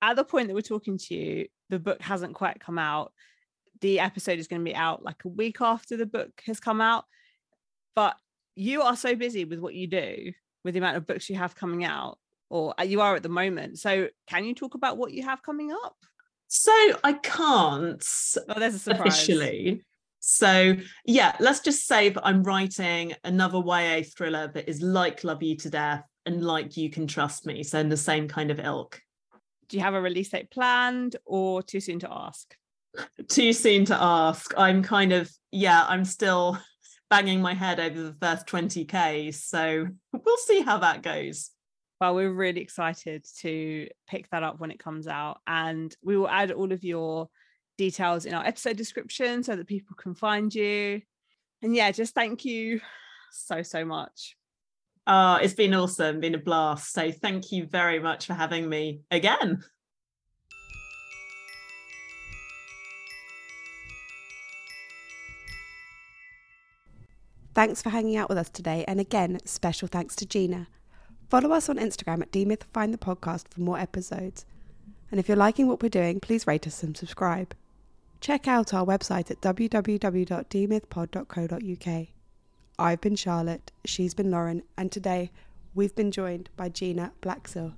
at 0.00 0.14
the 0.14 0.24
point 0.24 0.46
that 0.46 0.54
we're 0.54 0.60
talking 0.60 0.96
to 0.98 1.14
you, 1.14 1.48
the 1.70 1.80
book 1.80 2.00
hasn't 2.00 2.34
quite 2.34 2.60
come 2.60 2.78
out. 2.78 3.12
The 3.82 4.00
episode 4.00 4.38
is 4.38 4.48
going 4.48 4.62
to 4.62 4.64
be 4.64 4.74
out 4.74 5.04
like 5.04 5.24
a 5.24 5.28
week 5.28 5.60
after 5.60 5.96
the 5.96 6.06
book 6.06 6.30
has 6.46 6.58
come 6.58 6.80
out. 6.80 7.04
But 7.94 8.16
you 8.54 8.82
are 8.82 8.96
so 8.96 9.14
busy 9.14 9.44
with 9.44 9.58
what 9.58 9.74
you 9.74 9.86
do, 9.86 10.32
with 10.64 10.74
the 10.74 10.80
amount 10.80 10.96
of 10.96 11.06
books 11.06 11.28
you 11.28 11.36
have 11.36 11.54
coming 11.54 11.84
out 11.84 12.18
or 12.52 12.74
uh, 12.78 12.84
you 12.84 13.00
are 13.00 13.16
at 13.16 13.22
the 13.22 13.28
moment. 13.28 13.78
So 13.78 14.08
can 14.28 14.44
you 14.44 14.54
talk 14.54 14.74
about 14.74 14.98
what 14.98 15.12
you 15.12 15.22
have 15.22 15.42
coming 15.42 15.72
up? 15.72 15.96
So 16.48 16.72
I 17.02 17.14
can't. 17.14 18.04
Oh, 18.48 18.60
there's 18.60 18.74
a 18.74 18.78
surprise. 18.78 19.00
Officially. 19.00 19.82
So 20.20 20.76
yeah, 21.06 21.34
let's 21.40 21.60
just 21.60 21.86
say 21.86 22.10
that 22.10 22.24
I'm 22.24 22.42
writing 22.42 23.14
another 23.24 23.58
YA 23.58 24.02
thriller 24.16 24.48
that 24.48 24.68
is 24.68 24.82
like 24.82 25.24
Love 25.24 25.42
You 25.42 25.56
to 25.56 25.70
Death 25.70 26.04
and 26.26 26.44
like 26.44 26.76
You 26.76 26.90
Can 26.90 27.06
Trust 27.06 27.46
Me. 27.46 27.62
So 27.62 27.78
in 27.78 27.88
the 27.88 27.96
same 27.96 28.28
kind 28.28 28.50
of 28.50 28.60
ilk. 28.60 29.00
Do 29.68 29.78
you 29.78 29.82
have 29.82 29.94
a 29.94 30.00
release 30.00 30.28
date 30.28 30.50
planned 30.50 31.16
or 31.24 31.62
too 31.62 31.80
soon 31.80 31.98
to 32.00 32.12
ask? 32.12 32.54
Too 33.28 33.52
soon 33.52 33.84
to 33.86 33.96
ask. 34.00 34.52
I'm 34.56 34.82
kind 34.82 35.12
of, 35.12 35.30
yeah, 35.50 35.84
I'm 35.88 36.04
still 36.04 36.58
banging 37.10 37.40
my 37.40 37.54
head 37.54 37.80
over 37.80 38.02
the 38.02 38.14
first 38.14 38.46
20k. 38.46 39.34
So 39.34 39.86
we'll 40.12 40.36
see 40.38 40.60
how 40.60 40.78
that 40.78 41.02
goes 41.02 41.50
well 42.02 42.16
we're 42.16 42.32
really 42.32 42.60
excited 42.60 43.24
to 43.38 43.86
pick 44.08 44.28
that 44.30 44.42
up 44.42 44.58
when 44.58 44.72
it 44.72 44.80
comes 44.80 45.06
out 45.06 45.38
and 45.46 45.94
we 46.02 46.16
will 46.16 46.28
add 46.28 46.50
all 46.50 46.72
of 46.72 46.82
your 46.82 47.28
details 47.78 48.24
in 48.24 48.34
our 48.34 48.44
episode 48.44 48.76
description 48.76 49.44
so 49.44 49.54
that 49.54 49.68
people 49.68 49.94
can 49.94 50.12
find 50.12 50.52
you 50.52 51.00
and 51.62 51.76
yeah 51.76 51.92
just 51.92 52.12
thank 52.12 52.44
you 52.44 52.80
so 53.30 53.62
so 53.62 53.84
much 53.84 54.34
uh 55.06 55.38
it's 55.40 55.54
been 55.54 55.72
awesome 55.74 56.18
been 56.18 56.34
a 56.34 56.38
blast 56.38 56.92
so 56.92 57.12
thank 57.12 57.52
you 57.52 57.66
very 57.66 58.00
much 58.00 58.26
for 58.26 58.34
having 58.34 58.68
me 58.68 59.02
again 59.12 59.62
Thanks 67.54 67.82
for 67.82 67.90
hanging 67.90 68.16
out 68.16 68.30
with 68.30 68.38
us 68.38 68.48
today, 68.48 68.82
and 68.88 68.98
again, 68.98 69.38
special 69.44 69.86
thanks 69.86 70.16
to 70.16 70.24
Gina. 70.24 70.68
Follow 71.28 71.52
us 71.52 71.68
on 71.68 71.76
Instagram 71.76 72.22
at 72.22 72.32
Demythifying 72.32 72.92
the 72.92 72.98
Podcast 72.98 73.48
for 73.48 73.60
more 73.60 73.78
episodes. 73.78 74.46
And 75.10 75.20
if 75.20 75.28
you're 75.28 75.36
liking 75.36 75.68
what 75.68 75.82
we're 75.82 75.90
doing, 75.90 76.18
please 76.18 76.46
rate 76.46 76.66
us 76.66 76.82
and 76.82 76.96
subscribe. 76.96 77.54
Check 78.20 78.48
out 78.48 78.72
our 78.72 78.86
website 78.86 79.30
at 79.30 79.42
www.demythpod.co.uk. 79.42 82.06
I've 82.78 83.00
been 83.02 83.16
Charlotte, 83.16 83.70
she's 83.84 84.14
been 84.14 84.30
Lauren, 84.30 84.62
and 84.78 84.90
today 84.90 85.30
we've 85.74 85.94
been 85.94 86.10
joined 86.10 86.48
by 86.56 86.70
Gina 86.70 87.12
Blaxill. 87.20 87.74